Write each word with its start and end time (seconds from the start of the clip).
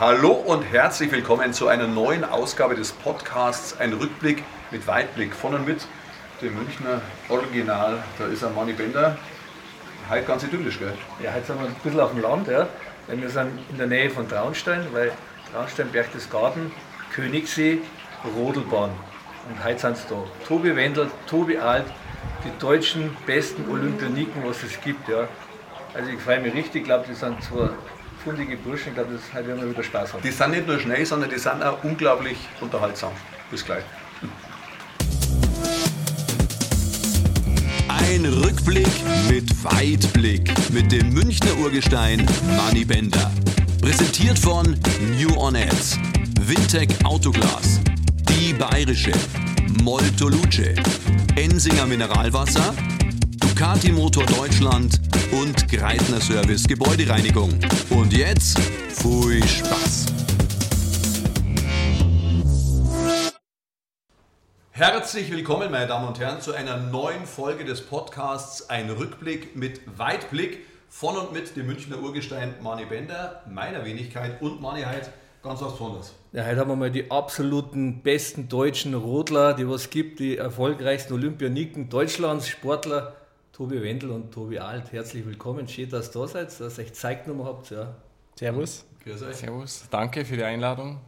Hallo 0.00 0.32
und 0.32 0.64
herzlich 0.64 1.12
willkommen 1.12 1.52
zu 1.52 1.68
einer 1.68 1.86
neuen 1.86 2.24
Ausgabe 2.24 2.74
des 2.74 2.90
Podcasts 2.90 3.78
Ein 3.78 3.92
Rückblick 3.92 4.42
mit 4.72 4.88
Weitblick 4.88 5.32
von 5.32 5.54
und 5.54 5.68
mit 5.68 5.86
dem 6.42 6.52
Münchner 6.56 7.00
Original. 7.28 8.02
Da 8.18 8.26
ist 8.26 8.42
ein 8.42 8.56
Manni 8.56 8.72
Bender. 8.72 9.16
Heute 10.10 10.24
ganz 10.24 10.42
idyllisch, 10.42 10.80
gell? 10.80 10.94
Ja, 11.22 11.32
heute 11.32 11.46
sind 11.46 11.60
wir 11.60 11.68
ein 11.68 11.74
bisschen 11.80 12.00
auf 12.00 12.10
dem 12.10 12.22
Land. 12.22 12.48
Ja. 12.48 12.66
Wir 13.06 13.30
sind 13.30 13.50
in 13.70 13.78
der 13.78 13.86
Nähe 13.86 14.10
von 14.10 14.28
Traunstein, 14.28 14.84
weil 14.90 15.12
Traunstein, 15.52 15.88
Berchtesgaden, 15.92 16.72
Königssee, 17.12 17.78
Rodelbahn. 18.36 18.90
Und 19.48 19.64
heute 19.64 19.78
sind 19.78 19.92
es 19.92 20.08
da. 20.08 20.16
Tobi 20.48 20.74
Wendel, 20.74 21.08
Tobi 21.28 21.56
Alt, 21.56 21.86
die 22.44 22.50
deutschen 22.58 23.16
besten 23.26 23.70
Olympioniken, 23.70 24.42
was 24.44 24.60
es 24.64 24.80
gibt. 24.80 25.08
Ja. 25.08 25.28
Also 25.94 26.10
ich 26.10 26.20
freue 26.20 26.40
mich 26.40 26.52
richtig, 26.52 26.82
ich 26.82 26.84
glaube, 26.84 27.04
die 27.08 27.14
sind 27.14 27.40
zwei 27.44 27.68
fundige 28.24 28.56
Burschen, 28.56 28.88
ich 28.88 28.94
glaube, 28.94 29.12
das 29.12 29.46
werden 29.46 29.60
wir 29.60 29.70
wieder 29.70 29.82
Spaß 29.82 30.14
haben. 30.14 30.22
Die 30.22 30.30
sind 30.30 30.50
nicht 30.52 30.66
nur 30.66 30.80
schnell, 30.80 31.04
sondern 31.04 31.28
die 31.28 31.38
sind 31.38 31.62
auch 31.62 31.84
unglaublich 31.84 32.38
unterhaltsam. 32.60 33.12
Bis 33.50 33.64
gleich. 33.64 33.84
Ein 37.88 38.24
Rückblick 38.24 38.88
mit 39.28 39.64
Weitblick 39.64 40.50
mit 40.70 40.90
dem 40.90 41.12
Münchner 41.12 41.54
Urgestein 41.58 42.26
Manny 42.56 42.84
Bender. 42.84 43.30
Präsentiert 43.82 44.38
von 44.38 44.74
New 45.18 45.36
On 45.36 45.54
Ads, 45.54 45.98
Wintec 46.40 46.88
Autoglas, 47.04 47.80
Die 48.30 48.54
Bayerische, 48.54 49.12
Molto 49.82 50.28
Luce, 50.28 50.74
Ensinger 51.36 51.86
Mineralwasser, 51.86 52.74
Ducati 53.56 53.92
Motor 53.92 54.26
Deutschland 54.26 55.00
und 55.30 55.68
Greitner 55.68 56.20
Service 56.20 56.66
Gebäudereinigung. 56.66 57.50
Und 57.88 58.12
jetzt 58.12 58.58
viel 58.58 59.46
Spaß! 59.46 60.06
Herzlich 64.72 65.30
willkommen, 65.30 65.70
meine 65.70 65.86
Damen 65.86 66.08
und 66.08 66.18
Herren, 66.18 66.40
zu 66.40 66.52
einer 66.52 66.78
neuen 66.78 67.26
Folge 67.26 67.64
des 67.64 67.82
Podcasts 67.82 68.68
Ein 68.70 68.90
Rückblick 68.90 69.54
mit 69.54 69.82
Weitblick 69.96 70.66
von 70.88 71.16
und 71.16 71.32
mit 71.32 71.56
dem 71.56 71.68
Münchner 71.68 72.02
Urgestein 72.02 72.56
Mani 72.60 72.86
Bender, 72.86 73.44
meiner 73.48 73.84
Wenigkeit 73.84 74.42
und 74.42 74.60
Mani 74.60 74.82
heute 74.82 75.12
ganz 75.44 75.60
was 75.60 75.74
Besonderes. 75.74 76.12
Ja, 76.32 76.44
heute 76.44 76.58
haben 76.58 76.70
wir 76.70 76.76
mal 76.76 76.90
die 76.90 77.08
absoluten 77.08 78.02
besten 78.02 78.48
deutschen 78.48 78.94
Rodler, 78.94 79.54
die 79.54 79.68
was 79.68 79.90
gibt, 79.90 80.18
die 80.18 80.38
erfolgreichsten 80.38 81.12
Olympioniken 81.12 81.88
Deutschlands, 81.88 82.48
Sportler, 82.48 83.14
Tobi 83.54 83.80
Wendel 83.80 84.10
und 84.10 84.32
Tobi 84.32 84.58
Alt. 84.58 84.90
Herzlich 84.90 85.24
willkommen, 85.24 85.68
schön, 85.68 85.88
dass 85.88 86.08
ihr 86.08 86.20
da 86.20 86.26
seid, 86.26 86.60
dass 86.60 86.76
ihr 86.76 86.84
euch 86.84 86.92
Zeit 86.92 87.24
genommen 87.24 87.46
habt. 87.46 87.70
Ja. 87.70 87.94
Servus. 88.34 88.84
Grüß 89.04 89.22
euch. 89.22 89.36
Servus. 89.36 89.84
Danke 89.92 90.24
für 90.24 90.36
die 90.36 90.42
Einladung. 90.42 90.98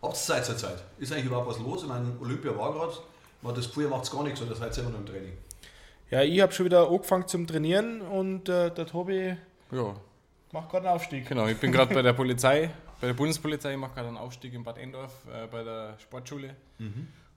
Habt 0.00 0.14
ihr 0.14 0.18
Zeit 0.18 0.46
zur 0.46 0.56
Zeit? 0.56 0.82
Ist 0.98 1.12
eigentlich 1.12 1.26
überhaupt 1.26 1.48
was 1.48 1.58
los? 1.58 1.82
Ich 1.82 1.88
meine, 1.88 2.10
Olympia 2.18 2.56
war 2.56 2.72
gerade, 2.72 2.94
man 3.42 3.50
hat 3.52 3.58
das 3.58 3.66
Gefühl, 3.66 3.84
ihr 3.84 3.90
macht 3.90 4.10
gar 4.10 4.24
nichts 4.24 4.40
oder 4.40 4.54
seid 4.54 4.74
ihr 4.78 4.82
immer 4.82 4.92
noch 4.92 5.00
im 5.00 5.04
Training? 5.06 5.32
Ja, 6.10 6.22
ich 6.22 6.40
habe 6.40 6.52
schon 6.52 6.64
wieder 6.64 6.88
angefangen 6.88 7.28
zum 7.28 7.46
Trainieren 7.46 8.00
und 8.00 8.48
äh, 8.48 8.70
der 8.70 8.86
Tobi 8.86 9.36
Ja, 9.70 9.94
macht 10.52 10.70
gerade 10.70 10.88
einen 10.88 10.96
Aufstieg. 10.96 11.28
genau. 11.28 11.48
Ich 11.48 11.58
bin 11.58 11.70
gerade 11.70 11.92
bei 11.92 12.00
der 12.00 12.12
Polizei, 12.14 12.70
bei 13.02 13.08
der 13.08 13.14
Bundespolizei, 13.14 13.72
ich 13.72 13.78
mache 13.78 13.92
gerade 13.92 14.08
einen 14.08 14.16
Aufstieg 14.16 14.54
in 14.54 14.64
Bad 14.64 14.78
Endorf 14.78 15.12
äh, 15.30 15.46
bei 15.48 15.62
der 15.62 15.98
Sportschule. 15.98 16.56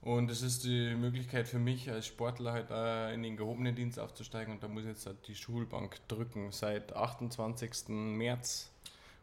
Und 0.04 0.30
es 0.30 0.42
ist 0.42 0.64
die 0.64 0.94
Möglichkeit 0.94 1.48
für 1.48 1.58
mich 1.58 1.90
als 1.90 2.06
Sportler 2.06 2.52
halt 2.52 2.70
äh, 2.70 3.14
in 3.14 3.22
den 3.22 3.38
gehobenen 3.38 3.74
Dienst 3.74 3.98
aufzusteigen 3.98 4.52
und 4.52 4.62
da 4.62 4.68
muss 4.68 4.82
ich 4.82 4.90
jetzt 4.90 5.06
halt 5.06 5.16
die 5.28 5.34
Schulbank 5.34 5.96
drücken. 6.08 6.52
Seit 6.52 6.94
28. 6.94 7.88
März 7.88 8.70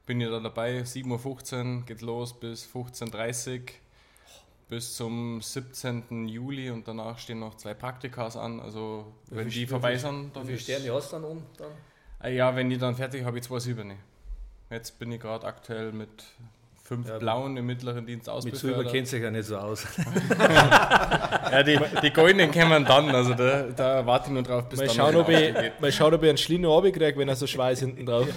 bin 0.07 0.19
ich 0.19 0.27
da 0.29 0.39
dabei. 0.39 0.79
7.15 0.81 1.77
Uhr 1.79 1.85
geht 1.85 2.01
los 2.01 2.39
bis 2.39 2.65
15.30 2.65 3.59
Uhr 3.59 3.65
bis 4.69 4.95
zum 4.95 5.39
17. 5.41 6.27
Juli 6.27 6.71
und 6.71 6.87
danach 6.87 7.19
stehen 7.19 7.39
noch 7.41 7.55
zwei 7.57 7.75
Praktikas 7.75 8.35
an. 8.35 8.59
Also 8.59 9.13
wenn 9.29 9.49
viel- 9.51 9.53
die 9.53 9.61
wie 9.61 9.67
vorbei 9.67 9.97
sind, 9.97 10.29
Wie 10.29 10.33
dann 10.33 10.43
viele 10.45 10.57
ist- 10.57 10.63
Sterne 10.63 10.93
hast 10.95 11.11
du 11.11 11.15
dann 11.17 11.25
um? 11.25 11.43
Dann? 11.57 11.71
Ah 12.19 12.27
Ja, 12.29 12.55
wenn 12.55 12.69
die 12.71 12.77
dann 12.79 12.95
fertig 12.95 13.23
habe 13.23 13.37
ich 13.37 13.43
zwei 13.43 13.59
silberne. 13.59 13.97
Jetzt 14.71 14.97
bin 14.97 15.11
ich 15.11 15.19
gerade 15.21 15.45
aktuell 15.45 15.91
mit 15.91 16.23
fünf 16.91 17.07
Ja, 17.07 17.19
blauen 17.19 17.55
im 17.55 17.65
mittleren 17.65 18.05
Dienst 18.05 18.29
Mit 18.43 18.57
Silber 18.57 18.83
kennt 18.83 19.07
sich 19.07 19.23
ja 19.23 19.31
nicht 19.31 19.45
so 19.45 19.57
aus. 19.57 19.87
Ja, 21.51 21.63
die, 21.63 21.77
die 22.01 22.11
goldenen 22.11 22.49
kämen 22.49 22.85
dann, 22.85 23.09
also 23.09 23.33
da, 23.33 23.63
da 23.63 24.05
warte 24.05 24.27
ich 24.27 24.33
nur 24.33 24.43
drauf, 24.43 24.69
bis 24.69 24.79
Mal 24.79 24.87
dann 24.87 24.95
schauen, 24.95 25.15
ob 25.17 25.27
ein 25.27 25.55
ich, 25.55 25.81
mal 25.81 25.91
schauen, 25.91 26.13
ob 26.13 26.23
ich 26.23 26.29
einen 26.29 26.37
Schlino 26.37 26.73
runterkriege, 26.73 27.17
wenn 27.17 27.27
er 27.27 27.35
so 27.35 27.45
Schweiß 27.45 27.79
hinten 27.79 28.05
drauf 28.05 28.27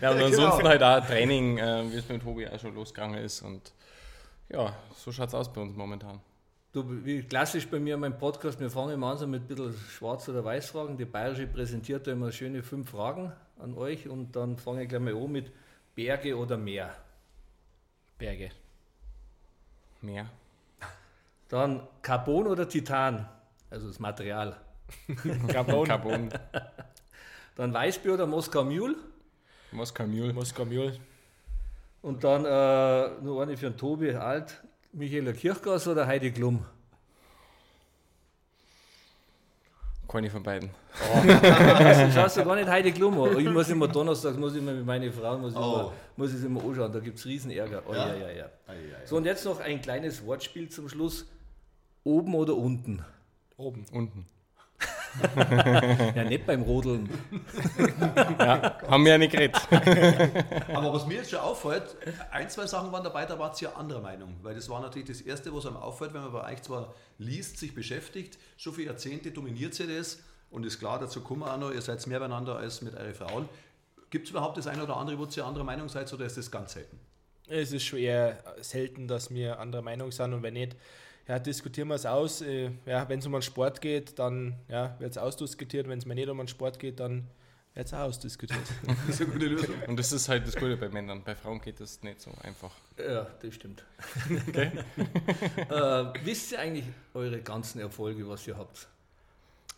Ja, 0.00 0.10
und 0.10 0.22
ansonsten 0.22 0.66
halt 0.66 0.82
auch 0.82 1.06
Training, 1.06 1.58
äh, 1.58 1.84
wie 1.90 1.96
es 1.96 2.08
mit 2.08 2.22
Tobi 2.22 2.48
auch 2.48 2.58
schon 2.58 2.74
losgegangen 2.74 3.22
ist 3.22 3.42
und 3.42 3.72
ja, 4.48 4.74
so 4.96 5.12
schaut 5.12 5.28
es 5.28 5.34
aus 5.34 5.52
bei 5.52 5.60
uns 5.60 5.76
momentan. 5.76 6.20
Du, 6.72 6.84
wie 7.04 7.22
klassisch 7.22 7.68
bei 7.68 7.78
mir 7.78 7.94
in 7.94 8.00
meinem 8.00 8.18
Podcast, 8.18 8.58
wir 8.58 8.70
fangen 8.70 8.94
immer 8.94 9.08
an 9.12 9.18
so 9.18 9.26
mit 9.28 9.42
ein 9.42 9.46
bisschen 9.46 9.74
Schwarz- 9.90 10.28
oder 10.28 10.44
Weiß-Fragen. 10.44 10.96
Die 10.96 11.04
Bayerische 11.04 11.46
präsentiert 11.46 12.06
da 12.06 12.12
immer 12.12 12.32
schöne 12.32 12.62
fünf 12.62 12.90
Fragen 12.90 13.32
an 13.58 13.74
euch 13.74 14.08
und 14.08 14.34
dann 14.34 14.56
fange 14.56 14.82
ich 14.82 14.88
gleich 14.88 15.00
mal 15.00 15.14
an 15.14 15.30
mit 15.30 15.52
Berge 16.00 16.34
oder 16.34 16.56
Meer. 16.56 16.94
Berge. 18.16 18.50
Mehr. 20.00 20.30
Dann 21.50 21.86
Carbon 22.00 22.46
oder 22.46 22.66
Titan, 22.66 23.28
also 23.68 23.88
das 23.88 23.98
Material. 23.98 24.56
Carbon. 25.48 25.86
Carbon, 25.86 26.30
Dann 27.54 27.74
Weißbier 27.74 28.14
oder 28.14 28.26
Moskau 28.26 28.64
Mule. 28.64 28.96
Moskau 29.72 30.06
Mule. 30.06 30.32
Moskau 30.32 30.64
Mule. 30.64 30.98
Und 32.00 32.24
dann 32.24 32.46
äh, 32.46 33.22
nur 33.22 33.42
eine 33.42 33.58
für 33.58 33.68
den 33.68 33.76
Tobi 33.76 34.14
Alt, 34.14 34.62
Michaela 34.92 35.34
Kirchgass 35.34 35.86
oder 35.86 36.06
Heidi 36.06 36.30
Klum. 36.32 36.64
Keine 40.10 40.28
von 40.28 40.42
beiden. 40.42 40.70
Also, 41.14 42.10
schaust 42.14 42.36
du 42.38 42.44
gar 42.44 42.56
nicht 42.56 42.68
Heidi 42.68 42.90
Klum 42.90 43.20
an. 43.20 43.38
Ich 43.38 43.48
muss 43.48 43.68
immer 43.68 43.86
Donnerstag, 43.86 44.36
muss 44.36 44.54
ich 44.54 44.58
immer 44.58 44.72
mit 44.72 44.84
meinen 44.84 45.12
Frauen, 45.12 45.40
muss 45.40 45.52
ich, 45.52 45.58
Oh. 45.58 45.62
immer, 45.62 45.92
muss 46.16 46.30
ich 46.30 46.36
es 46.36 46.44
immer 46.44 46.64
anschauen, 46.64 46.92
da 46.92 46.98
gibt 46.98 47.16
es 47.18 47.26
Riesenärger. 47.26 47.82
Oh, 47.88 47.94
ja? 47.94 48.14
Ja? 48.16 48.28
Ja, 48.28 48.32
ja, 48.32 48.46
So, 49.04 49.16
und 49.18 49.24
jetzt 49.24 49.44
noch 49.44 49.60
ein 49.60 49.80
kleines 49.80 50.26
Wortspiel 50.26 50.68
zum 50.68 50.88
Schluss. 50.88 51.26
Oben 52.02 52.34
oder 52.34 52.56
unten? 52.56 53.04
Oben. 53.56 53.84
Unten. 53.92 54.26
Ja, 56.14 56.24
nicht 56.24 56.46
beim 56.46 56.62
Rodeln. 56.62 57.08
Haben 58.38 59.04
wir 59.04 59.12
ja 59.12 59.18
nicht 59.18 59.32
geredet. 59.32 59.56
Aber 60.74 60.92
was 60.92 61.06
mir 61.06 61.14
jetzt 61.14 61.30
schon 61.30 61.40
auffällt, 61.40 61.96
ein, 62.30 62.48
zwei 62.48 62.66
Sachen 62.66 62.92
waren 62.92 63.04
dabei, 63.04 63.26
da 63.26 63.38
wart 63.38 63.60
ihr 63.60 63.76
anderer 63.76 64.00
Meinung. 64.00 64.36
Weil 64.42 64.54
das 64.54 64.68
war 64.68 64.80
natürlich 64.80 65.08
das 65.08 65.20
Erste, 65.20 65.54
was 65.54 65.66
einem 65.66 65.76
auffällt, 65.76 66.14
wenn 66.14 66.22
man 66.22 66.32
bei 66.32 66.52
euch 66.52 66.62
zwar 66.62 66.94
liest, 67.18 67.58
sich 67.58 67.74
beschäftigt, 67.74 68.38
schon 68.56 68.74
viele 68.74 68.88
Jahrzehnte 68.88 69.30
dominiert 69.30 69.74
sie 69.74 69.86
das 69.86 70.20
und 70.50 70.64
ist 70.64 70.78
klar, 70.78 70.98
dazu 70.98 71.20
kommen 71.20 71.40
wir 71.40 71.52
auch 71.52 71.58
noch, 71.58 71.72
ihr 71.72 71.82
seid 71.82 72.04
mehr 72.06 72.18
beieinander 72.18 72.56
als 72.56 72.82
mit 72.82 72.94
euren 72.94 73.14
Frauen. 73.14 73.48
Gibt 74.10 74.26
es 74.26 74.30
überhaupt 74.30 74.56
das 74.56 74.66
eine 74.66 74.82
oder 74.82 74.96
andere, 74.96 75.18
wo 75.18 75.24
ihr 75.24 75.46
anderer 75.46 75.64
Meinung 75.64 75.88
seid 75.88 76.12
oder 76.12 76.26
ist 76.26 76.36
das 76.36 76.50
ganz 76.50 76.72
selten? 76.72 76.98
Es 77.46 77.72
ist 77.72 77.84
schon 77.84 77.98
eher 77.98 78.42
selten, 78.60 79.08
dass 79.08 79.32
wir 79.32 79.58
anderer 79.58 79.82
Meinung 79.82 80.12
sind 80.12 80.32
und 80.32 80.42
wenn 80.42 80.54
nicht, 80.54 80.76
ja, 81.30 81.38
diskutieren 81.38 81.86
wir 81.86 81.94
es 81.94 82.06
aus. 82.06 82.42
Äh, 82.42 82.72
Ja, 82.86 83.08
wenn 83.08 83.20
es 83.20 83.26
um 83.26 83.34
einen 83.34 83.42
Sport 83.42 83.80
geht, 83.80 84.18
dann 84.18 84.56
ja, 84.68 84.96
wird 84.98 85.12
es 85.12 85.18
ausdiskutiert. 85.18 85.88
Wenn 85.88 85.98
es 85.98 86.04
mir 86.04 86.16
nicht 86.16 86.28
um 86.28 86.40
einen 86.40 86.48
Sport 86.48 86.80
geht, 86.80 86.98
dann 86.98 87.28
wird 87.72 87.86
es 87.86 87.94
auch 87.94 88.00
ausdiskutiert. 88.00 88.58
Das 89.06 89.20
ist 89.20 89.20
eine 89.20 89.30
gute 89.30 89.46
Lösung. 89.46 89.76
Und 89.86 89.96
das 89.96 90.10
ist 90.10 90.28
halt 90.28 90.44
das 90.44 90.56
Gute 90.56 90.76
bei 90.76 90.88
Männern. 90.88 91.22
Bei 91.22 91.36
Frauen 91.36 91.60
geht 91.60 91.78
das 91.78 92.02
nicht 92.02 92.20
so 92.20 92.32
einfach. 92.42 92.72
Ja, 92.98 93.28
das 93.40 93.54
stimmt. 93.54 93.84
äh, 94.56 96.04
wisst 96.24 96.50
ihr 96.50 96.58
eigentlich 96.58 96.86
eure 97.14 97.40
ganzen 97.42 97.78
Erfolge, 97.78 98.28
was 98.28 98.44
ihr 98.48 98.58
habt? 98.58 98.88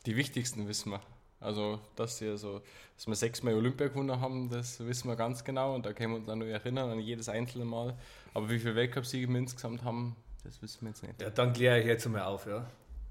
Die 0.06 0.16
wichtigsten 0.16 0.66
wissen 0.68 0.90
wir. 0.90 1.02
Also, 1.38 1.80
dass, 1.96 2.18
wir 2.22 2.38
so, 2.38 2.62
dass 2.96 3.06
wir 3.06 3.14
sechsmal 3.14 3.52
Olympia 3.52 3.88
gewonnen 3.88 4.18
haben, 4.22 4.48
das 4.48 4.80
wissen 4.86 5.08
wir 5.08 5.16
ganz 5.16 5.44
genau 5.44 5.74
und 5.74 5.84
da 5.84 5.92
können 5.92 6.12
wir 6.12 6.20
uns 6.20 6.28
auch 6.30 6.36
noch 6.36 6.46
erinnern 6.46 6.88
an 6.90 6.98
jedes 6.98 7.28
einzelne 7.28 7.66
Mal. 7.66 7.94
Aber 8.32 8.48
wie 8.48 8.58
viele 8.58 8.74
Weltcupsiege 8.74 9.28
wir 9.28 9.38
insgesamt 9.38 9.84
haben, 9.84 10.16
das 10.44 10.60
wissen 10.62 10.82
wir 10.82 10.88
jetzt 10.88 11.02
nicht. 11.02 11.20
Ja, 11.20 11.30
dann 11.30 11.52
kläre 11.52 11.80
ich 11.80 11.86
jetzt 11.86 12.06
einmal 12.06 12.22
auf. 12.22 12.46
Ja. 12.46 12.66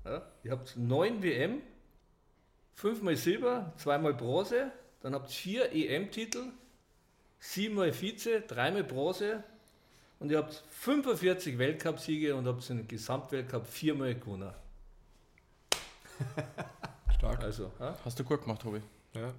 Ja, 0.06 0.22
ihr 0.44 0.52
habt 0.52 0.76
neun 0.78 1.22
WM, 1.22 1.62
fünfmal 2.74 3.16
Silber, 3.16 3.74
zweimal 3.78 4.14
Bronze, 4.14 4.72
dann 5.02 5.14
habt 5.14 5.30
ihr 5.30 5.66
vier 5.70 5.72
EM-Titel, 5.72 6.46
siebenmal 7.40 7.94
Vize, 7.94 8.42
dreimal 8.42 8.84
Bronze 8.84 9.44
und 10.20 10.32
ihr 10.32 10.38
habt 10.40 10.54
45 10.54 11.58
Weltcupsiege 11.58 12.36
und 12.36 12.48
habt 12.48 12.68
den 12.70 12.88
Gesamtweltcup 12.88 13.68
viermal 13.68 14.16
gewonnen. 14.16 14.54
Stark. 17.18 17.44
Also, 17.44 17.72
ja? 17.80 17.96
Hast 18.04 18.20
du 18.20 18.24
gut 18.24 18.42
gemacht, 18.42 18.62
Tobi? 18.62 18.82
Ja. 19.14 19.34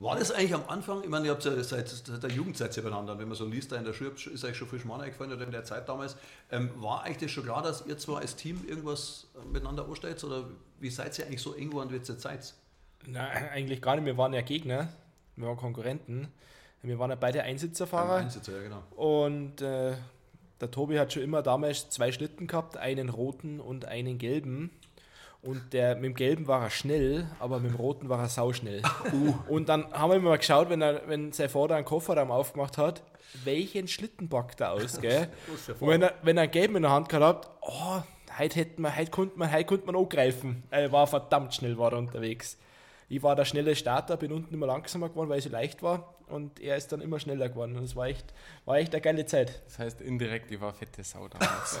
War 0.00 0.16
das 0.16 0.32
eigentlich 0.32 0.54
am 0.54 0.64
Anfang, 0.66 1.02
ich 1.02 1.10
meine, 1.10 1.26
ihr 1.26 1.32
habt 1.32 1.44
ja 1.44 1.62
seit, 1.62 1.86
seit 1.86 2.22
der 2.22 2.30
Jugendzeit 2.30 2.74
ja 2.74 2.82
beieinander, 2.82 3.18
wenn 3.18 3.28
man 3.28 3.36
so 3.36 3.44
liest, 3.44 3.70
da 3.70 3.76
in 3.76 3.84
der 3.84 3.92
Schule 3.92 4.12
ist 4.32 4.44
euch 4.44 4.56
schon 4.56 4.66
viel 4.66 4.80
Schmarrn 4.80 5.02
eingefallen 5.02 5.30
oder 5.30 5.44
in 5.44 5.50
der 5.50 5.64
Zeit 5.64 5.86
damals. 5.90 6.16
Ähm, 6.50 6.70
war 6.76 7.02
eigentlich 7.02 7.18
das 7.18 7.30
schon 7.32 7.44
klar, 7.44 7.62
dass 7.62 7.84
ihr 7.86 7.98
zwar 7.98 8.20
als 8.20 8.34
Team 8.34 8.64
irgendwas 8.66 9.26
miteinander 9.52 9.86
anstellt 9.86 10.24
oder 10.24 10.44
wie 10.78 10.88
seid 10.88 11.18
ihr 11.18 11.26
eigentlich 11.26 11.42
so 11.42 11.54
eng 11.54 11.68
geworden 11.68 11.90
wie 11.90 11.96
jetzt 11.96 12.06
seid? 12.18 12.54
Nein, 13.06 13.50
eigentlich 13.52 13.82
gar 13.82 13.94
nicht. 13.96 14.06
Wir 14.06 14.16
waren 14.16 14.32
ja 14.32 14.40
Gegner. 14.40 14.88
Wir 15.36 15.48
waren 15.48 15.58
Konkurrenten. 15.58 16.28
Wir 16.80 16.98
waren 16.98 17.10
ja 17.10 17.16
beide 17.16 17.42
Einsitzerfahrer. 17.42 18.16
Einsitzer, 18.16 18.56
ja, 18.56 18.62
genau. 18.62 18.82
Und 18.96 19.60
äh, 19.60 19.92
der 20.62 20.70
Tobi 20.70 20.98
hat 20.98 21.12
schon 21.12 21.22
immer 21.22 21.42
damals 21.42 21.90
zwei 21.90 22.10
Schlitten 22.10 22.46
gehabt, 22.46 22.78
einen 22.78 23.10
roten 23.10 23.60
und 23.60 23.84
einen 23.84 24.16
gelben. 24.16 24.70
Und 25.42 25.72
der 25.72 25.94
mit 25.94 26.04
dem 26.04 26.14
gelben 26.14 26.46
war 26.46 26.62
er 26.62 26.70
schnell, 26.70 27.26
aber 27.38 27.60
mit 27.60 27.72
dem 27.72 27.76
roten 27.76 28.10
war 28.10 28.20
er 28.20 28.28
sauschnell. 28.28 28.82
Und 29.48 29.70
dann 29.70 29.90
haben 29.92 30.10
wir 30.10 30.16
immer 30.16 30.30
mal 30.30 30.38
geschaut, 30.38 30.68
wenn, 30.68 30.82
er, 30.82 31.08
wenn 31.08 31.32
sein 31.32 31.48
Vater 31.48 31.76
einen 31.76 31.86
Kofferraum 31.86 32.30
aufgemacht 32.30 32.76
hat, 32.76 33.02
welchen 33.44 33.88
Schlitten 33.88 34.28
packt 34.28 34.60
er 34.60 34.72
aus, 34.72 35.00
gell? 35.00 35.28
Und 35.80 35.88
wenn 35.88 36.02
er, 36.02 36.14
wenn 36.22 36.36
er 36.36 36.42
einen 36.42 36.52
gelben 36.52 36.76
in 36.76 36.82
der 36.82 36.90
Hand 36.90 37.08
gehabt 37.08 37.46
hat, 37.46 37.50
oh, 37.62 38.02
heute, 38.38 38.56
hätten 38.58 38.82
wir, 38.82 38.94
heute, 38.94 39.10
konnte 39.10 39.38
man, 39.38 39.50
heute 39.50 39.64
konnte 39.64 39.86
man 39.86 39.96
angreifen. 39.96 40.62
Er 40.70 40.92
war 40.92 41.06
verdammt 41.06 41.54
schnell 41.54 41.78
war 41.78 41.92
er 41.92 41.98
unterwegs. 41.98 42.58
Ich 43.08 43.22
war 43.22 43.34
der 43.34 43.44
schnelle 43.44 43.74
Starter, 43.74 44.16
bin 44.16 44.32
unten 44.32 44.52
immer 44.52 44.66
langsamer 44.66 45.08
geworden, 45.08 45.30
weil 45.30 45.38
ich 45.38 45.44
so 45.44 45.50
leicht 45.50 45.82
war. 45.82 46.14
Und 46.30 46.60
er 46.60 46.76
ist 46.76 46.92
dann 46.92 47.00
immer 47.00 47.18
schneller 47.18 47.48
geworden. 47.48 47.76
Und 47.76 47.82
das 47.82 47.96
war 47.96 48.06
echt, 48.06 48.32
war 48.64 48.78
echt 48.78 48.94
eine 48.94 49.00
geile 49.00 49.26
Zeit. 49.26 49.62
Das 49.66 49.78
heißt 49.78 50.00
indirekt, 50.00 50.50
ich 50.50 50.60
war 50.60 50.72
fette 50.72 51.02
Sau 51.04 51.28
damals. 51.28 51.78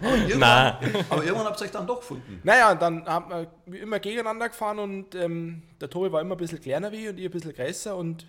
Aber 0.00 0.16
irgendwann, 0.16 1.04
aber 1.08 1.24
irgendwann 1.24 1.46
habt 1.46 1.60
ihr 1.60 1.64
euch 1.64 1.70
dann 1.70 1.86
doch 1.86 2.00
gefunden. 2.00 2.40
Naja, 2.42 2.72
und 2.72 2.82
dann 2.82 3.06
haben 3.06 3.48
wir 3.66 3.82
immer 3.82 3.98
gegeneinander 3.98 4.48
gefahren 4.48 4.78
und 4.78 5.14
ähm, 5.14 5.62
der 5.80 5.90
Tobi 5.90 6.12
war 6.12 6.20
immer 6.20 6.34
ein 6.34 6.38
bisschen 6.38 6.60
kleiner 6.60 6.92
wie 6.92 7.04
ich 7.04 7.08
und 7.08 7.18
ich 7.18 7.24
ein 7.24 7.30
bisschen 7.30 7.52
größer 7.52 7.96
und 7.96 8.26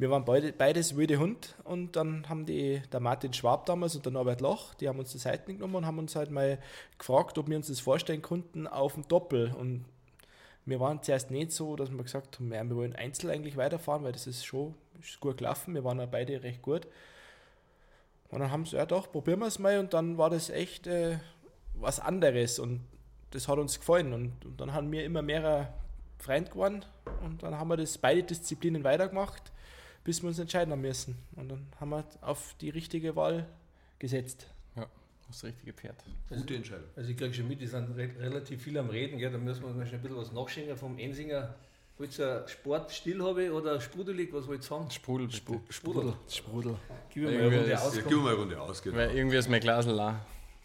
wir 0.00 0.10
waren 0.10 0.24
beide, 0.24 0.52
beides 0.52 0.96
wilde 0.96 1.18
Hund 1.18 1.54
und 1.64 1.94
dann 1.94 2.26
haben 2.28 2.46
die, 2.46 2.80
der 2.90 3.00
Martin 3.00 3.34
Schwab 3.34 3.66
damals 3.66 3.94
und 3.96 4.06
der 4.06 4.12
Norbert 4.12 4.40
Loch, 4.40 4.72
die 4.74 4.88
haben 4.88 4.98
uns 4.98 5.12
die 5.12 5.18
Seiten 5.18 5.54
genommen 5.54 5.74
und 5.74 5.86
haben 5.86 5.98
uns 5.98 6.16
halt 6.16 6.30
mal 6.30 6.58
gefragt, 6.98 7.36
ob 7.36 7.48
wir 7.48 7.56
uns 7.56 7.66
das 7.66 7.80
vorstellen 7.80 8.22
konnten 8.22 8.66
auf 8.66 8.94
dem 8.94 9.06
Doppel 9.08 9.52
und 9.58 9.84
wir 10.70 10.80
waren 10.80 11.02
zuerst 11.02 11.30
nicht 11.30 11.52
so, 11.52 11.76
dass 11.76 11.90
wir 11.90 12.02
gesagt 12.02 12.38
haben, 12.38 12.50
wir 12.50 12.76
wollen 12.76 12.96
einzeln 12.96 13.30
eigentlich 13.30 13.56
weiterfahren, 13.56 14.04
weil 14.04 14.12
das 14.12 14.26
ist 14.26 14.44
schon 14.44 14.74
ist 15.00 15.20
gut 15.20 15.38
gelaufen, 15.38 15.74
wir 15.74 15.84
waren 15.84 15.98
ja 15.98 16.06
beide 16.06 16.42
recht 16.42 16.62
gut. 16.62 16.86
Und 18.30 18.40
dann 18.40 18.50
haben 18.50 18.64
sie, 18.64 18.76
ja 18.76 18.86
doch, 18.86 19.10
probieren 19.10 19.40
wir 19.40 19.46
es 19.46 19.58
mal 19.58 19.78
und 19.78 19.92
dann 19.92 20.16
war 20.18 20.30
das 20.30 20.50
echt 20.50 20.86
äh, 20.86 21.18
was 21.74 21.98
anderes 21.98 22.58
und 22.58 22.80
das 23.32 23.48
hat 23.48 23.58
uns 23.58 23.78
gefallen 23.78 24.12
und, 24.12 24.44
und 24.44 24.60
dann 24.60 24.72
haben 24.72 24.90
wir 24.92 25.04
immer 25.04 25.22
mehr 25.22 25.74
Freund 26.18 26.50
geworden 26.50 26.84
und 27.24 27.42
dann 27.42 27.58
haben 27.58 27.68
wir 27.68 27.76
das 27.76 27.98
beide 27.98 28.22
Disziplinen 28.22 28.84
weitergemacht, 28.84 29.52
bis 30.04 30.22
wir 30.22 30.28
uns 30.28 30.38
entscheiden 30.38 30.72
haben 30.72 30.82
müssen. 30.82 31.18
Und 31.36 31.48
dann 31.48 31.66
haben 31.78 31.90
wir 31.90 32.04
auf 32.20 32.54
die 32.60 32.70
richtige 32.70 33.16
Wahl 33.16 33.46
gesetzt. 33.98 34.46
Das 35.30 35.44
richtige 35.44 35.72
Pferd. 35.72 35.96
Gute 36.28 36.54
Entscheidung. 36.56 36.84
Also 36.96 37.10
ich 37.10 37.16
kriege 37.16 37.32
schon 37.34 37.48
mit, 37.48 37.60
die 37.60 37.66
sind 37.66 37.96
re 37.96 38.10
relativ 38.18 38.62
viel 38.62 38.76
am 38.78 38.90
Reden, 38.90 39.18
gell? 39.18 39.30
da 39.30 39.38
müssen 39.38 39.62
wir 39.62 39.70
mal 39.70 39.86
schon 39.86 39.96
ein 39.96 40.02
bisschen 40.02 40.16
was 40.18 40.32
nachschenken 40.32 40.76
vom 40.76 40.98
Ensinger. 40.98 41.54
Wollt 41.98 42.18
ihr 42.18 42.44
Sportstil 42.48 43.22
habe 43.22 43.52
oder 43.52 43.78
sprudelig, 43.80 44.32
was 44.32 44.46
wollt 44.48 44.64
ihr 44.64 44.70
haben? 44.76 44.90
Sprudel, 44.90 45.26
bitte. 45.26 45.60
Sprudel. 45.68 46.14
Sprudel. 46.28 46.76
Gib 47.12 47.24
mir 47.24 47.30
mal 47.30 47.36
eine 47.36 47.44
Runde 47.44 47.58
ist- 47.60 47.68
Ja, 47.68 47.78
aus. 47.78 47.94
gib 47.94 48.06
mir 48.10 48.16
mal 48.16 48.28
eine 48.30 48.38
Runde 48.38 48.60
aus, 48.60 48.82
genau. 48.82 48.96
Weil 48.96 49.10
irgendwie 49.16 49.36
ist 49.36 49.48
mein 49.50 49.60
Glas 49.60 49.84
la. 49.86 50.24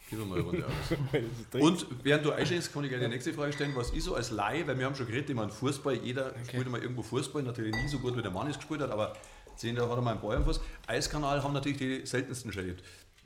Gib 0.09 0.19
mir 0.19 0.25
mal 0.25 0.35
eine 0.39 0.43
Runde 0.45 0.65
aus. 1.53 1.61
Und 1.61 1.87
während 2.03 2.25
du 2.25 2.31
einschenkst, 2.31 2.71
kann 2.71 2.83
ich 2.85 2.89
gleich 2.89 3.01
die 3.01 3.07
nächste 3.09 3.33
Frage 3.33 3.51
stellen, 3.51 3.73
was 3.75 3.91
ich 3.91 4.03
so 4.03 4.15
als 4.15 4.31
Laie, 4.31 4.65
weil 4.65 4.77
wir 4.79 4.85
haben 4.85 4.95
schon 4.95 5.07
geredet, 5.07 5.29
ich 5.29 5.35
meine 5.35 5.51
Fußball, 5.51 5.95
jeder 5.95 6.33
spielt 6.47 6.67
immer 6.67 6.81
irgendwo 6.81 7.01
Fußball, 7.01 7.43
natürlich 7.43 7.75
nie 7.75 7.87
so 7.89 7.99
gut 7.99 8.15
wie 8.15 8.21
der 8.21 8.31
Mann 8.31 8.47
es 8.49 8.55
gespielt 8.55 8.79
hat, 8.81 8.91
aber 8.91 9.13
sehen, 9.57 9.75
da 9.75 9.83
hat 9.89 9.97
er 9.97 10.01
mal 10.01 10.11
einen 10.11 10.21
Ball 10.21 10.37
am 10.37 10.45
Fuß. 10.45 10.61
Eiskanal 10.87 11.43
haben 11.43 11.53
natürlich 11.53 11.77
die 11.79 12.05
seltensten 12.05 12.51
schon 12.53 12.61
erlebt. 12.63 12.83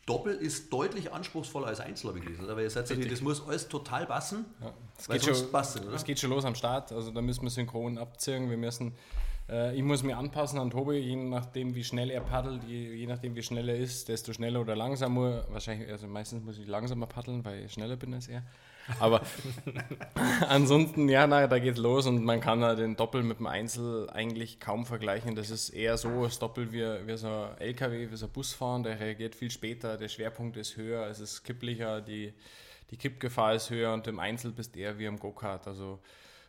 Doppel 0.09 0.35
ist 0.35 0.73
deutlich 0.73 1.13
anspruchsvoller 1.13 1.67
als 1.67 1.79
Einzel, 1.79 2.07
habe 2.07 2.17
ich 2.17 2.25
gelesen. 2.25 2.47
Weil 2.47 2.63
ihr 2.63 2.69
seid 2.69 2.89
natürlich, 2.89 3.11
das 3.11 3.21
muss 3.21 3.47
alles 3.47 3.67
total 3.67 4.07
passen, 4.07 4.45
Ja. 4.59 4.73
Es 4.97 5.07
weil 5.07 5.19
geht, 5.19 5.37
schon, 5.37 5.51
passt 5.51 5.75
es, 5.75 5.85
oder? 5.85 5.93
es 5.93 6.03
geht 6.03 6.19
schon 6.19 6.31
los 6.31 6.43
am 6.45 6.55
Start, 6.55 6.91
also 6.91 7.11
da 7.11 7.21
müssen 7.21 7.43
wir 7.43 7.51
synchron 7.51 7.97
abziehen. 7.99 8.49
Wir 8.49 8.57
müssen, 8.57 8.93
äh, 9.47 9.75
ich 9.75 9.83
muss 9.83 10.01
mich 10.01 10.15
anpassen 10.15 10.59
an 10.59 10.71
Tobi, 10.71 10.93
je 10.97 11.15
nachdem 11.15 11.75
wie 11.75 11.83
schnell 11.83 12.09
er 12.09 12.21
paddelt, 12.21 12.63
je, 12.63 12.95
je 12.95 13.05
nachdem 13.05 13.35
wie 13.35 13.43
schnell 13.43 13.69
er 13.69 13.77
ist, 13.77 14.09
desto 14.09 14.33
schneller 14.33 14.61
oder 14.61 14.75
langsamer. 14.75 15.45
Wahrscheinlich, 15.51 15.89
also 15.89 16.07
meistens 16.07 16.43
muss 16.43 16.57
ich 16.57 16.67
langsamer 16.67 17.05
paddeln, 17.05 17.45
weil 17.45 17.65
ich 17.65 17.73
schneller 17.73 17.95
bin 17.95 18.13
als 18.13 18.27
er. 18.27 18.43
Aber 18.99 19.21
ansonsten, 20.47 21.09
ja, 21.09 21.27
na, 21.27 21.47
da 21.47 21.59
geht's 21.59 21.77
los 21.77 22.07
und 22.07 22.23
man 22.23 22.41
kann 22.41 22.61
den 22.77 22.95
Doppel 22.95 23.23
mit 23.23 23.39
dem 23.39 23.47
Einzel 23.47 24.09
eigentlich 24.09 24.59
kaum 24.59 24.85
vergleichen. 24.85 25.35
Das 25.35 25.49
ist 25.49 25.69
eher 25.69 25.97
so, 25.97 26.23
das 26.23 26.39
Doppel 26.39 26.71
wie, 26.71 26.83
wie 27.07 27.17
so 27.17 27.27
ein 27.27 27.57
LKW, 27.59 28.09
wie 28.11 28.15
so 28.15 28.25
ein 28.25 28.31
Busfahren, 28.31 28.83
der 28.83 28.99
reagiert 28.99 29.35
viel 29.35 29.51
später, 29.51 29.97
der 29.97 30.07
Schwerpunkt 30.07 30.57
ist 30.57 30.77
höher, 30.77 31.07
es 31.07 31.19
ist 31.19 31.43
kipplicher, 31.43 32.01
die, 32.01 32.33
die 32.91 32.97
Kippgefahr 32.97 33.53
ist 33.55 33.69
höher 33.69 33.93
und 33.93 34.07
im 34.07 34.19
Einzel 34.19 34.51
bist 34.51 34.75
eher 34.75 34.97
wie 34.97 35.07
am 35.07 35.19
Go-Kart. 35.19 35.67
Also 35.67 35.99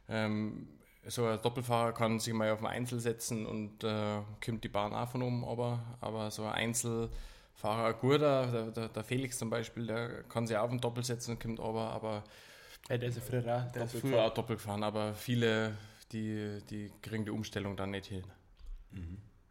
ähm, 0.09 0.69
so 1.07 1.27
ein 1.27 1.41
Doppelfahrer 1.41 1.93
kann 1.93 2.21
sich 2.21 2.35
mal 2.35 2.51
auf 2.51 2.61
ein 2.61 2.67
Einzel 2.67 3.01
setzen 3.01 3.47
und 3.47 3.85
äh, 3.85 4.21
kommt 4.45 4.65
die 4.65 4.69
Bahn 4.69 4.93
auch 4.93 5.09
von 5.09 5.23
oben, 5.23 5.45
aber, 5.45 5.81
aber 6.01 6.31
so 6.31 6.45
ein 6.45 6.53
Einzelfahrer, 6.53 7.11
ein 7.65 7.95
guter, 7.99 8.47
der, 8.47 8.71
der, 8.71 8.89
der 8.89 9.05
Felix 9.05 9.39
zum 9.39 9.51
Beispiel, 9.51 9.87
der 9.87 10.23
kann 10.25 10.47
sich 10.47 10.57
auch 10.57 10.65
auf 10.65 10.71
ein 10.71 10.81
Doppel 10.81 11.05
setzen 11.05 11.33
und 11.33 11.41
kommt 11.41 11.61
aber, 11.61 11.91
aber 11.91 12.25
Ja, 12.89 12.99
der 12.99 13.09
ist 13.09 13.17
ja 13.17 13.23
früher 13.23 13.41
auch 13.41 13.73
der 13.73 13.85
ist 13.85 13.95
doppelt 13.95 14.01
früher 14.01 14.25
auch 14.25 14.35
Doppel 14.35 14.57
gefahren, 14.57 14.83
aber 14.83 15.15
viele, 15.15 15.77
die, 16.13 16.59
die 16.71 16.91
kriegen 17.03 17.25
die 17.25 17.31
Umstellung 17.31 17.77
dann 17.77 17.91
nicht 17.91 18.07
hin. 18.07 18.25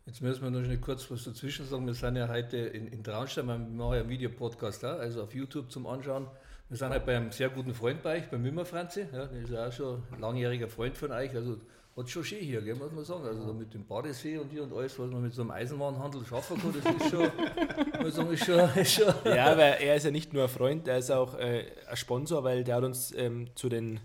Jetzt 0.05 0.21
müssen 0.21 0.41
wir 0.41 0.49
noch 0.49 0.63
schnell 0.63 0.79
kurz 0.79 1.09
was 1.11 1.23
dazwischen 1.23 1.67
sagen. 1.67 1.85
Wir 1.85 1.93
sind 1.93 2.15
ja 2.15 2.27
heute 2.27 2.57
in, 2.57 2.87
in 2.87 3.03
Traunstein, 3.03 3.45
wir 3.45 3.57
machen 3.57 3.93
ja 3.93 3.99
einen 4.01 4.09
Videopodcast 4.09 4.83
auch, 4.85 4.99
also 4.99 5.23
auf 5.23 5.35
YouTube 5.35 5.71
zum 5.71 5.85
Anschauen. 5.85 6.27
Wir 6.67 6.77
sind 6.77 6.89
halt 6.89 7.05
bei 7.05 7.15
einem 7.15 7.31
sehr 7.31 7.49
guten 7.49 7.73
Freund 7.73 8.01
bei 8.03 8.17
euch, 8.17 8.29
beim 8.29 8.41
Mümmer 8.41 8.65
Franzi. 8.65 9.05
Ja, 9.11 9.25
der 9.25 9.41
ist 9.41 9.49
ja 9.51 9.67
auch 9.67 9.71
schon 9.71 10.03
ein 10.11 10.19
langjähriger 10.19 10.67
Freund 10.67 10.97
von 10.97 11.11
euch. 11.11 11.35
Also 11.35 11.57
hat 11.99 12.09
schon 12.09 12.23
schön 12.23 12.39
hier, 12.39 12.61
gell, 12.61 12.75
muss 12.75 12.91
man 12.91 13.03
sagen. 13.03 13.25
Also 13.25 13.53
mit 13.53 13.73
dem 13.73 13.85
Badesee 13.85 14.37
und 14.37 14.49
hier 14.49 14.63
und 14.63 14.73
alles, 14.73 14.97
was 14.97 15.09
man 15.09 15.21
mit 15.21 15.33
so 15.33 15.41
einem 15.41 15.51
Eisenwarenhandel 15.51 16.25
schaffen 16.25 16.57
kann, 16.59 16.73
das 16.73 16.95
ist 16.95 17.09
schon, 17.11 18.01
muss 18.03 18.15
sagen, 18.15 18.31
ist 18.31 18.45
schon, 18.45 18.69
ist 18.75 18.93
schon 18.93 19.13
Ja, 19.25 19.57
weil 19.57 19.77
er 19.81 19.95
ist 19.95 20.05
ja 20.05 20.11
nicht 20.11 20.33
nur 20.33 20.43
ein 20.43 20.49
Freund, 20.49 20.87
er 20.87 20.97
ist 20.97 21.11
auch 21.11 21.37
äh, 21.37 21.65
ein 21.89 21.97
Sponsor, 21.97 22.43
weil 22.43 22.63
der 22.63 22.75
hat 22.75 22.83
uns 22.83 23.13
ähm, 23.15 23.47
zu, 23.55 23.69
den, 23.69 23.99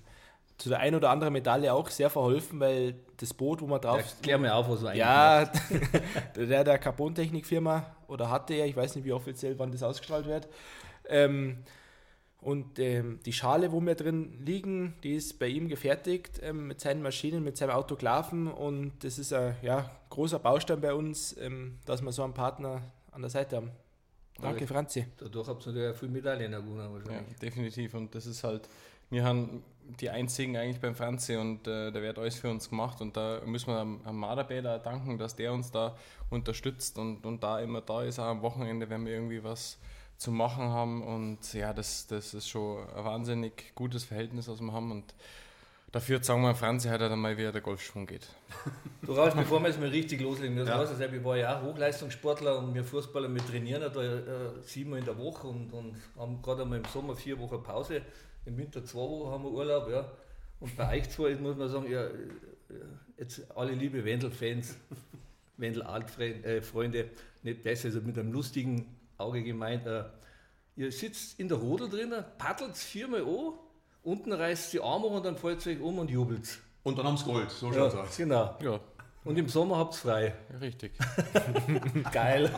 zu 0.59 0.69
der 0.69 0.81
ein 0.81 0.95
oder 0.95 1.11
anderen 1.11 1.33
Medaille 1.33 1.73
auch 1.73 1.89
sehr 1.89 2.11
verholfen, 2.11 2.61
weil 2.61 2.95
das 3.17 3.33
Boot, 3.33 3.63
wo 3.63 3.67
wir 3.67 3.79
drauf. 3.79 3.99
Ja, 3.99 4.05
klär 4.23 4.39
mir 4.39 4.55
auf, 4.55 4.69
was 4.69 4.81
du 4.81 4.87
eigentlich 4.87 5.01
Ja, 5.01 5.51
der 6.37 6.65
der 6.65 6.79
Carbontechnik-Firma 6.79 7.95
oder 8.09 8.31
hatte 8.31 8.55
er, 8.55 8.67
ich 8.67 8.77
weiß 8.77 8.97
nicht, 8.97 9.05
wie 9.05 9.13
offiziell, 9.13 9.59
wann 9.59 9.71
das 9.71 9.83
ausgestrahlt 9.83 10.27
wird. 10.27 10.49
Ähm, 11.09 11.59
und 12.45 12.79
ähm, 12.79 13.21
die 13.25 13.33
Schale, 13.33 13.73
wo 13.73 13.81
wir 13.81 13.95
drin 13.95 14.39
liegen, 14.45 14.95
die 15.03 15.15
ist 15.15 15.39
bei 15.39 15.49
ihm 15.49 15.69
gefertigt 15.69 16.41
ähm, 16.43 16.67
mit 16.67 16.79
seinen 16.79 17.03
Maschinen, 17.03 17.43
mit 17.43 17.57
seinem 17.57 17.71
Autoklaven 17.71 18.49
und 18.49 18.93
das 19.03 19.19
ist 19.19 19.33
ein 19.33 19.57
ja, 19.63 19.91
großer 20.11 20.39
Baustein 20.39 20.81
bei 20.81 20.93
uns, 20.93 21.35
ähm, 21.39 21.79
dass 21.87 22.03
wir 22.03 22.13
so 22.13 22.23
einen 22.23 22.35
Partner 22.35 22.83
an 23.13 23.23
der 23.23 23.31
Seite 23.31 23.57
haben. 23.57 23.71
Danke, 24.41 24.67
Franzi. 24.67 25.07
Dadurch 25.17 25.49
habt 25.49 25.65
ihr 25.65 25.73
natürlich 25.73 25.95
auch 25.95 25.99
viele 25.99 26.13
Medaillen 26.13 26.53
gewonnen 26.53 26.81
Ja, 26.81 26.93
wahrscheinlich. 26.93 27.37
definitiv. 27.39 27.95
Und 27.95 28.15
das 28.15 28.27
ist 28.27 28.45
halt, 28.45 28.69
wir 29.11 29.25
haben 29.25 29.63
die 30.01 30.11
einzigen 30.11 30.57
eigentlich 30.57 30.81
beim 30.81 30.95
Franzi 30.95 31.37
und 31.37 31.67
äh, 31.67 31.93
der 31.93 32.03
wird 32.03 32.19
alles 32.19 32.35
für 32.35 32.51
uns 32.51 32.69
gemacht. 32.69 33.01
Und 33.01 33.17
da 33.17 33.41
müssen 33.47 33.69
wir 33.69 33.79
am, 33.79 34.01
am 34.05 34.19
Marderbäder 34.19 34.81
danken, 34.81 35.19
dass 35.19 35.37
der 35.37 35.53
uns 35.53 35.71
da 35.71 35.97
unterstützt 36.31 36.99
und, 36.99 37.25
und 37.25 37.43
da 37.43 37.61
immer 37.61 37.81
da 37.81 38.03
ist, 38.03 38.19
auch 38.19 38.25
am 38.25 38.43
Wochenende, 38.43 38.91
wenn 38.91 39.07
wir 39.07 39.13
irgendwie 39.13 39.43
was 39.43 39.79
zu 40.25 40.33
machen 40.33 40.69
haben. 40.71 41.03
Und 41.03 41.53
ja, 41.53 41.73
das, 41.75 42.07
das 42.07 42.33
ist 42.33 42.49
schon 42.49 42.79
ein 42.97 43.05
wahnsinnig 43.05 43.75
gutes 43.75 44.05
Verhältnis, 44.05 44.49
was 44.49 44.61
wir 44.61 44.73
haben. 44.73 44.91
Und 44.91 45.15
dafür 45.93 46.23
sagen 46.25 46.41
wir 46.43 46.55
Franzi 46.55 46.89
heute 46.89 47.11
dann 47.11 47.21
mal, 47.21 47.37
wie 47.37 47.43
der 47.43 47.61
Golfschwung 47.61 48.07
geht. 48.07 48.27
Du 49.03 49.13
Rausch, 49.13 49.35
bevor 49.35 49.61
wir 49.61 49.69
jetzt 49.69 49.79
mal 49.79 49.89
richtig 49.89 50.23
loslegen, 50.23 50.57
das 50.57 50.69
Ja. 50.69 50.79
weißt 50.79 50.93
du 50.93 50.97
selbst, 50.97 51.17
ich 51.17 51.25
war 51.25 51.37
ja 51.37 51.59
auch 51.59 51.63
Hochleistungssportler 51.63 52.59
und 52.59 52.75
wir 52.75 52.85
Fußballer, 52.85 53.29
wir 53.29 53.47
trainieren 53.47 53.83
da 53.83 54.03
äh, 54.03 54.63
siebenmal 54.63 55.01
in 55.01 55.05
der 55.05 55.19
Woche 55.19 55.47
und, 55.47 55.71
und 55.75 55.95
haben 56.17 56.41
gerade 56.41 56.63
einmal 56.63 56.79
im 56.79 56.87
Sommer 56.87 57.15
vier 57.15 57.39
Wochen 57.39 57.63
Pause, 57.63 58.01
im 58.47 58.57
Winter 58.57 58.83
zwei 58.83 59.01
Wochen 59.01 59.31
haben 59.31 59.45
wir 59.45 59.51
Urlaub, 59.51 59.91
ja. 59.91 60.11
Und 60.61 60.75
bei 60.75 60.97
euch 60.99 61.11
zwei 61.11 61.35
muss 61.35 61.57
man 61.57 61.69
sagen, 61.69 61.91
ja, 61.91 62.05
äh, 62.07 62.13
jetzt 63.19 63.43
alle 63.55 63.73
liebe 63.73 64.03
Wendel-Fans, 64.03 64.77
Wendel-Alt-Freunde, 65.59 66.45
äh, 66.45 66.63
Freunde, 66.63 67.11
nicht 67.43 67.63
besser, 67.63 67.89
also 67.89 68.01
mit 68.01 68.19
einem 68.19 68.33
lustigen 68.33 68.87
Auge 69.19 69.43
gemeint, 69.43 69.87
äh, 69.87 70.05
ihr 70.77 70.91
sitzt 70.93 71.39
in 71.39 71.49
der 71.49 71.59
Rodel 71.59 71.89
drinnen, 71.89 72.25
paddelt 72.39 72.77
viermal 72.77 73.23
an, 73.23 73.53
unten 74.03 74.33
reißt 74.33 74.73
die 74.73 74.81
Arme 74.81 75.07
und 75.07 75.25
dann 75.25 75.37
fällt 75.37 75.67
euch 75.67 75.81
um 75.81 75.99
und 75.99 76.11
jubelt. 76.11 76.59
Und 76.83 76.99
dann 76.99 77.07
haben 77.07 77.17
sie 77.17 77.25
Gold, 77.25 77.51
so 77.51 77.69
Ja, 77.69 77.75
schaut's 77.91 77.95
aus. 77.95 78.17
genau. 78.17 78.57
Ja, 78.61 78.81
Und 79.25 79.39
im 79.39 79.49
Sommer 79.49 79.79
habt 79.79 79.95
ihr 79.95 79.99
frei. 79.99 80.35
richtig. 80.61 80.93
Geil. 82.13 82.51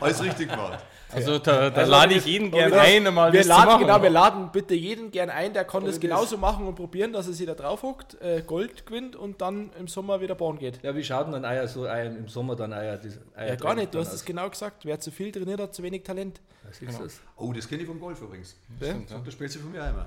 Alles 0.00 0.22
richtig 0.22 0.48
gemacht. 0.50 0.82
Also 1.10 1.38
da, 1.38 1.68
da 1.68 1.80
Also 1.82 1.90
lade 1.92 2.14
ich 2.14 2.24
jeden 2.24 2.50
gerne 2.50 2.80
ein, 2.80 3.12
mal 3.12 3.30
Wir 3.30 3.40
das 3.40 3.48
laden, 3.48 3.66
machen. 3.66 3.80
genau, 3.86 4.02
wir 4.02 4.08
laden 4.08 4.50
bitte 4.50 4.74
jeden 4.74 5.10
gern 5.10 5.28
ein, 5.28 5.52
der 5.52 5.64
kann 5.66 5.82
das 5.84 5.96
das- 5.96 6.00
genauso 6.00 6.38
machen 6.38 6.66
und 6.66 6.74
probieren, 6.76 7.12
dass 7.12 7.26
er 7.26 7.34
sich 7.34 7.46
da 7.46 7.54
drauf 7.54 7.82
hockt, 7.82 8.14
äh, 8.22 8.42
Gold 8.46 8.86
gewinnt 8.86 9.16
und 9.16 9.42
dann 9.42 9.70
im 9.78 9.86
Sommer 9.88 10.22
wieder 10.22 10.34
bauen 10.34 10.58
geht. 10.58 10.82
Ja, 10.82 10.96
wie 10.96 11.04
schaut 11.04 11.26
denn 11.26 11.32
dann 11.34 11.44
Eier 11.44 11.68
so 11.68 11.84
ein, 11.84 12.16
im 12.16 12.28
Sommer 12.28 12.56
dann 12.56 12.72
Eier? 12.72 12.96
Das 12.96 13.18
Eier 13.36 13.48
Ja, 13.50 13.54
gar 13.56 13.74
nicht, 13.74 13.92
du 13.94 13.98
hast 13.98 14.14
es 14.14 14.24
genau 14.24 14.48
gesagt. 14.48 14.86
Wer 14.86 14.98
zu 14.98 15.10
viel 15.10 15.30
trainiert 15.30 15.60
hat, 15.60 15.74
zu 15.74 15.82
wenig 15.82 16.02
Talent. 16.04 16.40
Was 16.66 16.80
ist 16.80 16.98
das? 17.00 17.20
Oh, 17.36 17.52
das 17.52 17.68
kenne 17.68 17.82
ich 17.82 17.86
vom 17.88 18.00
Golf 18.00 18.18
übrigens. 18.22 18.56
Stimmt, 18.78 19.10
ja. 19.10 19.18
Das 19.22 19.34
spielt 19.34 19.52
sie 19.52 19.58
von 19.58 19.70
mir 19.72 19.84
einmal. 19.84 20.06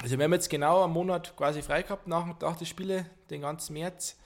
Also 0.00 0.16
wir 0.16 0.24
haben 0.24 0.32
jetzt 0.32 0.48
genau 0.48 0.84
einen 0.84 0.92
Monat 0.94 1.36
quasi 1.36 1.60
frei 1.60 1.82
gehabt 1.82 2.06
nach, 2.08 2.24
nach 2.40 2.56
den 2.56 2.66
Spielen, 2.66 3.04
den 3.28 3.42
ganzen 3.42 3.74
März. 3.74 4.16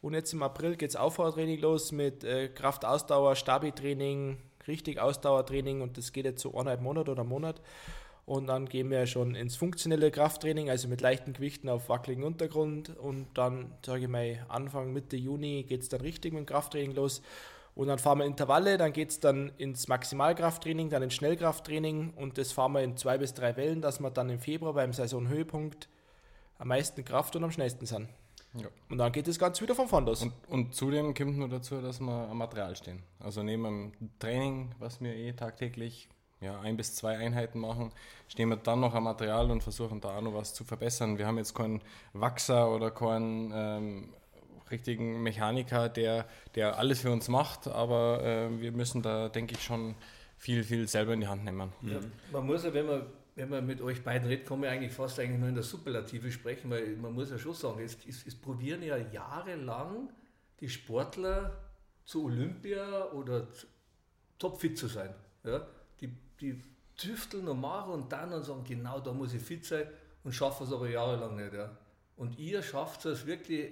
Und 0.00 0.14
jetzt 0.14 0.32
im 0.32 0.42
April 0.42 0.76
geht 0.76 0.90
es 0.90 0.96
Aufbautraining 0.96 1.60
los 1.60 1.92
mit 1.92 2.22
äh, 2.22 2.48
Kraftausdauer, 2.48 3.34
Stabi-Training, 3.34 4.38
richtig 4.68 5.00
Ausdauertraining 5.00 5.80
und 5.80 5.96
das 5.96 6.12
geht 6.12 6.24
jetzt 6.24 6.42
so 6.42 6.52
eineinhalb 6.52 6.82
Monate 6.82 7.10
oder 7.10 7.24
Monat. 7.24 7.60
Und 8.26 8.48
dann 8.48 8.66
gehen 8.66 8.90
wir 8.90 9.06
schon 9.06 9.36
ins 9.36 9.54
funktionelle 9.54 10.10
Krafttraining, 10.10 10.68
also 10.68 10.88
mit 10.88 11.00
leichten 11.00 11.32
Gewichten 11.32 11.68
auf 11.68 11.88
wackeligen 11.88 12.24
Untergrund. 12.24 12.96
Und 12.96 13.28
dann, 13.34 13.72
sage 13.84 14.02
ich 14.02 14.08
mal, 14.08 14.44
Anfang, 14.48 14.92
Mitte 14.92 15.16
Juni 15.16 15.62
geht 15.62 15.82
es 15.82 15.88
dann 15.88 16.00
richtig 16.00 16.32
mit 16.32 16.40
dem 16.40 16.46
Krafttraining 16.46 16.96
los. 16.96 17.22
Und 17.76 17.86
dann 17.86 18.00
fahren 18.00 18.18
wir 18.18 18.24
Intervalle, 18.24 18.78
dann 18.78 18.92
geht 18.92 19.10
es 19.10 19.20
dann 19.20 19.52
ins 19.58 19.86
Maximalkrafttraining, 19.86 20.90
dann 20.90 21.02
ins 21.02 21.14
Schnellkrafttraining 21.14 22.14
und 22.16 22.38
das 22.38 22.50
fahren 22.50 22.72
wir 22.72 22.82
in 22.82 22.96
zwei 22.96 23.18
bis 23.18 23.34
drei 23.34 23.54
Wellen, 23.56 23.82
dass 23.82 24.00
wir 24.00 24.10
dann 24.10 24.30
im 24.30 24.40
Februar 24.40 24.72
beim 24.72 24.94
Saisonhöhepunkt 24.94 25.88
am 26.58 26.68
meisten 26.68 27.04
Kraft 27.04 27.36
und 27.36 27.44
am 27.44 27.50
schnellsten 27.52 27.84
sind. 27.84 28.08
Ja. 28.58 28.68
Und 28.88 28.98
dann 28.98 29.12
geht 29.12 29.28
das 29.28 29.38
Ganze 29.38 29.62
wieder 29.62 29.74
von 29.74 29.88
vorn 29.88 30.06
los. 30.06 30.22
Und, 30.22 30.32
und, 30.48 30.74
zudem 30.74 31.14
kommt 31.14 31.36
nur 31.36 31.48
dazu, 31.48 31.80
dass 31.80 32.00
wir 32.00 32.28
am 32.28 32.38
Material 32.38 32.76
stehen. 32.76 33.02
Also 33.20 33.42
neben 33.42 33.64
dem 33.64 33.92
Training, 34.18 34.74
was 34.78 35.00
wir 35.00 35.14
eh 35.14 35.32
tagtäglich 35.32 36.08
ja, 36.40 36.60
ein 36.60 36.76
bis 36.76 36.94
zwei 36.94 37.16
Einheiten 37.16 37.58
machen, 37.58 37.92
stehen 38.28 38.48
wir 38.48 38.56
dann 38.56 38.80
noch 38.80 38.94
am 38.94 39.04
Material 39.04 39.50
und 39.50 39.62
versuchen 39.62 40.00
da 40.00 40.16
auch 40.16 40.22
noch 40.22 40.34
was 40.34 40.54
zu 40.54 40.64
verbessern. 40.64 41.18
Wir 41.18 41.26
haben 41.26 41.38
jetzt 41.38 41.54
keinen 41.54 41.82
Wachser 42.12 42.70
oder 42.70 42.90
keinen 42.90 43.52
ähm, 43.54 44.08
richtigen 44.70 45.22
Mechaniker, 45.22 45.88
der, 45.88 46.26
der 46.54 46.78
alles 46.78 47.00
für 47.00 47.10
uns 47.10 47.28
macht, 47.28 47.68
aber 47.68 48.22
äh, 48.22 48.60
wir 48.60 48.72
müssen 48.72 49.02
da, 49.02 49.28
denke 49.28 49.54
ich, 49.54 49.62
schon 49.62 49.94
viel, 50.38 50.64
viel 50.64 50.88
selber 50.88 51.14
in 51.14 51.20
die 51.20 51.28
Hand 51.28 51.44
nehmen. 51.44 51.72
Ja, 51.82 52.00
man 52.32 52.46
muss 52.46 52.64
ja, 52.64 52.74
wenn 52.74 52.86
man, 52.86 53.06
wenn 53.36 53.50
man 53.50 53.66
mit 53.66 53.82
euch 53.82 54.02
beiden 54.02 54.26
redet, 54.26 54.46
kann 54.46 54.60
man 54.60 54.70
eigentlich 54.70 54.92
fast 54.92 55.20
eigentlich 55.20 55.38
nur 55.38 55.50
in 55.50 55.54
der 55.54 55.62
Superlative 55.62 56.32
sprechen, 56.32 56.70
weil 56.70 56.96
man 56.96 57.12
muss 57.12 57.30
ja 57.30 57.38
schon 57.38 57.52
sagen, 57.52 57.80
es, 57.80 57.98
es, 58.08 58.26
es 58.26 58.34
probieren 58.34 58.82
ja 58.82 58.96
jahrelang 58.96 60.10
die 60.58 60.68
Sportler 60.70 61.54
zu 62.06 62.24
Olympia 62.24 63.12
oder 63.12 63.46
topfit 64.38 64.78
zu 64.78 64.88
sein. 64.88 65.14
Ja? 65.44 65.66
Die, 66.00 66.08
die 66.40 66.62
tüfteln 66.96 67.46
und 67.46 67.60
machen 67.60 67.92
und 67.92 68.10
dann 68.10 68.32
und 68.32 68.42
sagen, 68.42 68.64
genau 68.64 69.00
da 69.00 69.12
muss 69.12 69.34
ich 69.34 69.42
fit 69.42 69.66
sein 69.66 69.86
und 70.24 70.32
schaffen 70.32 70.66
es 70.66 70.72
aber 70.72 70.88
jahrelang 70.88 71.36
nicht. 71.36 71.52
Ja? 71.52 71.76
Und 72.16 72.38
ihr 72.38 72.62
schafft 72.62 73.04
es 73.04 73.26
wirklich 73.26 73.70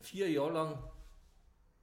vier 0.00 0.30
Jahre 0.30 0.52
lang 0.52 0.78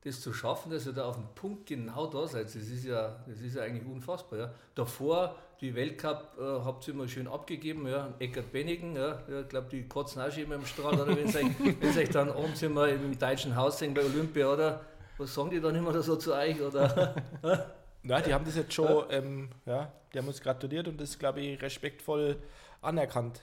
das 0.03 0.21
zu 0.21 0.33
schaffen, 0.33 0.71
dass 0.71 0.87
ihr 0.87 0.93
da 0.93 1.05
auf 1.05 1.15
dem 1.15 1.27
Punkt 1.35 1.67
genau 1.67 2.07
da 2.07 2.27
seid, 2.27 2.45
das 2.45 2.55
ist 2.55 2.83
ja, 2.83 3.23
das 3.27 3.39
ist 3.39 3.55
ja 3.55 3.61
eigentlich 3.61 3.85
unfassbar. 3.85 4.39
Ja. 4.39 4.53
Davor, 4.73 5.35
die 5.61 5.75
Weltcup 5.75 6.37
äh, 6.39 6.43
habt 6.65 6.87
ihr 6.87 6.93
immer 6.93 7.07
schön 7.07 7.27
abgegeben, 7.27 7.87
ja. 7.87 8.13
Eckert 8.19 8.51
Bennigen, 8.51 8.95
ja. 8.95 9.19
ich 9.27 9.47
glaube, 9.47 9.67
die 9.69 9.87
kotzen 9.87 10.21
auch 10.21 10.31
schon 10.31 10.43
immer 10.43 10.55
im 10.55 10.65
Strahl, 10.65 10.99
oder 10.99 11.15
wenn 11.15 11.27
sie 11.27 11.39
euch, 11.99 12.09
dann 12.09 12.29
abends 12.29 12.61
immer 12.63 12.89
im 12.89 13.17
deutschen 13.17 13.55
Haus 13.55 13.77
sehen 13.77 13.93
bei 13.93 14.03
Olympia, 14.03 14.51
oder? 14.51 14.81
Was 15.17 15.35
sagen 15.35 15.51
die 15.51 15.61
dann 15.61 15.75
immer 15.75 16.01
so 16.01 16.15
zu 16.15 16.33
euch, 16.33 16.59
oder? 16.59 17.15
ja, 18.03 18.21
die 18.21 18.33
haben 18.33 18.43
das 18.43 18.55
jetzt 18.55 18.73
schon, 18.73 19.05
ähm, 19.11 19.49
ja, 19.67 19.91
die 20.11 20.17
haben 20.17 20.27
uns 20.27 20.41
gratuliert 20.41 20.87
und 20.87 20.99
das, 20.99 21.19
glaube 21.19 21.41
ich, 21.41 21.61
respektvoll 21.61 22.37
anerkannt 22.81 23.41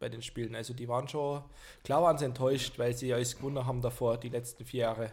bei 0.00 0.08
den 0.08 0.22
Spielen. 0.22 0.56
Also 0.56 0.74
die 0.74 0.88
waren 0.88 1.06
schon, 1.06 1.42
klar 1.84 2.02
waren 2.02 2.18
sie 2.18 2.24
enttäuscht, 2.24 2.80
weil 2.80 2.94
sie 2.96 3.14
alles 3.14 3.36
gewonnen 3.36 3.64
haben 3.64 3.80
davor, 3.80 4.18
die 4.18 4.28
letzten 4.28 4.64
vier 4.64 4.80
Jahre. 4.80 5.12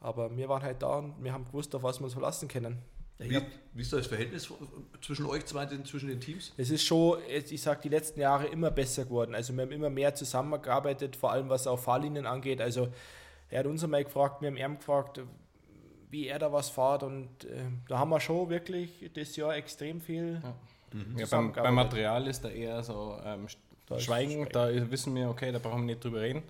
Aber 0.00 0.36
wir 0.36 0.46
waren 0.50 0.62
halt 0.62 0.82
da 0.82 0.98
und 0.98 1.24
wir 1.24 1.32
haben 1.32 1.46
gewusst, 1.46 1.74
auf 1.74 1.82
was 1.82 2.00
wir 2.00 2.04
uns 2.04 2.12
verlassen 2.12 2.48
können. 2.48 2.82
Wie, 3.18 3.40
wie, 3.74 3.82
ist 3.82 3.92
das 3.92 4.06
Verhältnis 4.08 4.52
zwischen 5.00 5.26
euch 5.26 5.46
zwei, 5.46 5.66
zwischen 5.66 6.08
den 6.08 6.20
Teams? 6.20 6.52
Es 6.56 6.70
ist 6.70 6.84
schon, 6.84 7.18
ich 7.28 7.62
sage, 7.62 7.80
die 7.84 7.88
letzten 7.88 8.20
Jahre 8.20 8.46
immer 8.46 8.70
besser 8.70 9.04
geworden. 9.04 9.34
Also 9.34 9.54
wir 9.54 9.62
haben 9.62 9.72
immer 9.72 9.90
mehr 9.90 10.14
zusammengearbeitet, 10.14 11.14
vor 11.14 11.30
allem 11.30 11.48
was 11.48 11.66
auch 11.66 11.78
Fahrlinien 11.78 12.26
angeht. 12.26 12.60
Also 12.60 12.88
er 13.50 13.60
hat 13.60 13.66
uns 13.66 13.84
einmal 13.84 14.04
gefragt, 14.04 14.42
wir 14.42 14.48
haben 14.48 14.56
ihn 14.56 14.78
gefragt, 14.78 15.20
wie 16.10 16.26
er 16.26 16.38
da 16.38 16.52
was 16.52 16.70
fährt 16.70 17.02
und 17.02 17.44
äh, 17.44 17.62
da 17.88 17.98
haben 17.98 18.10
wir 18.10 18.20
schon 18.20 18.48
wirklich 18.48 19.10
das 19.14 19.36
Jahr 19.36 19.56
extrem 19.56 20.00
viel. 20.00 20.40
Ja. 20.42 20.54
Mhm. 20.92 21.18
Ja, 21.18 21.26
beim, 21.26 21.52
beim, 21.52 21.74
Material 21.74 22.26
ist 22.26 22.44
da 22.44 22.48
eher 22.48 22.82
so 22.82 23.18
ähm, 23.24 23.46
da 23.86 23.98
Schweigen, 23.98 24.48
da 24.52 24.68
wissen 24.90 25.14
wir, 25.14 25.28
okay, 25.28 25.52
da 25.52 25.58
brauchen 25.58 25.80
wir 25.80 25.94
nicht 25.94 26.04
drüber 26.04 26.20
reden. 26.20 26.42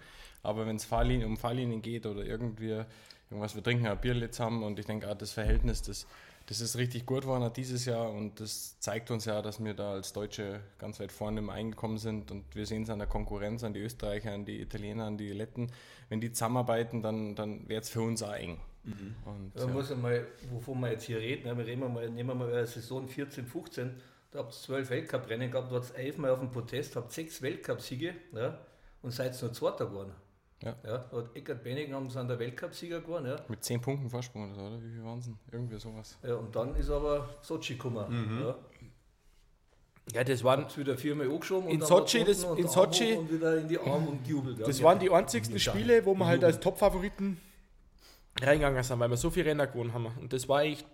Aber 0.42 0.66
wenn 0.66 0.76
es 0.76 0.85
Fahrlinien, 0.85 1.28
um 1.28 1.37
Fahrlinien 1.37 1.80
geht 1.80 2.04
oder 2.04 2.25
irgendwie 2.25 2.85
irgendwas, 3.30 3.54
wir 3.54 3.62
trinken 3.62 3.87
ein 3.87 3.99
Bier 3.99 4.28
haben 4.38 4.62
und 4.62 4.78
ich 4.78 4.87
denke, 4.87 5.09
ah, 5.09 5.14
das 5.14 5.33
Verhältnis, 5.33 5.80
das, 5.83 6.06
das 6.46 6.60
ist 6.60 6.76
richtig 6.76 7.06
gut 7.06 7.22
geworden 7.22 7.50
dieses 7.54 7.84
Jahr 7.86 8.10
und 8.10 8.40
das 8.40 8.78
zeigt 8.80 9.10
uns 9.10 9.24
ja, 9.24 9.40
dass 9.40 9.62
wir 9.62 9.74
da 9.74 9.92
als 9.92 10.12
Deutsche 10.12 10.60
ganz 10.78 11.00
weit 11.00 11.12
vorne 11.12 11.40
im 11.40 11.50
Eingekommen 11.50 11.98
sind 11.98 12.30
und 12.30 12.44
wir 12.54 12.66
sehen 12.66 12.82
es 12.82 12.90
an 12.90 12.98
der 12.98 13.08
Konkurrenz, 13.08 13.64
an 13.64 13.72
die 13.72 13.80
Österreicher, 13.80 14.32
an 14.32 14.44
die 14.44 14.60
Italiener, 14.60 15.04
an 15.04 15.16
die 15.16 15.32
Letten. 15.32 15.70
Wenn 16.08 16.20
die 16.20 16.32
zusammenarbeiten, 16.32 17.02
dann, 17.02 17.34
dann 17.34 17.68
wird 17.68 17.84
es 17.84 17.90
für 17.90 18.02
uns 18.02 18.22
auch 18.22 18.34
eng. 18.34 18.60
Mhm. 18.84 19.14
Und, 19.24 19.52
ja, 19.54 19.66
ja. 19.66 19.72
muss 19.72 19.90
einmal, 19.90 20.26
wovon 20.50 20.80
wir 20.80 20.90
jetzt 20.90 21.04
hier 21.04 21.18
reden, 21.18 21.56
wir 21.56 21.66
reden 21.66 21.92
mal, 21.92 22.10
nehmen 22.10 22.28
wir 22.28 22.34
mal 22.34 22.66
Saison 22.66 23.08
14, 23.08 23.46
15 23.46 23.94
da 24.34 24.40
habt 24.40 24.52
ihr 24.52 24.58
zwölf 24.58 24.90
Weltcuprennen 24.90 25.48
gehabt, 25.48 25.70
wart 25.70 25.96
elfmal 25.96 26.32
auf 26.32 26.40
dem 26.40 26.50
Protest, 26.50 26.96
habt 26.96 27.12
sechs 27.12 27.40
Weltcupsiege 27.40 28.16
ja, 28.32 28.58
und 29.00 29.12
seid 29.12 29.40
nur 29.40 29.52
Zweiter 29.52 29.86
geworden. 29.86 30.12
Ja. 30.64 30.76
ja 30.85 31.04
hat 31.12 31.37
Eckert 31.37 31.62
Benning 31.62 31.92
haben 31.92 32.09
sie 32.09 32.18
an 32.18 32.28
der 32.28 32.38
Weltcupsieger 32.38 33.00
geworden. 33.00 33.26
Ja. 33.26 33.37
Mit 33.49 33.62
zehn 33.62 33.80
Punkten 33.80 34.09
Vorsprung 34.09 34.47
oder 34.47 34.54
so, 34.54 34.61
oder? 34.62 34.83
Wie 34.83 34.90
viel 34.90 35.04
waren 35.04 35.38
Irgendwie 35.52 35.78
sowas. 35.78 36.18
Ja, 36.23 36.37
und 36.37 36.54
dann 36.54 36.75
ist 36.76 36.90
aber 36.90 37.28
Sochi 37.42 37.75
gekommen. 37.75 38.06
Mhm. 38.09 38.40
Ja. 38.42 38.56
Ja, 40.12 40.23
das 40.23 40.44
waren 40.44 40.64
Hat's 40.64 40.76
wieder 40.76 40.99
viermal 40.99 41.30
angeschoben 41.30 41.71
in 41.71 41.80
Sochi, 41.80 42.25
das, 42.25 42.44
in 42.44 42.68
Sochi 42.68 43.14
und 43.14 43.33
wieder 43.33 43.59
in 43.59 43.68
die 43.68 43.78
Arme 43.78 44.09
und 44.09 44.23
gejubelt. 44.23 44.61
Das 44.61 44.83
waren 44.83 44.99
die 44.99 45.11
einzigsten 45.11 45.59
Spiele, 45.59 46.04
wo 46.04 46.14
wir 46.14 46.26
halt 46.26 46.44
als 46.44 46.61
Top-Favoriten 46.61 47.40
reingegangen 48.40 48.83
sind, 48.83 48.99
weil 49.00 49.09
wir 49.09 49.16
so 49.16 49.30
viele 49.30 49.47
Renner 49.47 49.66
gewonnen 49.66 49.94
haben. 49.94 50.09
Und 50.21 50.33
das 50.33 50.47
war 50.49 50.62
echt 50.62 50.87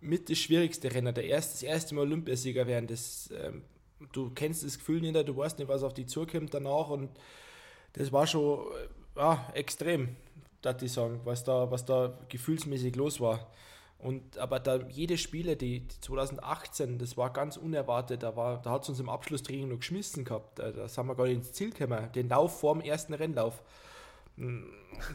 mit 0.00 0.28
das 0.28 0.38
schwierigste 0.38 0.92
Rennen. 0.92 1.14
Der 1.14 1.24
erste, 1.24 1.52
das 1.52 1.62
erste 1.62 1.94
Mal 1.94 2.02
Olympiasieger 2.02 2.66
werden. 2.66 2.88
Das, 2.88 3.30
ähm, 3.32 3.62
du 4.12 4.30
kennst 4.30 4.64
das 4.64 4.78
Gefühl 4.78 5.00
nicht, 5.00 5.14
du 5.28 5.36
weißt 5.36 5.58
nicht, 5.58 5.68
was 5.68 5.84
auf 5.84 5.94
dich 5.94 6.08
zukommt 6.08 6.52
danach. 6.52 6.88
Und 6.88 7.10
das 7.92 8.10
war 8.10 8.26
schon 8.26 8.66
äh, 8.72 8.88
ja, 9.16 9.46
extrem, 9.54 10.16
darf 10.62 10.80
ich 10.82 10.92
sagen, 10.92 11.20
was 11.24 11.44
da, 11.44 11.70
was 11.70 11.84
da 11.84 12.12
gefühlsmäßig 12.28 12.96
los 12.96 13.20
war. 13.20 13.46
Und, 13.98 14.36
aber 14.36 14.60
da 14.60 14.76
jede 14.88 15.16
Spiele, 15.16 15.56
die, 15.56 15.80
die 15.80 16.00
2018, 16.00 16.98
das 16.98 17.16
war 17.16 17.32
ganz 17.32 17.56
unerwartet. 17.56 18.22
Da, 18.22 18.32
da 18.62 18.70
hat 18.70 18.82
es 18.82 18.88
uns 18.90 19.00
im 19.00 19.08
Abschlusstraining 19.08 19.68
noch 19.68 19.78
geschmissen 19.78 20.24
gehabt. 20.24 20.58
Da, 20.58 20.70
da 20.70 20.86
sind 20.86 21.06
wir 21.06 21.14
gar 21.14 21.24
nicht 21.24 21.36
ins 21.36 21.52
Ziel 21.52 21.70
gekommen. 21.70 22.12
Den 22.14 22.28
Lauf 22.28 22.60
vor 22.60 22.74
dem 22.74 22.82
ersten 22.82 23.14
Rennlauf 23.14 23.62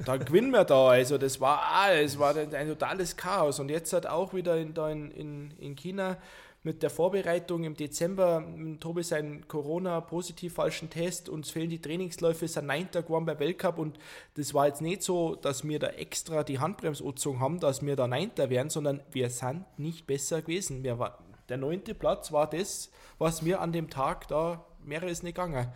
da 0.06 0.18
gewinnen 0.18 0.52
wir 0.52 0.64
da. 0.64 0.90
Also 0.90 1.18
das 1.18 1.40
war, 1.40 1.62
ah, 1.62 1.92
es 1.94 2.18
war 2.18 2.36
ein, 2.36 2.54
ein, 2.54 2.68
totales 2.68 3.16
Chaos. 3.16 3.60
Und 3.60 3.70
jetzt 3.70 3.94
hat 3.94 4.06
auch 4.08 4.34
wieder 4.34 4.58
in, 4.58 4.74
da 4.74 4.90
in, 4.90 5.12
in, 5.12 5.52
in 5.60 5.76
China 5.76 6.18
mit 6.64 6.84
der 6.84 6.92
Vorbereitung 6.92 7.64
im 7.64 7.76
Dezember 7.76 8.44
Tobi 8.80 9.04
seinen 9.04 9.48
Corona-positiv 9.48 10.54
falschen 10.54 10.90
Test, 10.90 11.28
uns 11.28 11.50
fehlen 11.50 11.70
die 11.70 11.82
Trainingsläufe, 11.82 12.46
ist 12.46 12.58
ein 12.58 12.68
Neunter 12.68 13.02
geworden 13.02 13.26
beim 13.26 13.40
Weltcup 13.40 13.80
und 13.80 13.98
das 14.36 14.54
war 14.54 14.68
jetzt 14.68 14.82
nicht 14.82 15.02
so, 15.02 15.36
dass 15.36 15.68
wir 15.68 15.80
da 15.80 15.88
extra 15.88 16.44
die 16.44 16.60
Handbremse 16.60 17.04
angezogen 17.04 17.40
haben, 17.40 17.60
dass 17.60 17.84
wir 17.84 17.96
da 17.96 18.08
Neunter 18.08 18.50
wären, 18.50 18.70
sondern 18.70 19.02
wir 19.12 19.30
sind 19.32 19.66
nicht 19.78 20.06
besser 20.06 20.42
gewesen. 20.42 20.84
Wir 20.84 21.00
war, 21.00 21.18
der 21.50 21.58
neunte 21.58 21.96
Platz 21.96 22.32
war 22.32 22.48
das, 22.48 22.92
was 23.18 23.42
mir 23.42 23.60
an 23.60 23.72
dem 23.72 23.90
Tag 23.90 24.28
da 24.28 24.66
wäre 24.84 25.10
es 25.10 25.24
nicht 25.24 25.36
gegangen. 25.36 25.72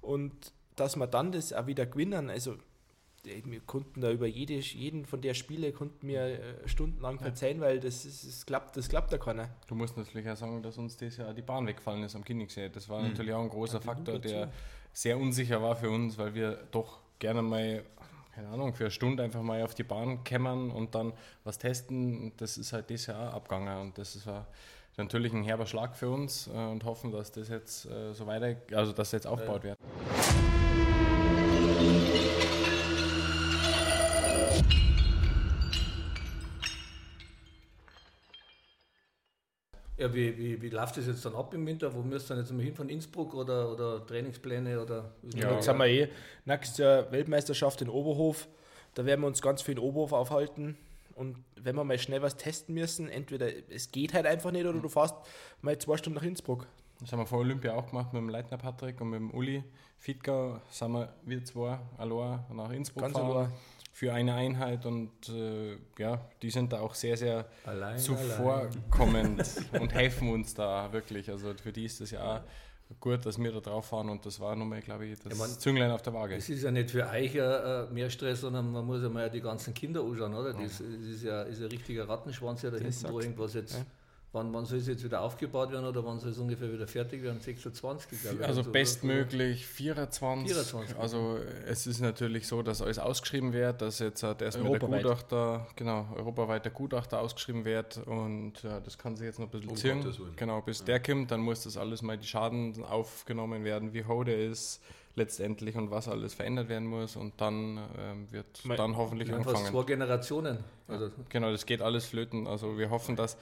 Und 0.00 0.52
dass 0.76 0.96
wir 0.96 1.06
dann 1.06 1.32
das 1.32 1.52
auch 1.52 1.66
wieder 1.66 1.86
gewinnen, 1.86 2.30
also 2.30 2.56
wir 3.24 3.60
konnten 3.60 4.00
da 4.00 4.10
über 4.10 4.26
jede, 4.26 4.54
jeden 4.54 5.06
von 5.06 5.20
der 5.20 5.34
Spiele 5.34 5.72
konnten 5.72 6.06
wir 6.06 6.20
äh, 6.20 6.68
stundenlang 6.68 7.18
verzeihen, 7.18 7.60
weil 7.60 7.80
das, 7.80 8.04
ist, 8.04 8.26
das, 8.26 8.46
klappt, 8.46 8.76
das 8.76 8.88
klappt 8.88 9.12
da 9.12 9.18
keiner. 9.18 9.48
Du 9.66 9.74
musst 9.74 9.96
natürlich 9.96 10.28
auch 10.28 10.36
sagen, 10.36 10.62
dass 10.62 10.78
uns 10.78 10.96
das 10.96 11.16
ja 11.16 11.32
die 11.32 11.42
Bahn 11.42 11.66
wegfallen 11.66 12.02
ist 12.02 12.14
am 12.14 12.24
Kinnigsee. 12.24 12.68
Das 12.68 12.88
war 12.88 13.00
mhm. 13.00 13.08
natürlich 13.08 13.32
auch 13.32 13.42
ein 13.42 13.48
großer 13.48 13.80
Faktor, 13.80 14.18
der 14.18 14.50
sehr 14.92 15.18
unsicher 15.18 15.60
war 15.60 15.76
für 15.76 15.90
uns, 15.90 16.18
weil 16.18 16.34
wir 16.34 16.58
doch 16.70 17.00
gerne 17.18 17.42
mal, 17.42 17.82
keine 18.34 18.48
Ahnung, 18.48 18.74
für 18.74 18.84
eine 18.84 18.90
Stunde 18.90 19.22
einfach 19.22 19.42
mal 19.42 19.62
auf 19.62 19.74
die 19.74 19.84
Bahn 19.84 20.22
kämmern 20.24 20.70
und 20.70 20.94
dann 20.94 21.12
was 21.42 21.58
testen. 21.58 22.32
Das 22.36 22.56
ist 22.56 22.72
halt 22.72 22.90
das 22.90 23.06
Jahr 23.06 23.34
abgegangen 23.34 23.80
und 23.80 23.98
das 23.98 24.26
war 24.26 24.46
natürlich 24.96 25.32
ein 25.32 25.42
herber 25.42 25.66
Schlag 25.66 25.96
für 25.96 26.08
uns 26.08 26.46
äh, 26.46 26.50
und 26.50 26.84
hoffen, 26.84 27.10
dass 27.10 27.32
das 27.32 27.48
jetzt 27.48 27.86
äh, 27.86 28.12
so 28.12 28.26
weiter, 28.26 28.56
also 28.76 28.92
dass 28.92 29.12
jetzt 29.12 29.26
aufgebaut 29.26 29.64
wird. 29.64 29.78
Ja, 39.96 40.12
wie, 40.12 40.36
wie, 40.36 40.60
wie 40.60 40.70
läuft 40.70 40.96
das 40.96 41.06
jetzt 41.06 41.24
dann 41.24 41.36
ab 41.36 41.54
im 41.54 41.64
Winter? 41.66 41.94
Wo 41.94 42.02
müsst 42.02 42.26
ihr 42.26 42.34
dann 42.34 42.44
jetzt 42.44 42.52
mal 42.52 42.62
hin 42.62 42.74
von 42.74 42.88
Innsbruck 42.88 43.32
oder, 43.34 43.70
oder 43.70 44.04
Trainingspläne? 44.04 44.80
Oder 44.80 45.12
ja, 45.34 45.52
jetzt 45.52 45.68
haben 45.68 45.78
wir 45.78 45.86
eh 45.86 46.08
nächstes 46.44 46.78
Jahr 46.78 47.12
Weltmeisterschaft 47.12 47.80
in 47.82 47.88
Oberhof. 47.88 48.48
Da 48.94 49.04
werden 49.04 49.20
wir 49.20 49.28
uns 49.28 49.40
ganz 49.40 49.62
viel 49.62 49.74
in 49.74 49.78
Oberhof 49.78 50.12
aufhalten. 50.12 50.76
Und 51.14 51.36
wenn 51.54 51.76
wir 51.76 51.84
mal 51.84 51.98
schnell 51.98 52.22
was 52.22 52.36
testen 52.36 52.74
müssen, 52.74 53.08
entweder 53.08 53.48
es 53.70 53.92
geht 53.92 54.14
halt 54.14 54.26
einfach 54.26 54.50
nicht 54.50 54.66
oder 54.66 54.80
du 54.80 54.88
fährst 54.88 55.14
mal 55.62 55.78
zwei 55.78 55.96
Stunden 55.96 56.16
nach 56.18 56.24
Innsbruck. 56.24 56.66
Das 57.00 57.12
haben 57.12 57.20
wir 57.20 57.26
vor 57.26 57.40
Olympia 57.40 57.74
auch 57.74 57.88
gemacht 57.88 58.12
mit 58.12 58.20
dem 58.20 58.28
Leitner 58.28 58.58
Patrick 58.58 59.00
und 59.00 59.10
mit 59.10 59.20
dem 59.20 59.30
Uli 59.32 59.62
Fittgau. 59.98 60.60
Sind 60.70 60.92
wir, 60.92 61.14
wir 61.24 61.44
zwei 61.44 61.78
allein 61.98 62.40
nach 62.52 62.70
Innsbruck 62.70 63.02
Ganz 63.02 63.16
fahren. 63.16 63.52
Für 63.94 64.12
eine 64.12 64.34
Einheit 64.34 64.86
und 64.86 65.12
äh, 65.28 65.78
ja, 65.98 66.20
die 66.42 66.50
sind 66.50 66.72
da 66.72 66.80
auch 66.80 66.96
sehr, 66.96 67.16
sehr 67.16 67.46
Allein, 67.64 67.96
zuvorkommend 67.96 69.44
und 69.80 69.94
helfen 69.94 70.30
uns 70.30 70.52
da 70.52 70.92
wirklich. 70.92 71.30
Also 71.30 71.54
für 71.54 71.70
die 71.70 71.84
ist 71.84 72.00
das 72.00 72.10
ja 72.10 72.38
auch 72.38 72.40
gut, 72.98 73.24
dass 73.24 73.38
wir 73.38 73.52
da 73.52 73.60
drauf 73.60 73.86
fahren 73.86 74.08
und 74.08 74.26
das 74.26 74.40
war 74.40 74.56
nochmal, 74.56 74.80
glaube 74.80 75.06
ich, 75.06 75.20
das 75.20 75.32
Ich 75.32 75.38
mein, 75.38 75.48
Zünglein 75.48 75.92
auf 75.92 76.02
der 76.02 76.12
Waage. 76.12 76.34
Es 76.34 76.48
ist 76.48 76.64
ja 76.64 76.72
nicht 76.72 76.90
für 76.90 77.08
euch 77.08 77.36
äh, 77.36 77.86
mehr 77.92 78.10
Stress, 78.10 78.40
sondern 78.40 78.72
man 78.72 78.84
muss 78.84 79.00
ja 79.00 79.08
mal 79.08 79.30
die 79.30 79.40
ganzen 79.40 79.72
Kinder 79.72 80.02
anschauen, 80.02 80.34
oder? 80.34 80.52
Das, 80.52 80.78
das 80.78 80.80
ist, 80.80 81.22
ja, 81.22 81.42
ist 81.42 81.60
ein 81.60 81.68
richtiger 81.68 82.08
Rattenschwanz, 82.08 82.62
der 82.62 82.72
da 82.72 82.78
hinten 82.78 83.06
du. 83.06 83.20
irgendwas 83.20 83.54
jetzt. 83.54 83.74
Ja. 83.74 83.86
Wann, 84.34 84.52
wann 84.52 84.64
soll 84.64 84.78
es 84.78 84.88
jetzt 84.88 85.04
wieder 85.04 85.20
aufgebaut 85.20 85.70
werden 85.70 85.86
oder 85.86 86.04
wann 86.04 86.18
soll 86.18 86.32
es 86.32 86.38
ungefähr 86.38 86.72
wieder 86.72 86.88
fertig 86.88 87.22
werden? 87.22 87.38
26, 87.38 88.20
glaube 88.20 88.38
ich. 88.40 88.44
Also 88.44 88.62
oder? 88.62 88.70
bestmöglich 88.70 89.64
24. 89.64 90.52
24. 90.52 90.98
Also 90.98 91.38
es 91.68 91.86
ist 91.86 92.00
natürlich 92.00 92.48
so, 92.48 92.60
dass 92.62 92.82
alles 92.82 92.98
ausgeschrieben 92.98 93.52
wird, 93.52 93.80
dass 93.80 94.00
jetzt 94.00 94.24
halt 94.24 94.42
erstmal 94.42 94.76
der. 94.76 94.88
Gutachter, 94.88 95.68
genau, 95.76 96.08
europaweit 96.16 96.64
der 96.64 96.72
Gutachter 96.72 97.20
ausgeschrieben 97.20 97.64
wird 97.64 97.98
und 98.08 98.60
ja, 98.64 98.80
das 98.80 98.98
kann 98.98 99.14
sich 99.14 99.24
jetzt 99.26 99.38
noch 99.38 99.46
ein 99.46 99.50
bisschen 99.52 99.70
Um 99.70 99.76
ziehen. 99.76 100.34
Genau, 100.34 100.60
bis 100.62 100.82
der 100.82 100.98
kommt, 100.98 101.30
dann 101.30 101.38
muss 101.40 101.62
das 101.62 101.76
alles 101.76 102.02
mal 102.02 102.18
die 102.18 102.26
Schaden 102.26 102.84
aufgenommen 102.84 103.62
werden, 103.62 103.94
wie 103.94 104.04
hoch 104.04 104.24
der 104.24 104.38
ist 104.38 104.82
letztendlich 105.14 105.76
und 105.76 105.92
was 105.92 106.08
alles 106.08 106.34
verändert 106.34 106.68
werden 106.68 106.88
muss 106.88 107.14
und 107.14 107.40
dann 107.40 107.78
ähm, 107.96 108.26
wird 108.32 108.64
Mal- 108.64 108.76
dann 108.76 108.96
hoffentlich 108.96 109.30
haben 109.30 109.44
fast 109.44 109.58
anfangen. 109.58 109.76
zwei 109.76 109.84
Generationen. 109.84 110.58
Also, 110.88 111.10
Genau, 111.28 111.52
das 111.52 111.66
geht 111.66 111.80
alles 111.82 112.06
flöten. 112.06 112.48
Also 112.48 112.76
wir 112.76 112.90
hoffen, 112.90 113.14
dass 113.14 113.36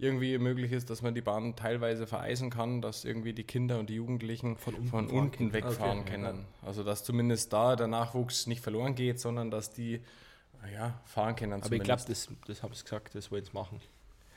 irgendwie 0.00 0.38
möglich 0.38 0.72
ist, 0.72 0.90
dass 0.90 1.02
man 1.02 1.14
die 1.14 1.20
Bahn 1.20 1.54
teilweise 1.56 2.06
vereisen 2.06 2.50
kann, 2.50 2.80
dass 2.80 3.04
irgendwie 3.04 3.32
die 3.32 3.44
Kinder 3.44 3.78
und 3.78 3.90
die 3.90 3.94
Jugendlichen 3.94 4.56
von 4.56 4.74
unten, 4.74 4.88
fahren 4.90 5.30
können. 5.30 5.52
wegfahren 5.52 6.00
Okay, 6.00 6.10
können. 6.12 6.46
Also 6.62 6.82
dass 6.82 7.04
zumindest 7.04 7.52
da 7.52 7.76
der 7.76 7.86
Nachwuchs 7.86 8.46
nicht 8.46 8.62
verloren 8.62 8.94
geht, 8.94 9.20
sondern 9.20 9.50
dass 9.50 9.70
die 9.70 10.00
ja, 10.72 11.00
fahren 11.04 11.36
können. 11.36 11.62
Aber 11.62 11.74
ich 11.74 11.82
glaube, 11.82 12.02
das, 12.06 12.28
das 12.46 12.62
habe 12.62 12.74
ich 12.74 12.82
gesagt, 12.82 13.14
das 13.14 13.30
wollen 13.30 13.44
sie 13.44 13.52
machen. 13.52 13.80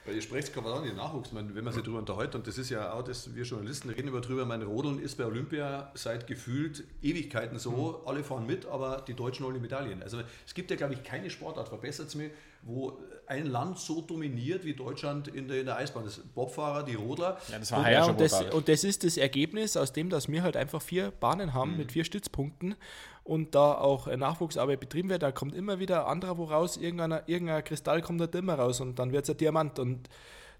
Weil 0.05 0.15
ihr 0.15 0.22
sprecht 0.22 0.53
gerade 0.53 0.74
an 0.74 0.83
den 0.83 0.98
Nachwuchs, 0.98 1.31
meine, 1.31 1.55
wenn 1.55 1.63
man 1.63 1.74
sich 1.74 1.81
darüber 1.81 2.00
unterhält, 2.00 2.36
und 2.36 2.45
das 2.45 2.57
ist 2.57 2.69
ja 2.69 2.91
auch, 2.91 3.03
das, 3.03 3.33
wir 3.36 3.43
Journalisten 3.43 3.89
reden 3.89 4.10
über 4.10 4.19
drüber, 4.19 4.45
mein 4.45 4.62
Rodeln 4.62 5.00
ist 5.00 5.17
bei 5.17 5.25
Olympia 5.25 5.91
seit 5.93 6.27
gefühlt 6.27 6.83
Ewigkeiten 7.01 7.57
so, 7.57 8.03
alle 8.05 8.24
fahren 8.24 8.45
mit, 8.45 8.65
aber 8.65 9.03
die 9.07 9.13
Deutschen 9.13 9.45
holen 9.45 9.55
die 9.55 9.62
Medaillen. 9.62 10.03
Also 10.03 10.19
es 10.45 10.53
gibt 10.53 10.72
ja, 10.72 10.77
glaube 10.77 10.93
ich, 10.93 11.03
keine 11.03 11.29
Sportart, 11.29 11.69
verbessert 11.69 12.07
es 12.07 12.15
mir, 12.15 12.31
wo 12.63 13.00
ein 13.27 13.45
Land 13.45 13.79
so 13.79 14.01
dominiert 14.01 14.65
wie 14.65 14.74
Deutschland 14.74 15.27
in 15.27 15.48
der, 15.48 15.60
in 15.60 15.65
der 15.65 15.77
Eisbahn. 15.77 16.03
Das 16.03 16.19
Bobfahrer, 16.19 16.83
die 16.83 16.95
Rodler. 16.95 17.38
ja, 17.50 17.60
das 17.60 17.72
war 17.72 17.79
Und, 17.79 17.91
ja, 17.91 18.05
und, 18.05 18.19
das, 18.19 18.41
und 18.53 18.67
das 18.67 18.83
ist 18.83 19.03
das 19.03 19.17
Ergebnis 19.17 19.77
aus 19.77 19.93
dem, 19.93 20.10
dass 20.10 20.27
wir 20.29 20.43
halt 20.43 20.57
einfach 20.57 20.81
vier 20.81 21.12
Bahnen 21.12 21.53
haben 21.53 21.77
mit 21.77 21.91
vier 21.91 22.03
Stützpunkten 22.03 22.75
und 23.24 23.56
da 23.56 23.74
auch 23.74 24.08
Nachwuchsarbeit 24.08 24.80
betrieben 24.80 25.10
wird. 25.10 25.24
Da 25.24 25.32
kommt 25.32 25.56
immer 25.56 25.80
wieder 25.80 26.06
ein 26.06 26.12
anderer 26.12 26.38
wo 26.38 26.46
raus, 26.46 26.77
irgendeiner, 26.77 27.27
irgendein 27.27 27.63
Kristall 27.63 28.01
kommt 28.01 28.22
da 28.22 28.38
immer 28.38 28.56
raus 28.56 28.82
und 28.82 29.00
dann 29.00 29.12
wird 29.12 29.24
es 29.24 29.30
ein 29.30 29.38
Diamant 29.38 29.80
und 29.80 30.10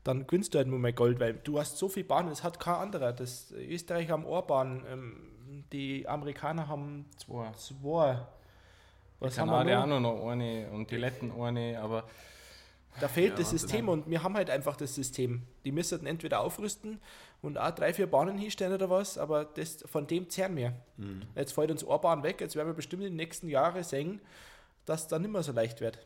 dann 0.04 0.28
gewinnst 0.28 0.54
du 0.54 0.58
halt 0.58 0.68
nur 0.68 0.80
mal 0.80 0.94
Gold, 0.94 1.20
weil 1.20 1.34
du 1.34 1.60
hast 1.60 1.78
so 1.78 1.88
viele 1.88 2.06
Bahnen, 2.06 2.30
das 2.30 2.44
hat 2.44 2.60
kein 2.60 2.76
anderer. 2.76 3.14
Das 3.14 3.52
Österreich 3.52 4.10
haben 4.10 4.26
Ohrbahn, 4.26 4.84
ähm, 4.90 5.64
die 5.72 6.08
Amerikaner 6.08 6.68
haben 6.68 7.06
Zwei. 7.18 7.52
zwei. 7.54 8.20
Was 9.20 9.38
haben 9.40 9.50
Kanadier 9.50 9.80
auch 9.80 9.84
wir 9.84 10.00
noch? 10.00 10.02
nur 10.02 10.16
noch 10.18 10.28
eine 10.30 10.70
und 10.72 10.92
die 10.92 10.98
Letten 10.98 11.32
eine, 11.32 11.80
aber 11.80 12.04
Da 13.00 13.08
fehlt 13.08 13.32
Ja, 13.32 13.38
das. 13.38 13.50
System 13.50 13.90
und 13.90 14.10
wir 14.10 14.24
haben 14.24 14.36
halt 14.36 14.50
einfach 14.50 14.76
das 14.76 14.94
System. 14.94 15.44
Die 15.66 15.72
müssen 15.72 16.06
entweder 16.06 16.42
aufrüsten 16.42 17.00
und 17.42 17.58
auch 17.58 17.72
drei, 17.72 17.94
vier 17.94 18.08
Bahnen 18.08 18.38
hinstellen 18.38 18.74
oder 18.74 18.90
was, 18.90 19.18
aber 19.18 19.46
das, 19.46 19.84
von 19.90 20.08
dem 20.08 20.30
zehren 20.30 20.56
wir. 20.56 20.74
Mhm. 20.98 21.24
Jetzt 21.36 21.54
fällt 21.54 21.72
uns 21.72 21.84
eine 21.88 22.00
Bahn 22.00 22.24
weg, 22.24 22.40
jetzt 22.42 22.56
werden 22.56 22.68
wir 22.68 22.74
bestimmt 22.74 23.04
in 23.04 23.10
den 23.10 23.18
nächsten 23.18 23.50
Jahren 23.50 23.84
sehen, 23.84 24.22
dass 24.86 25.04
es 25.04 25.08
dann 25.08 25.22
nicht 25.24 25.32
mehr 25.32 25.44
so 25.44 25.52
leicht 25.52 25.82
wird. 25.82 26.00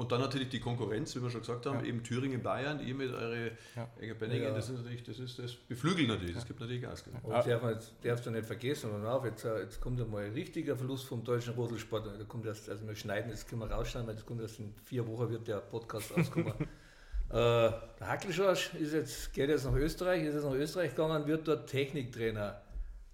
Und 0.00 0.10
dann 0.12 0.22
natürlich 0.22 0.48
die 0.48 0.60
Konkurrenz, 0.60 1.14
wie 1.14 1.22
wir 1.22 1.28
schon 1.28 1.42
gesagt 1.42 1.66
haben, 1.66 1.84
eben 1.84 2.02
Thüringen, 2.02 2.42
Bayern, 2.42 2.80
ihr 2.80 2.94
mit 2.94 3.12
eure 3.12 3.50
Ja. 3.76 3.86
Eger 4.00 4.14
Benningen, 4.14 4.44
Ja. 4.44 4.54
das 4.54 4.70
ist 4.70 4.78
natürlich, 4.78 5.02
das 5.02 5.18
ist 5.18 5.38
das 5.38 5.54
beflügelt 5.54 6.08
natürlich, 6.08 6.34
das 6.34 6.46
gibt 6.46 6.58
natürlich 6.58 6.80
Gas. 6.80 7.04
Gell? 7.04 7.12
Und 7.22 7.34
darf 7.34 7.62
man 7.62 7.74
jetzt, 7.74 7.92
darfst 8.02 8.24
du 8.24 8.30
nicht 8.30 8.46
vergessen, 8.46 8.90
und 8.92 9.04
auf, 9.04 9.26
jetzt, 9.26 9.44
äh, 9.44 9.60
jetzt 9.60 9.78
kommt 9.78 10.00
einmal 10.00 10.24
ein 10.24 10.32
richtiger 10.32 10.74
Verlust 10.74 11.04
vom 11.04 11.22
deutschen 11.22 11.52
Rodelsport. 11.52 12.06
Da 12.06 12.24
kommt 12.24 12.46
erst, 12.46 12.70
also 12.70 12.88
wir 12.88 12.94
schneiden, 12.96 13.30
das 13.30 13.46
können 13.46 13.60
wir 13.60 13.70
rausschneiden, 13.70 14.08
weil 14.08 14.14
das 14.14 14.24
kommt 14.24 14.40
erst 14.40 14.58
in 14.58 14.72
vier 14.86 15.06
Wochen 15.06 15.28
wird 15.28 15.46
der 15.46 15.58
Podcast 15.58 16.16
rauskommen. 16.16 16.54
äh, 17.28 17.32
der 17.32 17.78
Hackelschorsch 18.00 18.72
ist 18.76 18.94
jetzt, 18.94 19.34
geht 19.34 19.50
jetzt 19.50 19.66
nach 19.66 19.74
Österreich, 19.74 20.22
ist 20.24 20.32
jetzt 20.32 20.44
nach 20.44 20.54
Österreich 20.54 20.96
gegangen, 20.96 21.26
wird 21.26 21.46
dort 21.46 21.68
Techniktrainer. 21.68 22.58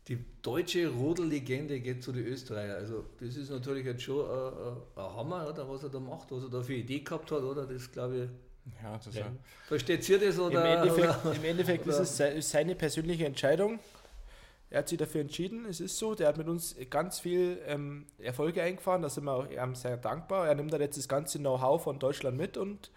Die 0.09 0.25
deutsche 0.41 0.89
Rodellegende 0.89 1.81
geht 1.81 2.03
zu 2.03 2.13
den 2.13 2.27
Österreichern. 2.27 2.77
Also 2.77 3.07
das 3.21 3.37
ist 3.37 3.51
natürlich 3.51 3.85
jetzt 3.85 4.03
schon 4.03 4.21
äh, 4.25 4.29
äh, 4.29 5.05
ein 5.05 5.17
Hammer, 5.17 5.49
oder, 5.49 5.69
was 5.69 5.83
er 5.83 5.89
da 5.89 5.99
macht, 5.99 6.31
was 6.31 6.45
er 6.45 6.51
da 6.51 6.63
für 6.63 6.75
Idee 6.75 7.01
gehabt 7.01 7.31
hat, 7.33 7.43
oder? 7.43 7.67
Das 7.67 7.91
glaube 7.91 8.17
ich. 8.67 8.73
ja, 8.83 8.99
das 9.05 9.15
Ja. 9.15 9.27
Versteht 9.67 10.09
ihr 10.09 10.19
das? 10.21 10.37
Im 10.37 10.43
Oder, 10.45 10.65
Endeffekt, 10.83 11.25
oder? 11.25 11.35
im 11.35 11.45
Endeffekt 11.45 11.87
ist 11.89 11.95
oder- 11.97 12.03
es 12.05 12.17
se- 12.17 12.41
seine 12.43 12.77
persönliche 12.77 13.27
Entscheidung. 13.27 13.81
Er 14.71 14.79
hat 14.81 14.89
sich 14.89 14.99
dafür 14.99 15.21
entschieden, 15.23 15.65
es 15.69 15.81
ist 15.81 15.97
so. 15.99 16.15
Der 16.15 16.29
hat 16.29 16.37
mit 16.39 16.49
uns 16.49 16.77
ganz 16.91 17.19
viel 17.21 17.59
ähm, 17.67 18.07
Erfolge 18.19 18.63
eingefahren, 18.63 19.03
da 19.03 19.09
sind 19.09 19.25
wir 19.25 19.33
auch 19.33 19.49
ihm 19.51 19.75
sehr 19.75 19.97
dankbar. 19.97 20.47
Er 20.49 20.55
nimmt 20.55 20.73
da 20.73 20.77
jetzt 20.79 20.99
das 20.99 21.09
ganze 21.09 21.39
Know-how 21.39 21.83
von 21.83 21.99
Deutschland 21.99 22.37
mit 22.37 22.57
und 22.57 22.91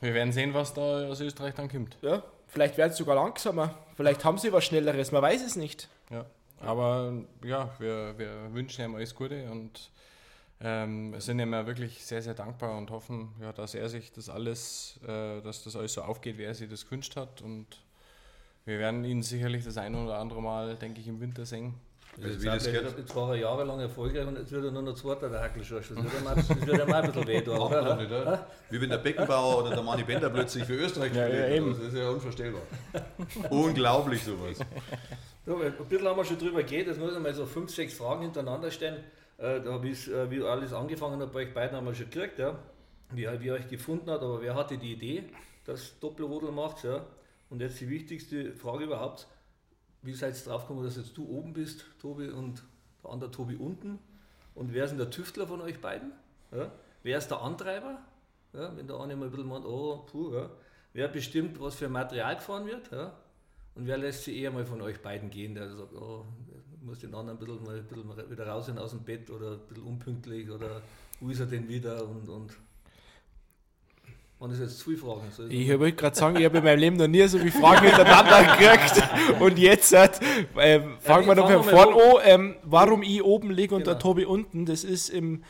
Wir 0.00 0.14
werden 0.14 0.32
sehen, 0.32 0.52
was 0.54 0.74
da 0.74 1.06
aus 1.08 1.20
Österreich 1.20 1.54
dann 1.54 1.68
kommt. 1.70 1.96
ja, 2.02 2.22
vielleicht 2.48 2.76
werden 2.78 2.92
sie 2.92 2.98
sogar 2.98 3.16
langsamer. 3.16 3.74
Vielleicht 4.00 4.24
haben 4.24 4.38
sie 4.38 4.50
was 4.50 4.64
Schnelleres, 4.64 5.12
man 5.12 5.20
weiß 5.20 5.44
es 5.44 5.56
nicht. 5.56 5.86
Ja. 6.08 6.24
Aber 6.58 7.12
ja, 7.44 7.68
wir, 7.78 8.16
wir 8.16 8.54
wünschen 8.54 8.82
ihm 8.82 8.94
alles 8.94 9.14
Gute 9.14 9.50
und 9.50 9.90
ähm, 10.58 11.20
sind 11.20 11.38
ihm 11.38 11.52
ja 11.52 11.66
wirklich 11.66 12.02
sehr, 12.02 12.22
sehr 12.22 12.32
dankbar 12.32 12.78
und 12.78 12.90
hoffen, 12.90 13.34
ja, 13.42 13.52
dass 13.52 13.74
er 13.74 13.90
sich 13.90 14.10
das 14.10 14.30
alles, 14.30 14.98
äh, 15.06 15.42
dass 15.42 15.64
das 15.64 15.76
alles 15.76 15.92
so 15.92 16.00
aufgeht, 16.00 16.38
wie 16.38 16.44
er 16.44 16.54
sich 16.54 16.70
das 16.70 16.86
gewünscht 16.86 17.14
hat. 17.14 17.42
Und 17.42 17.66
wir 18.64 18.78
werden 18.78 19.04
ihn 19.04 19.22
sicherlich 19.22 19.64
das 19.66 19.76
ein 19.76 19.94
oder 19.94 20.16
andere 20.16 20.40
Mal, 20.40 20.76
denke 20.76 21.02
ich, 21.02 21.06
im 21.06 21.20
Winter 21.20 21.44
sehen. 21.44 21.74
Also 22.16 22.28
Jetzt, 22.28 22.42
wie 22.42 22.46
das 22.46 22.54
hat 22.54 22.66
er- 22.74 22.80
gehört- 22.80 22.98
jetzt 22.98 23.16
war 23.16 23.30
er 23.30 23.36
jahrelang 23.36 23.80
erfolgreich 23.80 24.26
und 24.26 24.36
jetzt 24.38 24.52
wird 24.52 24.64
er 24.64 24.70
nur 24.72 24.82
noch 24.82 24.94
Zweiter, 24.94 25.28
der 25.30 25.40
Hackelschorsch. 25.42 25.88
Das 25.88 25.96
wird 25.96 26.12
ihm 26.20 26.26
auch, 26.26 26.34
das 26.34 26.48
wird 26.48 26.68
ihm 26.68 26.80
auch 26.92 26.94
ein 26.96 27.06
bisschen 27.12 27.26
weh 27.28 27.40
tun, 27.40 27.58
Macht 27.58 27.70
man 27.70 27.84
doch 27.84 27.86
oder? 27.92 27.96
nicht, 27.96 28.12
oder? 28.12 28.46
Wie 28.68 28.80
wenn 28.80 28.90
der 28.90 28.98
Beckenbauer 28.98 29.58
oder 29.62 29.70
der 29.70 29.82
Mani 29.82 30.02
Bender 30.02 30.28
plötzlich 30.30 30.64
für 30.64 30.74
Österreich 30.74 31.14
Ja, 31.14 31.26
spielt. 31.26 31.40
ja, 31.40 31.48
eben. 31.56 31.70
Das 31.72 31.78
ist 31.80 31.94
ja 31.96 32.08
unvorstellbar. 32.10 32.62
Unglaublich 33.50 34.22
sowas. 34.24 34.58
Weil 35.46 35.66
ein 35.66 35.74
bisschen 35.88 36.06
haben 36.08 36.16
wir 36.16 36.24
schon 36.24 36.38
drüber 36.38 36.62
geredet, 36.62 36.88
jetzt 36.88 36.98
muss 37.00 37.12
ich 37.12 37.18
mal 37.18 37.32
so 37.34 37.46
fünf, 37.46 37.70
sechs 37.70 37.94
Fragen 37.94 38.22
hintereinander 38.22 38.70
stellen. 38.70 39.02
Äh, 39.38 39.60
da 39.62 39.72
hab 39.72 39.84
ich's, 39.84 40.06
äh, 40.08 40.30
wie 40.30 40.42
alles 40.42 40.72
angefangen 40.72 41.20
hat, 41.20 41.32
bei 41.32 41.40
euch 41.40 41.54
beiden 41.54 41.76
haben 41.76 41.86
wir 41.86 41.94
schon 41.94 42.10
gekriegt, 42.10 42.38
ja. 42.38 42.58
wie, 43.12 43.26
wie 43.40 43.46
ihr 43.46 43.54
euch 43.54 43.68
gefunden 43.68 44.10
hat, 44.10 44.20
aber 44.20 44.42
wer 44.42 44.54
hatte 44.54 44.76
die 44.76 44.92
Idee, 44.92 45.24
dass 45.64 45.98
Doppelrodel 45.98 46.52
macht, 46.52 46.84
ja. 46.84 47.04
Und 47.48 47.60
jetzt 47.60 47.80
die 47.80 47.88
wichtigste 47.88 48.52
Frage 48.52 48.84
überhaupt, 48.84 49.26
wie 50.02 50.14
seid 50.14 50.36
ihr 50.36 50.44
drauf 50.44 50.62
gekommen, 50.62 50.84
dass 50.84 50.96
jetzt 50.96 51.16
du 51.16 51.28
oben 51.28 51.52
bist, 51.52 51.84
Tobi, 52.00 52.28
und 52.28 52.62
der 53.02 53.10
andere 53.10 53.30
Tobi 53.30 53.56
unten? 53.56 53.98
Und 54.54 54.72
wer 54.72 54.84
ist 54.84 54.90
denn 54.90 54.98
der 54.98 55.10
Tüftler 55.10 55.46
von 55.46 55.60
euch 55.60 55.80
beiden? 55.80 56.12
Ja? 56.52 56.70
Wer 57.02 57.18
ist 57.18 57.28
der 57.28 57.40
Antreiber? 57.40 57.98
Ja? 58.52 58.76
Wenn 58.76 58.86
der 58.86 58.98
eine 59.00 59.16
mal 59.16 59.26
ein 59.26 59.30
bisschen 59.30 59.48
meint, 59.48 59.64
oh, 59.64 60.04
puh, 60.10 60.34
ja. 60.34 60.50
Wer 60.92 61.08
bestimmt, 61.08 61.60
was 61.60 61.76
für 61.76 61.88
Material 61.88 62.36
gefahren 62.36 62.66
wird? 62.66 62.90
Ja? 62.90 63.16
Und 63.74 63.86
wer 63.86 63.98
lässt 63.98 64.24
sich 64.24 64.36
eher 64.36 64.50
mal 64.50 64.64
von 64.64 64.82
euch 64.82 65.00
beiden 65.00 65.30
gehen, 65.30 65.54
der 65.54 65.74
sagt, 65.74 65.94
oh, 65.94 66.24
ich 66.74 66.82
muss 66.82 66.98
den 66.98 67.14
anderen 67.14 67.38
ein 67.38 67.44
bisschen, 67.44 67.64
mal 67.64 67.76
ein 67.76 67.86
bisschen 67.86 68.30
wieder 68.30 68.46
raus 68.46 68.68
aus 68.68 68.90
dem 68.90 69.04
Bett 69.04 69.30
oder 69.30 69.52
ein 69.52 69.66
bisschen 69.68 69.84
unpünktlich 69.84 70.50
oder 70.50 70.82
wo 71.20 71.28
ist 71.28 71.40
er 71.40 71.46
denn 71.46 71.68
wieder 71.68 72.06
und, 72.08 72.28
und 72.28 72.56
waren 74.40 74.50
das 74.50 74.58
jetzt 74.58 74.78
zu 74.78 74.86
viele 74.86 74.96
Fragen? 74.96 75.30
Soll 75.30 75.52
Ich 75.52 75.68
wollte 75.68 75.96
gerade 75.96 76.16
sagen, 76.16 76.36
ich 76.36 76.44
habe 76.46 76.58
in 76.58 76.64
meinem 76.64 76.78
Leben 76.78 76.96
noch 76.96 77.06
nie 77.06 77.26
so 77.28 77.38
viele 77.38 77.52
Fragen 77.52 77.86
hintereinander 77.86 78.56
gekriegt. 78.56 79.40
Und 79.40 79.58
jetzt 79.58 79.92
äh, 79.92 80.08
ähm, 80.58 80.96
fangen 81.00 81.26
wir 81.26 81.36
Ja, 81.36 81.42
noch 81.42 81.64
von 81.64 81.64
vorne 81.64 82.22
an. 82.22 82.22
Ähm, 82.24 82.56
warum 82.62 83.02
ich 83.02 83.22
oben 83.22 83.50
liege 83.50 83.74
und 83.74 83.82
Genau. 83.82 83.92
der 83.92 84.00
Tobi 84.00 84.24
unten, 84.24 84.64
das 84.64 84.82
ist 84.82 85.10
im 85.10 85.44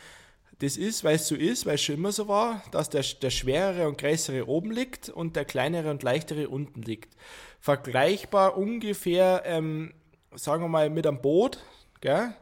das 0.59 0.77
ist, 0.77 1.03
weil 1.03 1.15
es 1.15 1.27
so 1.27 1.33
ist, 1.33 1.65
weil 1.65 1.73
es 1.73 1.81
schon 1.81 1.95
immer 1.95 2.11
so 2.11 2.27
war, 2.27 2.61
dass 2.69 2.87
der, 2.87 3.03
der 3.19 3.31
schwerere 3.31 3.87
und 3.87 3.97
größere 3.97 4.47
oben 4.47 4.69
liegt 4.69 5.09
und 5.09 5.35
der 5.35 5.43
kleinere 5.43 5.89
und 5.89 6.03
leichtere 6.03 6.49
unten 6.49 6.83
liegt. 6.83 7.15
Vergleichbar 7.59 8.55
ungefähr, 8.57 9.41
ähm, 9.45 9.91
sagen 10.35 10.63
wir 10.63 10.67
mal, 10.67 10.91
mit 10.91 11.07
einem 11.07 11.19
Boot, 11.19 11.57
gell? 11.99 12.35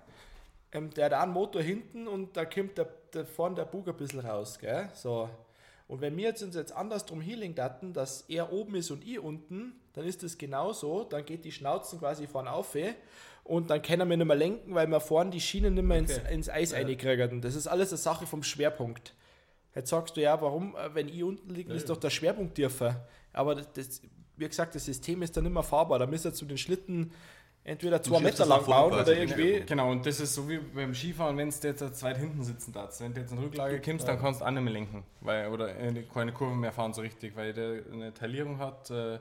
Ähm, 0.73 0.89
der 0.93 1.05
hat 1.05 1.13
einen 1.13 1.31
Motor 1.31 1.62
hinten 1.62 2.09
und 2.09 2.35
da 2.35 2.43
kommt 2.43 2.77
der, 2.77 2.89
der 3.13 3.25
vorne 3.25 3.55
der 3.55 3.65
Bug 3.65 3.88
ein 3.88 3.95
bisschen 3.95 4.19
raus, 4.19 4.59
gell? 4.59 4.89
So. 4.95 5.29
Und 5.89 6.02
wenn 6.02 6.15
wir 6.15 6.25
jetzt 6.25 6.43
uns 6.43 6.56
jetzt 6.56 6.71
andersrum 6.71 7.19
healing 7.19 7.56
daten, 7.56 7.93
dass 7.93 8.21
er 8.30 8.54
oben 8.54 8.75
ist 8.75 8.91
und 8.91 9.04
ich 9.06 9.19
unten, 9.19 9.73
dann 9.93 10.06
ist 10.06 10.21
das 10.21 10.38
genauso, 10.38 11.04
dann 11.04 11.25
geht 11.25 11.43
die 11.43 11.52
Schnauzen 11.52 11.97
quasi 11.99 12.28
vorne 12.28 12.52
auf 12.52 12.75
eh, 12.75 12.93
und 13.43 13.71
dann 13.71 13.82
können 13.82 14.08
wir 14.08 14.15
nicht 14.15 14.28
mehr 14.28 14.36
lenken, 14.36 14.75
weil 14.75 14.86
wir 14.86 14.99
vorne 14.99 15.32
die 15.32 15.41
Schienen 15.41 15.73
nicht 15.73 15.84
mehr 15.84 15.97
ins, 15.97 16.17
Okay. 16.19 16.34
ins 16.34 16.47
Eis 16.47 16.71
Ja. 16.71 16.78
reinkriegen. 16.78 17.32
Und 17.32 17.41
Das 17.43 17.56
ist 17.56 17.65
alles 17.65 17.89
eine 17.89 17.97
Sache 17.97 18.28
vom 18.28 18.43
Schwerpunkt. 18.43 19.15
Jetzt 19.73 19.89
sagst 19.89 20.15
du 20.15 20.21
ja, 20.21 20.39
warum, 20.39 20.75
äh, 20.75 20.93
wenn 20.93 21.10
ich 21.10 21.23
unten 21.23 21.49
liege, 21.49 21.73
ist 21.73 21.89
doch 21.89 21.97
der 21.97 22.12
Schwerpunkt 22.12 22.54
tiefer. 22.56 23.08
Aber 23.34 23.56
das, 23.56 23.73
das, 23.73 24.02
wie 24.38 24.47
gesagt, 24.47 24.75
das 24.75 24.86
System 24.86 25.23
ist 25.23 25.36
dann 25.36 25.43
nicht 25.43 25.54
mehr 25.54 25.63
fahrbar. 25.63 25.97
Da 25.97 26.06
müsst 26.06 26.23
ihr 26.25 26.34
zu 26.34 26.45
den 26.45 26.58
Schlitten 26.60 27.12
entweder 27.69 28.01
zwei 28.01 28.19
Meter 28.19 28.45
lang 28.45 28.65
bauen 28.65 28.93
oder 28.93 29.15
irgendwie. 29.15 29.62
Genau, 29.65 29.91
und 29.91 30.05
das 30.05 30.19
ist 30.19 30.34
so 30.34 30.49
wie 30.49 30.58
beim 30.58 30.93
Skifahren, 30.93 31.38
wenn 31.38 31.49
du 31.49 31.67
jetzt 31.67 31.79
zu 31.79 32.03
weit 32.03 32.17
hinten 32.17 32.43
sitzen 32.43 32.73
darfst. 32.73 33.01
Wenn 33.01 33.13
du 33.13 33.21
jetzt 33.21 33.32
in 33.32 33.38
Rücklage 33.38 33.79
kommst, 33.79 34.08
dann 34.08 34.19
kannst 34.19 34.41
du 34.41 34.45
auch 34.45 34.51
nicht 34.51 34.63
mehr 34.63 34.73
lenken. 34.73 35.03
Weil, 35.21 35.49
oder 35.49 35.73
keine 36.13 36.32
Kurven 36.34 36.60
mehr 36.60 36.71
fahren 36.71 36.93
so 36.93 37.01
richtig, 37.01 37.36
weil 37.36 37.53
der 37.53 37.84
eine 37.91 38.13
Taillierung 38.13 38.58
hat. 38.60 38.89
Äh, 38.89 39.19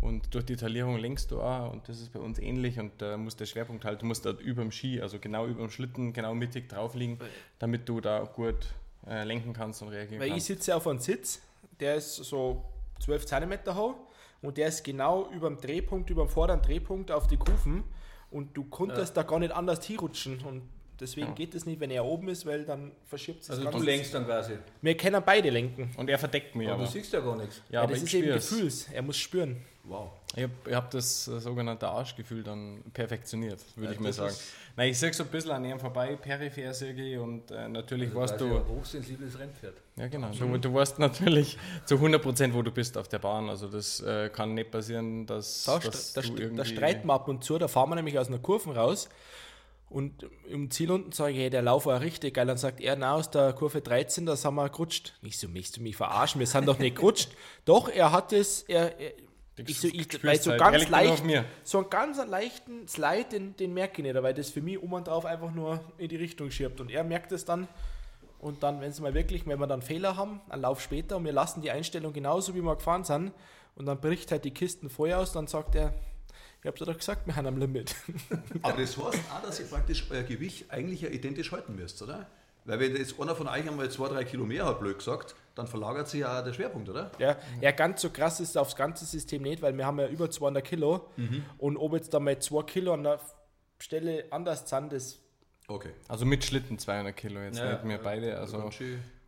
und 0.00 0.32
durch 0.32 0.44
die 0.44 0.54
Taillierung 0.54 0.96
lenkst 0.96 1.32
du 1.32 1.40
auch 1.40 1.72
und 1.72 1.88
das 1.88 2.00
ist 2.00 2.12
bei 2.12 2.20
uns 2.20 2.38
ähnlich 2.38 2.78
und 2.78 2.92
da 3.02 3.16
muss 3.16 3.34
der 3.34 3.46
Schwerpunkt 3.46 3.84
halt, 3.84 4.00
du 4.00 4.06
musst 4.06 4.24
dort 4.24 4.40
über 4.40 4.62
dem 4.62 4.70
Ski, 4.70 5.00
also 5.00 5.18
genau 5.18 5.46
über 5.46 5.62
dem 5.62 5.70
Schlitten, 5.70 6.12
genau 6.12 6.34
mittig 6.34 6.68
drauf 6.68 6.94
liegen, 6.94 7.18
damit 7.58 7.88
du 7.88 8.00
da 8.00 8.20
gut 8.20 8.68
äh, 9.08 9.24
lenken 9.24 9.54
kannst 9.54 9.82
und 9.82 9.88
reagieren 9.88 10.20
Weil 10.20 10.28
ich 10.28 10.34
kannst. 10.34 10.46
sitze 10.46 10.76
auf 10.76 10.86
einem 10.86 11.00
Sitz, 11.00 11.42
der 11.80 11.96
ist 11.96 12.14
so 12.14 12.62
12 13.00 13.26
cm 13.26 13.74
hoch 13.74 13.96
und 14.42 14.56
der 14.56 14.68
ist 14.68 14.84
genau 14.84 15.28
über 15.30 15.48
dem 15.48 15.58
Drehpunkt, 15.58 16.10
über 16.10 16.24
dem 16.24 16.28
vorderen 16.28 16.62
Drehpunkt 16.62 17.10
auf 17.10 17.26
die 17.26 17.36
Kufen. 17.36 17.84
Und 18.30 18.56
du 18.56 18.64
konntest 18.64 19.16
da 19.16 19.22
gar 19.22 19.38
nicht 19.38 19.52
anders 19.52 19.84
hinrutschen. 19.84 20.44
Und 20.44 20.62
deswegen 21.00 21.34
geht 21.34 21.54
es 21.54 21.66
nicht, 21.66 21.80
wenn 21.80 21.90
er 21.90 22.04
oben 22.04 22.28
ist, 22.28 22.44
weil 22.46 22.64
dann 22.64 22.92
verschiebt 23.06 23.42
es 23.42 23.50
Also 23.50 23.70
du 23.70 23.78
lenkst 23.82 24.14
dann 24.14 24.24
quasi. 24.26 24.54
Wir 24.82 24.96
können 24.96 25.22
beide 25.24 25.50
lenken. 25.50 25.90
Und 25.96 26.08
er 26.10 26.18
verdeckt 26.18 26.54
mich 26.54 26.66
Aber 26.68 26.76
aber. 26.76 26.84
du 26.86 26.90
siehst 26.90 27.12
ja 27.12 27.20
gar 27.20 27.36
nichts. 27.36 27.62
Ja, 27.68 27.74
Ja, 27.74 27.82
aber 27.82 27.92
das 27.92 28.02
ich 28.02 28.14
ist 28.14 28.20
eben. 28.22 28.32
Gefühls. 28.34 28.88
Er 28.92 29.02
muss 29.02 29.16
spüren. 29.16 29.56
Wow. 29.84 30.10
Ich 30.36 30.42
habe 30.42 30.76
hab 30.76 30.90
das 30.90 31.28
äh, 31.28 31.40
sogenannte 31.40 31.88
Arschgefühl 31.88 32.42
dann 32.42 32.82
perfektioniert, 32.92 33.58
würde 33.74 33.86
Ja, 33.86 33.92
ich 33.94 34.00
mal 34.00 34.12
sagen. 34.12 34.34
Nein, 34.76 34.90
ich 34.90 34.98
sehe 34.98 35.12
so 35.14 35.22
ein 35.24 35.30
bisschen 35.30 35.50
an 35.52 35.64
ihm 35.64 35.80
vorbei, 35.80 36.14
peripher 36.16 36.74
sehe 36.74 37.20
und 37.22 37.50
äh, 37.50 37.68
natürlich 37.70 38.14
weißt 38.14 38.34
Also 38.34 38.48
du, 38.48 38.54
quasi 38.54 38.70
ein 38.70 38.76
hochsensibles 38.76 39.38
Rennpferd. 39.38 39.74
ja 39.96 40.08
genau, 40.08 40.28
du, 40.30 40.58
du 40.58 40.74
weißt 40.74 40.98
natürlich 40.98 41.56
zu 41.86 41.94
100% 41.94 42.52
wo 42.52 42.60
du 42.60 42.70
bist 42.70 42.98
auf 42.98 43.08
der 43.08 43.18
Bahn, 43.18 43.48
also 43.48 43.66
das 43.66 44.00
äh, 44.00 44.28
kann 44.28 44.52
nicht 44.52 44.70
passieren, 44.70 45.24
dass, 45.24 45.64
Da, 45.64 45.78
dass 45.78 46.12
da, 46.12 46.20
du 46.20 46.34
da, 46.34 46.42
irgendwie... 46.42 46.56
da 46.58 46.64
streiten 46.66 47.06
wir 47.06 47.14
ab 47.14 47.26
und 47.26 47.42
zu, 47.42 47.56
da 47.56 47.66
fahren 47.66 47.88
wir 47.88 47.96
nämlich 47.96 48.18
aus 48.18 48.28
einer 48.28 48.38
Kurve 48.40 48.74
raus 48.74 49.08
und 49.90 50.26
im 50.48 50.70
Ziel 50.70 50.90
unten 50.90 51.12
sage 51.12 51.32
ich, 51.32 51.38
hey, 51.38 51.50
der 51.50 51.62
Lauf 51.62 51.86
war 51.86 52.00
richtig 52.00 52.34
geil. 52.34 52.46
Dann 52.46 52.58
sagt 52.58 52.80
er, 52.80 52.94
na, 52.96 53.14
aus 53.14 53.30
der 53.30 53.54
Kurve 53.54 53.80
13, 53.80 54.26
da 54.26 54.36
sind 54.36 54.54
wir 54.54 54.68
gerutscht. 54.68 55.14
Ich 55.22 55.38
so, 55.38 55.48
möchtest 55.48 55.78
du 55.78 55.82
mich 55.82 55.96
verarschen? 55.96 56.40
Wir 56.40 56.46
sind 56.46 56.66
doch 56.66 56.78
nicht 56.78 56.96
gerutscht. 56.96 57.30
doch, 57.64 57.88
er 57.88 58.12
hat 58.12 58.32
es, 58.32 58.62
er, 58.62 59.00
er 59.00 59.12
ich 59.56 59.80
so, 59.80 59.88
ich, 59.88 60.22
weil 60.22 60.40
so 60.40 60.50
halt. 60.50 60.60
Ganz 60.60 60.88
leicht, 60.88 61.24
so 61.64 61.78
einen 61.78 61.90
ganz 61.90 62.24
leichten 62.24 62.86
Slide, 62.86 63.24
den, 63.32 63.56
den 63.56 63.74
merke 63.74 64.02
ich 64.02 64.06
nicht, 64.06 64.22
weil 64.22 64.34
das 64.34 64.50
für 64.50 64.60
mich 64.60 64.78
um 64.78 64.92
und 64.92 65.08
drauf 65.08 65.24
einfach 65.24 65.52
nur 65.52 65.80
in 65.96 66.08
die 66.08 66.16
Richtung 66.16 66.50
schirbt. 66.50 66.80
Und 66.80 66.90
er 66.90 67.02
merkt 67.02 67.32
es 67.32 67.44
dann. 67.44 67.66
Und 68.40 68.62
dann, 68.62 68.80
wenn 68.80 68.90
es 68.90 69.00
mal 69.00 69.14
wirklich, 69.14 69.46
wenn 69.46 69.58
wir 69.58 69.66
dann 69.66 69.82
Fehler 69.82 70.16
haben, 70.16 70.40
einen 70.48 70.62
Lauf 70.62 70.80
später 70.80 71.16
und 71.16 71.24
wir 71.24 71.32
lassen 71.32 71.60
die 71.60 71.72
Einstellung 71.72 72.12
genauso, 72.12 72.54
wie 72.54 72.62
wir 72.62 72.76
gefahren 72.76 73.04
sind, 73.04 73.32
und 73.74 73.86
dann 73.86 74.00
bricht 74.00 74.32
halt 74.32 74.44
die 74.44 74.50
Kisten 74.50 74.90
voll 74.90 75.12
aus, 75.12 75.32
dann 75.32 75.46
sagt 75.46 75.74
er, 75.76 75.94
ich 76.60 76.66
hab's 76.66 76.78
dir 76.78 76.86
doch 76.86 76.96
gesagt, 76.96 77.26
wir 77.26 77.36
haben 77.36 77.46
am 77.46 77.56
Limit. 77.58 77.94
Aber 78.62 78.80
das 78.80 78.96
heißt 78.96 78.98
auch, 78.98 79.42
dass 79.42 79.60
ihr 79.60 79.66
praktisch 79.66 80.06
euer 80.10 80.22
Gewicht 80.22 80.70
eigentlich 80.70 81.02
ja 81.02 81.08
identisch 81.08 81.52
halten 81.52 81.76
müsst, 81.76 82.02
oder? 82.02 82.26
Weil 82.64 82.80
wenn 82.80 82.96
jetzt 82.96 83.18
einer 83.18 83.34
von 83.34 83.48
euch 83.48 83.66
einmal 83.66 83.90
zwei, 83.90 84.08
drei 84.08 84.24
Kilo 84.24 84.44
mehr 84.44 84.66
hat, 84.66 84.80
blöd 84.80 84.98
gesagt, 84.98 85.34
dann 85.54 85.66
verlagert 85.66 86.08
sich 86.08 86.20
ja 86.20 86.38
auch 86.38 86.44
der 86.44 86.52
Schwerpunkt, 86.52 86.88
oder? 86.88 87.10
Ja, 87.18 87.36
ja, 87.60 87.70
ganz 87.70 88.02
so 88.02 88.10
krass 88.10 88.40
ist 88.40 88.58
aufs 88.58 88.76
ganze 88.76 89.06
System 89.06 89.42
nicht, 89.42 89.62
weil 89.62 89.76
wir 89.76 89.86
haben 89.86 89.98
ja 89.98 90.08
über 90.08 90.30
200 90.30 90.62
Kilo 90.64 91.08
und 91.56 91.76
ob 91.78 91.94
jetzt 91.94 92.12
da 92.12 92.20
mal 92.20 92.38
2 92.38 92.62
Kilo 92.64 92.92
an 92.92 93.04
der 93.04 93.20
Stelle 93.78 94.26
anders 94.30 94.68
sind, 94.68 94.92
das 94.92 95.18
Okay. 95.70 95.90
Also 96.08 96.24
mit 96.24 96.44
Schlitten 96.44 96.78
200 96.78 97.14
Kilo, 97.14 97.40
jetzt 97.40 97.58
Ja, 97.58 97.72
nicht 97.72 97.84
mehr 97.84 97.98
ja. 97.98 98.02
beide, 98.02 98.38
also... 98.38 98.70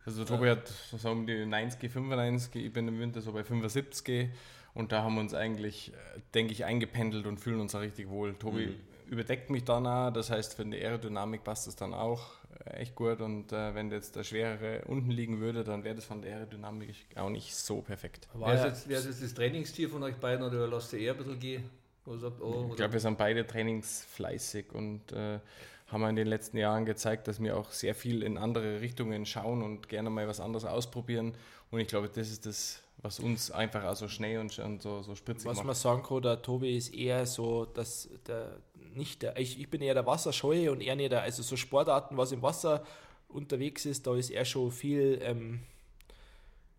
Also 0.03 0.25
Tobi 0.25 0.49
hat 0.49 0.67
so 0.67 1.11
um 1.11 1.27
die 1.27 1.45
90, 1.45 1.91
95, 1.91 2.65
ich 2.65 2.73
bin 2.73 2.87
im 2.87 2.99
Winter 2.99 3.21
so 3.21 3.33
bei 3.33 3.43
75 3.43 4.31
und 4.73 4.91
da 4.91 5.03
haben 5.03 5.15
wir 5.15 5.21
uns 5.21 5.33
eigentlich, 5.33 5.91
äh, 5.93 6.19
denke 6.33 6.53
ich, 6.53 6.65
eingependelt 6.65 7.25
und 7.25 7.39
fühlen 7.39 7.59
uns 7.59 7.73
da 7.73 7.79
richtig 7.79 8.09
wohl. 8.09 8.33
Tobi 8.35 8.75
überdeckt 9.09 9.49
mich 9.49 9.65
dann 9.65 9.85
auch, 9.85 10.11
das 10.11 10.29
heißt 10.31 10.55
für 10.55 10.65
die 10.65 10.81
Aerodynamik 10.81 11.43
passt 11.43 11.67
es 11.67 11.75
dann 11.75 11.93
auch 11.93 12.31
äh, 12.65 12.77
echt 12.77 12.95
gut 12.95 13.19
und 13.19 13.51
äh, 13.51 13.75
wenn 13.75 13.91
jetzt 13.91 14.15
der 14.15 14.23
Schwerere 14.23 14.83
unten 14.85 15.11
liegen 15.11 15.39
würde, 15.41 15.63
dann 15.63 15.83
wäre 15.83 15.95
das 15.95 16.05
von 16.05 16.21
der 16.21 16.35
Aerodynamik 16.35 16.95
auch 17.15 17.29
nicht 17.29 17.53
so 17.53 17.81
perfekt. 17.81 18.29
Wer 18.33 18.53
ist, 18.53 18.63
jetzt, 18.63 18.89
wer 18.89 18.99
ist 18.99 19.05
jetzt 19.05 19.23
das 19.23 19.33
Trainingstier 19.33 19.89
von 19.89 20.01
euch 20.03 20.15
beiden 20.15 20.45
oder 20.45 20.67
lasst 20.67 20.93
ihr 20.93 20.99
eher 20.99 21.11
ein 21.11 21.17
bisschen 21.17 21.39
gehen? 21.39 21.69
Sagt, 22.05 22.41
oh, 22.41 22.67
Ich 22.69 22.77
glaube, 22.77 22.93
wir 22.93 22.99
sind 22.99 23.17
beide 23.17 23.45
trainingsfleißig 23.45 24.73
und 24.73 25.11
äh, 25.11 25.39
haben 25.87 26.05
in 26.05 26.15
den 26.15 26.27
letzten 26.27 26.57
Jahren 26.57 26.85
gezeigt, 26.85 27.27
dass 27.27 27.41
wir 27.41 27.57
auch 27.57 27.71
sehr 27.71 27.93
viel 27.93 28.23
in 28.23 28.37
andere 28.37 28.81
Richtungen 28.81 29.25
schauen 29.25 29.61
und 29.61 29.87
gerne 29.87 30.09
mal 30.09 30.27
was 30.27 30.39
anderes 30.39 30.65
ausprobieren. 30.65 31.33
Und 31.69 31.79
ich 31.79 31.87
glaube, 31.87 32.09
das 32.09 32.31
ist 32.31 32.45
das, 32.45 32.80
was 33.03 33.19
uns 33.19 33.49
einfach 33.51 33.83
auch 33.83 33.95
so 33.95 34.07
schnell 34.07 34.39
und, 34.39 34.57
und 34.59 34.81
so, 34.81 35.01
so 35.01 35.15
spritzig 35.15 35.45
Was 35.47 35.57
macht. 35.57 35.65
man 35.65 35.75
sagen 35.75 36.03
kann, 36.03 36.21
der 36.21 36.41
Tobi 36.41 36.77
ist 36.77 36.93
eher 36.93 37.25
so, 37.25 37.65
dass 37.65 38.09
der 38.27 38.57
nicht 38.93 39.21
der, 39.21 39.37
ich, 39.37 39.59
ich 39.59 39.69
bin 39.69 39.81
eher 39.81 39.93
der 39.93 40.05
Wasserscheue 40.05 40.71
und 40.71 40.81
er 40.81 40.95
nicht 40.95 41.11
der, 41.11 41.21
also 41.21 41.41
so 41.43 41.55
Sportarten, 41.55 42.17
was 42.17 42.31
im 42.31 42.41
Wasser 42.41 42.83
unterwegs 43.29 43.85
ist, 43.85 44.05
da 44.05 44.15
ist 44.15 44.29
er 44.29 44.43
schon 44.45 44.71
viel, 44.71 45.19
ähm, 45.23 45.61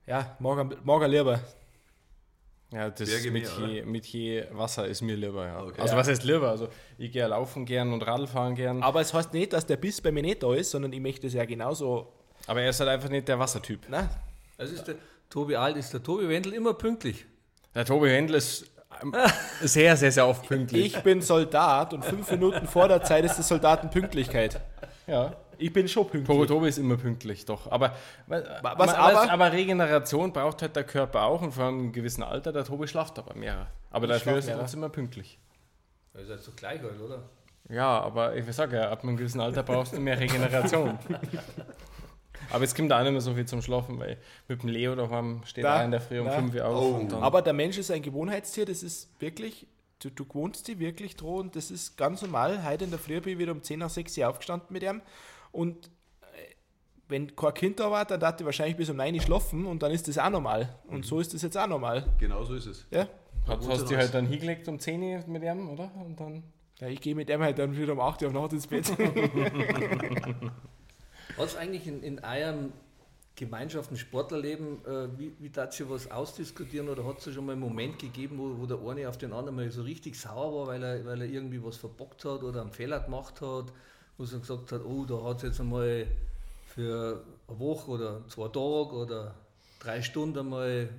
ja, 0.07 0.37
mag 0.39 0.85
mag 0.85 1.03
er 1.03 1.09
lieber. 1.09 1.41
Ja, 2.73 2.89
das 2.89 3.09
Berge 3.09 3.31
mit, 3.31 3.59
mehr, 3.59 3.69
je, 3.69 3.83
mit 3.85 4.07
je 4.07 4.45
Wasser 4.53 4.87
ist 4.87 5.03
mir 5.03 5.15
lieber, 5.17 5.45
ja. 5.47 5.63
Okay. 5.63 5.81
Also 5.81 5.95
Ja. 5.95 6.01
was 6.01 6.09
heißt 6.09 6.25
lieber? 6.25 6.49
Also 6.51 6.69
ich 6.99 7.13
gehe 7.13 7.27
laufen 7.27 7.67
gern 7.67 7.93
und 7.93 8.03
Radl 8.03 8.27
fahren 8.27 8.55
gern, 8.55 8.83
Aber 8.83 9.01
es 9.03 9.13
heißt 9.13 9.33
nicht, 9.35 9.53
dass 9.53 9.67
der 9.67 9.77
Biss 9.77 10.01
bei 10.01 10.11
mir 10.11 10.23
nicht 10.23 10.43
da 10.43 10.55
ist, 10.55 10.71
sondern 10.71 10.93
ich 10.93 11.01
möchte 11.01 11.27
es 11.27 11.35
ja 11.35 11.45
genauso, 11.45 12.13
aber 12.47 12.63
er 12.63 12.71
ist 12.71 12.81
halt 12.81 12.89
einfach 12.91 13.11
nicht 13.11 13.29
der 13.29 13.39
Wassertyp. 13.39 13.81
na, 13.89 14.09
Also 14.57 14.75
ist 14.75 14.85
der 14.85 14.97
Tobi 15.33 15.57
Alt, 15.57 15.79
ist 15.79 15.95
der 15.95 16.03
Tobi 16.03 16.29
Wendel 16.29 16.53
immer 16.53 16.75
pünktlich. 16.75 17.25
Der 17.75 17.87
Tobi 17.87 18.15
ist 18.15 18.71
ähm, 19.03 19.15
sehr, 19.63 19.97
sehr, 19.97 20.13
sehr 20.13 20.29
oft 20.29 20.47
pünktlich. 20.47 20.95
ich 20.95 21.03
bin 21.03 21.23
Soldat 21.23 21.95
und 21.95 22.05
fünf 22.05 22.31
Minuten 22.31 22.67
vor 22.67 22.87
der 22.87 23.03
Zeit 23.03 23.25
ist 23.25 23.37
die 23.37 23.43
Soldatenpünktlichkeit. 23.43 24.61
ja. 25.07 25.35
Ich 25.57 25.73
bin 25.73 25.89
schon 25.89 26.05
Tobi, 26.05 26.19
pünktlich. 26.19 26.49
Tobi 26.49 26.69
ist 26.69 26.79
immer 26.79 26.97
pünktlich, 26.99 27.45
doch. 27.47 27.71
Aber 27.71 27.95
was, 28.27 28.43
was 28.77 28.95
aber, 28.95 29.53
Regeneration 29.53 30.33
braucht 30.35 30.61
halt 30.61 30.77
der 30.77 30.85
Körper 30.85 31.23
auch 31.23 31.41
und 31.41 31.53
vor 31.53 31.69
im 31.69 31.93
gewissen 31.93 32.23
Alter. 32.23 32.53
Der 32.53 32.65
Tobi 32.65 32.87
schlaft 32.87 33.19
aber 33.19 33.35
mehr. 33.35 33.69
Aber 33.91 34.07
dafür 34.07 34.37
ist 34.37 34.49
er 34.49 34.59
trotzdem 34.59 34.81
immer 34.81 34.91
pünktlich. 34.91 35.39
Ihr 36.15 36.27
seid 36.27 36.47
doch 36.47 36.57
gleich 36.57 36.83
alt, 36.83 37.01
oder? 37.01 37.23
Ja, 37.71 38.01
aber 38.01 38.35
ich 38.37 38.45
sage 38.53 38.77
ja, 38.77 38.91
ab 38.91 39.03
einem 39.03 39.17
gewissen 39.17 39.41
Alter 39.41 39.63
brauchst 39.63 39.95
du 39.95 40.01
mehr 40.01 40.19
Regeneration. 40.19 40.99
aber 42.53 42.63
jetzt 42.65 42.77
kommt 42.77 42.91
da 42.91 42.99
auch 42.99 43.03
nicht 43.03 43.13
mehr 43.13 43.21
so 43.21 43.35
viel 43.35 43.47
zum 43.47 43.63
Schlafen, 43.63 43.99
weil 43.99 44.19
mit 44.49 44.63
dem 44.63 44.69
Leo 44.69 44.95
daheim 44.95 45.41
steht 45.45 45.65
Da, 45.65 45.79
er 45.79 45.85
in 45.85 45.91
der 45.91 46.01
Früh 46.01 46.21
um 46.21 46.27
da. 46.27 46.33
5 46.33 46.55
Uhr 46.55 46.65
auf. 46.67 46.83
Oh. 46.83 46.97
und 46.99 47.13
dann, 47.13 47.23
Aber 47.23 47.43
der 47.43 47.53
Mensch 47.53 47.79
ist 47.79 47.91
ein 47.91 48.03
Gewohnheitstier, 48.03 48.65
das 48.67 48.83
ist 48.83 49.09
wirklich, 49.21 49.67
du, 50.01 50.11
du 50.11 50.25
gewohnst 50.25 50.69
die 50.69 50.79
wirklich 50.79 51.17
dran 51.17 51.29
und 51.35 51.57
das 51.57 51.71
ist 51.71 51.97
ganz 51.97 52.23
normal. 52.23 52.65
Heute 52.65 52.85
in 52.85 52.91
der 52.91 52.99
Früh 52.99 53.21
bin 53.21 53.33
ich 53.35 53.39
wieder 53.39 53.53
um 53.53 53.63
10 53.63 53.79
nach 53.81 53.91
6 53.91 54.17
Uhr 54.19 54.29
aufgestanden 54.29 54.69
mit 54.71 54.83
ihm 54.83 55.01
und 55.51 55.87
äh, 55.87 56.55
wenn 57.09 57.35
kein 57.37 57.55
Kind 57.55 57.81
da 57.81 57.91
war, 57.91 58.05
dann 58.05 58.21
darf 58.21 58.39
ich 58.41 58.45
wahrscheinlich 58.47 58.77
bis 58.77 58.89
um 58.91 58.97
9 58.97 59.15
Uhr 59.15 59.21
schlafen 59.21 59.67
und 59.67 59.83
dann 59.83 59.91
ist 59.93 60.09
das 60.09 60.19
auch 60.19 60.31
normal. 60.31 60.77
Und 60.89 61.05
so 61.07 61.21
ist 61.21 61.35
das 61.35 61.43
jetzt 61.43 61.57
auch 61.59 61.67
normal. 61.67 62.07
Genau 62.19 62.43
so 62.45 62.55
ist 62.55 62.67
es. 62.67 62.87
Ja, 62.91 63.07
hast, 63.47 63.63
wohnt 63.63 63.71
hast 63.73 63.81
er 63.83 63.87
du 63.87 63.93
noch. 63.95 64.01
halt 64.01 64.15
dann 64.15 64.27
hingelegt 64.27 64.69
um 64.69 64.79
10 64.79 65.03
Uhr 65.03 65.25
mit 65.27 65.43
ihm, 65.43 65.69
oder? 65.71 65.91
Und 66.05 66.19
dann 66.21 66.43
ja 66.81 66.89
ich 66.89 67.01
gehe 67.01 67.15
mit 67.15 67.31
ihm 67.31 67.41
halt 67.41 67.59
dann 67.59 67.77
wieder 67.77 67.93
um 67.93 68.01
8 68.01 68.23
Uhr 68.23 68.29
auf 68.29 68.35
Nacht 68.35 68.53
ins 68.53 68.67
Bett. 68.67 68.91
Hat 71.37 71.47
es 71.47 71.57
eigentlich 71.57 71.87
in, 71.87 72.03
in 72.03 72.19
eurem 72.25 72.73
Gemeinschaften, 73.35 73.97
Sportlerleben, 73.97 74.85
äh, 74.85 75.09
wie, 75.19 75.33
wie 75.39 75.49
darf 75.49 75.79
ihr 75.81 75.89
was 75.89 76.11
ausdiskutieren 76.11 76.89
oder 76.89 77.07
hat 77.07 77.27
es 77.27 77.33
schon 77.33 77.47
mal 77.47 77.53
einen 77.53 77.63
Moment 77.63 77.99
gegeben, 77.99 78.39
wo, 78.39 78.61
wo 78.61 78.67
der 78.67 78.79
eine 78.87 79.09
auf 79.09 79.17
den 79.17 79.33
anderen 79.33 79.57
mal 79.57 79.71
so 79.71 79.83
richtig 79.83 80.21
sauer 80.21 80.53
war, 80.55 80.67
weil 80.67 80.83
er, 80.83 81.05
weil 81.07 81.23
er 81.23 81.29
irgendwie 81.29 81.63
was 81.65 81.77
verbockt 81.77 82.25
hat 82.25 82.43
oder 82.43 82.61
einen 82.61 82.73
Fehler 82.73 83.01
gemacht 83.01 83.41
hat, 83.41 83.73
wo 84.19 84.25
er 84.25 84.39
gesagt 84.39 84.73
hat, 84.73 84.85
oh, 84.85 85.05
da 85.07 85.23
hat 85.25 85.39
es 85.39 85.43
jetzt 85.45 85.61
einmal 85.61 86.07
für 86.67 87.25
eine 87.49 87.59
Woche 87.59 87.91
oder 87.91 88.29
zwei 88.29 88.49
Tage 88.49 88.95
oder 88.95 89.35
drei 89.81 90.03
Stunden 90.03 90.39
einmal 90.39 90.91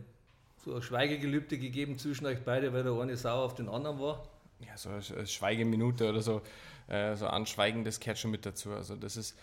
so 0.66 0.76
ein 0.76 0.82
Schweigegelübde 0.82 1.58
gegeben 1.58 2.00
zwischen 2.00 2.26
euch 2.26 2.40
beide, 2.44 2.74
weil 2.74 2.84
der 2.84 2.94
eine 2.94 3.16
sauer 3.16 3.46
auf 3.46 3.54
den 3.54 3.70
anderen 3.70 4.00
war? 4.00 4.24
ja, 4.68 4.78
so 4.78 4.90
eine 4.90 5.02
eine 5.18 5.28
Schweigeminute 5.28 6.10
oder 6.10 6.22
so, 6.22 6.42
äh, 6.88 7.16
so 7.16 7.28
Anschweigen, 7.28 7.84
das 7.84 8.00
gehört 8.00 8.20
schon 8.20 8.32
mit 8.32 8.46
dazu. 8.46 8.72
Also 8.72 8.96
das 8.96 9.18
ist, 9.18 9.38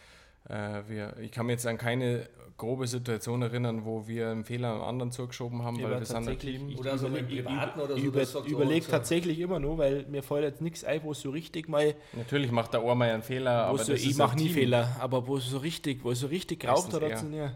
äh, 0.49 0.83
wir, 0.89 1.17
ich 1.19 1.31
kann 1.31 1.47
mich 1.47 1.55
jetzt 1.55 1.67
an 1.67 1.79
keine 1.79 2.29
grobe 2.57 2.87
Situation 2.87 3.41
erinnern, 3.41 3.85
wo 3.87 4.07
wir 4.07 4.29
einen 4.31 4.45
Fehler 4.45 4.69
am 4.69 4.83
anderen 4.83 5.11
zugeschoben 5.13 5.63
haben, 5.63 5.83
weil 5.83 5.99
wir 5.99 6.05
sind 6.05 6.17
ein 6.17 6.25
tatsächlich, 6.27 6.57
Team. 6.59 6.69
ich 6.69 6.79
Oder 6.79 6.99
so 6.99 7.07
überleg- 7.07 7.19
im 7.21 7.27
Privaten 7.45 7.81
oder 7.81 7.93
so, 7.95 7.97
ich 7.97 8.05
über, 8.05 8.21
das 8.21 8.33
sagt, 8.33 8.49
überlege 8.49 8.85
so- 8.85 8.91
tatsächlich 8.91 9.41
immer 9.41 9.59
nur, 9.59 9.79
weil 9.79 10.05
mir 10.11 10.23
fällt 10.23 10.45
jetzt 10.45 10.61
nichts 10.61 10.85
ein, 10.85 11.03
wo 11.03 11.13
es 11.13 11.21
so 11.23 11.31
richtig 11.31 11.69
mal 11.71 11.95
Natürlich 12.13 12.51
macht 12.51 12.75
der 12.75 12.85
Ohr 12.85 12.95
mal 12.95 13.09
einen 13.11 13.23
Fehler, 13.23 13.65
aber 13.65 13.79
so, 13.79 13.93
das 13.93 14.03
ich 14.03 14.15
mache 14.17 14.37
nie 14.37 14.45
Team. 14.45 14.53
Fehler, 14.55 14.95
aber 15.01 15.27
wo 15.27 15.39
es 15.39 15.47
so 15.47 15.57
richtig, 15.57 16.05
wo 16.05 16.11
es 16.11 16.21
so 16.21 16.27
richtig 16.27 16.61
geraucht 16.61 16.93
hat, 16.93 17.03
hat 17.03 17.13
es 17.13 17.23
nie. 17.23 17.39
Echt 17.41 17.51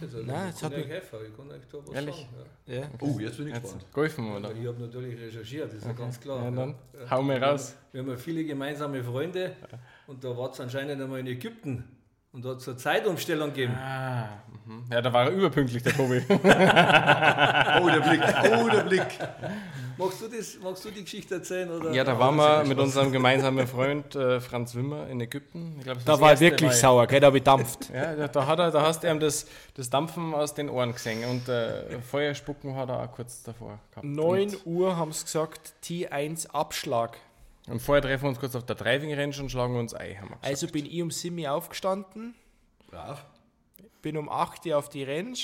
jetzt? 0.00 0.14
Also 0.14 0.26
Nein, 0.26 0.52
kann 0.60 0.70
hat 0.70 0.76
mich- 0.78 0.88
helfen, 0.88 1.18
ich 1.30 1.36
kann 1.36 1.50
euch 1.50 1.62
da 1.70 1.78
was 1.86 1.94
Ehrlich? 1.94 2.14
sagen. 2.16 2.28
Ja. 2.66 2.74
Ja. 2.74 2.88
Oh, 3.00 3.18
jetzt 3.18 3.36
bin 3.38 3.46
ich 3.48 3.54
Jetzt 3.54 3.62
gespannt. 3.62 3.92
Golfen, 3.94 4.32
oder? 4.36 4.52
Ich 4.52 4.66
habe 4.66 4.78
natürlich 4.80 5.20
recherchiert, 5.20 5.68
das 5.68 5.74
ist 5.74 5.86
ja 5.86 5.92
ganz 5.92 6.20
klar. 6.20 6.44
Ja, 6.44 6.50
dann 6.50 6.74
Ja. 6.92 7.10
hau 7.10 7.22
mir 7.22 7.34
Wir 7.34 7.40
haben- 7.40 7.50
raus. 7.52 7.76
Wir 7.92 8.00
haben 8.02 8.08
ja 8.10 8.16
viele 8.16 8.44
gemeinsame 8.44 9.02
Freunde 9.04 9.52
und 10.06 10.22
da 10.22 10.36
war 10.36 10.50
es 10.50 10.60
anscheinend 10.60 11.00
einmal 11.00 11.20
in 11.20 11.26
Ägypten 11.28 11.84
und 12.32 12.44
da 12.44 12.50
hat 12.50 12.58
es 12.58 12.68
eine 12.68 12.76
Zeitumstellung 12.76 13.48
gegeben. 13.50 13.74
Ah, 13.74 14.28
mhm. 14.66 14.84
ja, 14.92 15.00
da 15.00 15.12
war 15.12 15.24
er 15.26 15.30
überpünktlich, 15.32 15.82
der 15.82 15.94
Tobi. 15.94 16.22
Oh, 17.80 17.88
der 17.88 18.00
Blick. 18.00 18.20
Oh, 18.60 18.68
der 18.68 18.82
Blick. 18.82 19.06
Magst 19.96 20.20
du, 20.22 20.28
das, 20.28 20.58
magst 20.62 20.84
du 20.84 20.90
die 20.90 21.02
Geschichte 21.02 21.34
erzählen? 21.36 21.70
Oder? 21.70 21.90
Ja, 21.92 22.04
da 22.04 22.18
waren 22.18 22.36
wir 22.36 22.64
mit 22.64 22.78
unserem 22.78 23.10
gemeinsamen 23.10 23.66
Freund 23.66 24.14
äh, 24.14 24.40
Franz 24.40 24.74
Wimmer 24.76 25.08
in 25.08 25.20
Ägypten. 25.20 25.74
Ich 25.78 25.84
glaub, 25.84 25.96
das 25.96 26.04
Da 26.04 26.12
das 26.12 26.20
war 26.20 26.30
erste 26.30 26.44
wirklich 26.44 26.70
Mal- 26.70 26.76
sauer, 26.76 27.06
gell? 27.08 27.20
Da 27.20 27.26
habe 27.26 27.38
ich 27.38 27.42
dampft. 27.42 27.90
Ja, 27.92 28.14
da, 28.14 28.28
da, 28.28 28.46
hat 28.46 28.58
er, 28.60 28.70
da 28.70 28.82
hast 28.82 29.02
du 29.02 29.10
ihm 29.10 29.18
das, 29.18 29.46
das 29.74 29.90
Dampfen 29.90 30.34
aus 30.34 30.54
den 30.54 30.70
Ohren 30.70 30.92
gesehen 30.92 31.28
und 31.28 31.48
äh, 31.48 32.00
Feuerspucken 32.00 32.76
hat 32.76 32.88
er 32.90 33.00
auch 33.02 33.12
kurz 33.12 33.42
davor 33.42 33.78
gehabt. 33.90 34.06
9 34.06 34.56
Uhr 34.66 34.96
haben 34.96 35.12
sie 35.12 35.24
gesagt, 35.24 35.72
T1 35.84 36.50
Abschlag. 36.50 37.16
Und, 37.68 37.80
vorher 37.80 38.02
treffen 38.02 38.24
wir 38.24 38.28
uns 38.30 38.40
kurz 38.40 38.54
auf 38.54 38.64
der 38.64 38.76
Driving 38.76 39.12
Range 39.14 39.34
und 39.40 39.50
schlagen 39.50 39.76
uns 39.76 39.94
ein. 39.94 40.16
Haben 40.16 40.28
wir 40.30 40.36
gesagt. 40.36 40.46
Also 40.46 40.66
bin 40.68 40.86
ich 40.86 41.02
um 41.02 41.10
7 41.10 41.38
Uhr 41.38 41.52
aufgestanden, 41.52 42.34
Brav. 42.90 43.24
bin 44.02 44.16
um 44.16 44.28
8 44.28 44.64
Uhr 44.66 44.78
auf 44.78 44.88
die 44.88 45.04
Range. 45.04 45.36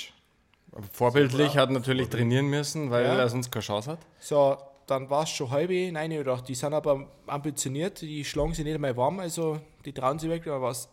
Aber 0.71 0.83
Vorbildlich 0.91 1.55
hat 1.57 1.69
natürlich 1.69 2.09
trainieren 2.09 2.47
müssen, 2.47 2.89
weil 2.91 3.05
Ja. 3.05 3.15
er 3.17 3.29
sonst 3.29 3.51
keine 3.51 3.63
Chance 3.63 3.91
hat. 3.91 3.99
So, 4.19 4.57
dann 4.87 5.09
war 5.09 5.23
es 5.23 5.29
schon 5.29 5.49
halb 5.51 5.69
nein, 5.69 6.11
ich 6.11 6.23
dachte, 6.23 6.45
die 6.47 6.55
sind 6.55 6.73
aber 6.73 7.07
ambitioniert, 7.27 8.01
die 8.01 8.25
schlagen 8.25 8.53
sich 8.53 8.65
nicht 8.65 8.75
einmal 8.75 8.95
warm, 8.97 9.19
also 9.19 9.59
die 9.85 9.93
trauen 9.93 10.19
sich 10.19 10.29
weg, 10.29 10.43
dann 10.45 10.61
war 10.61 10.71
es 10.71 10.89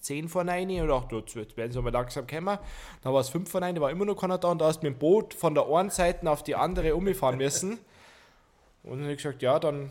10 0.00 0.28
vor 0.28 0.44
9 0.44 0.68
und 0.70 0.70
ich 0.70 0.88
dachte, 0.88 1.16
jetzt 1.16 1.34
wird- 1.36 1.56
werden 1.56 1.72
sie 1.72 1.82
mal 1.82 1.92
langsam 1.92 2.26
kommen. 2.26 2.58
Dann 3.02 3.12
war 3.12 3.20
es 3.20 3.28
5 3.28 3.50
vor 3.50 3.60
9, 3.60 3.74
da 3.74 3.80
war 3.80 3.90
immer 3.90 4.04
noch 4.04 4.14
keiner 4.16 4.38
da 4.38 4.48
und 4.52 4.58
da 4.60 4.66
hast 4.66 4.80
du 4.82 4.86
mit 4.86 4.96
dem 4.96 4.98
Boot 5.00 5.34
von 5.34 5.54
der 5.54 5.66
einen 5.66 5.90
Seite 5.90 6.30
auf 6.30 6.42
die 6.44 6.54
andere 6.54 6.94
umgefahren 6.94 7.36
müssen. 7.38 7.78
Und 8.84 8.92
dann 8.92 9.00
habe 9.02 9.12
ich 9.12 9.16
gesagt, 9.16 9.42
ja, 9.42 9.58
dann 9.58 9.90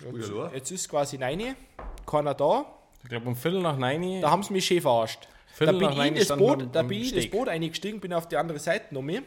jetzt, 0.00 0.32
jetzt 0.54 0.70
ist 0.70 0.88
quasi 0.88 1.18
9, 1.18 1.54
keiner 2.06 2.34
da, 2.34 2.64
Ich 3.02 3.08
glaube, 3.08 3.26
um 3.28 3.36
Viertel 3.36 3.60
nach 3.60 3.76
neun. 3.76 4.20
da 4.20 4.30
haben 4.30 4.42
sie 4.42 4.52
mich 4.52 4.66
schön 4.66 4.80
verarscht. 4.80 5.26
Da 5.26 5.54
Viertel 5.64 5.78
bin 5.78 5.88
nach 5.88 6.04
ich 6.04 6.08
in 6.10 6.14
das 6.14 6.28
Boot, 6.36 6.62
am- 6.62 6.72
da 6.72 6.82
bin 6.82 7.00
ich 7.02 7.12
in 7.12 7.16
das. 7.22 7.30
Boot 7.30 7.48
eingestiegen, 7.48 8.00
bin 8.00 8.12
auf 8.12 8.28
die 8.28 8.36
andere 8.36 8.58
Seite 8.58 8.94
noch 8.94 9.02
mehr. 9.02 9.22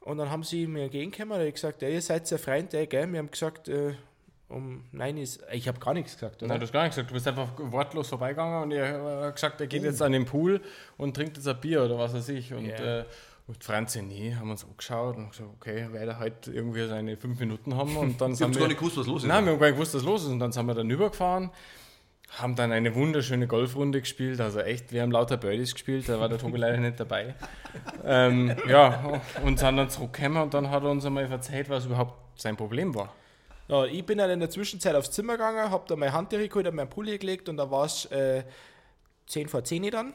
Und 0.00 0.18
dann 0.18 0.30
haben 0.30 0.42
sie 0.42 0.66
mir 0.66 0.84
entgegengekommen 0.84 1.40
und 1.40 1.46
ich 1.46 1.54
gesagt, 1.54 1.80
ja, 1.80 1.88
ihr 1.88 2.02
seid 2.02 2.30
ja 2.30 2.36
Freund, 2.36 2.74
ey, 2.74 2.86
gell? 2.86 3.10
Wir 3.10 3.18
haben 3.20 3.30
gesagt, 3.30 3.68
äh, 3.68 3.94
um 4.50 4.84
nein 4.92 5.16
ist. 5.16 5.42
Ich 5.50 5.66
habe 5.66 5.78
gar 5.80 5.94
nichts 5.94 6.12
gesagt, 6.14 6.42
oder? 6.42 6.48
Nein, 6.48 6.60
du 6.60 6.66
hast 6.66 6.72
gar 6.72 6.82
nicht 6.82 6.90
gesagt. 6.94 7.08
Du 7.10 7.14
bist 7.14 7.26
einfach 7.26 7.48
wortlos 7.56 8.08
vorbeigegangen 8.10 8.62
und 8.64 8.72
er 8.72 9.24
hat 9.26 9.34
gesagt, 9.34 9.60
er 9.62 9.66
geht 9.66 9.82
jetzt 9.82 10.02
an 10.02 10.12
den 10.12 10.26
Pool 10.26 10.60
und 10.98 11.14
trinkt 11.16 11.38
jetzt 11.38 11.48
ein 11.48 11.58
Bier 11.58 11.82
oder 11.84 11.96
was 11.98 12.12
weiß 12.12 12.28
ich. 12.28 12.52
Und, 12.52 12.66
Ja. 12.66 13.00
äh, 13.00 13.04
und 13.46 13.62
Franzi, 13.62 14.00
nee, 14.00 14.34
haben 14.34 14.50
uns 14.50 14.64
angeschaut 14.64 15.16
und 15.16 15.30
gesagt, 15.30 15.50
okay, 15.60 15.88
werde 15.92 16.12
er 16.12 16.18
halt 16.18 16.46
irgendwie 16.46 16.86
seine 16.86 17.16
fünf 17.18 17.38
Minuten 17.38 17.76
haben. 17.76 17.94
Und 17.96 18.18
dann 18.20 18.32
Ich 18.32 18.38
sind 18.38 18.46
habe 18.46 18.54
wir, 18.54 18.60
gar 18.60 18.68
nicht 18.68 18.78
gewusst, 18.78 18.96
was 18.96 19.06
los 19.06 19.22
ist. 19.22 19.28
Nein, 19.28 19.44
wir 19.44 19.52
haben 19.52 19.60
gar 19.60 19.66
nicht 19.66 19.76
gewusst, 19.76 19.94
was 19.94 20.02
los 20.02 20.22
ist. 20.22 20.30
Und 20.30 20.38
dann 20.38 20.52
sind 20.52 20.64
wir 20.66 20.74
dann 20.74 20.88
übergefahren, 20.88 21.50
haben 22.38 22.56
dann 22.56 22.72
eine 22.72 22.94
wunderschöne 22.94 23.46
Golfrunde 23.46 24.00
gespielt. 24.00 24.40
Also 24.40 24.60
echt, 24.60 24.92
wir 24.92 25.02
haben 25.02 25.12
lauter 25.12 25.36
Birdies 25.36 25.74
gespielt, 25.74 26.08
da 26.08 26.18
war 26.18 26.30
der 26.30 26.38
Tobi 26.38 26.56
leider 26.58 26.78
nicht 26.78 26.98
dabei. 26.98 27.34
Ähm, 28.02 28.56
ja, 28.66 29.20
und 29.44 29.58
sind 29.58 29.76
dann 29.76 29.90
zurückgekommen 29.90 30.42
und 30.42 30.54
dann 30.54 30.70
hat 30.70 30.82
er 30.82 30.90
uns 30.90 31.04
einmal 31.04 31.30
erzählt, 31.30 31.68
was 31.68 31.84
überhaupt 31.84 32.40
sein 32.40 32.56
Problem 32.56 32.94
war. 32.94 33.12
Ja, 33.68 33.84
ich 33.84 34.04
bin 34.04 34.18
dann 34.18 34.30
in 34.30 34.40
der 34.40 34.50
Zwischenzeit 34.50 34.94
aufs 34.94 35.10
Zimmer 35.10 35.34
gegangen, 35.34 35.70
habe 35.70 35.84
da 35.86 35.96
mein 35.96 36.12
Handtuch 36.12 36.38
geholt, 36.38 36.66
habe 36.66 36.76
meinen 36.76 36.90
Pulli 36.90 37.18
gelegt 37.18 37.48
und 37.48 37.56
da 37.56 37.70
war 37.70 37.84
es 37.84 38.06
äh, 38.06 38.44
10 39.26 39.48
vor 39.48 39.64
10 39.64 39.90
dann. 39.90 40.14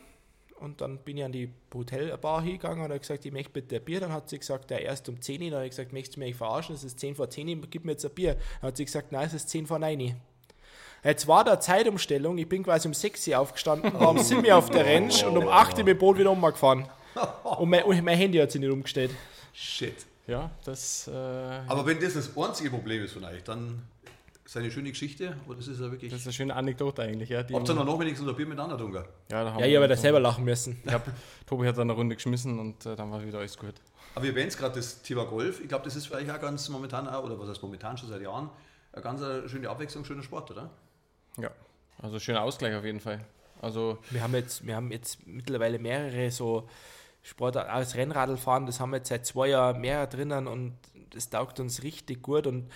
Und 0.59 0.81
dann 0.81 0.97
bin 0.97 1.17
ich 1.17 1.23
an 1.23 1.31
die 1.31 1.49
Hotelbar 1.73 2.41
hingegangen 2.41 2.83
und 2.83 2.89
habe 2.89 2.99
gesagt, 2.99 3.25
ich 3.25 3.31
möchte 3.31 3.51
bitte 3.51 3.77
ein 3.77 3.83
Bier. 3.83 3.99
Dann 4.01 4.11
hat 4.11 4.29
sie 4.29 4.39
gesagt, 4.39 4.69
der 4.69 4.81
erst 4.81 5.07
um 5.07 5.21
10 5.21 5.41
Uhr. 5.41 5.49
Dann 5.49 5.57
habe 5.59 5.65
ich 5.65 5.71
gesagt, 5.71 5.93
möchtest 5.93 6.17
du 6.17 6.19
mich 6.19 6.35
verarschen? 6.35 6.75
Es 6.75 6.83
ist 6.83 6.99
10 6.99 7.15
vor 7.15 7.29
10 7.29 7.47
Uhr, 7.47 7.67
gib 7.69 7.85
mir 7.85 7.93
jetzt 7.93 8.05
ein 8.05 8.11
Bier. 8.11 8.35
Dann 8.61 8.69
hat 8.69 8.77
sie 8.77 8.85
gesagt, 8.85 9.11
nein, 9.11 9.25
es 9.27 9.33
ist 9.33 9.49
10 9.49 9.67
vor 9.67 9.79
9 9.79 10.01
Uhr. 10.01 10.15
Jetzt 11.03 11.27
war 11.27 11.45
der 11.45 11.61
Zeitumstellung, 11.61 12.37
ich 12.37 12.49
bin 12.49 12.63
quasi 12.63 12.87
um 12.87 12.93
6 12.93 13.27
Uhr 13.29 13.39
aufgestanden, 13.39 13.93
war 13.93 14.09
um 14.09 14.19
7 14.19 14.45
Uhr 14.45 14.55
auf 14.55 14.69
der 14.69 14.85
Range 14.85 15.13
und 15.27 15.37
um 15.37 15.47
8 15.47 15.77
Uhr 15.77 15.85
mit 15.85 15.95
dem 15.95 15.97
Boot 15.97 16.17
wieder 16.17 16.31
umgefahren. 16.31 16.87
Und 17.43 17.69
mein, 17.69 17.83
und 17.83 18.03
mein 18.03 18.17
Handy 18.17 18.37
hat 18.37 18.51
sich 18.51 18.61
nicht 18.61 18.69
umgestellt. 18.69 19.11
Shit. 19.51 20.05
Ja, 20.27 20.51
das. 20.63 21.07
Äh, 21.07 21.11
Aber 21.11 21.85
wenn 21.87 21.99
das 21.99 22.13
das 22.13 22.37
einzige 22.37 22.69
Problem 22.69 23.03
ist 23.03 23.13
von 23.13 23.25
euch, 23.25 23.43
dann 23.43 23.81
ist 24.49 24.57
eine 24.57 24.71
schöne 24.71 24.89
Geschichte, 24.89 25.35
aber 25.45 25.55
das 25.55 25.67
ist 25.67 25.79
ja 25.79 25.91
wirklich. 25.91 26.11
Das 26.11 26.21
ist 26.21 26.27
eine 26.27 26.33
schöne 26.33 26.55
Anekdote 26.55 27.03
eigentlich. 27.03 27.29
Ja, 27.29 27.43
die, 27.43 27.53
Habt 27.53 27.69
ihr 27.69 27.75
dann 27.75 27.85
noch 27.85 27.99
wenigstens 27.99 28.27
ein 28.27 28.35
Bier 28.35 28.47
miteinander 28.47 28.77
getrunken? 28.77 29.05
ja, 29.31 29.43
da 29.43 29.53
haben 29.53 29.59
Ja, 29.59 29.65
ich 29.65 29.71
wir 29.71 29.79
habe 29.79 29.87
da 29.87 29.95
selber 29.95 30.19
lachen 30.19 30.43
müssen. 30.43 30.81
Ich 30.85 30.91
hab, 30.91 31.05
Tobi 31.45 31.67
hat 31.67 31.77
dann 31.77 31.89
eine 31.89 31.93
Runde 31.93 32.15
geschmissen 32.15 32.57
und 32.59 32.85
äh, 32.85 32.95
dann 32.95 33.11
war 33.11 33.23
wieder 33.23 33.39
alles 33.39 33.57
gut. 33.57 33.75
Aber 34.15 34.23
wir 34.23 34.31
erwähnen 34.31 34.49
gerade 34.49 34.75
das 34.75 35.01
Thema 35.03 35.25
Golf. 35.25 35.61
Ich 35.61 35.67
glaube, 35.67 35.85
das 35.85 35.95
ist 35.95 36.07
für 36.07 36.15
euch 36.15 36.31
auch 36.31 36.41
ganz 36.41 36.67
momentan, 36.69 37.07
auch, 37.07 37.23
oder 37.23 37.39
was 37.39 37.47
heißt 37.49 37.61
momentan 37.61 37.97
schon 37.97 38.09
seit 38.09 38.21
Jahren, 38.21 38.49
eine 38.91 39.03
ganz 39.03 39.21
äh, 39.21 39.47
schöne 39.47 39.69
Abwechslung, 39.69 40.03
schöner 40.03 40.23
Sport, 40.23 40.51
oder? 40.51 40.71
Ja, 41.37 41.51
also 42.01 42.19
schöner 42.19 42.41
Ausgleich 42.41 42.75
auf 42.75 42.83
jeden 42.83 42.99
Fall. 42.99 43.23
Also 43.61 43.99
Wir 44.09 44.23
haben 44.23 44.33
jetzt, 44.33 44.65
wir 44.65 44.75
haben 44.75 44.91
jetzt 44.91 45.27
mittlerweile 45.27 45.77
mehrere 45.77 46.31
so 46.31 46.67
Sportarten, 47.21 47.69
als 47.69 47.95
Rennradl 47.95 48.37
fahren, 48.37 48.65
das 48.65 48.79
haben 48.79 48.91
wir 48.91 48.97
jetzt 48.97 49.09
seit 49.09 49.25
zwei 49.25 49.49
Jahren 49.49 49.79
mehr 49.81 50.07
drinnen 50.07 50.47
und 50.47 50.73
das 51.11 51.29
taugt 51.29 51.59
uns 51.59 51.83
richtig 51.83 52.21
gut 52.21 52.47
und 52.47 52.69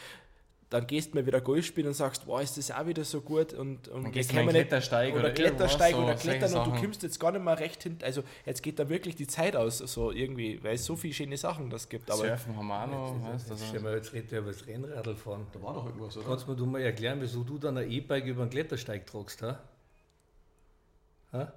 dann 0.73 0.87
gehst 0.87 1.13
du 1.13 1.17
mal 1.17 1.25
wieder 1.25 1.39
Golf 1.39 1.65
spielen 1.65 1.87
und 1.87 1.93
sagst, 1.93 2.27
wow, 2.27 2.41
ist 2.41 2.57
das 2.57 2.71
auch 2.71 2.85
wieder 2.87 3.03
so 3.03 3.21
gut 3.21 3.53
und, 3.53 3.87
und 3.87 4.11
gehst 4.11 4.31
wir 4.31 4.35
mal 4.35 4.45
können 4.45 4.49
in 4.49 4.61
nicht- 4.61 4.69
Klettersteig 4.69 5.13
oder, 5.13 5.23
oder 5.23 5.31
Klettersteig 5.31 5.95
oder 5.95 6.15
Klettern 6.15 6.53
und 6.53 6.67
du 6.75 6.81
kommst 6.81 7.03
jetzt 7.03 7.19
gar 7.19 7.31
nicht 7.31 7.43
mehr 7.43 7.59
recht 7.59 7.83
hin, 7.83 7.97
also 8.01 8.23
jetzt 8.45 8.61
geht 8.63 8.79
da 8.79 8.89
wirklich 8.89 9.15
die 9.15 9.27
Zeit 9.27 9.55
aus, 9.55 9.77
so 9.77 10.11
irgendwie, 10.11 10.63
weil 10.63 10.75
es 10.75 10.85
so 10.85 10.95
viele 10.95 11.13
schöne 11.13 11.37
Sachen 11.37 11.69
das 11.69 11.87
gibt, 11.87 12.09
aber 12.09 12.23
Surfen 12.25 12.57
haben 12.57 12.67
wir 12.67 12.83
auch 12.83 12.87
noch. 12.87 13.33
Weißt, 13.33 13.51
also, 13.51 13.65
Stell 13.67 13.81
mal, 13.81 13.95
jetzt 13.95 14.11
redet 14.13 14.33
er 14.33 14.39
über 14.39 14.51
das 14.51 14.65
Rennradl 14.67 15.15
fahren. 15.15 15.45
Da 15.53 15.61
war 15.61 15.73
doch 15.75 15.85
irgendwas, 15.85 16.17
oder? 16.17 16.25
Kannst 16.27 16.47
du 16.47 16.51
mir 16.51 16.57
du 16.57 16.65
mal 16.65 16.81
erklären, 16.81 17.19
wieso 17.21 17.43
du 17.43 17.57
dann 17.57 17.77
ein 17.77 17.89
E-Bike 17.89 18.25
über 18.25 18.41
einen 18.41 18.49
Klettersteig 18.51 19.05
tragst, 19.05 19.41
ha? 19.43 19.59
ha? 21.31 21.53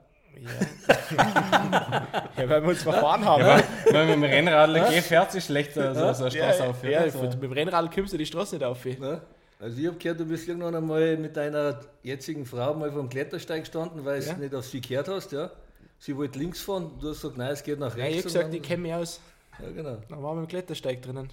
Ja, 2.37 2.49
weil 2.49 2.62
wir 2.62 2.69
uns 2.69 2.83
verfahren 2.83 3.25
haben. 3.25 3.41
ja, 3.43 3.61
wenn 3.87 3.95
man 3.95 4.07
mit 4.21 4.31
dem 4.31 4.47
Rennrad 4.49 4.91
geht, 4.91 5.05
fährt 5.05 5.33
sich 5.33 5.45
schlechter 5.45 5.95
so, 5.95 6.12
so 6.12 6.25
eine 6.27 6.35
Ja, 6.35 6.53
Straße 6.53 6.69
auf. 6.71 6.85
ja, 6.85 7.11
so. 7.11 7.23
mit 7.23 7.43
dem 7.43 7.53
Rennradl 7.53 7.91
kommst 7.95 8.12
du 8.12 8.17
die 8.19 8.27
Straße 8.27 8.57
nicht 8.57 8.65
auf. 8.65 8.85
Ne? 8.85 9.21
Also 9.59 9.79
ich 9.81 9.87
habe 9.87 9.97
gehört, 9.97 10.21
du 10.21 10.27
bist 10.27 10.47
irgendwann 10.49 10.75
einmal 10.75 11.17
mit 11.17 11.37
deiner 11.37 11.81
jetzigen 12.03 12.45
Frau 12.45 12.75
mal 12.75 12.93
vom 12.93 13.09
Klettersteig 13.09 13.61
gestanden, 13.62 14.05
weil 14.05 14.21
du 14.21 14.27
Ja. 14.27 14.35
nicht 14.37 14.55
auf 14.55 14.67
sie 14.67 14.81
gehört 14.81 15.09
hast, 15.09 15.33
ja? 15.33 15.51
Sie 15.99 16.15
wollte 16.15 16.39
links 16.39 16.61
fahren, 16.61 16.91
du 17.01 17.09
hast 17.09 17.23
gesagt, 17.23 17.39
nein, 17.39 17.53
es 17.53 17.62
geht 17.62 17.79
nach 17.79 17.97
Ja, 17.97 18.05
ich 18.07 18.17
rechts. 18.17 18.35
habe 18.35 18.45
gesagt, 18.45 18.55
ich 18.55 18.62
kenne 18.62 18.83
mich 18.83 18.93
aus. 18.95 19.21
ja, 19.59 19.71
genau. 19.71 19.97
Dann 20.11 20.23
waren 20.23 20.37
wir 20.37 20.43
im 20.43 20.49
Klettersteig 20.49 21.01
drinnen. 21.01 21.31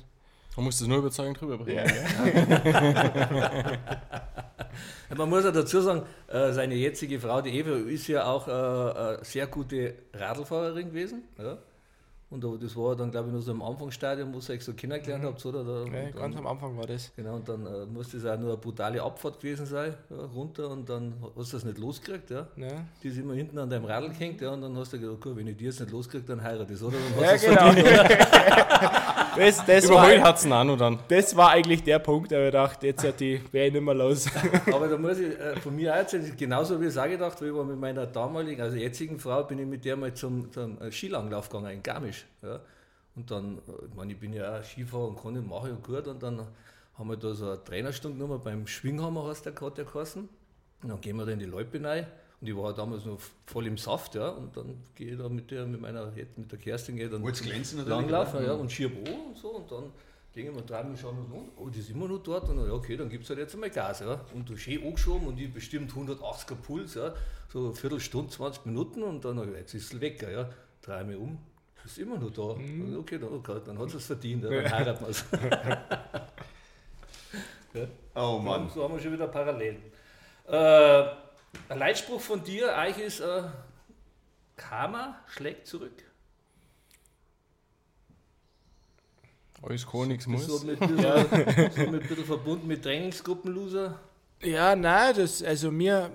Man 0.55 0.65
muss 0.65 0.77
das 0.77 0.87
nur 0.87 0.99
überzeugend 0.99 1.41
rüberbringen. 1.41 1.85
Ja, 5.09 5.15
man 5.15 5.29
muss 5.29 5.43
ja 5.43 5.51
dazu 5.51 5.81
sagen, 5.81 6.03
äh, 6.27 6.51
seine 6.51 6.73
jetzige 6.73 7.19
Frau, 7.19 7.41
die 7.41 7.51
Eva, 7.51 7.75
ist 7.75 8.07
ja 8.07 8.25
auch 8.25 8.47
äh, 8.47 8.51
eine 8.51 9.19
sehr 9.21 9.45
gute 9.47 9.93
Radlfahrerin 10.13 10.87
gewesen. 10.89 11.23
Ja? 11.37 11.57
Und 12.33 12.43
aber 12.43 12.57
das 12.57 12.75
war 12.75 12.95
dann, 12.95 13.11
glaube 13.11 13.27
ich, 13.27 13.33
nur 13.33 13.43
so 13.43 13.51
im 13.51 13.61
Anfangsstadium, 13.61 14.33
wo 14.33 14.39
ihr 14.39 14.55
euch 14.55 14.63
so 14.63 14.73
kennengelernt 14.73 15.23
habt, 15.23 15.45
oder? 15.45 15.63
Da, 15.63 15.85
Ja, 15.85 16.09
ganz 16.09 16.35
dann, 16.35 16.37
am 16.37 16.47
Anfang 16.47 16.75
war 16.75 16.87
das. 16.87 17.11
genau, 17.15 17.35
und 17.35 17.47
dann 17.47 17.63
äh, 17.67 17.85
muss 17.85 18.11
das 18.11 18.25
auch 18.25 18.39
nur 18.39 18.49
eine 18.49 18.57
brutale 18.57 19.03
Abfahrt 19.03 19.39
gewesen 19.39 19.67
sein, 19.67 19.93
ja, 20.09 20.25
runter, 20.33 20.67
und 20.71 20.89
dann 20.89 21.13
hast 21.37 21.53
du 21.53 21.57
das 21.57 21.63
nicht 21.63 21.77
losgekriegt, 21.77 22.31
ja? 22.31 22.47
Ja, 22.55 22.85
Die 23.03 23.09
ist 23.09 23.17
immer 23.19 23.35
hinten 23.35 23.59
an 23.59 23.69
deinem 23.69 23.85
Radl 23.85 24.09
gehängt, 24.09 24.41
ja, 24.41 24.49
und 24.49 24.61
dann 24.61 24.75
hast 24.77 24.93
du 24.93 24.99
gedacht, 24.99 25.17
okay, 25.17 25.35
wenn 25.35 25.45
ich 25.45 25.57
die 25.57 25.65
jetzt 25.65 25.79
nicht 25.79 25.91
loskriege, 25.91 26.23
dann 26.23 26.41
heirate 26.41 26.73
ich, 26.73 26.81
oder? 26.81 26.97
Dann 26.97 27.23
ja 27.23 27.31
hast 27.31 27.43
du 27.43 27.51
es 27.51 27.75
genau. 27.75 27.99
das, 29.37 29.65
das, 29.67 29.85
Überholt 29.85 30.21
war, 30.21 30.27
hat 30.29 30.37
es 30.37 30.51
auch 30.51 30.63
noch 30.63 30.77
dann. 30.77 30.99
das 31.07 31.35
war 31.35 31.51
eigentlich 31.51 31.83
der 31.83 31.99
Punkt, 31.99 32.31
da 32.31 32.37
habe 32.37 32.45
ich 32.45 32.51
gedacht, 32.51 32.83
jetzt 32.83 33.03
hat 33.03 33.19
die, 33.19 33.41
wäre 33.51 33.67
ich 33.67 33.73
nicht 33.73 33.83
mehr 33.83 33.93
los. 33.93 34.25
Aber 34.73 34.87
da 34.87 34.97
muss 34.97 35.19
ich 35.19 35.39
äh, 35.39 35.55
von 35.57 35.75
mir 35.75 35.93
auch 35.93 35.97
erzählen, 35.97 36.33
genauso 36.35 36.79
wie 36.79 36.85
ich 36.85 36.89
es 36.89 36.97
auch 36.97 37.07
gedacht 37.07 37.35
habe, 37.35 37.47
ich 37.47 37.53
war 37.53 37.63
mit 37.63 37.79
meiner 37.79 38.07
damaligen, 38.07 38.59
also 38.59 38.75
jetzigen 38.75 39.19
Frau, 39.19 39.43
bin 39.43 39.59
ich 39.59 39.67
mit 39.67 39.85
der 39.85 39.95
mal 39.95 40.11
zum, 40.15 40.51
zum 40.51 40.81
äh, 40.81 40.91
Skilanglauf 40.91 41.47
gegangen 41.49 41.73
in 41.73 41.83
Garmisch. 41.83 42.22
Ja. 42.41 42.61
Und 43.15 43.29
dann, 43.29 43.57
äh, 43.57 43.85
ich 43.87 43.95
meine, 43.95 44.13
ich 44.13 44.19
bin 44.19 44.33
ja 44.33 44.59
auch 44.59 44.63
Skifahrer 44.63 45.09
und 45.09 45.21
kann, 45.21 45.35
ich 45.35 45.45
mache 45.45 45.69
ja 45.69 45.75
gut. 45.75 46.07
Und 46.07 46.21
dann 46.23 46.47
haben 46.95 47.09
wir 47.09 47.17
da 47.17 47.33
so 47.33 47.47
eine 47.47 47.63
Trainerstunde 47.63 48.17
genommen, 48.17 48.41
beim 48.43 48.67
Schwinghammer 48.67 49.25
hast 49.25 49.45
der 49.45 49.55
hat 49.55 49.77
der 49.77 49.85
geheißen. 49.85 50.29
Und 50.83 50.89
dann 50.89 51.01
gehen 51.01 51.15
wir 51.17 51.25
da 51.25 51.31
in 51.31 51.39
die 51.39 51.45
Loipe 51.45 51.83
rein. 51.83 52.07
Und 52.41 52.49
ich 52.49 52.57
war 52.57 52.73
damals 52.73 53.05
noch 53.05 53.19
voll 53.45 53.67
im 53.67 53.77
Saft, 53.77 54.15
ja. 54.15 54.29
Und 54.29 54.57
dann 54.57 54.83
gehe 54.95 55.13
ich 55.13 55.17
da 55.17 55.29
mit 55.29 55.49
der, 55.49 55.65
mit 55.65 55.79
meiner, 55.79 56.11
mit 56.11 56.51
der 56.51 56.59
Kerstin, 56.59 56.97
gehe 56.97 57.09
dann 57.09 57.23
glänzen 57.23 57.87
Langlaufen, 57.87 58.43
ja, 58.43 58.53
und 58.53 58.71
schier 58.71 58.91
wo 58.91 59.29
und 59.29 59.37
so. 59.37 59.49
Und 59.49 59.71
dann 59.71 59.91
gehen 60.33 60.53
wir 60.53 60.61
dran 60.63 60.89
und 60.89 60.99
schauen 60.99 61.19
uns 61.19 61.31
an. 61.31 61.49
Oh, 61.55 61.69
die 61.69 61.79
ist 61.79 61.89
immer 61.89 62.07
noch 62.07 62.21
dort. 62.21 62.49
Und 62.49 62.57
dann, 62.57 62.67
ja, 62.67 62.73
okay, 62.73 62.97
dann 62.97 63.09
gibt 63.09 63.23
es 63.23 63.29
halt 63.29 63.39
jetzt 63.39 63.53
einmal 63.53 63.69
Gas, 63.69 64.01
ja. 64.01 64.19
Und 64.33 64.49
du 64.49 64.57
schön 64.57 64.83
angeschoben 64.83 65.27
und 65.27 65.39
ich 65.39 65.53
bestimmt 65.53 65.93
180er 65.93 66.55
Puls, 66.55 66.95
ja. 66.95 67.13
So 67.47 67.67
eine 67.67 67.75
Viertelstunde, 67.75 68.29
20 68.29 68.65
Minuten 68.65 69.03
und 69.03 69.23
dann, 69.23 69.37
ja, 69.37 69.45
jetzt 69.57 69.73
ist 69.73 69.93
es 69.93 70.01
weg, 70.01 70.21
ja. 70.21 70.49
Drei 70.81 71.05
mich 71.05 71.15
um. 71.15 71.37
Ist 71.85 71.97
immer 71.97 72.17
noch 72.17 72.31
da. 72.31 72.55
Mhm. 72.55 72.97
Okay, 72.99 73.19
dann, 73.19 73.33
okay, 73.33 73.59
dann 73.65 73.77
hat 73.77 73.93
es 73.93 74.05
verdient, 74.05 74.43
ja. 74.43 74.49
dann 74.49 74.71
heiraten 74.71 75.05
wir 75.05 75.09
es. 75.09 75.25
Oh 78.15 78.37
Mann. 78.37 78.69
So 78.69 78.83
haben 78.83 78.93
wir 78.93 79.01
schon 79.01 79.13
wieder 79.13 79.27
Parallelen. 79.27 79.81
Äh, 80.47 81.03
ein 81.69 81.79
Leitspruch 81.79 82.21
von 82.21 82.43
dir 82.43 82.77
eigentlich 82.77 83.07
ist, 83.07 83.19
äh, 83.21 83.43
Karma 84.55 85.19
schlägt 85.27 85.67
zurück. 85.67 86.03
Alles 89.61 89.87
kann, 89.87 90.09
nichts 90.09 90.27
muss. 90.27 90.45
so 90.45 90.59
mit, 90.65 90.79
bisschen, 90.79 90.97
so 91.75 91.91
mit 91.91 92.03
ein 92.03 92.07
bisschen 92.07 92.25
verbunden 92.25 92.67
mit 92.67 92.83
Trainingsgruppenloser. 92.83 93.97
Ja, 94.41 94.75
nein, 94.75 95.15
das, 95.15 95.41
also 95.41 95.71
mir, 95.71 96.11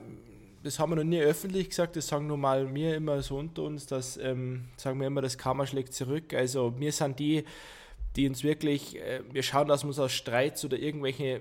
das 0.63 0.79
haben 0.79 0.93
wir 0.93 0.97
noch 0.97 1.05
nie 1.05 1.21
öffentlich 1.21 1.69
gesagt, 1.69 1.97
das 1.97 2.09
sagen 2.09 2.27
nur 2.27 2.37
mal 2.37 2.75
wir 2.75 2.97
immer 2.97 3.23
so 3.23 3.39
unter 3.39 3.63
uns, 3.63 3.87
dass, 3.87 4.17
ähm, 4.17 4.65
sagen 4.77 5.01
wir 5.01 5.07
immer, 5.07 5.23
das 5.23 5.39
Karma 5.39 5.67
schlägt 5.67 5.95
zurück. 5.95 6.35
Also 6.35 6.75
wir 6.79 6.93
sind 6.93 7.19
die, 7.19 7.45
die 8.17 8.29
uns 8.29 8.43
wirklich, 8.43 8.97
äh, 8.97 9.23
wir 9.33 9.43
schauen, 9.43 9.69
dass 9.69 9.85
wir 9.85 9.89
uns 9.89 9.99
aus 9.99 10.13
Streits 10.13 10.65
oder 10.65 10.79
irgendwelche, 10.79 11.41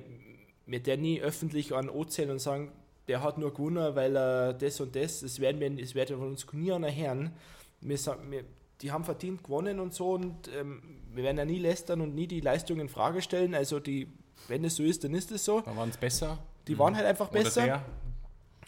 mit 0.65 0.87
der 0.87 0.97
nie 0.97 1.21
öffentlich 1.21 1.73
an 1.73 1.89
zählen 2.07 2.31
und 2.31 2.39
sagen, 2.39 2.71
der 3.07 3.23
hat 3.23 3.37
nur 3.37 3.53
gewonnen, 3.53 3.95
weil 3.95 4.15
er 4.15 4.53
das 4.53 4.79
und 4.81 4.95
das, 4.95 5.21
das 5.21 5.39
werden 5.39 5.59
wir, 5.61 5.69
das 5.69 5.95
werden 5.95 6.17
von 6.17 6.27
uns 6.27 6.45
nie 6.53 6.71
einer 6.71 6.89
Herren. 6.89 7.31
Wir, 7.79 7.97
sagen, 7.97 8.29
wir, 8.31 8.43
die 8.81 8.91
haben 8.91 9.03
verdient 9.03 9.43
gewonnen 9.43 9.79
und 9.79 9.93
so 9.93 10.11
und 10.11 10.49
ähm, 10.59 10.81
wir 11.13 11.23
werden 11.23 11.37
ja 11.37 11.45
nie 11.45 11.59
lästern 11.59 12.01
und 12.01 12.15
nie 12.15 12.27
die 12.27 12.41
Leistung 12.41 12.79
in 12.79 12.89
Frage 12.89 13.21
stellen. 13.21 13.55
Also 13.55 13.79
die, 13.79 14.07
wenn 14.47 14.63
es 14.65 14.75
so 14.75 14.83
ist, 14.83 15.03
dann 15.03 15.13
ist 15.13 15.31
es 15.31 15.45
so. 15.45 15.61
Da 15.61 15.75
waren 15.75 15.89
es 15.89 15.97
besser. 15.97 16.37
Die 16.67 16.77
waren 16.77 16.95
halt 16.95 17.05
einfach 17.05 17.31
Oder 17.31 17.43
besser. 17.43 17.65
der. 17.65 17.85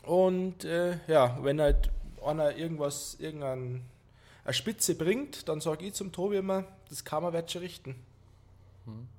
Und 0.10 0.66
äh, 0.66 0.98
ja, 1.08 1.38
wenn 1.44 1.62
halt 1.62 1.92
einer 2.26 2.56
irgendwas, 2.56 3.16
irgendeine 3.20 3.82
Spitze 4.50 4.96
bringt, 4.96 5.48
dann 5.48 5.62
sage 5.62 5.86
ich 5.86 5.94
zum 5.94 6.12
Tobi 6.12 6.38
immer, 6.38 6.64
das 6.90 7.04
Karma 7.06 7.32
wird 7.32 7.52
schon 7.52 7.62
richten. 7.62 7.96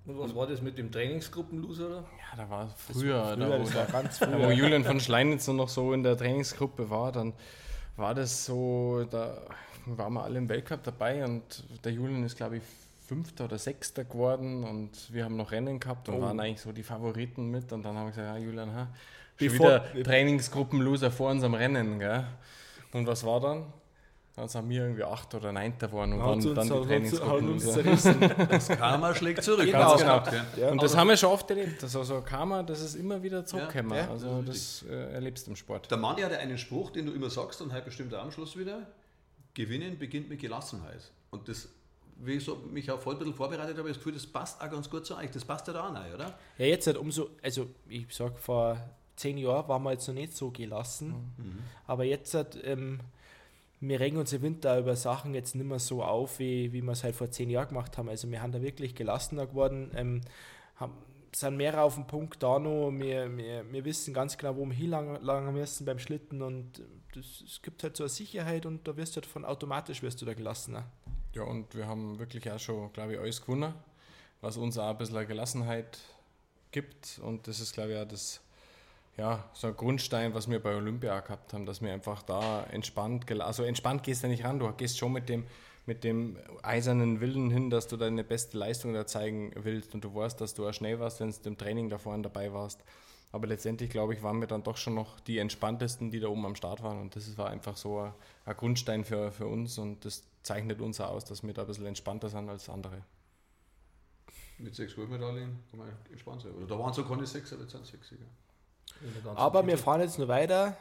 Und 0.04 0.18
was 0.18 0.34
war 0.34 0.48
das 0.48 0.60
mit 0.60 0.78
dem 0.78 0.90
Trainingsgruppenloser? 0.90 1.86
Oder? 1.86 1.96
Ja, 1.98 2.36
da 2.36 2.50
war 2.50 2.68
früher, 2.76 3.24
Früher, 3.24 3.36
da, 3.36 3.48
wo, 3.60 3.62
das 3.62 3.74
war 3.76 3.86
ganz 3.86 4.18
da, 4.18 4.26
wo 4.32 4.32
früher. 4.32 4.50
Julian 4.52 4.82
von 4.84 4.98
Schleinitz 4.98 5.46
noch 5.46 5.68
so 5.68 5.92
in 5.92 6.02
der 6.02 6.16
Trainingsgruppe 6.16 6.90
war, 6.90 7.12
dann 7.12 7.34
war 7.96 8.12
das 8.16 8.44
so, 8.44 9.04
da 9.08 9.40
waren 9.86 10.12
wir 10.14 10.24
alle 10.24 10.38
im 10.38 10.48
Weltcup 10.48 10.82
dabei 10.82 11.24
und 11.24 11.62
der 11.84 11.92
Julian 11.92 12.24
ist, 12.24 12.36
glaube 12.36 12.56
ich, 12.56 12.62
Fünfter 13.06 13.44
oder 13.44 13.58
Sechster 13.58 14.02
geworden 14.04 14.64
und 14.64 14.90
wir 15.12 15.24
haben 15.24 15.36
noch 15.36 15.52
Rennen 15.52 15.78
gehabt 15.78 16.08
und 16.08 16.16
Oh. 16.16 16.20
waren 16.22 16.40
eigentlich 16.40 16.60
so 16.60 16.72
die 16.72 16.82
Favoriten 16.82 17.48
mit 17.48 17.72
und 17.72 17.84
dann 17.84 17.96
haben 17.96 18.06
wir 18.06 18.10
gesagt, 18.10 18.26
ja 18.26 18.44
Julian, 18.44 18.74
ha, 18.74 18.88
schon 19.48 19.58
Bevor- 19.58 19.82
wieder 19.94 20.04
Trainingsgruppenloser 20.04 21.10
vor 21.10 21.30
unserem 21.30 21.54
Rennen, 21.54 21.98
gell? 21.98 22.24
Und 22.92 23.06
was 23.06 23.24
war 23.24 23.40
dann? 23.40 23.72
Dann 24.36 24.48
sind 24.48 24.68
wir 24.70 24.82
irgendwie 24.82 25.04
Achter 25.04 25.38
oder 25.38 25.52
Neunter 25.52 25.88
geworden 25.88 26.12
und 26.14 26.20
waren 26.20 26.54
dann 26.54 27.02
die 27.02 27.58
zerrissen. 27.58 28.16
Das 28.48 28.68
Karma 28.68 29.14
schlägt 29.14 29.42
zurück. 29.42 29.66
Genau. 29.66 29.96
Genau. 29.96 30.22
Ja. 30.56 30.70
Und 30.70 30.82
das 30.82 30.96
haben 30.96 31.08
wir 31.08 31.16
schon 31.16 31.30
oft 31.30 31.50
erlebt. 31.50 31.82
Also 31.82 32.04
so 32.04 32.20
Karma, 32.22 32.62
das 32.62 32.80
ist 32.80 32.94
immer 32.94 33.22
wieder 33.22 33.44
zurückgekommen. 33.44 33.96
Ja, 33.98 34.08
also 34.08 34.40
das 34.42 34.84
äh, 34.88 35.12
erlebst 35.14 35.46
du 35.46 35.50
im 35.50 35.56
Sport. 35.56 35.90
Der 35.90 35.98
Mann 35.98 36.16
hat 36.22 36.32
ja 36.32 36.38
einen 36.38 36.58
Spruch, 36.58 36.90
den 36.90 37.06
du 37.06 37.12
immer 37.12 37.28
sagst 37.28 37.60
und 37.60 37.72
halt 37.72 37.84
bestimmt 37.84 38.14
am 38.14 38.30
Schluss 38.30 38.56
wieder. 38.56 38.86
Gewinnen 39.54 39.98
beginnt 39.98 40.28
mit 40.28 40.38
Gelassenheit. 40.40 41.10
Und 41.30 41.48
das, 41.48 41.68
wie 42.16 42.34
ich 42.34 42.44
so, 42.44 42.54
mich 42.56 42.90
auch 42.90 43.00
voll 43.00 43.16
ein 43.16 43.18
bisschen 43.18 43.34
vorbereitet 43.34 43.76
habe, 43.76 43.88
das 43.88 43.98
Gefühl, 43.98 44.14
das 44.14 44.26
passt 44.26 44.60
auch 44.62 44.70
ganz 44.70 44.88
gut 44.88 45.04
zu 45.04 45.16
euch. 45.16 45.30
Das 45.32 45.44
passt 45.44 45.66
ja 45.66 45.72
da 45.74 45.88
auch 45.88 45.94
rein, 45.94 46.14
oder? 46.14 46.38
Ja, 46.56 46.66
jetzt 46.66 46.86
halt 46.86 46.96
umso, 46.96 47.30
also 47.42 47.66
ich 47.88 48.06
sag, 48.10 48.38
vor 48.38 48.78
zehn 49.20 49.38
Jahren 49.38 49.68
waren 49.68 49.82
wir 49.82 49.92
jetzt 49.92 50.08
noch 50.08 50.14
nicht 50.14 50.34
so 50.34 50.50
gelassen, 50.50 51.14
aber 51.86 52.04
jetzt 52.04 52.34
halt, 52.34 52.58
ähm, 52.64 53.00
wir 53.80 54.00
regen 54.00 54.16
uns 54.16 54.32
im 54.32 54.42
Winter 54.42 54.78
über 54.78 54.96
Sachen 54.96 55.34
jetzt 55.34 55.54
nicht 55.54 55.66
mehr 55.66 55.78
so 55.78 56.02
auf, 56.02 56.38
wie, 56.38 56.72
wie 56.72 56.82
wir 56.82 56.92
es 56.92 57.04
halt 57.04 57.14
vor 57.14 57.30
zehn 57.30 57.50
Jahren 57.50 57.68
gemacht 57.68 57.96
haben. 57.96 58.08
Also 58.08 58.30
wir 58.30 58.42
haben 58.42 58.52
da 58.52 58.60
wirklich 58.60 58.94
gelassener 58.94 59.46
geworden, 59.46 59.90
ähm, 59.94 60.20
haben, 60.76 60.92
sind 61.34 61.56
mehr 61.56 61.82
auf 61.82 61.94
dem 61.94 62.06
Punkt 62.06 62.42
da 62.42 62.58
noch, 62.58 62.90
wir, 62.90 63.36
wir, 63.36 63.70
wir 63.70 63.84
wissen 63.84 64.12
ganz 64.12 64.36
genau, 64.36 64.56
wo 64.56 64.66
wir 64.66 64.74
hinlangen 64.74 65.54
müssen 65.54 65.84
beim 65.84 65.98
Schlitten 65.98 66.42
und 66.42 66.82
das, 67.14 67.42
es 67.44 67.62
gibt 67.62 67.82
halt 67.82 67.96
so 67.96 68.04
eine 68.04 68.08
Sicherheit 68.08 68.66
und 68.66 68.86
da 68.86 68.96
wirst 68.96 69.16
du 69.16 69.20
halt 69.20 69.26
von 69.26 69.44
automatisch 69.44 70.02
wirst 70.02 70.20
du 70.22 70.26
da 70.26 70.34
gelassener. 70.34 70.84
Ja, 71.34 71.42
und 71.42 71.74
wir 71.74 71.86
haben 71.86 72.18
wirklich 72.18 72.50
auch 72.50 72.58
schon, 72.58 72.92
glaube 72.92 73.14
ich, 73.14 73.20
alles 73.20 73.40
gewonnen, 73.40 73.74
was 74.40 74.56
uns 74.56 74.78
auch 74.78 74.90
ein 74.90 74.98
bisschen 74.98 75.26
Gelassenheit 75.28 75.98
gibt. 76.72 77.20
Und 77.22 77.46
das 77.46 77.60
ist, 77.60 77.72
glaube 77.72 77.92
ich, 77.92 77.98
auch 77.98 78.08
das, 78.08 78.40
ja, 79.20 79.44
so 79.52 79.66
ein 79.66 79.76
Grundstein, 79.76 80.32
was 80.32 80.48
wir 80.48 80.60
bei 80.60 80.74
Olympia 80.74 81.20
gehabt 81.20 81.52
haben, 81.52 81.66
dass 81.66 81.82
wir 81.82 81.92
einfach 81.92 82.22
da 82.22 82.64
entspannt, 82.64 83.30
also 83.42 83.64
entspannt 83.64 84.02
gehst 84.02 84.24
du 84.24 84.28
nicht 84.28 84.44
ran, 84.44 84.58
du 84.58 84.72
gehst 84.72 84.96
schon 84.96 85.12
mit 85.12 85.28
dem, 85.28 85.44
mit 85.84 86.04
dem 86.04 86.38
eisernen 86.62 87.20
Willen 87.20 87.50
hin, 87.50 87.68
dass 87.68 87.86
du 87.86 87.98
deine 87.98 88.24
beste 88.24 88.56
Leistung 88.56 88.94
da 88.94 89.06
zeigen 89.06 89.52
willst 89.56 89.94
und 89.94 90.04
du 90.04 90.14
weißt, 90.14 90.40
dass 90.40 90.54
du 90.54 90.66
auch 90.66 90.72
schnell 90.72 91.00
warst, 91.00 91.20
wenn 91.20 91.30
du 91.30 91.36
im 91.50 91.58
Training 91.58 91.90
da 91.90 91.98
vorne 91.98 92.22
dabei 92.22 92.54
warst. 92.54 92.82
Aber 93.30 93.46
letztendlich, 93.46 93.90
glaube 93.90 94.14
ich, 94.14 94.22
waren 94.22 94.40
wir 94.40 94.48
dann 94.48 94.62
doch 94.62 94.78
schon 94.78 94.94
noch 94.94 95.20
die 95.20 95.36
entspanntesten, 95.36 96.10
die 96.10 96.18
da 96.18 96.28
oben 96.28 96.46
am 96.46 96.56
Start 96.56 96.82
waren. 96.82 96.98
Und 96.98 97.14
das 97.14 97.36
war 97.36 97.50
einfach 97.50 97.76
so 97.76 98.00
ein, 98.00 98.14
ein 98.46 98.56
Grundstein 98.56 99.04
für, 99.04 99.32
für 99.32 99.46
uns 99.46 99.76
und 99.76 100.02
das 100.06 100.24
zeichnet 100.42 100.80
uns 100.80 100.98
auch 100.98 101.10
aus, 101.10 101.26
dass 101.26 101.42
wir 101.42 101.52
da 101.52 101.62
ein 101.62 101.68
bisschen 101.68 101.86
entspannter 101.86 102.30
sind 102.30 102.48
als 102.48 102.70
andere. 102.70 103.02
Mit 104.58 104.74
sechs 104.74 104.96
Goldmedaillen 104.96 105.58
kann 105.70 105.78
man 105.78 105.88
entspannt 106.10 106.40
sein. 106.40 106.52
Oder 106.52 106.66
da 106.66 106.78
waren 106.78 106.94
so 106.94 107.04
keine 107.04 107.26
sechs, 107.26 107.52
aber 107.52 107.62
jetzt 107.62 107.72
sind 107.72 107.86
sechs. 107.86 108.08
Gell? 108.08 108.18
Aber 109.34 109.66
wir 109.66 109.78
fahren 109.78 110.00
jetzt 110.00 110.18
noch 110.18 110.28
weiter, 110.28 110.76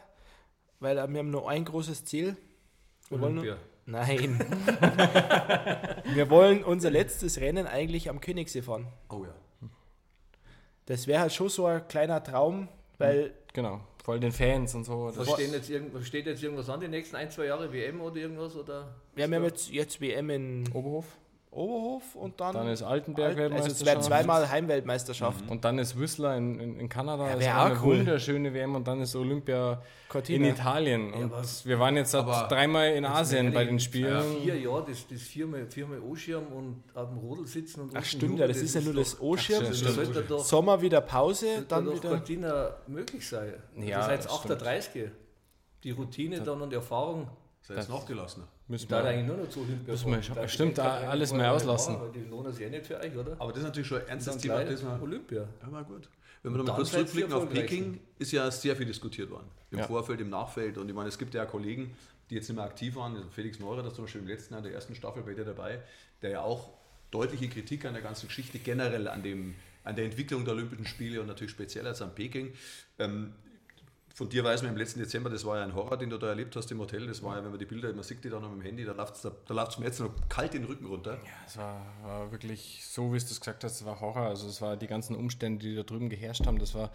weil 0.80 0.96
wir 0.96 1.02
haben 1.02 1.32
nur 1.32 1.50
ein 1.50 1.66
großes 1.66 2.06
Ziel. 2.06 2.36
Wir 3.10 3.22
wollen, 3.22 3.40
Olympia. 3.40 3.58
Nein. 3.86 4.40
wir 6.14 6.30
wollen 6.30 6.64
unser 6.64 6.92
letztes 6.92 7.40
Rennen 7.40 7.66
eigentlich 7.66 8.10
am 8.10 8.22
Königssee 8.22 8.62
fahren. 8.62 8.88
Oh 9.10 9.26
ja. 9.26 9.34
Das 10.86 11.08
wäre 11.08 11.22
halt 11.22 11.34
schon 11.34 11.50
so 11.50 11.66
ein 11.66 11.88
kleiner 11.88 12.24
Traum, 12.24 12.68
weil 12.98 13.34
Genau, 13.54 13.82
voll 14.04 14.20
den 14.20 14.32
Fans 14.32 14.76
und 14.76 14.84
so. 14.84 15.08
Das 15.08 15.18
Was 15.18 15.32
stehen 15.34 15.52
jetzt 15.52 15.70
irgend, 15.70 15.94
was 15.94 16.06
steht 16.06 16.26
jetzt 16.26 16.42
irgendwas 16.44 16.70
an 16.70 16.80
die 16.80 16.88
nächsten 16.88 17.16
ein, 17.16 17.32
zwei 17.32 17.46
Jahre? 17.46 17.72
WM 17.74 18.00
oder 18.02 18.18
irgendwas? 18.18 18.56
Oder? 18.56 18.96
wir 19.16 19.24
haben 19.24 19.34
ja 19.34 19.42
jetzt, 19.42 19.72
jetzt 19.72 20.02
WM 20.02 20.30
in 20.30 20.70
Oberhof. 20.74 21.06
Oberhof 21.52 22.14
und 22.16 22.40
dann, 22.40 22.54
Dann 22.54 22.68
ist 22.68 22.84
Altenberg 22.84 23.36
Alt- 23.36 23.52
also 23.54 23.68
es 23.72 23.80
wäre 23.84 23.96
Weltmeisterschaft. 23.98 24.06
zweimal 24.06 24.50
Heimweltmeisterschaft. 24.52 25.50
Und 25.50 25.66
dann 25.66 25.80
ist 25.80 26.00
Whistler 26.00 26.38
in, 26.38 26.60
in, 26.60 26.80
in 26.80 26.90
Kanada. 26.90 27.26
Ja, 27.28 27.36
das 27.36 27.40
wär 27.44 27.56
war 27.56 27.62
auch 27.62 27.66
eine 27.72 27.80
cool. 27.82 27.98
wunderschöne 28.00 28.54
WM 28.54 28.76
und 28.76 28.88
dann 28.88 29.02
ist 29.02 29.16
Olympia 29.16 29.74
in 29.74 29.80
Cortina. 30.10 30.48
Italien. 30.50 31.12
Und 31.12 31.24
aber- 31.34 31.42
wir 31.64 31.80
waren 31.80 31.96
jetzt 31.96 32.12
seit 32.12 32.22
aber- 32.22 32.48
dreimal 32.48 32.92
in 32.92 33.04
Asien 33.04 33.52
bei 33.52 33.66
den 33.66 33.80
Spielen. 33.80 34.22
Vier 34.44 34.60
Jahre, 34.60 34.86
das, 34.88 35.08
das 35.08 35.22
viermal, 35.24 35.66
viermal 35.66 36.00
O-Schirm 36.02 36.46
und 36.54 36.84
auf 36.94 37.10
dem 37.10 37.18
Rodel 37.18 37.48
sitzen 37.48 37.82
und 37.82 37.98
Ach 37.98 38.06
stimmt, 38.06 38.24
Jubel, 38.34 38.42
ja, 38.42 38.48
das 38.48 38.58
ist 38.58 38.76
ja 38.76 38.82
nur 38.82 38.94
das 38.94 39.20
O-Schirm. 39.20 39.64
Das 39.66 40.48
Sommer 40.48 40.80
wieder 40.82 41.02
Pause, 41.02 41.66
dann 41.68 41.86
doch 41.86 41.96
wieder. 41.96 42.10
Cortina 42.10 42.76
möglich 42.86 43.28
sein. 43.28 43.54
Ja, 43.76 43.98
das 43.98 44.08
heißt 44.08 44.26
das 44.26 44.36
stimmt. 44.38 44.54
38. 44.62 45.10
Die 45.84 45.92
Routine 45.92 46.42
dann 46.42 46.62
und 46.62 46.70
die 46.70 46.76
Erfahrung. 46.76 47.28
Sei 47.62 47.74
jetzt 47.74 47.90
nachgelassener. 47.90 48.48
Müssen 48.70 48.88
Da 48.88 49.04
wir, 49.04 49.10
eigentlich 49.10 49.28
nur 49.28 49.38
noch 49.38 49.50
zu 49.50 49.62
Olympia 49.62 49.92
Müssen 49.94 50.12
wir 50.12 50.36
Da 50.36 50.48
stimmt, 50.48 50.78
da 50.78 50.98
alles 51.10 51.34
mehr 51.34 51.52
auslassen. 51.52 51.96
aber 51.96 52.10
Die 52.10 52.20
lohnen 52.30 52.54
sich 52.54 52.62
ja 52.64 52.70
nicht 52.70 52.86
für 52.86 53.00
euch, 53.00 53.16
oder? 53.18 53.36
Aber 53.40 53.50
das 53.52 53.58
ist 53.60 53.64
natürlich 53.66 53.88
schon 53.88 54.02
ein 54.02 54.08
ernstes 54.08 54.38
Thema. 54.38 54.64
Das 54.64 54.84
Olympia. 55.02 55.48
ja, 55.62 55.72
war 55.72 55.84
gut. 55.84 56.08
Wenn 56.44 56.54
wir 56.54 56.60
nochmal 56.60 56.76
kurz 56.76 56.92
zurückblicken 56.92 57.34
auf. 57.34 57.50
Peking, 57.50 58.00
ist 58.20 58.32
ja 58.32 58.50
sehr 58.52 58.76
viel 58.76 58.86
diskutiert 58.86 59.30
worden. 59.32 59.48
Im 59.72 59.80
Ja. 59.80 59.88
Vorfeld, 59.88 60.22
im 60.22 60.30
Nachfeld. 60.30 60.78
Und 60.78 60.88
ich 60.88 60.96
meine, 60.96 61.10
es 61.10 61.18
gibt 61.18 61.34
ja 61.34 61.46
Kollegen, 61.46 61.96
die 62.30 62.36
jetzt 62.36 62.48
nicht 62.48 62.56
mehr 62.56 62.66
aktiv 62.66 62.96
waren. 62.96 63.16
Also 63.16 63.28
Felix 63.30 63.60
Neurer, 63.60 63.82
das 63.84 63.96
zum 63.96 64.06
Beispiel 64.06 64.22
im 64.22 64.28
letzten 64.28 64.54
Jahr 64.54 64.62
der 64.64 64.72
ersten 64.74 64.94
Staffel 64.94 65.24
bei 65.24 65.34
dir 65.34 65.46
dabei, 65.46 65.82
der 66.22 66.30
ja 66.30 66.42
auch 66.42 66.70
deutliche 67.12 67.50
Kritik 67.50 67.86
an 67.86 67.94
der 67.94 68.04
ganzen 68.04 68.28
Geschichte, 68.28 68.60
generell 68.60 69.08
an, 69.08 69.24
dem, 69.24 69.56
an 69.84 69.96
der 69.96 70.06
Entwicklung 70.06 70.46
der 70.46 70.54
Olympischen 70.54 70.86
Spiele 70.86 71.22
und 71.22 71.28
natürlich 71.28 71.52
speziell 71.52 71.86
jetzt 71.88 72.04
an 72.04 72.14
Peking. 72.14 72.54
Ähm, 73.00 73.34
von 74.14 74.30
dir 74.30 74.44
weiß 74.44 74.64
man 74.64 74.72
im 74.72 74.78
letzten 74.78 75.00
Dezember, 75.00 75.30
das 75.30 75.46
war 75.46 75.58
ja 75.58 75.64
ein 75.64 75.74
Horror, 75.74 75.98
den 75.98 76.10
du 76.10 76.18
da 76.18 76.28
erlebt 76.28 76.56
hast 76.56 76.72
im 76.72 76.80
Hotel. 76.80 77.08
Das 77.08 77.24
war 77.24 77.38
ja, 77.38 77.44
wenn 77.44 77.52
man 77.52 77.60
die 77.60 77.66
Bilder, 77.66 77.94
man 77.94 78.04
sieht 78.04 78.24
die 78.24 78.30
dann 78.30 78.42
noch 78.42 78.50
mit 78.50 78.60
dem 78.60 78.66
Handy, 78.66 78.86
da 78.86 78.92
läuft 78.94 79.16
es 79.72 79.80
mir 79.80 79.86
jetzt 79.86 80.00
noch 80.00 80.12
kalt 80.28 80.54
den 80.54 80.66
Rücken 80.66 80.86
runter. 80.86 81.18
Es 81.46 81.58
war, 81.58 81.86
war 82.04 82.32
wirklich 82.32 82.86
so, 82.86 83.14
wie 83.14 83.18
es 83.18 83.28
das 83.28 83.40
gesagt 83.40 83.64
hast, 83.64 83.76
es 83.76 83.86
war 83.86 84.00
Horror. 84.00 84.28
Also 84.28 84.48
es 84.48 84.62
war 84.62 84.78
die 84.78 84.88
ganzen 84.88 85.16
Umstände, 85.16 85.66
die 85.66 85.76
da 85.76 85.84
drüben 85.84 86.10
geherrscht 86.10 86.46
haben, 86.46 86.60
das 86.60 86.76
war, 86.76 86.92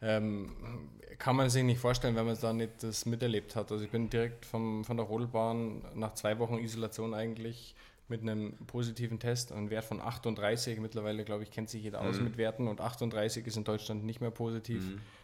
ähm, 0.00 0.56
kann 1.18 1.36
man 1.36 1.50
sich 1.50 1.62
nicht 1.62 1.80
vorstellen, 1.80 2.16
wenn 2.16 2.26
man 2.26 2.38
da 2.40 2.52
nicht 2.52 2.82
das 2.82 3.06
miterlebt 3.06 3.54
hat. 3.54 3.70
Also 3.70 3.84
ich 3.84 3.90
bin 3.90 4.08
direkt 4.08 4.46
vom, 4.46 4.84
von 4.84 4.96
der 4.96 5.06
Rodelbahn 5.06 5.82
nach 5.94 6.14
zwei 6.14 6.38
Wochen 6.38 6.58
Isolation 6.58 7.14
eigentlich 7.14 7.74
mit 8.12 8.20
einem 8.20 8.52
positiven 8.66 9.18
Test, 9.18 9.52
einen 9.52 9.70
Wert 9.70 9.86
von 9.86 10.00
38. 10.00 10.78
Mittlerweile, 10.78 11.24
glaube 11.24 11.42
ich, 11.42 11.50
kennt 11.50 11.70
sich 11.70 11.82
jeder 11.82 12.02
aus 12.02 12.20
mit 12.20 12.36
Werten 12.36 12.68
und 12.68 12.80
38 12.80 13.46
ist 13.46 13.56
in 13.56 13.64
Deutschland 13.64 14.04
nicht 14.04 14.20
mehr 14.20 14.30
positiv. 14.30 14.82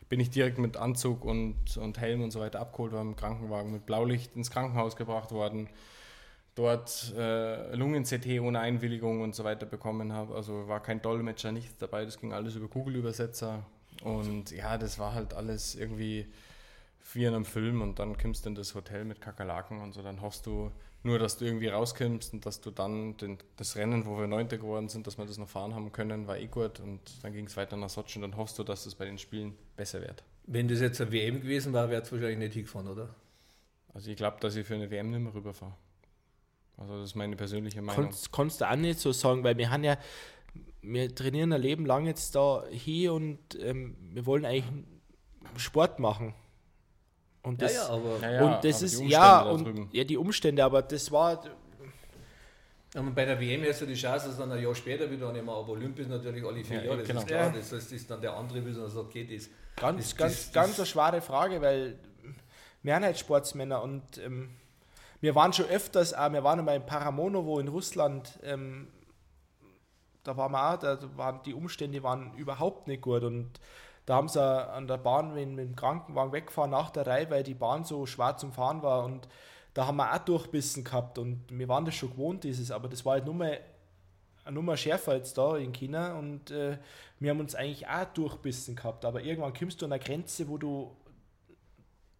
Bin 0.08 0.20
ich 0.20 0.30
direkt 0.30 0.58
mit 0.58 0.78
Anzug 0.78 1.24
und, 1.24 1.76
und 1.76 1.98
Helm 1.98 2.22
und 2.22 2.30
so 2.30 2.40
weiter 2.40 2.60
abgeholt 2.60 2.92
worden 2.92 3.10
im 3.10 3.16
Krankenwagen, 3.16 3.70
mit 3.70 3.84
Blaulicht 3.84 4.34
ins 4.34 4.50
Krankenhaus 4.50 4.96
gebracht 4.96 5.32
worden 5.32 5.68
dort 6.54 7.14
äh, 7.16 7.72
Lungen-CT 7.76 8.40
ohne 8.40 8.58
Einwilligung 8.58 9.20
und 9.20 9.32
so 9.32 9.44
weiter 9.44 9.64
bekommen 9.64 10.12
habe. 10.12 10.34
Also 10.34 10.66
war 10.66 10.82
kein 10.82 11.00
Dolmetscher, 11.00 11.52
nichts 11.52 11.78
dabei, 11.78 12.04
das 12.04 12.18
ging 12.18 12.32
alles 12.32 12.56
über 12.56 12.66
Google-Übersetzer. 12.66 13.64
Und 14.02 14.50
ja, 14.50 14.76
das 14.76 14.98
war 14.98 15.14
halt 15.14 15.34
alles 15.34 15.76
irgendwie 15.76 16.26
wie 17.12 17.24
in 17.24 17.34
einem 17.34 17.44
Film 17.44 17.80
und 17.80 18.00
dann 18.00 18.18
kommst 18.18 18.44
du 18.44 18.50
in 18.50 18.54
das 18.56 18.74
Hotel 18.74 19.04
mit 19.04 19.20
Kakerlaken 19.20 19.80
und 19.80 19.92
so, 19.92 20.02
dann 20.02 20.20
hoffst 20.20 20.46
du 20.46 20.72
nur, 21.02 21.18
dass 21.18 21.38
du 21.38 21.44
irgendwie 21.44 21.68
rauskommst 21.68 22.32
und 22.32 22.44
dass 22.44 22.60
du 22.60 22.70
dann 22.70 23.16
den, 23.16 23.38
das 23.56 23.76
Rennen, 23.76 24.04
wo 24.06 24.18
wir 24.18 24.26
Neunte 24.26 24.58
geworden 24.58 24.88
sind, 24.88 25.06
dass 25.06 25.16
wir 25.16 25.26
das 25.26 25.38
noch 25.38 25.48
fahren 25.48 25.74
haben 25.74 25.92
können, 25.92 26.26
war 26.26 26.38
eh 26.38 26.46
gut 26.46 26.80
und 26.80 27.00
dann 27.22 27.32
ging 27.32 27.46
es 27.46 27.56
weiter 27.56 27.76
nach 27.76 27.88
Sochi 27.88 28.18
und 28.18 28.22
dann 28.22 28.36
hoffst 28.36 28.58
du, 28.58 28.64
dass 28.64 28.84
es 28.86 28.94
bei 28.94 29.04
den 29.04 29.18
Spielen 29.18 29.54
besser 29.76 30.00
wird. 30.00 30.24
Wenn 30.46 30.66
das 30.66 30.80
jetzt 30.80 31.00
eine 31.00 31.12
WM 31.12 31.40
gewesen 31.40 31.72
wäre, 31.72 31.90
wäre 31.90 32.02
es 32.02 32.10
wahrscheinlich 32.10 32.38
nicht 32.38 32.54
hingefahren, 32.54 32.88
oder? 32.88 33.14
Also 33.94 34.10
ich 34.10 34.16
glaube, 34.16 34.38
dass 34.40 34.56
ich 34.56 34.66
für 34.66 34.74
eine 34.74 34.90
WM 34.90 35.10
nicht 35.10 35.20
mehr 35.20 35.34
rüberfahre. 35.34 35.74
Also 36.76 37.00
das 37.00 37.10
ist 37.10 37.14
meine 37.16 37.36
persönliche 37.36 37.82
Meinung. 37.82 38.04
Konntest, 38.04 38.30
konntest 38.30 38.60
du 38.60 38.70
auch 38.70 38.76
nicht 38.76 39.00
so 39.00 39.12
sagen, 39.12 39.44
weil 39.44 39.56
wir 39.56 39.70
haben 39.70 39.84
ja, 39.84 39.98
wir 40.80 41.14
trainieren 41.14 41.52
ein 41.52 41.60
Leben 41.60 41.86
lang 41.86 42.06
jetzt 42.06 42.34
da 42.34 42.64
hier 42.70 43.12
und 43.12 43.38
ähm, 43.60 43.96
wir 44.12 44.26
wollen 44.26 44.44
eigentlich 44.44 44.84
Sport 45.56 45.98
machen. 45.98 46.34
Und 47.42 47.62
das, 47.62 47.88
aber 47.88 48.18
Ja, 48.20 48.30
ja, 48.30 48.44
und 48.44 48.64
das 48.64 48.76
aber 48.76 48.86
die 48.86 48.86
ist, 48.86 48.96
Umstände 48.98 49.12
ja, 49.12 49.44
da 49.44 49.50
und 49.50 49.94
ja, 49.94 50.04
die 50.04 50.16
Umstände, 50.16 50.64
aber 50.64 50.82
das 50.82 51.10
war, 51.12 51.42
Und 52.94 53.14
bei 53.14 53.24
der 53.24 53.38
WM 53.40 53.64
ist 53.64 53.80
ja 53.80 53.86
die 53.86 53.94
Chance, 53.94 54.28
dass 54.28 54.38
dann 54.38 54.50
ein 54.52 54.62
Jahr 54.62 54.74
später 54.74 55.10
wieder 55.10 55.28
annehmen, 55.28 55.48
aber 55.48 55.68
Olympia 55.70 56.04
ist 56.04 56.10
natürlich 56.10 56.44
alle 56.44 56.64
vier 56.64 56.78
Ja, 56.78 56.84
Jahre, 56.84 56.98
das 56.98 57.06
genau. 57.08 57.20
ist 57.20 57.26
klar. 57.26 57.40
Ja. 57.40 57.50
Das 57.50 57.72
heißt, 57.72 57.72
das 57.72 57.92
ist 57.92 58.10
dann 58.10 58.20
der 58.20 58.34
andere, 58.34 58.64
wie 58.64 58.70
er 58.70 58.88
sagt, 58.88 59.06
okay, 59.08 59.24
das, 59.24 59.48
Ganz, 59.76 60.02
das, 60.02 60.16
ganz, 60.16 60.44
das, 60.44 60.52
ganz 60.52 60.68
das, 60.70 60.78
eine 60.78 60.86
schwere 60.86 61.22
Frage, 61.22 61.60
weil 61.60 61.98
wir 62.82 62.94
sind 62.94 63.04
halt 63.04 63.18
Sportsmänner 63.18 63.82
und 63.82 64.18
ähm, 64.18 64.50
wir 65.20 65.34
waren 65.34 65.52
schon 65.52 65.66
öfters, 65.66 66.14
auch, 66.14 66.32
wir 66.32 66.42
waren 66.42 66.58
einmal 66.58 66.76
in 66.76 66.86
Paramonovo 66.86 67.60
in 67.60 67.68
Russland, 67.68 68.38
ähm, 68.42 68.88
da 70.24 70.36
waren 70.36 70.52
wir 70.52 70.72
auch, 70.74 70.78
da 70.78 70.98
waren 71.16 71.42
die 71.44 71.54
Umstände 71.54 72.02
waren 72.02 72.34
überhaupt 72.36 72.88
nicht 72.88 73.02
gut 73.02 73.22
und 73.22 73.50
da 74.08 74.14
haben 74.14 74.28
sie 74.28 74.42
an 74.42 74.86
der 74.86 74.96
Bahn 74.96 75.34
mit, 75.34 75.50
mit 75.50 75.68
dem 75.68 75.76
Krankenwagen 75.76 76.32
weggefahren 76.32 76.70
nach 76.70 76.88
der 76.88 77.06
Reihe, 77.06 77.28
weil 77.28 77.42
die 77.42 77.52
Bahn 77.52 77.84
so 77.84 78.06
schwer 78.06 78.38
zum 78.38 78.52
Fahren 78.52 78.82
war. 78.82 79.04
Und 79.04 79.28
da 79.74 79.86
haben 79.86 79.96
wir 79.96 80.14
auch 80.14 80.18
durchbissen 80.20 80.82
gehabt. 80.82 81.18
Und 81.18 81.44
wir 81.50 81.68
waren 81.68 81.84
das 81.84 81.94
schon 81.94 82.12
gewohnt, 82.12 82.42
dieses, 82.42 82.70
aber 82.70 82.88
das 82.88 83.04
war 83.04 83.12
halt 83.12 83.26
nur 83.26 83.34
mal 83.34 83.60
eine 84.46 84.54
Nummer 84.54 84.78
schärfer 84.78 85.14
jetzt 85.14 85.36
da 85.36 85.58
in 85.58 85.74
China. 85.74 86.14
Und 86.18 86.50
äh, 86.50 86.78
wir 87.18 87.30
haben 87.30 87.40
uns 87.40 87.54
eigentlich 87.54 87.86
auch 87.86 88.06
durchbissen 88.06 88.76
gehabt, 88.76 89.04
aber 89.04 89.20
irgendwann 89.20 89.52
kommst 89.52 89.82
du 89.82 89.84
an 89.84 89.92
eine 89.92 90.02
Grenze, 90.02 90.48
wo 90.48 90.56
du, 90.56 90.96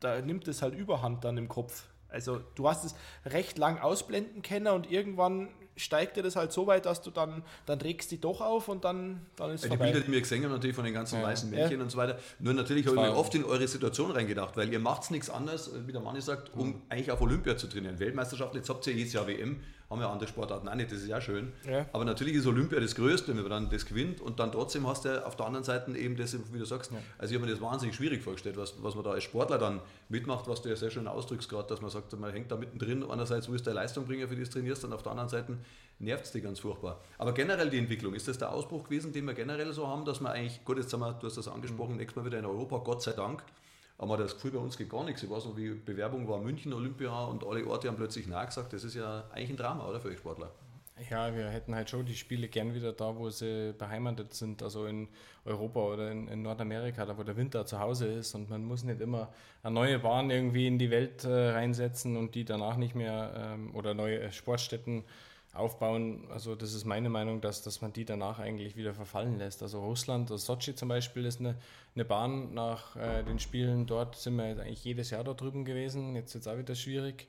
da 0.01 0.21
nimmt 0.21 0.47
es 0.47 0.61
halt 0.61 0.75
Überhand 0.75 1.25
dann 1.25 1.39
im 1.39 1.49
Kopf. 1.49 1.87
Also 2.11 2.39
du 2.55 2.69
hast 2.69 2.85
es 2.85 2.95
recht 3.25 3.57
lang 3.57 3.79
ausblenden 3.79 4.43
können 4.43 4.67
und 4.67 4.93
irgendwann 4.93 5.49
steigt 5.79 6.17
dir 6.17 6.23
das 6.23 6.37
halt 6.37 6.53
so 6.53 6.67
weit, 6.67 6.85
dass 6.87 7.01
du 7.03 7.11
dann, 7.11 7.43
dann 7.67 7.81
regst 7.81 8.11
dich 8.11 8.21
doch 8.21 8.41
auf 8.41 8.69
und 8.69 8.85
dann, 8.85 9.23
dann 9.37 9.51
ist 9.51 9.57
es 9.57 9.63
Die 9.63 9.69
vorbei. 9.69 9.93
Bilder, 9.93 10.01
die 10.07 10.13
wir 10.13 10.21
gesehen 10.21 10.45
haben, 10.45 10.53
natürlich 10.53 10.77
von 10.77 10.85
den 10.85 10.95
ganzen 10.95 11.21
Ja. 11.21 11.27
weißen 11.27 11.49
Männchen 11.51 11.79
Ja. 11.79 11.83
und 11.85 11.91
so 11.91 11.97
weiter. 11.99 12.19
Nur 12.39 12.53
natürlich 12.55 12.87
habe 12.87 12.97
ich 12.97 13.03
mir 13.03 13.17
oft 13.17 13.35
in 13.35 13.45
eure 13.45 13.67
Situation 13.67 14.11
reingedacht, 14.11 14.57
weil 14.57 14.71
ihr 14.73 14.79
macht 14.81 15.11
nichts 15.11 15.31
anderes, 15.31 15.71
wie 15.87 15.93
der 15.93 16.01
Manni 16.01 16.21
sagt, 16.21 16.51
um 16.55 16.83
eigentlich 16.89 17.11
auf 17.11 17.21
Olympia 17.21 17.57
zu 17.57 17.67
trainieren. 17.69 17.99
Weltmeisterschaft, 17.99 18.55
jetzt 18.55 18.69
habt 18.69 18.87
ihr 18.87 18.93
jedes 18.93 19.13
Jahr 19.13 19.27
WM, 19.27 19.61
haben 19.91 20.01
ja 20.01 20.11
andere 20.11 20.29
Sportarten 20.29 20.69
auch 20.69 20.75
nicht, 20.75 20.93
das 20.93 20.99
ist 20.99 21.09
ja 21.09 21.21
schön. 21.21 21.53
Ja. 21.67 21.87
Aber 21.93 22.05
natürlich 22.05 22.35
ist 22.35 22.47
Olympia 22.47 22.79
das 22.79 22.95
Größte, 22.95 23.29
wenn 23.29 23.43
man 23.43 23.51
dann 23.51 23.71
das 23.71 23.87
gewinnt 23.87 24.21
und 24.21 24.39
dann 24.39 24.53
trotzdem 24.53 24.87
hast 24.87 25.07
du 25.07 25.25
auf 25.27 25.37
der 25.37 25.47
anderen 25.47 25.65
Seite 25.65 25.97
eben 25.97 26.17
das, 26.17 26.37
wie 26.53 26.59
du 26.59 26.65
sagst, 26.67 26.93
also 27.17 27.33
ich 27.33 27.39
habe 27.39 27.47
mir 27.47 27.53
das 27.53 27.63
wahnsinnig 27.63 27.97
schwierig 27.97 28.23
vorgestellt, 28.23 28.59
was, 28.59 28.75
was 28.83 28.95
man 28.95 29.05
da 29.05 29.13
als 29.13 29.25
Sportler 29.25 29.57
dann 29.57 29.81
mitmacht, 30.11 30.47
was 30.47 30.61
du 30.61 30.69
ja 30.69 30.77
sehr 30.77 30.91
schön 30.91 31.09
ausdrückst 31.09 31.49
gerade, 31.49 31.69
dass 31.69 31.81
man 31.81 31.91
sagt, 31.91 32.19
man 32.19 32.31
hängt 32.33 32.51
da 32.53 32.57
mittendrin, 32.57 33.03
einerseits 33.11 33.49
willst 33.49 33.67
du 33.67 33.71
eine 33.71 33.81
Leistung 33.81 34.05
bringen, 34.05 34.29
für 34.29 34.37
die 34.37 34.45
du 34.45 34.51
trainierst, 34.51 34.85
und 34.85 34.93
auf 34.93 35.03
der 35.03 35.13
anderen 35.13 35.31
Seite 35.31 35.57
nervt 35.99 36.27
es 36.27 36.33
dich 36.33 36.43
ganz 36.43 36.61
furchtbar. 36.61 37.01
Aber 37.17 37.33
generell 37.33 37.71
die 37.71 37.79
Entwicklung, 37.79 38.15
ist 38.15 38.29
das 38.29 38.39
der 38.39 38.53
Ausbruch 38.53 38.85
gewesen, 38.85 39.13
den 39.13 39.25
wir 39.27 39.35
generell 39.35 39.73
so 39.73 39.89
haben, 39.89 40.05
dass 40.05 40.21
wir 40.21 40.31
eigentlich, 40.31 40.65
gut, 40.65 40.77
jetzt 40.77 40.93
haben 40.93 41.01
wir, 41.01 41.15
du 41.15 41.27
hast 41.27 41.39
das 41.39 41.49
angesprochen, 41.49 41.97
nächstes 41.97 42.17
Mal 42.17 42.27
wieder 42.27 42.39
in 42.39 42.45
Europa, 42.45 42.79
Gott 42.79 43.03
sei 43.03 43.13
Dank, 43.13 43.43
aber 43.99 44.17
das 44.17 44.35
Gefühl, 44.35 44.53
bei 44.53 44.59
uns 44.59 44.79
geht 44.79 44.89
gar 44.89 45.05
nichts. 45.05 45.23
Ich 45.25 45.31
weiß 45.31 45.45
noch, 45.45 45.57
wie 45.57 45.71
Bewerbung 45.71 46.29
war 46.29 46.39
München, 46.39 46.73
Olympia 46.73 47.25
und 47.25 47.45
alle 47.45 47.67
Orte 47.67 47.89
haben 47.89 47.97
plötzlich 47.97 48.29
Nein 48.29 48.47
gesagt. 48.47 48.73
Das 48.73 48.85
ist 48.85 48.95
ja 48.95 49.25
eigentlich 49.33 49.51
ein 49.51 49.57
Drama, 49.57 49.89
oder, 49.89 50.01
für 50.01 50.09
euch 50.09 50.19
Sportler? 50.19 50.51
Ja, 51.11 51.35
wir 51.35 51.49
hätten 51.49 51.75
halt 51.75 51.91
schon 51.91 52.07
die 52.07 52.15
Spiele 52.15 52.49
gern 52.49 52.75
wieder 52.75 52.93
da, 52.93 53.17
wo 53.17 53.31
sie 53.31 53.73
beheimatet 53.77 54.35
sind, 54.35 54.63
also 54.63 54.87
in 54.87 55.09
Europa 55.45 55.81
oder 55.81 56.11
in, 56.11 56.27
in 56.29 56.43
Nordamerika, 56.43 57.07
da 57.07 57.17
wo 57.17 57.23
der 57.23 57.37
Winter 57.37 57.67
zu 57.67 57.79
Hause 57.79 58.07
ist 58.07 58.35
und 58.35 58.51
man 58.51 58.65
muss 58.65 58.83
nicht 58.83 59.01
immer 59.01 59.33
eine 59.63 59.75
neue 59.75 59.99
Bahn 60.01 60.31
irgendwie 60.31 60.67
in 60.67 60.79
die 60.79 60.91
Welt 60.91 61.25
äh, 61.25 61.51
reinsetzen 61.51 62.17
und 62.17 62.35
die 62.35 62.45
danach 62.45 62.77
nicht 62.77 62.97
mehr 62.97 63.33
ähm, 63.37 63.75
oder 63.77 63.95
neue 63.95 64.33
Sportstätten 64.33 65.05
aufbauen. 65.59 66.27
Also 66.31 66.55
das 66.55 66.75
ist 66.75 66.85
meine 66.85 67.09
Meinung, 67.09 67.41
dass, 67.41 67.63
dass 67.63 67.81
man 67.81 67.93
die 67.93 68.05
danach 68.05 68.39
eigentlich 68.39 68.77
wieder 68.77 68.95
verfallen 68.95 69.39
lässt. 69.39 69.63
Also 69.63 69.81
Russland, 69.81 70.31
also 70.31 70.55
Sochi 70.55 70.75
zum 70.75 70.89
Beispiel 70.89 71.25
ist 71.25 71.41
eine, 71.41 71.57
eine 71.95 72.05
Bahn 72.05 72.55
nach 72.55 72.97
äh, 72.97 73.23
den 73.25 73.39
Spielen 73.39 73.87
dort, 73.87 74.17
sind 74.17 74.37
wir 74.37 74.45
eigentlich 74.45 74.85
jedes 74.85 75.11
Jahr 75.11 75.25
da 75.25 75.35
drüben 75.35 75.65
gewesen, 75.65 76.15
jetzt 76.15 76.35
ist 76.35 76.47
es 76.47 76.53
auch 76.53 76.59
wieder 76.59 76.75
schwierig. 76.75 77.29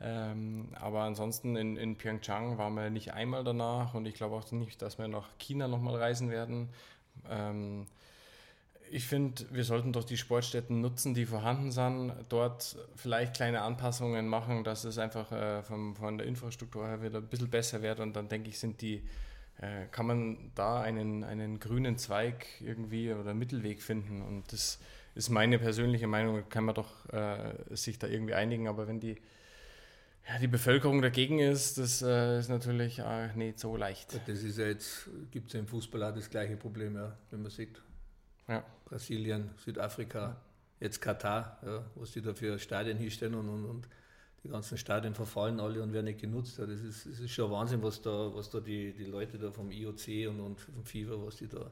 Ähm, 0.00 0.68
aber 0.74 1.02
ansonsten 1.02 1.56
in, 1.56 1.76
in 1.76 1.96
Pyeongchang 1.96 2.56
waren 2.58 2.74
wir 2.74 2.90
nicht 2.90 3.14
einmal 3.14 3.42
danach 3.42 3.94
und 3.94 4.06
ich 4.06 4.14
glaube 4.14 4.36
auch 4.36 4.50
nicht, 4.52 4.80
dass 4.80 4.98
wir 4.98 5.08
nach 5.08 5.28
China 5.38 5.66
nochmal 5.66 5.96
reisen 5.96 6.30
werden. 6.30 6.68
Ähm, 7.28 7.86
ich 8.90 9.06
finde, 9.06 9.44
wir 9.50 9.64
sollten 9.64 9.92
doch 9.92 10.04
die 10.04 10.16
Sportstätten 10.16 10.80
nutzen, 10.80 11.14
die 11.14 11.26
vorhanden 11.26 11.70
sind, 11.70 12.12
dort 12.28 12.76
vielleicht 12.96 13.34
kleine 13.34 13.62
Anpassungen 13.62 14.28
machen, 14.28 14.64
dass 14.64 14.84
es 14.84 14.98
einfach 14.98 15.30
äh, 15.32 15.62
vom, 15.62 15.96
von 15.96 16.18
der 16.18 16.26
Infrastruktur 16.26 16.86
her 16.86 17.02
wieder 17.02 17.18
ein 17.18 17.26
bisschen 17.26 17.50
besser 17.50 17.82
wird 17.82 18.00
und 18.00 18.14
dann 18.14 18.28
denke 18.28 18.48
ich, 18.48 18.58
sind 18.58 18.80
die, 18.80 19.02
äh, 19.60 19.86
kann 19.90 20.06
man 20.06 20.52
da 20.54 20.80
einen, 20.80 21.24
einen 21.24 21.58
grünen 21.60 21.98
Zweig 21.98 22.46
irgendwie 22.60 23.12
oder 23.12 23.34
Mittelweg 23.34 23.82
finden 23.82 24.22
und 24.22 24.52
das 24.52 24.78
ist 25.14 25.30
meine 25.30 25.58
persönliche 25.58 26.06
Meinung, 26.06 26.48
kann 26.48 26.64
man 26.64 26.74
doch 26.74 27.12
äh, 27.12 27.54
sich 27.70 27.98
da 27.98 28.06
irgendwie 28.06 28.34
einigen, 28.34 28.68
aber 28.68 28.86
wenn 28.86 29.00
die 29.00 29.16
ja, 30.28 30.38
die 30.38 30.46
Bevölkerung 30.46 31.00
dagegen 31.00 31.38
ist, 31.38 31.78
das 31.78 32.02
äh, 32.02 32.38
ist 32.38 32.48
natürlich 32.50 32.98
äh, 32.98 33.34
nicht 33.34 33.58
so 33.58 33.76
leicht. 33.76 34.20
das 34.26 34.42
ist 34.42 34.58
ja 34.58 34.66
jetzt, 34.66 35.08
gibt 35.30 35.46
es 35.48 35.54
ja 35.54 35.60
im 35.60 35.66
Fußball 35.66 36.02
auch 36.04 36.14
das 36.14 36.28
gleiche 36.28 36.56
Problem, 36.56 36.96
ja, 36.96 37.16
wenn 37.30 37.40
man 37.40 37.50
sieht, 37.50 37.80
Ja. 38.48 38.64
Brasilien, 38.86 39.50
Südafrika, 39.64 40.36
jetzt 40.80 41.00
Katar, 41.00 41.58
ja, 41.64 41.84
was 41.94 42.12
die 42.12 42.22
da 42.22 42.34
für 42.34 42.58
Stadien 42.58 42.96
hinstellen 42.96 43.34
und, 43.34 43.48
und, 43.48 43.64
und 43.66 43.88
die 44.44 44.48
ganzen 44.48 44.78
Stadien 44.78 45.14
verfallen 45.14 45.60
alle 45.60 45.82
und 45.82 45.92
werden 45.92 46.06
nicht 46.06 46.20
genutzt. 46.20 46.58
Ja, 46.58 46.66
das, 46.66 46.80
ist, 46.80 47.06
das 47.06 47.18
ist 47.20 47.30
schon 47.30 47.50
Wahnsinn, 47.50 47.82
was 47.82 48.00
da, 48.00 48.30
was 48.34 48.48
da 48.50 48.60
die, 48.60 48.92
die 48.92 49.04
Leute 49.04 49.38
da 49.38 49.50
vom 49.50 49.70
IOC 49.70 50.28
und, 50.28 50.40
und 50.40 50.60
vom 50.60 50.84
FIFA, 50.84 51.14
was 51.26 51.36
die 51.36 51.48
da, 51.48 51.70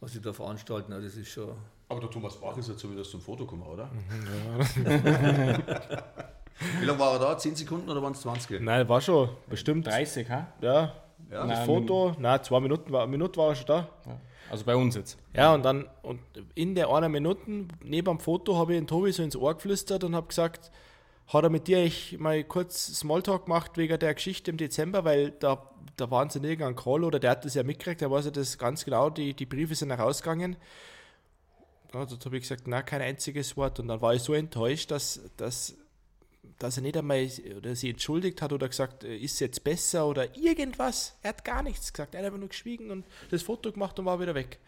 was 0.00 0.12
die 0.12 0.20
da 0.20 0.32
veranstalten. 0.32 0.92
Ja, 0.92 1.00
das 1.00 1.16
ist 1.16 1.28
schon. 1.28 1.56
Aber 1.88 2.00
der 2.00 2.10
Thomas 2.10 2.38
Bach 2.38 2.56
ist 2.58 2.68
jetzt 2.68 2.80
so 2.80 2.90
wieder 2.90 3.02
zum 3.04 3.20
Foto 3.20 3.44
gekommen, 3.44 3.62
oder? 3.62 3.90
Wie 6.80 6.84
lange 6.84 6.98
war 6.98 7.14
er 7.14 7.18
da? 7.20 7.38
10 7.38 7.56
Sekunden 7.56 7.88
oder 7.88 8.02
waren 8.02 8.12
es 8.12 8.20
20? 8.20 8.60
Nein, 8.60 8.88
war 8.88 9.00
schon 9.00 9.30
bestimmt. 9.48 9.86
30, 9.86 10.28
ha? 10.28 10.52
Ja, 10.60 10.92
Ja, 11.30 11.46
das 11.46 11.58
Nein, 11.58 11.66
Foto, 11.66 12.16
na 12.18 12.42
zwei 12.42 12.60
Minuten, 12.60 12.90
war, 12.92 13.02
eine 13.02 13.10
Minute 13.10 13.36
war 13.38 13.50
er 13.50 13.54
schon 13.56 13.66
da. 13.66 13.88
Ja. 14.06 14.20
Also 14.50 14.64
bei 14.64 14.74
uns 14.74 14.94
jetzt. 14.94 15.18
Ja, 15.34 15.54
und 15.54 15.62
dann 15.62 15.86
und 16.02 16.20
in 16.54 16.74
der 16.74 16.88
einer 16.88 17.08
Minute 17.08 17.66
neben 17.82 18.06
dem 18.06 18.18
Foto 18.18 18.56
habe 18.56 18.74
ich 18.74 18.80
den 18.80 18.86
Tobi 18.86 19.12
so 19.12 19.22
ins 19.22 19.36
Ohr 19.36 19.54
geflüstert 19.54 20.04
und 20.04 20.14
habe 20.14 20.28
gesagt, 20.28 20.70
hat 21.28 21.44
er 21.44 21.50
mit 21.50 21.68
dir 21.68 21.84
ich 21.84 22.18
mal 22.18 22.42
kurz 22.44 22.86
Smalltalk 22.98 23.44
gemacht 23.44 23.76
wegen 23.76 23.98
der 23.98 24.14
Geschichte 24.14 24.50
im 24.50 24.56
Dezember, 24.56 25.04
weil 25.04 25.32
da, 25.32 25.70
da 25.96 26.10
waren 26.10 26.30
sie 26.30 26.38
in 26.38 26.44
irgendeinem 26.44 26.76
Call 26.76 27.04
oder 27.04 27.18
der 27.18 27.32
hat 27.32 27.44
das 27.44 27.54
ja 27.54 27.62
mitgekriegt, 27.62 28.00
der 28.00 28.10
weiß 28.10 28.26
ja 28.26 28.30
das 28.30 28.56
ganz 28.56 28.84
genau, 28.84 29.10
die, 29.10 29.34
die 29.34 29.44
Briefe 29.44 29.74
sind 29.74 29.90
herausgegangen. 29.90 30.56
Ja, 31.92 32.04
dort 32.04 32.24
habe 32.24 32.36
ich 32.36 32.42
gesagt, 32.42 32.66
na, 32.66 32.82
kein 32.82 33.00
einziges 33.00 33.56
Wort. 33.56 33.80
Und 33.80 33.88
dann 33.88 34.00
war 34.00 34.14
ich 34.14 34.22
so 34.22 34.34
enttäuscht, 34.34 34.90
dass, 34.90 35.20
dass, 35.36 35.74
dass 36.58 36.76
er 36.76 36.82
nicht 36.82 36.96
einmal 36.96 37.28
oder 37.56 37.74
sie 37.74 37.90
entschuldigt 37.90 38.42
hat 38.42 38.52
oder 38.52 38.68
gesagt, 38.68 39.04
äh, 39.04 39.16
ist 39.16 39.34
es 39.34 39.40
jetzt 39.40 39.64
besser 39.64 40.06
oder 40.06 40.36
irgendwas. 40.36 41.16
Er 41.22 41.30
hat 41.30 41.44
gar 41.44 41.62
nichts 41.62 41.92
gesagt. 41.92 42.14
Er 42.14 42.20
hat 42.20 42.26
einfach 42.26 42.38
nur 42.38 42.48
geschwiegen 42.48 42.90
und 42.90 43.04
das 43.30 43.42
Foto 43.42 43.72
gemacht 43.72 43.98
und 43.98 44.06
war 44.06 44.20
wieder 44.20 44.34
weg. 44.34 44.58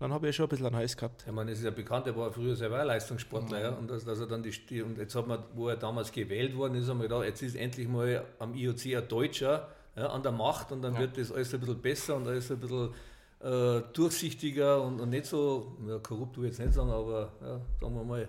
Dann 0.00 0.14
habe 0.14 0.30
ich 0.30 0.36
schon 0.36 0.46
ein 0.46 0.48
bisschen 0.48 0.66
einen 0.66 0.76
Hals 0.76 0.96
gehabt. 0.96 1.24
Ich 1.26 1.32
meine, 1.32 1.50
es 1.50 1.58
ist 1.58 1.64
ja 1.64 1.70
bekannt, 1.70 2.06
er 2.06 2.16
war 2.16 2.32
früher 2.32 2.56
selber 2.56 2.80
ein 2.80 2.86
Leistungssportler, 2.86 3.60
ja, 3.60 3.68
und 3.70 3.90
dass, 3.90 4.02
dass 4.02 4.18
er 4.18 4.26
dann 4.26 4.42
die, 4.42 4.80
und 4.80 4.96
jetzt 4.96 5.14
hat 5.14 5.26
man, 5.26 5.44
wo 5.54 5.68
er 5.68 5.76
damals 5.76 6.10
gewählt 6.10 6.56
worden 6.56 6.76
ist, 6.76 6.88
haben 6.88 7.00
wir 7.00 7.08
gedacht, 7.08 7.24
jetzt 7.24 7.42
ist 7.42 7.54
endlich 7.54 7.86
mal 7.86 8.24
am 8.38 8.54
IOC 8.54 8.96
ein 8.96 9.08
Deutscher 9.08 9.68
ja, 9.96 10.06
an 10.06 10.22
der 10.22 10.32
Macht 10.32 10.72
und 10.72 10.80
dann 10.80 10.96
wird 10.96 11.18
das 11.18 11.30
alles 11.30 11.52
ein 11.52 11.60
bisschen 11.60 11.82
besser 11.82 12.16
und 12.16 12.26
alles 12.26 12.50
ein 12.50 12.58
bisschen 12.58 12.94
äh, 13.40 13.82
durchsichtiger 13.92 14.82
und, 14.82 15.00
und 15.00 15.10
nicht 15.10 15.26
so, 15.26 15.76
ja, 15.86 15.98
korrupt 15.98 16.38
will 16.38 16.44
ich 16.46 16.52
jetzt 16.52 16.64
nicht 16.64 16.74
sagen, 16.74 16.90
aber 16.90 17.32
ja, 17.42 17.60
sagen 17.80 17.94
wir 17.94 18.04
mal, 18.04 18.28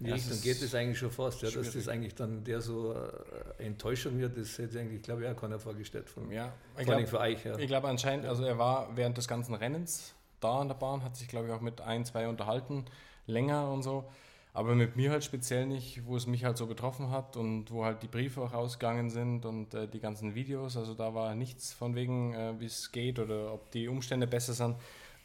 die 0.00 0.08
Ja, 0.08 0.14
Richtung 0.14 0.32
es 0.32 0.42
geht 0.42 0.62
es 0.62 0.74
eigentlich 0.74 0.98
schon 0.98 1.10
fast, 1.10 1.42
ja, 1.42 1.50
dass 1.50 1.72
das 1.72 1.88
eigentlich 1.88 2.14
dann 2.14 2.42
der 2.42 2.60
so 2.60 2.94
äh, 2.94 3.64
Enttäuschung 3.64 4.18
wird, 4.18 4.36
das 4.36 4.58
hätte 4.58 4.80
eigentlich, 4.80 5.02
glaube 5.02 5.22
ich, 5.22 5.28
auch 5.28 5.36
keiner 5.36 5.58
vorgestellt 5.58 6.08
von, 6.08 6.30
Ja, 6.32 6.52
ich 6.78 6.84
vor 6.84 6.94
allem 6.94 7.04
glaube, 7.04 7.06
für 7.06 7.20
euch. 7.20 7.44
Ja. 7.44 7.58
ich 7.58 7.68
glaub 7.68 7.84
anscheinend, 7.84 8.26
also 8.26 8.44
er 8.44 8.58
war 8.58 8.96
während 8.96 9.16
des 9.18 9.28
ganzen 9.28 9.54
Rennens 9.54 10.14
da 10.40 10.60
an 10.60 10.68
der 10.68 10.74
Bahn, 10.74 11.04
hat 11.04 11.16
sich, 11.16 11.28
glaube 11.28 11.48
ich, 11.48 11.52
auch 11.52 11.60
mit 11.60 11.80
ein, 11.82 12.04
zwei 12.04 12.28
unterhalten, 12.28 12.86
länger 13.26 13.70
und 13.70 13.82
so. 13.82 14.04
Aber 14.52 14.74
mit 14.74 14.96
mir 14.96 15.12
halt 15.12 15.22
speziell 15.22 15.66
nicht, 15.66 16.06
wo 16.06 16.16
es 16.16 16.26
mich 16.26 16.44
halt 16.44 16.56
so 16.56 16.66
betroffen 16.66 17.10
hat 17.10 17.36
und 17.36 17.70
wo 17.70 17.84
halt 17.84 18.02
die 18.02 18.08
Briefe 18.08 18.40
auch 18.40 18.52
rausgegangen 18.52 19.08
sind 19.08 19.46
und 19.46 19.74
äh, 19.74 19.86
die 19.86 20.00
ganzen 20.00 20.34
Videos. 20.34 20.76
Also 20.76 20.94
da 20.94 21.14
war 21.14 21.36
nichts 21.36 21.72
von 21.72 21.94
wegen, 21.94 22.34
äh, 22.34 22.58
wie 22.58 22.64
es 22.64 22.90
geht 22.90 23.20
oder 23.20 23.52
ob 23.54 23.70
die 23.70 23.86
Umstände 23.86 24.26
besser 24.26 24.54
sind. 24.54 24.74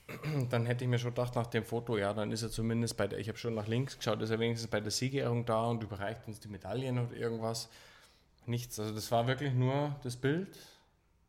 Dann 0.50 0.66
hätte 0.66 0.84
ich 0.84 0.90
mir 0.90 1.00
schon 1.00 1.12
gedacht, 1.12 1.36
nach 1.36 1.48
dem 1.48 1.64
Foto, 1.64 1.98
ja, 1.98 2.14
dann 2.14 2.32
ist 2.32 2.44
er 2.44 2.52
zumindest 2.52 2.96
bei 2.96 3.08
der, 3.08 3.18
ich 3.20 3.28
habe 3.28 3.38
schon 3.40 3.56
nach 3.56 3.68
links 3.68 3.98
geschaut, 3.98 4.22
ist 4.22 4.30
er 4.30 4.40
wenigstens 4.40 4.70
bei 4.70 4.80
der 4.80 4.92
Siegerehrung 4.92 5.46
da 5.46 5.66
und 5.66 5.82
überreicht 5.84 6.28
uns 6.28 6.40
die 6.40 6.48
Medaillen 6.48 7.00
oder 7.00 7.16
irgendwas. 7.16 7.70
Nichts. 8.46 8.80
Also 8.80 8.94
das 8.94 9.12
war 9.12 9.26
wirklich 9.26 9.54
nur 9.54 9.96
das 10.04 10.16
Bild 10.16 10.50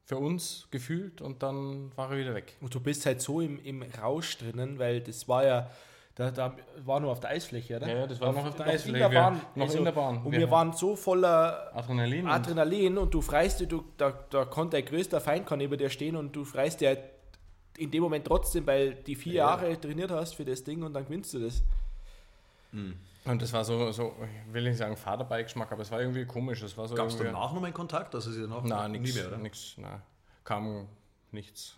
für 0.04 0.18
uns 0.18 0.68
gefühlt 0.70 1.22
und 1.22 1.42
dann 1.42 1.90
war 1.96 2.10
er 2.12 2.18
wieder 2.18 2.34
weg. 2.34 2.54
Und 2.60 2.74
du 2.74 2.80
bist 2.80 3.06
halt 3.06 3.22
so 3.22 3.40
im, 3.40 3.58
im 3.64 3.82
Rausch 3.82 4.36
drinnen, 4.38 4.78
weil 4.78 5.00
das 5.00 5.26
war 5.26 5.44
ja, 5.46 5.70
da, 6.14 6.30
da 6.30 6.54
war 6.84 7.00
nur 7.00 7.10
auf 7.12 7.20
der 7.20 7.30
Eisfläche, 7.30 7.76
oder? 7.76 7.88
Ja, 7.88 7.96
ja, 8.00 8.06
das 8.06 8.20
war 8.20 8.32
noch 8.32 8.46
auf 8.46 8.54
der 8.56 8.66
In 8.66 8.72
Eisfläche. 8.72 8.98
der 8.98 9.08
Bahn. 9.08 9.40
Wir- 9.54 9.66
noch 9.66 9.74
in 9.74 9.84
der 9.84 9.92
Bahn. 9.92 10.18
Und 10.18 10.32
Wir 10.32 10.38
wir 10.40 10.46
haben- 10.46 10.50
waren 10.52 10.72
so 10.74 10.94
voller 10.96 11.74
Adrenalin. 11.74 12.26
und- 12.26 12.30
Adrenalin 12.30 12.98
und 12.98 13.12
du 13.14 13.22
freist 13.22 13.60
dir, 13.60 13.66
du, 13.66 13.84
da, 13.96 14.10
da 14.30 14.44
konnte 14.44 14.76
dein 14.76 14.84
größter 14.84 15.20
Feind 15.20 15.46
kann 15.46 15.58
neben 15.58 15.76
dir 15.78 15.88
stehen 15.90 16.14
und 16.16 16.36
du 16.36 16.44
freist 16.44 16.82
dir 16.82 16.88
halt 16.88 17.00
in 17.78 17.90
dem 17.90 18.02
Moment 18.02 18.26
trotzdem, 18.26 18.66
weil 18.66 18.94
die 18.94 19.14
vier 19.14 19.34
Jahre 19.34 19.78
trainiert 19.80 20.10
hast 20.10 20.34
für 20.34 20.44
das 20.44 20.62
Ding 20.64 20.82
und 20.82 20.92
dann 20.94 21.04
gewinnst 21.04 21.34
du 21.34 21.40
das. 21.40 21.62
Und 23.24 23.42
das 23.42 23.52
war 23.52 23.64
so, 23.64 23.90
so 23.92 24.14
ich 24.46 24.52
will 24.54 24.64
nicht 24.64 24.76
sagen 24.78 24.96
Vaterbeigeschmack, 24.96 25.72
aber 25.72 25.82
es 25.82 25.90
war 25.90 26.00
irgendwie 26.00 26.24
komisch. 26.26 26.62
Es 26.62 26.76
war 26.76 26.86
so 26.88 26.94
Gab 26.94 27.08
es 27.08 27.16
danach 27.16 27.52
nochmal 27.52 27.72
Kontakt? 27.72 28.14
Also 28.14 28.30
sie 28.30 28.42
danach 28.42 28.62
Nein, 28.62 28.92
nie 28.92 28.98
nichts. 29.00 29.16
mehr, 29.16 29.28
oder? 29.28 29.38
Nix, 29.38 29.74
nein. 29.78 30.02
Kam 30.44 30.86
nichts. 31.32 31.76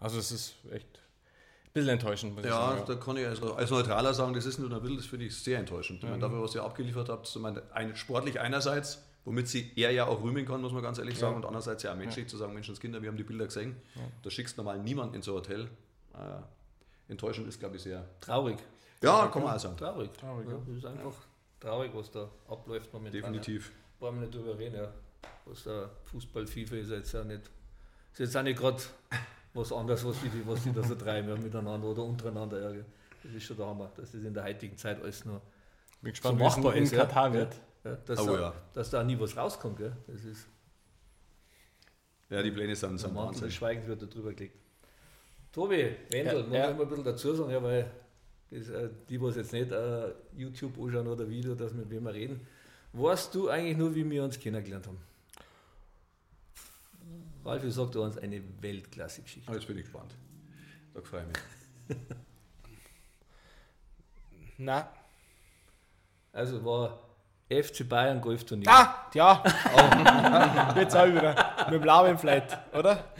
Also 0.00 0.18
es 0.18 0.30
ist 0.30 0.54
echt 0.70 0.86
ein 0.86 1.72
bisschen 1.72 1.88
enttäuschend, 1.90 2.34
muss 2.34 2.44
ich 2.44 2.50
Ja, 2.50 2.70
sagen. 2.76 2.82
da 2.86 2.94
kann 2.96 3.16
ich 3.16 3.26
also 3.26 3.54
als 3.54 3.70
Neutraler 3.70 4.14
sagen, 4.14 4.34
das 4.34 4.46
ist 4.46 4.58
nur 4.58 4.70
ein 4.72 4.82
Bild, 4.82 4.98
das 4.98 5.06
finde 5.06 5.26
ich 5.26 5.36
sehr 5.36 5.58
enttäuschend. 5.58 6.02
Ich 6.02 6.08
meine, 6.08 6.20
dafür, 6.20 6.42
was 6.42 6.54
ihr 6.54 6.62
abgeliefert 6.62 7.08
habt, 7.08 7.26
ich 7.28 7.36
meine, 7.36 7.62
ein, 7.72 7.96
sportlich 7.96 8.38
einerseits, 8.40 9.02
womit 9.28 9.46
sie 9.46 9.70
er 9.76 9.90
ja 9.90 10.06
auch 10.06 10.22
rühmen 10.22 10.46
kann, 10.46 10.62
muss 10.62 10.72
man 10.72 10.82
ganz 10.82 10.98
ehrlich 10.98 11.18
sagen, 11.18 11.36
und 11.36 11.44
andererseits 11.44 11.82
ja 11.82 11.92
auch 11.92 11.96
menschlich 11.96 12.28
zu 12.28 12.38
sagen, 12.38 12.54
Menschenskinder, 12.54 13.02
wir 13.02 13.10
haben 13.10 13.16
die 13.18 13.24
Bilder 13.24 13.44
gesehen, 13.44 13.76
da 14.22 14.30
schickst 14.30 14.56
du 14.56 14.62
normal 14.62 14.78
niemand 14.78 15.14
in 15.14 15.20
so 15.20 15.32
ein 15.32 15.36
Hotel. 15.36 15.68
Äh, 16.14 17.10
enttäuschend 17.12 17.46
ist, 17.46 17.60
glaube 17.60 17.76
ich, 17.76 17.82
sehr. 17.82 18.06
Traurig. 18.20 18.56
Ja, 19.02 19.26
kann 19.28 19.42
man 19.42 19.54
auch 19.54 19.60
sagen. 19.60 19.76
Traurig. 19.76 20.10
traurig 20.14 20.48
ja. 20.48 20.58
Das 20.66 20.76
ist 20.76 20.86
einfach 20.86 21.12
traurig, 21.60 21.90
was 21.94 22.10
da 22.10 22.30
abläuft 22.48 22.90
momentan. 22.92 23.20
Definitiv. 23.20 23.68
Ja. 23.68 24.00
Wollen 24.00 24.14
wir 24.14 24.20
nicht 24.22 24.34
drüber 24.34 24.58
reden, 24.58 24.76
ja. 24.76 24.92
Was 25.44 25.64
der 25.64 25.90
Fußball, 26.06 26.46
FIFA 26.46 26.76
ist 26.76 26.90
jetzt 26.90 27.12
ja 27.12 27.22
nicht, 27.22 27.42
ist 28.12 28.18
jetzt 28.18 28.36
auch 28.36 28.42
nicht 28.42 28.58
gerade 28.58 28.82
was 29.52 29.72
anderes, 29.72 30.04
was 30.06 30.16
die, 30.22 30.30
was 30.46 30.62
die 30.62 30.72
da 30.72 30.82
so 30.82 30.94
treiben, 30.94 31.28
ja, 31.28 31.36
miteinander 31.36 31.86
oder 31.86 32.02
untereinander. 32.02 32.74
Ja, 32.74 32.82
das 33.22 33.32
ist 33.32 33.44
schon 33.44 33.56
der 33.58 33.66
Hammer, 33.66 33.90
dass 33.94 34.12
das 34.12 34.22
in 34.22 34.32
der 34.32 34.44
heutigen 34.44 34.76
Zeit 34.78 35.02
alles 35.02 35.24
nur 35.26 35.42
Bin 36.00 36.14
so 36.14 36.30
gespannt, 36.30 36.38
wie 36.40 36.44
es 36.44 36.56
machbar 36.56 36.74
in 36.74 36.82
ist. 36.84 36.92
ja. 36.92 37.04
Katar 37.04 37.32
wird. 37.34 37.54
Ja, 37.84 37.94
dass, 37.96 38.18
Oh 38.20 38.26
da, 38.36 38.40
ja. 38.40 38.54
dass 38.74 38.90
da 38.90 39.02
nie 39.04 39.18
was 39.18 39.36
rauskommt. 39.36 39.76
Gell. 39.78 39.96
Das 40.06 40.24
ist 40.24 40.46
Ja, 42.30 42.42
die 42.42 42.50
Pläne 42.50 42.74
sind, 42.76 42.98
sind 42.98 43.14
Mantel 43.14 43.28
Wahnsinn. 43.28 43.44
des 43.46 43.54
Schweigens 43.54 43.86
wird 43.86 44.02
da 44.02 44.06
drüber 44.06 44.32
gelegt. 44.32 44.56
Tobi, 45.52 45.96
Wendel, 46.10 46.40
Ja, 46.40 46.42
muss 46.46 46.52
ja. 46.56 46.70
ich 46.70 46.76
mal 46.76 46.82
ein 46.82 46.88
bisschen 46.88 47.04
dazu 47.04 47.34
sagen, 47.34 47.50
ja, 47.50 47.62
weil 47.62 47.90
das, 48.50 48.68
äh, 48.68 48.88
die, 49.08 49.20
was 49.20 49.36
jetzt 49.36 49.52
nicht 49.52 49.70
äh, 49.72 50.12
YouTube 50.36 50.78
anschauen 50.78 51.06
oder 51.06 51.28
Video, 51.28 51.54
dass 51.54 51.72
wir 51.72 51.80
mit 51.80 51.90
wem 51.90 52.04
wir 52.04 52.12
reden, 52.14 52.46
weißt 52.92 53.34
du 53.34 53.48
eigentlich 53.48 53.76
nur, 53.76 53.94
wie 53.94 54.08
wir 54.08 54.24
uns 54.24 54.38
kennengelernt 54.38 54.86
haben? 54.86 54.98
Ralf, 57.44 57.64
ich 57.64 57.72
sag 57.74 57.90
dir 57.92 58.00
uns 58.02 58.18
eine 58.18 58.42
Weltklasse-Geschichte. 58.60 59.50
Ah, 59.50 59.54
jetzt 59.54 59.66
bin 59.66 59.78
ich 59.78 59.84
gespannt. 59.84 60.14
Da 60.92 61.00
freue 61.00 61.22
ich 61.22 61.28
mich. 61.96 61.98
Na, 64.58 64.90
Also 66.32 66.62
war 66.64 67.07
FC 67.48 67.88
Bayern 67.88 68.20
Golfturnier. 68.20 68.68
Ah, 68.68 69.06
ja. 69.14 69.42
Oh. 69.74 70.78
Jetzt 70.78 70.94
auch 70.94 71.06
wieder. 71.06 71.34
Mit 71.70 71.80
dem 71.80 71.84
Lauben 71.84 72.18
vielleicht, 72.18 72.58
oder? 72.74 73.12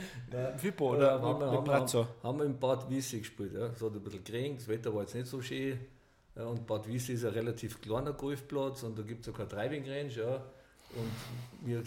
Fippo 0.57 0.95
oder 0.95 1.19
haben, 1.19 1.39
mit, 1.39 1.39
wir, 1.39 1.61
mit 1.61 1.69
haben, 1.71 1.93
wir, 1.93 2.07
haben 2.23 2.37
wir 2.37 2.45
in 2.45 2.59
Bad 2.59 2.89
Wiessee 2.89 3.19
gespielt. 3.19 3.53
Ja. 3.53 3.67
Es 3.67 3.81
hat 3.81 3.91
ein 3.91 4.01
bisschen 4.01 4.23
geregnet, 4.23 4.61
das 4.61 4.67
Wetter 4.67 4.93
war 4.93 5.01
jetzt 5.01 5.15
nicht 5.15 5.27
so 5.27 5.41
schön. 5.41 5.79
Ja, 6.35 6.45
und 6.45 6.67
Bad 6.67 6.87
Wiessee 6.87 7.13
ist 7.13 7.25
ein 7.25 7.33
relativ 7.33 7.81
kleiner 7.81 8.13
Golfplatz 8.13 8.83
und 8.83 8.97
da 8.97 9.01
gibt 9.01 9.25
es 9.25 9.33
auch 9.33 9.37
keine 9.37 9.49
Driving 9.49 9.89
Range. 9.89 10.11
Ja. 10.11 10.35
Und 10.35 11.67
wir, 11.67 11.83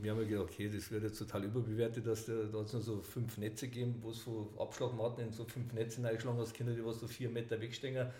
wir 0.00 0.10
haben 0.10 0.20
ja 0.22 0.26
gedacht, 0.26 0.50
okay, 0.50 0.68
das 0.68 0.90
wird 0.90 1.04
jetzt 1.04 1.18
total 1.18 1.44
überbewertet, 1.44 2.06
dass 2.06 2.26
der, 2.26 2.44
da 2.44 2.58
hat 2.58 2.72
nur 2.72 2.82
so 2.82 3.00
fünf 3.02 3.38
Netze 3.38 3.68
gegeben, 3.68 3.96
wo 4.02 4.10
es 4.10 4.18
von 4.18 4.48
Abschlagmatten 4.58 5.26
in 5.26 5.32
so 5.32 5.44
fünf 5.44 5.72
Netze 5.72 6.02
reingeschlagen 6.02 6.40
hast, 6.40 6.54
Kinder, 6.54 6.72
die 6.72 6.84
was 6.84 6.98
so 6.98 7.06
vier 7.06 7.30
Meter 7.30 7.60
wegstehen. 7.60 8.10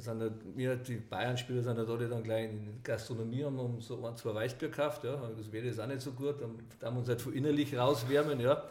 Sind 0.00 0.20
halt, 0.20 0.32
wir, 0.56 0.76
die 0.76 0.96
Bayern-Spieler 0.96 1.62
sind 1.62 1.78
halt 1.78 1.88
alle 1.88 2.08
dann 2.08 2.22
gleich 2.22 2.50
in 2.50 2.64
die 2.64 2.82
Gastronomie 2.82 3.44
haben 3.44 3.58
um 3.58 3.80
so 3.80 4.04
ein, 4.04 4.16
zwei 4.16 4.34
Weißbier 4.34 4.68
gekauft, 4.68 5.04
ja. 5.04 5.14
Und 5.14 5.38
Das 5.38 5.52
Wetter 5.52 5.66
ist 5.66 5.80
auch 5.80 5.86
nicht 5.86 6.00
so 6.00 6.12
gut, 6.12 6.40
dann 6.40 6.58
haben 6.82 6.96
wir 6.96 7.00
uns 7.00 7.08
halt 7.08 7.20
von 7.20 7.32
innerlich 7.32 7.76
rauswärmen, 7.76 8.40
ja. 8.40 8.64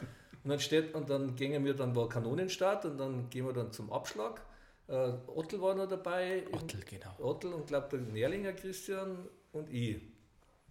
Und 0.44 0.50
dann 0.50 0.60
steht, 0.60 0.96
und 0.96 1.10
dann 1.10 1.36
gingen 1.36 1.66
wir, 1.66 1.74
dann 1.74 1.96
war 1.96 2.08
Kanonenstart 2.08 2.86
und 2.86 2.98
dann 2.98 3.30
gehen 3.30 3.46
wir 3.46 3.54
dann 3.54 3.72
zum 3.72 3.92
Abschlag. 3.92 4.42
Äh, 4.88 5.12
Ottel 5.28 5.62
war 5.62 5.76
noch 5.76 5.88
dabei. 5.88 6.44
Ottel, 6.52 6.82
genau. 6.82 7.14
Ottel 7.20 7.54
und 7.54 7.68
glaube 7.68 7.90
der 7.92 8.00
Nährlinger 8.00 8.54
Christian 8.54 9.28
und 9.52 9.70
ich. 9.72 10.02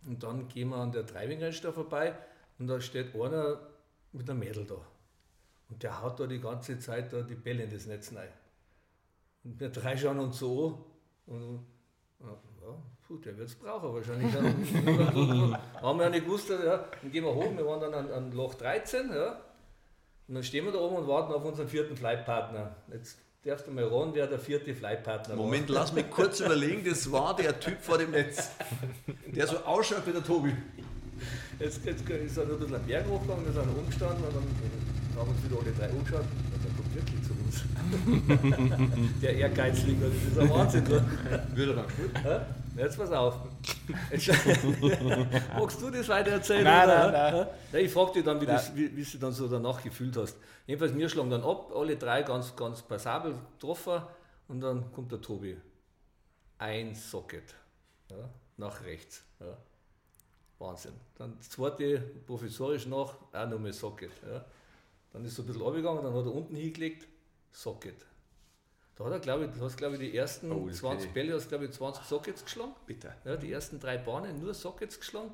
Und 0.07 0.23
dann 0.23 0.49
gehen 0.49 0.71
wir 0.71 0.77
an 0.77 0.93
der 0.93 1.03
da 1.05 1.73
vorbei 1.73 2.15
und 2.59 2.67
da 2.67 2.81
steht 2.81 3.15
einer 3.15 3.61
mit 4.13 4.29
einem 4.29 4.41
Mädel 4.41 4.65
da. 4.65 4.81
Und 5.69 5.83
der 5.83 6.03
haut 6.03 6.19
da 6.19 6.27
die 6.27 6.41
ganze 6.41 6.79
Zeit 6.79 7.13
da 7.13 7.23
die 7.23 7.35
Bälle 7.35 7.65
in 7.65 7.71
das 7.71 7.87
Netz 7.87 8.15
rein. 8.15 8.29
Und 9.45 9.61
wir 9.61 9.69
drei 9.71 9.97
schauen 9.97 10.19
uns 10.19 10.39
so 10.39 10.85
und 11.27 11.67
ja, 12.21 12.37
puh, 13.07 13.17
der 13.19 13.37
wird 13.37 13.49
es 13.49 13.55
brauchen 13.55 13.95
wahrscheinlich. 13.95 14.33
Dann 14.33 15.59
haben 15.83 15.99
wir 15.99 16.05
ja 16.05 16.11
nicht 16.11 16.25
gewusst, 16.25 16.51
ja, 16.51 16.85
dann 17.01 17.13
gehen 17.13 17.25
wir 17.25 17.35
hoch, 17.35 17.57
wir 17.57 17.67
waren 17.67 17.81
dann 17.81 17.95
an, 17.95 18.11
an 18.11 18.33
Loch 18.33 18.55
13, 18.55 19.11
ja, 19.11 19.41
und 20.29 20.35
dann 20.35 20.45
stehen 20.45 20.67
wir 20.67 20.73
da 20.73 20.79
oben 20.79 20.97
und 20.97 21.09
warten 21.09 21.33
auf 21.33 21.45
unseren 21.45 21.69
vierten 21.69 21.97
Flightpartner. 21.97 22.77
Jetzt 22.93 23.19
darfst 23.45 23.67
du 23.67 23.71
mal 23.71 23.85
ran, 23.85 24.11
wer 24.13 24.27
der 24.27 24.39
vierte 24.39 24.75
Flightpartner 24.75 25.31
war. 25.31 25.45
Moment, 25.45 25.71
lass 25.71 25.93
mich 25.93 26.11
kurz 26.11 26.41
überlegen, 26.41 26.85
das 26.85 27.11
war 27.11 27.35
der 27.35 27.59
Typ 27.59 27.81
vor 27.81 27.97
dem 27.97 28.11
Netz, 28.11 28.51
der 29.27 29.47
so 29.47 29.57
ausschaut 29.59 30.07
wie 30.07 30.13
der 30.13 30.23
Tobi. 30.23 30.55
Jetzt, 31.59 31.85
jetzt 31.85 32.09
ist 32.09 32.37
er 32.37 32.45
noch 32.45 32.53
ein 32.55 32.61
bisschen 32.61 32.77
am 32.77 32.87
Berg 32.87 33.07
hochgegangen, 33.09 33.47
wir 33.47 33.53
sind 33.53 33.77
umgestanden 33.77 34.25
und 34.25 34.35
dann 34.35 35.19
haben 35.19 35.31
uns 35.31 35.45
wieder 35.45 35.61
alle 35.61 35.73
drei 35.73 35.89
angeschaut. 35.97 36.21
Und 36.21 36.65
der 36.65 36.73
kommt 36.77 36.95
wirklich 36.95 37.23
zu 37.23 37.33
uns. 37.33 37.65
der 39.23 39.37
Ehrgeizling, 39.37 40.01
das 40.01 40.13
ist 40.13 40.39
ein 40.39 40.51
Wahnsinn. 40.51 40.87
oder? 40.87 41.05
Würde 41.55 41.75
dann 41.75 41.87
gut. 41.87 42.11
Jetzt 42.77 42.97
pass 42.97 43.11
auf. 43.11 43.35
Jetzt, 44.11 44.29
magst 45.59 45.83
du 45.83 45.91
das 45.91 46.09
weiter 46.09 46.31
erzählen? 46.33 46.65
Nein, 46.65 46.85
oder? 46.85 47.11
nein, 47.11 47.47
nein. 47.73 47.85
Ich 47.85 47.93
frage 47.93 48.13
dich 48.13 48.25
dann, 48.25 48.41
wie, 48.41 48.47
Nein. 48.47 48.57
das, 48.57 48.75
wie, 48.77 48.97
wie 48.97 49.03
du 49.03 49.19
dann 49.19 49.33
so 49.33 49.49
danach 49.49 49.83
gefühlt 49.83 50.17
hast. 50.17 50.37
Jedenfalls, 50.67 50.95
wir 50.97 51.09
schlagen 51.09 51.31
dann 51.31 51.43
ab, 51.43 51.73
alle 51.75 51.97
drei 51.97 52.23
ganz, 52.23 52.55
ganz 52.55 52.83
passabel 52.83 53.35
getroffen 53.55 54.03
und 54.49 54.61
dann 54.61 54.93
kommt 54.93 55.11
der 55.11 55.21
Tobi. 55.21 55.57
Ein 56.59 56.95
Socket. 56.95 57.55
Ja, 58.11 58.29
nach 58.57 58.85
rechts. 58.85 59.25
Ja. 59.41 59.57
Wahnsinn. 60.59 60.95
Dann 61.17 61.37
das 61.39 61.51
zweite 61.51 61.99
professorisch 62.27 62.87
nach, 62.87 63.15
auch 63.33 63.49
nochmal 63.49 63.73
Socket. 63.73 64.11
Ja. 64.29 64.45
Dann 65.13 65.25
ist 65.25 65.35
so 65.35 65.43
ein 65.43 65.47
bisschen 65.47 65.63
runtergegangen, 65.63 66.03
dann 66.05 66.15
hat 66.15 66.27
er 66.27 66.35
unten 66.35 66.55
hingelegt, 66.55 67.09
Socket. 67.53 68.07
Da 68.97 69.05
hat 69.05 69.13
er, 69.13 69.21
glaube 69.21 69.45
ich, 69.45 69.53
du 69.53 69.61
hast, 69.61 69.77
glaube 69.77 69.95
ich, 69.95 70.01
die 70.11 70.17
ersten 70.17 70.51
Oh, 70.51 70.67
das 70.67 70.79
20 70.79 71.05
kenn 71.07 71.15
Bälle, 71.15 71.35
hast, 71.35 71.49
glaube 71.49 71.67
ich, 71.67 71.71
20 71.71 72.05
Sockets 72.05 72.45
geschlagen. 72.45 72.73
Bitte. 72.87 73.15
Ja, 73.25 73.37
die 73.37 73.53
ersten 73.53 73.79
drei 73.79 73.97
Bahnen 73.99 74.41
nur 74.41 74.53
Sockets 74.55 74.99
geschlagen. 74.99 75.31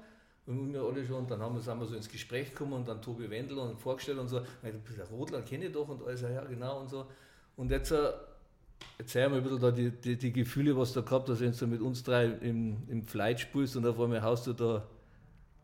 Und 0.46 0.74
wir 0.74 0.82
alle 0.82 1.06
schon, 1.06 1.26
dann 1.26 1.40
haben 1.40 1.54
wir, 1.54 1.62
sind 1.62 1.78
wir 1.78 1.86
so 1.86 1.96
ins 1.96 2.08
Gespräch 2.10 2.50
gekommen 2.50 2.74
und 2.74 2.86
dann 2.86 3.00
Tobi 3.00 3.30
Wendel 3.30 3.58
und 3.58 3.80
vorgestellt 3.80 4.18
und 4.18 4.28
so, 4.28 4.40
"Ja, 4.40 4.70
du 4.70 4.78
bist 4.80 4.98
der 4.98 5.06
Rodler, 5.08 5.40
kenne 5.40 5.66
ich 5.66 5.72
doch 5.72 5.88
und 5.88 6.02
alles, 6.02 6.20
ja, 6.20 6.44
genau 6.44 6.80
und 6.80 6.90
so. 6.90 7.06
Und 7.56 7.70
jetzt 7.70 7.90
äh, 7.92 8.12
erzähl 8.98 9.30
mir 9.30 9.36
ein 9.36 9.42
bisschen 9.42 9.60
da 9.60 9.70
die, 9.70 9.90
die, 9.90 10.16
die 10.18 10.32
Gefühle, 10.32 10.76
was 10.76 10.92
du 10.92 11.00
da 11.00 11.06
gehabt 11.08 11.30
hast, 11.30 11.40
wenn 11.40 11.52
du 11.52 11.66
mit 11.66 11.80
uns 11.80 12.02
drei 12.02 12.26
im, 12.26 12.82
im 12.88 13.06
Flight 13.06 13.40
spielst 13.40 13.76
und 13.76 13.86
auf 13.86 13.98
einmal 13.98 14.20
haust 14.22 14.46
du 14.46 14.52
da 14.52 14.86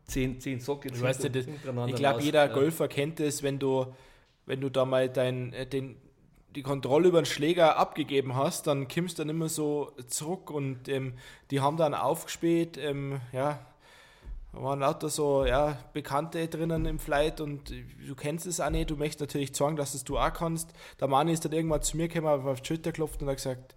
zehn, 0.05 0.39
zehn 0.39 0.59
Sockets 0.59 0.97
Ich, 0.97 1.03
weiß 1.03 1.19
das, 1.19 1.45
ich 1.45 1.95
glaube, 1.95 2.23
jeder 2.23 2.47
Ja. 2.47 2.53
Golfer 2.53 2.87
kennt 2.87 3.19
es, 3.19 3.43
wenn 3.43 3.59
du, 3.59 3.93
wenn 4.47 4.61
du 4.61 4.69
da 4.69 4.85
mal 4.85 5.07
dein, 5.09 5.53
äh, 5.53 5.67
den, 5.67 5.95
die 6.55 6.63
Kontrolle 6.63 7.07
über 7.07 7.21
den 7.21 7.25
Schläger 7.25 7.77
abgegeben 7.77 8.35
hast, 8.35 8.67
dann 8.67 8.87
kommst 8.87 9.17
du 9.17 9.23
dann 9.23 9.29
immer 9.29 9.49
so 9.49 9.91
zurück 10.07 10.51
und 10.51 10.89
ähm, 10.89 11.13
die 11.49 11.61
haben 11.61 11.77
dann 11.77 11.93
aufgespielt, 11.93 12.77
ähm, 12.77 13.21
ja, 13.31 13.59
da 14.53 14.61
waren 14.61 14.79
lauter 14.79 15.09
so 15.09 15.45
ja, 15.45 15.77
Bekannte 15.93 16.45
drinnen 16.47 16.85
im 16.85 16.99
Flight 16.99 17.39
und 17.39 17.69
du 17.71 18.15
kennst 18.15 18.45
es 18.45 18.59
auch 18.59 18.69
nicht, 18.69 18.89
du 18.89 18.97
möchtest 18.97 19.21
natürlich 19.21 19.55
sagen, 19.55 19.77
dass 19.77 19.93
es 19.93 20.03
du 20.03 20.17
auch 20.17 20.33
kannst. 20.33 20.73
Der 20.99 21.07
Mann 21.07 21.29
ist 21.29 21.45
dann 21.45 21.53
irgendwann 21.53 21.81
zu 21.81 21.95
mir 21.95 22.09
gekommen, 22.09 22.45
auf 22.45 22.59
die 22.61 22.67
Schulter 22.67 22.91
geklopft 22.91 23.21
und 23.21 23.29
hat 23.29 23.37
gesagt, 23.37 23.75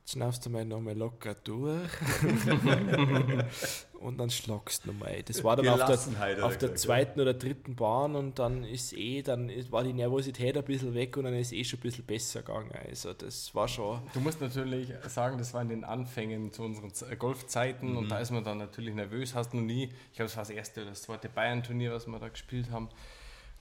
jetzt 0.00 0.12
schnaufst 0.12 0.46
du 0.46 0.50
mal 0.50 0.64
nochmal 0.64 0.96
locker 0.96 1.34
durch 1.34 1.90
und 4.00 4.18
dann 4.18 4.30
schlagst 4.30 4.84
du 4.84 4.92
nochmal. 4.92 5.22
Das 5.24 5.42
war 5.44 5.56
dann 5.56 5.68
auf 5.68 5.84
der, 5.84 6.44
auf 6.44 6.52
er 6.52 6.58
der 6.58 6.74
zweiten 6.74 7.20
oder 7.20 7.34
dritten 7.34 7.74
Bahn 7.74 8.14
und 8.14 8.38
dann 8.38 8.64
ist 8.64 8.92
eh, 8.92 9.22
dann 9.22 9.50
war 9.70 9.84
die 9.84 9.92
Nervosität 9.92 10.56
ein 10.56 10.64
bisschen 10.64 10.94
weg 10.94 11.16
und 11.16 11.24
dann 11.24 11.34
ist 11.34 11.52
eh 11.52 11.64
schon 11.64 11.78
ein 11.78 11.82
bisschen 11.82 12.04
besser 12.04 12.42
gegangen. 12.42 12.72
Also 12.86 13.12
das 13.12 13.54
war 13.54 13.68
schon... 13.68 14.00
Du 14.14 14.20
musst 14.20 14.40
natürlich 14.40 14.92
sagen, 15.08 15.38
das 15.38 15.52
war 15.54 15.62
in 15.62 15.68
den 15.68 15.84
Anfängen 15.84 16.52
zu 16.52 16.62
unseren 16.62 16.92
äh, 17.10 17.16
Golfzeiten 17.16 17.96
und 17.96 18.08
da 18.08 18.18
ist 18.18 18.30
man 18.30 18.44
dann 18.44 18.58
natürlich 18.58 18.94
nervös. 18.94 19.34
Hast 19.34 19.54
noch 19.54 19.60
nie, 19.60 19.84
ich 19.84 20.16
glaube, 20.16 20.30
es 20.30 20.36
war 20.36 20.42
das 20.42 20.50
erste 20.50 20.82
oder 20.82 20.90
das 20.90 21.02
zweite 21.02 21.28
Bayern-Turnier, 21.28 21.92
was 21.92 22.06
wir 22.06 22.18
da 22.18 22.28
gespielt 22.28 22.70
haben. 22.70 22.88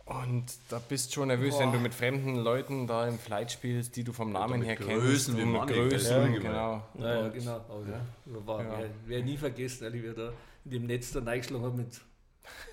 Und 0.07 0.45
da 0.69 0.79
bist 0.79 1.09
du 1.09 1.15
schon 1.15 1.27
nervös, 1.27 1.59
wenn 1.59 1.71
du 1.73 1.79
mit 1.79 1.93
fremden 1.93 2.35
Leuten 2.37 2.87
da 2.87 3.07
im 3.07 3.19
Flight 3.19 3.51
spielst, 3.51 3.95
die 3.97 4.03
du 4.05 4.13
vom 4.13 4.31
Namen 4.31 4.61
her 4.61 4.75
Größen 4.77 4.97
kennst. 4.99 5.37
wie 5.37 5.41
und 5.41 5.51
mit 5.51 5.59
Manni, 5.59 5.73
Größen, 5.73 5.91
das 5.91 6.29
ist 6.29 6.41
genau. 6.41 6.83
Ja, 6.97 7.21
ja, 7.23 7.27
genau. 7.27 7.51
Aber 7.55 7.83
ja. 7.85 8.63
Ja. 8.63 8.79
Wer, 8.79 8.89
wer 9.05 9.23
nie 9.23 9.35
vergessen, 9.37 9.85
weil 9.85 9.95
ich 9.95 10.03
wieder 10.03 10.13
da 10.13 10.33
in 10.65 10.71
dem 10.71 10.85
Netz 10.85 11.11
da 11.11 11.21
reingeschlagen 11.21 11.65
habe 11.65 11.77
mit 11.77 11.99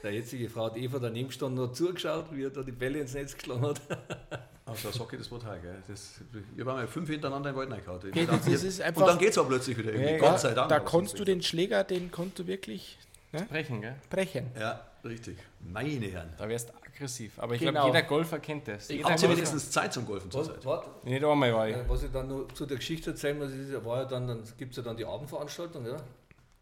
der 0.05 0.13
jetzige 0.13 0.49
Frau 0.49 0.67
hat 0.67 0.77
Eva 0.77 1.01
daneben 1.01 1.27
gestanden 1.29 1.59
und 1.59 1.71
hat 1.71 1.77
zugeschaut, 1.77 2.27
wie 2.31 2.45
er 2.45 2.51
da 2.51 2.63
die 2.63 2.71
Bälle 2.71 3.01
ins 3.01 3.15
Netz 3.15 3.35
geschlagen 3.37 3.63
hat. 3.63 3.81
Also 4.67 4.91
Socke, 4.93 5.19
das 5.19 5.31
war 5.31 5.39
toll, 5.41 5.59
gell? 5.61 5.83
Das, 5.87 6.23
ich 6.55 6.61
habe 6.61 6.73
mal 6.73 6.87
fünf 6.89 7.11
hintereinander 7.11 7.51
im 7.51 7.57
Wald 7.57 7.71
reingehauen. 7.71 7.99
Okay, 8.09 8.27
das 8.27 8.65
ist 8.65 8.81
einfach- 8.81 9.03
Und 9.03 9.09
dann 9.09 9.19
geht 9.19 9.29
es 9.29 9.37
auch 9.37 9.47
plötzlich 9.47 9.77
wieder 9.77 9.93
irgendwie, 9.93 10.13
Ja, 10.13 10.19
Gott 10.19 10.41
sei 10.41 10.55
Dank. 10.55 10.71
Da 10.71 10.81
konntest 10.81 11.19
du 11.19 11.25
den 11.25 11.43
Schläger, 11.43 11.85
den 11.85 12.11
konntest 12.11 12.39
du 12.39 12.47
wirklich 12.47 12.99
Sprechen, 13.39 13.83
gell? 13.83 13.95
brechen. 14.09 14.47
Ja, 14.59 14.81
Richtig. 15.05 15.37
Meine 15.61 16.07
Herren. 16.07 16.31
Da 16.39 16.49
wärst 16.49 16.71
du 16.71 16.73
aggressiv. 16.95 17.39
Aber 17.39 17.55
ich 17.55 17.61
Genau. 17.61 17.73
glaube, 17.73 17.89
jeder 17.89 18.03
Golfer 18.07 18.39
kennt 18.39 18.69
das. 18.69 18.89
Jeder 18.89 19.05
Habt 19.09 19.21
ihr 19.23 19.29
Golfer- 19.29 19.37
wenigstens 19.37 19.71
Zeit 19.71 19.93
zum 19.93 20.07
Golfen 20.07 20.31
zurzeit? 20.31 20.57
Nicht 21.05 21.25
einmal 21.25 21.53
war 21.55 21.69
ich. 21.69 21.77
Was 21.89 22.03
ich 22.03 22.11
dann 22.13 22.29
noch 22.29 22.47
zu 22.53 22.67
der 22.67 22.77
Geschichte 22.77 23.11
erzählen 23.11 23.39
muss, 23.39 23.51
ist, 23.51 23.85
war 23.85 23.99
ja 24.03 24.05
dann, 24.05 24.27
dann 24.29 24.43
gibt 24.57 24.73
es 24.73 24.77
ja 24.77 24.83
dann 24.83 24.97
die 24.97 25.05
Abendveranstaltung, 25.05 25.87
ja. 25.87 25.97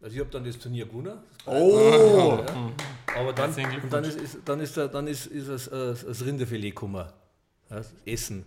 Also 0.01 0.15
ich 0.15 0.19
habe 0.19 0.29
dann 0.31 0.43
das 0.43 0.59
Turnier 0.59 0.85
gewonnen. 0.85 1.17
Oh! 1.45 2.39
Ja. 3.15 3.21
Aber 3.21 3.31
dann, 3.33 3.51
und 3.53 3.93
dann 3.93 4.03
ist, 4.05 4.19
ist, 4.19 4.37
dann 4.43 4.59
ist, 4.59 4.75
dann 4.75 5.07
ist, 5.07 5.27
ist 5.27 5.47
das, 5.49 5.67
äh, 5.67 5.93
das 6.07 6.25
Rinderfilet 6.25 6.71
gekommen. 6.71 7.05
Ja, 7.69 7.75
das 7.77 7.93
Essen. 8.05 8.43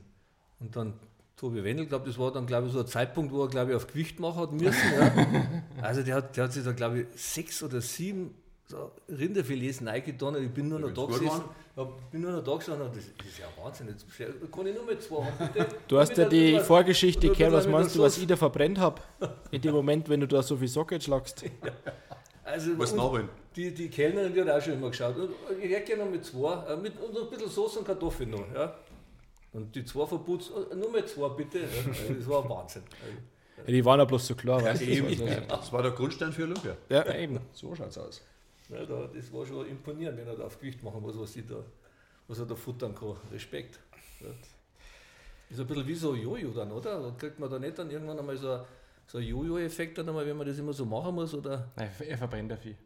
Und 0.59 0.75
dann 0.75 0.95
Tobi 1.37 1.63
Wendel, 1.63 1.87
glaube 1.87 2.07
das 2.09 2.19
war 2.19 2.33
dann, 2.33 2.47
glaube 2.47 2.67
ich, 2.67 2.73
so 2.73 2.81
ein 2.81 2.87
Zeitpunkt, 2.89 3.33
wo 3.33 3.43
er, 3.45 3.49
glaube 3.49 3.71
ich, 3.71 3.77
auf 3.77 3.87
Gewicht 3.87 4.19
machen 4.19 4.41
hat 4.41 4.53
müssen. 4.53 4.93
Ja. 4.99 5.13
Also 5.83 6.03
der 6.03 6.17
hat, 6.17 6.37
der 6.37 6.45
hat 6.45 6.53
sich 6.53 6.65
da, 6.65 6.73
glaube 6.73 7.01
ich, 7.03 7.07
sechs 7.15 7.63
oder 7.63 7.81
sieben 7.81 8.35
so 8.67 8.91
Rinderfilets 9.09 9.87
reingetan 9.87 10.35
und 10.35 10.43
ich 10.43 10.51
bin 10.51 10.69
nur 10.69 10.81
noch 10.81 10.91
da 10.93 11.03
wenn's 11.09 11.21
gut 11.21 11.45
Ja, 11.77 11.85
bin 12.11 12.23
nur 12.23 12.33
noch 12.33 12.43
da 12.43 12.55
gestanden 12.57 12.87
und 12.89 12.97
das, 12.97 13.05
das 13.19 13.27
ist 13.27 13.39
ja 13.39 13.47
Wahnsinn. 13.63 13.89
Jetzt 13.89 14.07
kann 14.51 14.67
ich 14.67 14.75
nur 14.75 14.85
mit 14.85 15.03
zwei 15.03 15.25
haben, 15.25 15.51
bitte? 15.53 15.67
Du 15.87 15.99
hast 15.99 16.17
ja 16.17 16.27
die 16.27 16.59
Vorgeschichte 16.61 17.29
gehört, 17.29 17.53
was 17.53 17.67
meinst 17.69 17.95
du, 17.95 18.01
was 18.03 18.17
ich 18.17 18.27
da 18.27 18.35
verbrennt 18.37 18.79
habe? 18.79 19.03
In 19.51 19.61
dem 19.61 19.75
Moment, 19.75 20.09
wenn 20.09 20.21
du 20.21 20.27
da 20.27 20.43
so 20.43 20.57
viel 20.57 20.69
Socket 20.69 21.03
schlagst. 21.05 21.45
Also, 22.47 22.79
Was 22.79 22.95
nachholen? 22.95 23.29
Die, 23.57 23.75
die 23.75 23.89
Kellnerin, 23.91 24.33
die 24.33 24.41
hat 24.41 24.49
auch 24.49 24.63
schon 24.63 24.75
immer 24.75 24.91
geschaut. 24.91 25.17
Und 25.17 25.31
ich 25.61 25.69
hätte 25.69 25.85
gerne 25.87 26.05
noch 26.05 26.11
mit 26.13 26.25
zwei, 26.25 26.55
äh, 26.69 26.77
mit, 26.77 26.97
und 27.01 27.13
noch 27.13 27.25
ein 27.25 27.31
bisschen 27.31 27.51
Soße 27.51 27.81
und 27.81 27.85
Kartoffeln 27.85 28.31
noch. 28.31 28.45
Ja. 28.55 28.73
Und 29.53 29.75
die 29.75 29.85
zwei 29.85 30.07
verputzt, 30.07 30.53
äh, 30.71 30.77
nur 30.77 30.93
mit 30.93 31.09
zwei 31.09 31.29
bitte. 31.31 31.59
Ja. 31.59 31.65
Also, 31.89 32.15
Das 32.15 32.29
war 32.29 32.45
ein 32.45 32.49
Wahnsinn. 32.49 32.83
Also, 33.03 33.67
Ja, 33.67 33.73
die 33.73 33.85
waren 33.85 33.99
ja 33.99 34.05
bloß 34.05 34.27
so 34.29 34.37
klar, 34.37 34.63
weißt 34.63 34.81
du? 34.81 34.85
Eben. 34.87 35.49
Das 35.49 35.73
war 35.73 35.83
der 35.83 35.91
Grundstein 35.91 36.33
für 36.33 36.45
Olympia. 36.45 36.77
Ja. 36.89 37.05
Ja, 37.05 37.15
eben. 37.17 37.41
So 37.53 37.75
schaut's 37.75 37.99
aus. 37.99 38.23
Ja, 38.69 38.85
da, 38.85 39.07
das 39.15 39.33
war 39.33 39.47
schon 39.47 39.67
imponierend, 39.67 40.19
wenn 40.19 40.27
er 40.27 40.37
da 40.37 40.45
auf 40.45 40.59
Gewicht 40.59 40.83
machen 40.83 41.01
muss, 41.03 41.19
was, 41.19 41.35
da, 41.47 41.63
was 42.29 42.39
er 42.39 42.47
da 42.47 42.55
futtern 42.55 42.95
kann. 42.95 43.17
Respekt. 43.33 43.79
Ja. 44.21 44.27
Ist 45.49 45.61
ein 45.61 45.67
bisschen 45.67 45.87
wie 45.87 45.95
so 45.95 46.13
ein 46.13 46.21
Jojo 46.21 46.51
dann, 46.51 46.73
oder? 46.73 47.01
Da 47.01 47.11
kriegt 47.17 47.39
man 47.39 47.49
da 47.51 47.59
nicht 47.59 47.79
dann 47.79 47.91
irgendwann 47.91 48.19
einmal 48.19 48.37
so, 48.37 48.51
ein- 48.51 48.65
so 49.07 49.19
einen 49.19 49.29
Jojo-Effekt 49.29 49.97
dann 49.99 50.09
einmal, 50.09 50.27
wenn 50.27 50.37
man 50.37 50.47
das 50.47 50.59
immer 50.59 50.73
so 50.73 50.85
machen 50.85 51.15
muss? 51.15 51.33
Oder? 51.35 51.71
Nein, 51.77 51.91
er 52.01 52.19
verbrennt 52.19 52.51
ja 52.51 52.57
viel. 52.57 52.77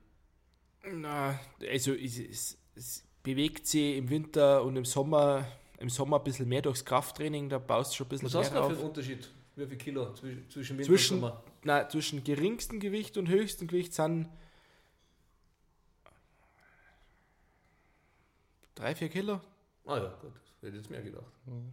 Na, 0.92 1.38
also 1.70 1.92
es, 1.94 2.18
es, 2.18 2.58
es 2.74 3.04
bewegt 3.22 3.66
sich 3.66 3.96
im 3.96 4.08
Winter 4.10 4.62
und 4.64 4.76
im 4.76 4.84
Sommer, 4.84 5.46
im 5.78 5.88
Sommer 5.90 6.18
ein 6.18 6.24
bisschen 6.24 6.48
mehr 6.48 6.62
durchs 6.62 6.84
Krafttraining, 6.84 7.48
da 7.48 7.58
baust 7.58 7.92
du 7.92 7.96
schon 7.96 8.06
ein 8.06 8.08
bisschen 8.10 8.26
Was 8.26 8.32
mehr 8.34 8.40
hast 8.42 8.50
du 8.50 8.54
da 8.56 8.62
für 8.68 8.74
einen 8.76 8.88
Unterschied? 8.88 9.28
Wie 9.56 9.66
viel 9.66 9.76
Kilo 9.76 10.12
zwischen, 10.14 10.48
zwischen 10.50 10.78
Winter 10.78 10.90
Zwischen- 10.92 11.14
und 11.16 11.20
Sommer? 11.20 11.44
Na, 11.64 11.88
zwischen 11.88 12.24
geringstem 12.24 12.80
Gewicht 12.80 13.16
und 13.18 13.28
höchstem 13.28 13.68
Gewicht 13.68 13.92
sind 13.94 14.28
drei, 18.80 18.94
vier 18.94 19.08
Kilo. 19.08 19.40
Ah 19.86 19.96
ja, 19.96 20.08
gut, 20.20 20.32
das 20.34 20.62
hätte 20.62 20.68
ich 20.68 20.74
jetzt 20.82 20.90
mehr 20.90 21.02
gedacht. 21.02 21.24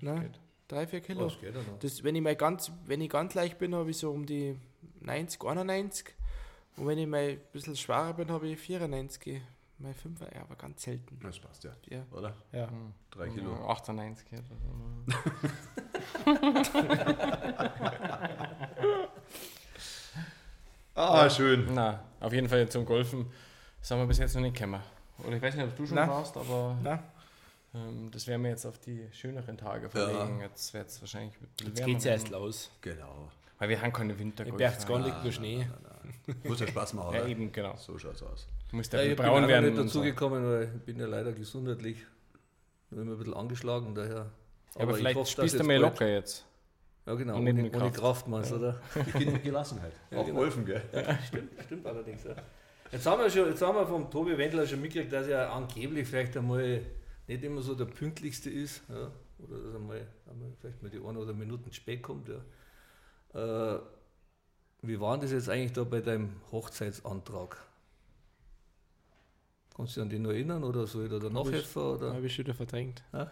Ne? 0.01 0.32
Drei, 0.68 0.86
vier 0.88 1.01
Kilo. 1.01 1.26
Das 1.26 1.39
geht 1.39 1.55
ja 1.55 1.62
noch. 1.62 1.80
Das, 1.80 2.03
wenn, 2.03 2.16
ich 2.16 2.22
mal 2.22 2.36
ganz, 2.36 2.72
wenn 2.86 2.99
ich 3.01 3.10
ganz 3.10 3.34
leicht 3.34 3.58
bin, 3.58 3.74
habe 3.74 3.89
ich 3.89 3.97
so 3.97 4.12
um 4.12 4.26
die 4.26 4.58
90, 4.99 5.41
91. 5.43 6.14
Und 6.76 6.88
wenn 6.88 6.97
ich 6.97 7.08
mal 7.08 7.20
ein 7.30 7.39
bisschen 7.53 7.76
schwerer 7.76 8.14
bin, 8.14 8.30
habe 8.30 8.47
ich 8.49 8.60
94. 8.60 9.41
Mal 9.80 9.93
5, 9.93 10.20
ja, 10.22 10.41
aber 10.41 10.55
ganz 10.55 10.82
selten. 10.82 11.20
Das 11.22 11.39
passt 11.39 11.64
ja. 11.64 11.72
Ja. 11.88 12.03
Oder? 12.12 12.34
ja. 12.51 12.68
Drei 13.12 13.30
Kilo. 13.30 13.51
Ja, 13.51 13.68
98. 13.68 14.28
ja, 14.32 14.39
das- 14.41 15.47
Ah, 20.95 21.30
schön. 21.30 21.68
Na, 21.74 22.03
auf 22.20 22.34
jeden 22.34 22.49
Fall 22.49 22.68
zum 22.70 22.86
Golfen 22.86 23.28
sind 23.82 23.97
wir 23.99 24.05
bis 24.08 24.18
jetzt 24.18 24.34
noch 24.36 24.41
nicht 24.41 24.55
gekommen. 24.55 24.82
Oder 25.26 25.36
ich 25.38 25.41
weiß 25.41 25.55
nicht, 25.55 25.65
ob 25.65 25.76
du 25.76 25.86
schon 25.86 25.95
Nein. 25.95 26.09
warst, 26.09 26.38
aber 26.38 26.78
Na, 26.84 27.03
ähm, 27.74 28.09
das 28.11 28.28
werden 28.28 28.43
wir 28.43 28.51
jetzt 28.51 28.65
auf 28.65 28.78
die 28.80 29.07
schöneren 29.11 29.57
Tage 29.57 29.89
verlegen. 29.89 30.39
Jetzt 30.41 30.74
wird 30.74 30.88
es 30.89 31.01
wahrscheinlich 31.01 31.34
jetzt 31.63 31.78
wärmer 31.80 31.93
geht's 31.93 32.05
erst 32.05 32.30
los. 32.30 32.72
Genau. 32.82 33.32
Weil 33.59 33.70
wir 33.70 33.82
haben 33.82 33.91
keine 33.91 34.13
In 34.13 34.20
Wintergolf. 34.20 34.57
Berchtesgaden 34.57 35.05
liegt 35.05 35.24
nur 35.24 35.32
Schnee. 35.32 35.68
Muss 36.43 36.59
ja 36.59 36.68
Spaß 36.68 36.93
machen. 36.93 37.13
Ja, 37.15 37.22
oder? 37.22 37.30
eben, 37.30 37.51
genau. 37.51 37.76
So 37.78 37.97
schaut's 37.97 38.22
aus. 38.22 38.47
Du 38.70 38.76
musst 38.76 38.93
Ja, 38.93 39.01
ich 39.01 39.15
bin 39.15 39.26
braun 39.26 39.43
auch 39.43 39.47
werden. 39.47 39.70
nicht 39.72 39.80
und 39.80 39.88
so. 39.89 39.99
dazugekommen, 39.99 40.45
weil 40.45 40.63
ich 40.76 40.82
bin 40.84 40.99
ja 40.99 41.07
leider 41.07 41.32
gesundheitlich 41.34 42.05
nur 42.91 43.01
immer 43.01 43.13
ein 43.13 43.18
bisschen 43.18 43.34
angeschlagen, 43.34 43.95
daher. 43.95 44.13
Ja, 44.76 44.82
aber 44.82 44.91
ich 44.91 44.97
vielleicht 44.97 45.15
hoffe, 45.15 45.24
dass 45.26 45.32
spielst 45.32 45.53
du 45.55 45.57
jetzt 45.59 45.68
mehr 45.68 45.80
bald- 45.80 45.93
locker 45.93 46.07
jetzt. 46.07 46.45
Ja, 47.07 47.13
genau, 47.15 47.38
Und 47.38 47.45
nicht 47.45 47.53
ohne, 47.53 47.63
mit 47.63 47.76
ohne 47.76 47.84
Kraft. 47.86 47.99
Kraft, 47.99 48.28
meinst 48.28 48.51
du, 48.51 48.55
oder? 48.57 48.82
Beginn 49.13 49.32
mit 49.34 49.43
Gelassenheit. 49.43 49.93
Ja, 50.11 50.18
Auch 50.20 50.26
genau. 50.26 50.39
Golfen, 50.39 50.65
gell? 50.65 50.82
Stimmt, 51.26 51.51
stimmt 51.65 51.86
allerdings. 51.88 52.24
Ja. 52.26 52.36
Jetzt, 52.92 53.06
haben 53.06 53.22
wir 53.22 53.30
schon, 53.30 53.50
jetzt 53.50 53.62
haben 53.62 53.76
wir 53.76 53.86
vom 53.86 54.10
Tobi 54.10 54.38
Wendler 54.38 54.66
schon 54.66 54.82
mitgekriegt, 54.82 55.12
dass 55.12 55.28
er 55.28 55.52
angeblich 55.52 56.08
vielleicht 56.08 56.38
einmal 56.38 56.82
nicht 57.28 57.44
immer 57.44 57.62
so 57.62 57.76
der 57.76 57.86
pünktlichste 57.86 58.50
ist. 58.50 58.82
Ja. 58.90 59.12
Oder 59.40 59.60
dass 59.62 59.74
er 59.74 59.80
mal, 59.80 60.08
einmal 60.30 60.52
vielleicht 60.60 60.82
mal 60.82 60.90
die 60.90 61.00
eine 61.00 61.20
oder 61.20 61.34
Minuten 61.34 61.72
spät 61.74 62.02
kommt. 62.02 62.30
Ja. 62.30 63.76
Äh, 63.76 63.80
wie 64.82 65.00
war 65.00 65.14
denn 65.14 65.22
das 65.22 65.32
jetzt 65.32 65.50
eigentlich 65.50 65.74
da 65.74 65.84
bei 65.84 66.02
deinem 66.02 66.32
Hochzeitsantrag? 66.52 67.58
Kannst 69.76 69.96
du 69.96 70.02
dich 70.02 70.04
an 70.04 70.10
den 70.10 70.22
noch 70.24 70.32
erinnern 70.32 70.64
oder 70.64 70.88
soll 70.88 71.06
ich 71.06 71.12
da 71.12 71.20
danach 71.20 71.46
helfen? 71.52 71.82
Oder? 71.82 72.14
Habe 72.14 72.26
ich 72.26 72.34
schon 72.34 72.46
wieder 72.46 72.56
verdrängt. 72.56 73.04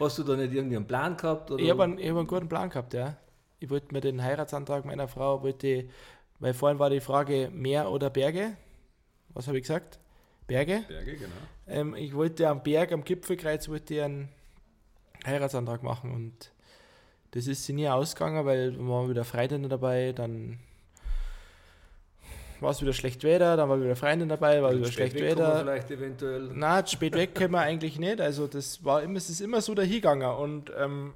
Hast 0.00 0.18
du 0.18 0.24
da 0.24 0.34
nicht 0.34 0.52
irgendwie 0.52 0.76
einen 0.76 0.86
Plan 0.86 1.16
gehabt? 1.16 1.50
Oder? 1.50 1.62
Ich 1.62 1.70
habe 1.70 1.84
einen, 1.84 1.98
ich 1.98 2.08
hab 2.08 2.16
einen 2.16 2.26
guten 2.26 2.48
Plan 2.48 2.68
gehabt, 2.68 2.94
ja. 2.94 3.16
Ich 3.60 3.70
wollte 3.70 3.92
mir 3.92 4.00
den 4.00 4.22
Heiratsantrag 4.22 4.84
meiner 4.84 5.06
Frau, 5.08 5.42
wollte, 5.42 5.88
weil 6.38 6.54
vorhin 6.54 6.78
war 6.78 6.90
die 6.90 7.00
Frage 7.00 7.50
Meer 7.52 7.90
oder 7.90 8.10
Berge. 8.10 8.56
Was 9.34 9.46
habe 9.46 9.58
ich 9.58 9.64
gesagt? 9.64 9.98
Berge. 10.46 10.84
Berge, 10.88 11.16
genau. 11.16 11.32
Ähm, 11.66 11.94
ich 11.94 12.14
wollte 12.14 12.48
am 12.48 12.62
Berg, 12.62 12.92
am 12.92 13.04
Gipfelkreuz, 13.04 13.68
wollte 13.68 13.94
ich 13.94 14.02
einen 14.02 14.28
Heiratsantrag 15.26 15.82
machen 15.82 16.12
und 16.12 16.52
das 17.32 17.46
ist 17.46 17.64
sie 17.64 17.74
nie 17.74 17.88
ausgegangen, 17.88 18.46
weil 18.46 18.72
wir 18.72 18.88
waren 18.88 19.10
wieder 19.10 19.24
Freundinnen 19.24 19.68
dabei, 19.68 20.12
dann 20.12 20.58
war 22.60 22.70
es 22.70 22.80
wieder 22.80 22.92
schlecht 22.92 23.22
Wetter, 23.22 23.56
dann 23.56 23.68
war 23.68 23.80
wieder 23.80 23.96
Freundin 23.96 24.28
dabei, 24.28 24.62
war 24.62 24.74
wieder 24.74 24.86
Spät 24.86 25.12
schlecht 25.12 25.20
Wetter. 25.20 25.60
Vielleicht 25.60 25.90
eventuell. 25.90 26.50
Na, 26.54 26.84
spät 26.84 27.14
weg 27.14 27.34
können 27.34 27.52
wir 27.52 27.60
eigentlich 27.60 27.98
nicht. 27.98 28.20
Also 28.20 28.46
das 28.46 28.84
war 28.84 29.02
immer, 29.02 29.16
es 29.16 29.30
ist 29.30 29.40
immer 29.40 29.60
so 29.60 29.74
dahingegangen 29.74 30.28
und 30.28 30.72
ähm, 30.76 31.12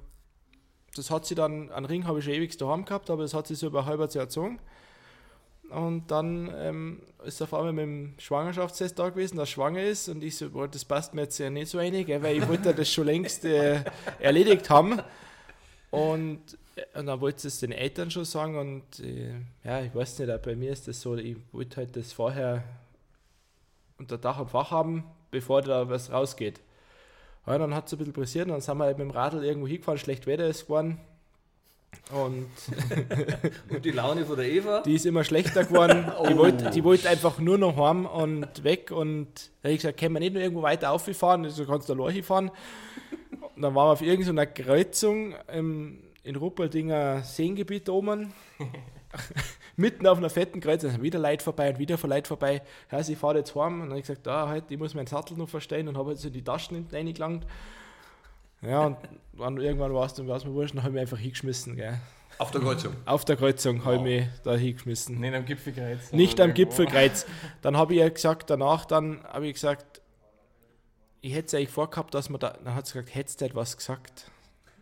das 0.95 1.09
hat 1.09 1.25
sie 1.25 1.35
dann, 1.35 1.71
einen 1.71 1.85
Ring 1.85 2.05
habe 2.05 2.19
ich 2.19 2.25
schon 2.25 2.33
ewig 2.33 2.55
daheim 2.57 2.85
gehabt, 2.85 3.09
aber 3.09 3.23
das 3.23 3.33
hat 3.33 3.47
sie 3.47 3.55
so 3.55 3.67
über 3.67 3.81
ein 3.81 3.85
halbes 3.87 4.13
Jahr 4.13 4.25
gezogen. 4.25 4.59
Und 5.73 6.11
dann 6.11 6.53
ähm, 6.55 7.01
ist 7.25 7.41
auf 7.41 7.53
einmal 7.53 7.73
mit 7.73 7.83
dem 7.83 8.13
Schwangerschaftstest 8.19 8.99
da 8.99 9.09
gewesen, 9.09 9.37
dass 9.37 9.49
schwanger 9.49 9.83
ist 9.83 10.07
und 10.07 10.23
ich 10.23 10.37
so, 10.37 10.51
boah, 10.51 10.67
das 10.67 10.85
passt 10.85 11.15
mir 11.15 11.23
jetzt 11.23 11.39
ja 11.39 11.49
nicht 11.49 11.69
so 11.69 11.79
einig, 11.79 12.09
weil 12.21 12.37
ich 12.37 12.47
wollte 12.47 12.73
das 12.75 12.91
schon 12.91 13.05
längst 13.05 13.43
äh, 13.45 13.83
erledigt 14.19 14.69
haben. 14.69 15.01
Und, 15.89 16.41
äh, 16.75 16.99
und 16.99 17.07
dann 17.07 17.21
wollte 17.21 17.41
sie 17.41 17.47
es 17.47 17.59
den 17.59 17.71
Eltern 17.71 18.11
schon 18.11 18.25
sagen 18.25 18.57
und 18.57 18.99
äh, 18.99 19.33
ja, 19.63 19.81
ich 19.81 19.95
weiß 19.95 20.19
nicht, 20.19 20.41
bei 20.43 20.55
mir 20.55 20.71
ist 20.71 20.87
das 20.87 21.01
so, 21.01 21.15
ich 21.15 21.37
wollte 21.51 21.77
halt 21.77 21.95
das 21.95 22.13
vorher 22.13 22.63
unter 23.97 24.17
Dach 24.19 24.39
und 24.39 24.51
Fach 24.51 24.69
haben, 24.69 25.05
bevor 25.31 25.63
da 25.63 25.89
was 25.89 26.11
rausgeht. 26.11 26.61
Ja, 27.47 27.57
dann 27.57 27.73
hat 27.73 27.87
es 27.87 27.93
ein 27.93 27.97
bisschen 27.97 28.13
pressiert, 28.13 28.49
dann 28.49 28.61
sind 28.61 28.77
wir 28.77 28.85
halt 28.85 28.99
mit 28.99 29.07
dem 29.07 29.11
Radl 29.11 29.43
irgendwo 29.43 29.67
hingefahren, 29.67 29.97
schlecht 29.97 30.27
Wetter 30.27 30.47
ist 30.47 30.63
geworden. 30.65 30.99
Und 32.11 32.47
Und 33.69 33.85
die 33.85 33.91
Laune 33.91 34.25
von 34.25 34.37
der 34.37 34.49
Eva? 34.49 34.81
die 34.81 34.95
ist 34.95 35.05
immer 35.05 35.23
schlechter 35.23 35.63
geworden. 35.63 36.05
Die 36.29 36.37
wollte 36.37 36.69
die 36.69 36.83
wollte 36.83 37.09
einfach 37.09 37.39
nur 37.39 37.57
noch 37.57 37.77
heim 37.77 38.05
und 38.05 38.63
weg. 38.63 38.91
Und 38.91 39.27
da 39.61 39.69
habe 39.69 39.73
ich 39.73 39.81
gesagt, 39.81 39.99
können 39.99 40.13
wir 40.13 40.19
nicht 40.19 40.33
nur 40.33 40.41
irgendwo 40.41 40.61
weiter 40.61 40.91
auffahren? 40.91 41.49
So 41.49 41.65
kannst 41.65 41.89
du 41.89 41.93
allein 41.93 42.23
fahren. 42.23 42.51
Und 43.55 43.61
dann 43.61 43.75
waren 43.75 43.87
wir 43.87 43.93
auf 43.93 44.01
irgendeiner 44.01 44.45
Kreuzung 44.45 45.35
im, 45.53 45.99
in 46.23 46.35
Ruppeldinger 46.35 47.23
Seengebiet 47.23 47.89
oben. 47.89 48.33
Mitten 49.75 50.05
auf 50.07 50.17
einer 50.17 50.29
fetten 50.29 50.59
Kreuzung, 50.59 50.91
sind 50.91 51.01
wieder 51.01 51.19
Leute 51.19 51.43
vorbei 51.43 51.69
und 51.69 51.79
wieder 51.79 51.97
Leute 52.01 52.27
vorbei. 52.27 52.61
Ja, 52.91 52.97
also 52.97 53.11
ich 53.11 53.17
fahre 53.17 53.37
jetzt 53.39 53.55
heim. 53.55 53.73
Und 53.73 53.79
dann 53.81 53.89
habe 53.89 53.99
ich 53.99 54.07
gesagt, 54.07 54.27
ah, 54.27 54.47
halt, 54.47 54.65
ich 54.69 54.77
muss 54.77 54.93
meinen 54.93 55.07
Sattel 55.07 55.37
noch 55.37 55.49
verstehen 55.49 55.87
und 55.87 55.97
habe 55.97 56.11
jetzt 56.11 56.25
in 56.25 56.33
die 56.33 56.43
Taschen 56.43 56.75
hinten 56.75 56.95
reingelangt. 56.95 57.45
Ja, 58.65 58.85
und 58.85 58.97
dann 59.37 59.57
irgendwann 59.57 59.93
war 59.93 60.05
es 60.05 60.13
dann 60.13 60.25
mir 60.25 60.39
wurscht, 60.45 60.73
dann 60.75 60.83
habe 60.83 60.89
ich 60.89 60.93
mich 60.93 61.01
einfach 61.01 61.17
hingeschmissen. 61.17 61.75
Gell. 61.75 61.99
Auf 62.39 62.51
der 62.51 62.61
Kreuzung. 62.61 62.95
Auf 63.05 63.25
der 63.25 63.35
Kreuzung 63.35 63.85
habe 63.85 63.95
ich 63.97 64.01
mich 64.01 64.27
da 64.43 64.55
hingeschmissen. 64.55 65.19
Nicht 65.19 65.33
am 65.35 65.45
Gipfelkreuz. 65.45 66.11
Nicht 66.11 66.39
am 66.41 66.49
irgendwo. 66.49 66.69
Gipfelkreuz. 66.69 67.25
Dann 67.61 67.77
habe 67.77 67.93
ich 67.93 67.99
ja 67.99 68.09
gesagt, 68.09 68.49
danach 68.49 68.85
dann 68.85 69.23
habe 69.25 69.47
ich 69.47 69.53
gesagt, 69.53 70.01
ich 71.21 71.33
hätte 71.33 71.47
es 71.47 71.53
eigentlich 71.53 71.69
vorgehabt, 71.69 72.13
dass 72.13 72.29
man 72.29 72.39
da, 72.39 72.49
dann 72.63 72.75
hat 72.75 72.85
sie 72.87 72.93
gesagt, 72.93 73.15
hättest 73.15 73.39
du 73.39 73.45
etwas 73.45 73.77
gesagt? 73.77 74.29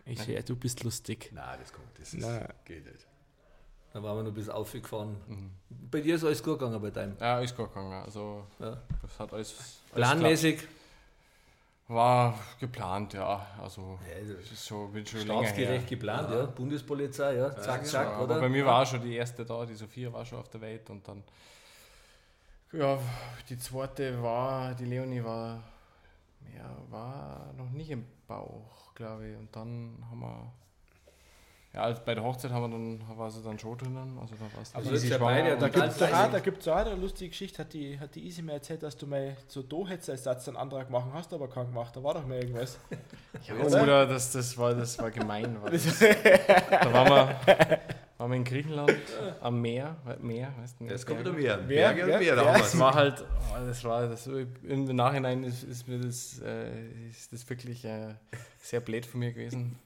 Ich 0.05 0.25
ja, 0.25 0.41
du 0.41 0.55
bist 0.55 0.83
lustig. 0.83 1.29
Nein, 1.33 1.59
das 1.61 1.71
kommt. 1.71 1.87
Das 1.99 2.13
ist, 2.13 2.21
Nein. 2.21 2.47
geht 2.65 2.83
nicht. 2.85 3.05
Dann 3.93 4.01
waren 4.03 4.17
wir 4.17 4.23
noch 4.23 4.31
bis 4.33 4.49
aufgefahren. 4.49 5.17
Bei 5.69 5.99
dir 6.01 6.15
ist 6.15 6.23
alles 6.23 6.41
gut 6.41 6.57
gegangen 6.57 6.81
bei 6.81 6.89
deinem. 6.89 7.15
Ja, 7.19 7.41
ist 7.41 7.55
gut 7.55 7.67
gegangen. 7.67 7.91
Also, 8.03 8.45
Ja. 8.59 8.81
das 9.01 9.19
hat 9.19 9.33
alles. 9.33 9.53
alles 9.53 9.81
Planmäßig. 9.93 10.55
geklappt. 10.61 10.75
War 11.93 12.39
geplant, 12.59 13.13
ja. 13.13 13.45
Also, 13.61 13.99
Ja, 14.07 14.33
das 14.35 14.51
ist 14.51 14.67
schon, 14.67 14.91
bin 14.93 15.05
schon 15.05 15.21
länger 15.27 15.41
Staatsgerecht 15.43 15.81
her. 15.89 15.89
geplant, 15.89 16.29
ja. 16.31 16.45
Bundespolizei, 16.45 17.35
ja. 17.35 17.51
Zack, 17.59 17.81
Ja, 17.81 17.87
zack, 17.87 18.07
aber 18.07 18.23
oder? 18.23 18.39
bei 18.39 18.49
mir 18.49 18.65
war 18.65 18.81
auch 18.81 18.85
schon 18.85 19.01
die 19.01 19.15
erste 19.15 19.43
da, 19.45 19.65
die 19.65 19.75
Sophia 19.75 20.11
war 20.13 20.25
schon 20.25 20.39
auf 20.39 20.49
der 20.49 20.61
Welt 20.61 20.89
und 20.89 21.07
dann 21.07 21.23
Ja, 22.71 22.97
die 23.49 23.57
zweite 23.57 24.21
war, 24.23 24.73
die 24.75 24.85
Leonie 24.85 25.23
war, 25.23 25.61
ja, 26.55 26.77
war 26.89 27.51
noch 27.57 27.69
nicht 27.71 27.89
im 27.89 28.05
Bauch, 28.27 28.93
glaube 28.95 29.27
ich. 29.29 29.37
Und 29.37 29.53
dann 29.55 29.97
haben 30.09 30.19
wir, 30.21 30.51
ja, 31.73 31.81
also 31.83 32.01
bei 32.05 32.13
der 32.15 32.23
Hochzeit 32.23 32.51
haben 32.51 32.63
wir 32.63 32.77
dann, 32.77 33.17
war 33.17 33.31
sie 33.31 33.41
dann 33.41 33.57
schon 33.57 33.77
drinnen. 33.77 34.17
Also 34.19 34.35
da 34.35 34.41
war 34.41 34.61
es 34.61 34.75
Also 34.75 34.91
ist 34.91 35.05
ja 35.05 35.17
beide- 35.17 35.57
Da 35.57 35.69
gibt 35.69 35.85
es 35.87 35.97
doch 35.97 36.11
auch, 36.11 36.31
da 36.31 36.39
gibt's 36.39 36.67
auch 36.67 36.75
eine 36.75 36.95
lustige 36.95 37.29
Geschichte, 37.29 37.59
hat 37.59 37.71
die, 37.73 37.97
hat 37.99 38.13
die 38.15 38.25
Easy 38.25 38.41
mir 38.41 38.53
erzählt, 38.53 38.83
dass 38.83 38.97
du 38.97 39.07
mal 39.07 39.37
so 39.47 39.61
da 39.61 39.87
hättest 39.87 40.09
als 40.09 40.23
Satz 40.23 40.47
einen 40.49 40.57
Antrag 40.57 40.89
machen, 40.89 41.11
hast 41.13 41.33
aber 41.33 41.47
keinen 41.49 41.67
gemacht. 41.67 41.95
Da 41.95 42.03
war 42.03 42.13
doch 42.15 42.25
mal 42.27 42.37
irgendwas. 42.39 42.77
Ja, 43.47 43.55
Oder? 43.55 43.81
oder 43.83 44.05
das, 44.05 44.31
das, 44.33 44.55
war, 44.57 44.73
das 44.75 44.99
war 44.99 45.09
gemein. 45.09 45.59
War 45.61 45.71
das. 45.71 45.85
da 46.69 46.93
waren 46.93 47.09
wir, 47.09 47.79
waren 48.21 48.29
wir 48.31 48.37
in 48.37 48.43
Griechenland 48.43 48.99
am 49.41 49.61
Meer. 49.61 49.95
Meer 50.21 50.53
weißt 50.59 50.75
du, 50.79 50.85
Jetzt 50.85 51.07
kommt 51.07 51.21
wieder 51.21 51.33
mehr. 51.33 51.59
Wer? 51.65 51.93
Berge 51.93 52.13
und. 52.13 52.35
Da 52.35 52.45
haben 52.45 52.59
Das 52.61 52.73
wir's. 52.73 52.79
war 52.79 52.93
halt, 52.93 53.25
oh, 53.51 53.65
das 53.65 53.83
war 53.83 54.07
das, 54.07 54.27
im 54.27 54.85
Nachhinein 54.95 55.43
ist, 55.43 55.63
ist 55.63 55.87
mir 55.87 55.97
das, 55.97 56.39
äh, 56.39 57.07
ist 57.09 57.33
das 57.33 57.49
wirklich 57.49 57.83
äh, 57.83 58.13
sehr 58.61 58.79
blöd 58.79 59.07
von 59.07 59.21
mir 59.21 59.33
gewesen. 59.33 59.79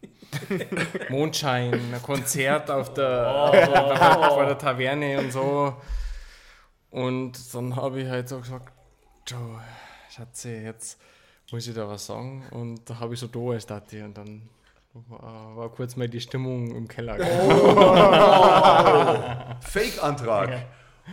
Mondschein, 1.10 1.74
ein 1.94 2.02
Konzert 2.04 2.70
auf 2.70 2.94
der, 2.94 3.52
der, 3.52 4.30
vor 4.30 4.46
der 4.46 4.58
Taverne 4.58 5.20
und 5.20 5.32
so. 5.32 5.74
Und 6.92 7.56
dann 7.56 7.76
habe 7.78 8.02
ich 8.02 8.10
halt 8.10 8.28
so 8.28 8.40
gesagt, 8.40 8.74
Joe, 9.28 9.62
Schatze, 10.10 10.50
jetzt 10.58 11.00
muss 11.52 11.66
ich 11.68 11.74
da 11.74 11.88
was 11.88 12.06
sagen. 12.06 12.44
Und 12.52 12.90
da 12.90 13.00
habe 13.00 13.14
ich 13.14 13.20
so 13.22 13.28
da 13.28 13.40
als 13.54 13.66
Tati 13.66 14.02
und 14.02 14.18
dann 14.18 14.50
war, 15.10 15.70
kurz 15.70 15.96
mal 15.96 16.08
die 16.08 16.22
Stimmung 16.22 16.76
im 16.76 16.88
Keller. 16.88 17.18
Fake-Antrag. 19.62 20.66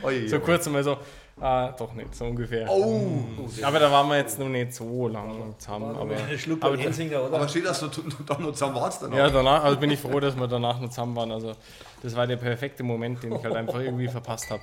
Oi, 0.03 0.29
So 0.29 0.41
kurz 0.41 0.67
mal 0.69 0.83
so, 0.83 0.97
ah, 1.41 1.73
doch 1.73 1.93
nicht, 1.93 2.15
so 2.15 2.25
ungefähr. 2.25 2.69
Oh. 2.71 3.49
Aber 3.63 3.79
da 3.79 3.91
waren 3.91 4.09
wir 4.09 4.17
jetzt 4.17 4.39
noch 4.39 4.49
nicht 4.49 4.73
so 4.73 5.09
lang 5.09 5.55
zusammen. 5.59 5.97
Aber, 5.97 6.17
aber 6.61 6.77
Hensinger, 6.79 7.25
oder? 7.25 7.37
Aber 7.37 7.49
steht 7.49 7.67
das, 7.67 7.81
dass 7.81 7.91
du 7.91 8.03
da 8.25 8.39
noch 8.39 8.53
zusammen 8.53 8.77
warst? 8.77 9.03
Dann 9.03 9.13
ja, 9.13 9.29
danach 9.29 9.65
also 9.65 9.79
bin 9.79 9.91
ich 9.91 10.01
froh, 10.01 10.21
dass 10.21 10.35
wir 10.37 10.49
danach 10.49 10.81
noch 10.81 10.89
zusammen 10.89 11.15
waren. 11.17 11.33
Also 11.33 11.55
das 12.03 12.17
war 12.17 12.27
der 12.27 12.37
perfekte 12.37 12.83
Moment, 12.83 13.23
den 13.23 13.33
ich 13.35 13.45
halt 13.45 13.55
einfach 13.55 13.81
irgendwie 13.81 14.09
verpasst 14.09 14.51
habe. 14.51 14.63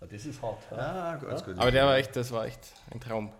Ja, 0.00 0.06
das 0.06 0.24
ist 0.24 0.40
hart. 0.40 0.62
Ja. 0.70 0.76
Ja, 0.76 1.16
ganz 1.16 1.44
gut. 1.44 1.58
Aber 1.58 1.70
der 1.70 1.86
war 1.86 1.96
echt, 1.96 2.16
das 2.16 2.32
war 2.32 2.46
echt 2.46 2.60
ein 2.90 3.00
Traum. 3.00 3.30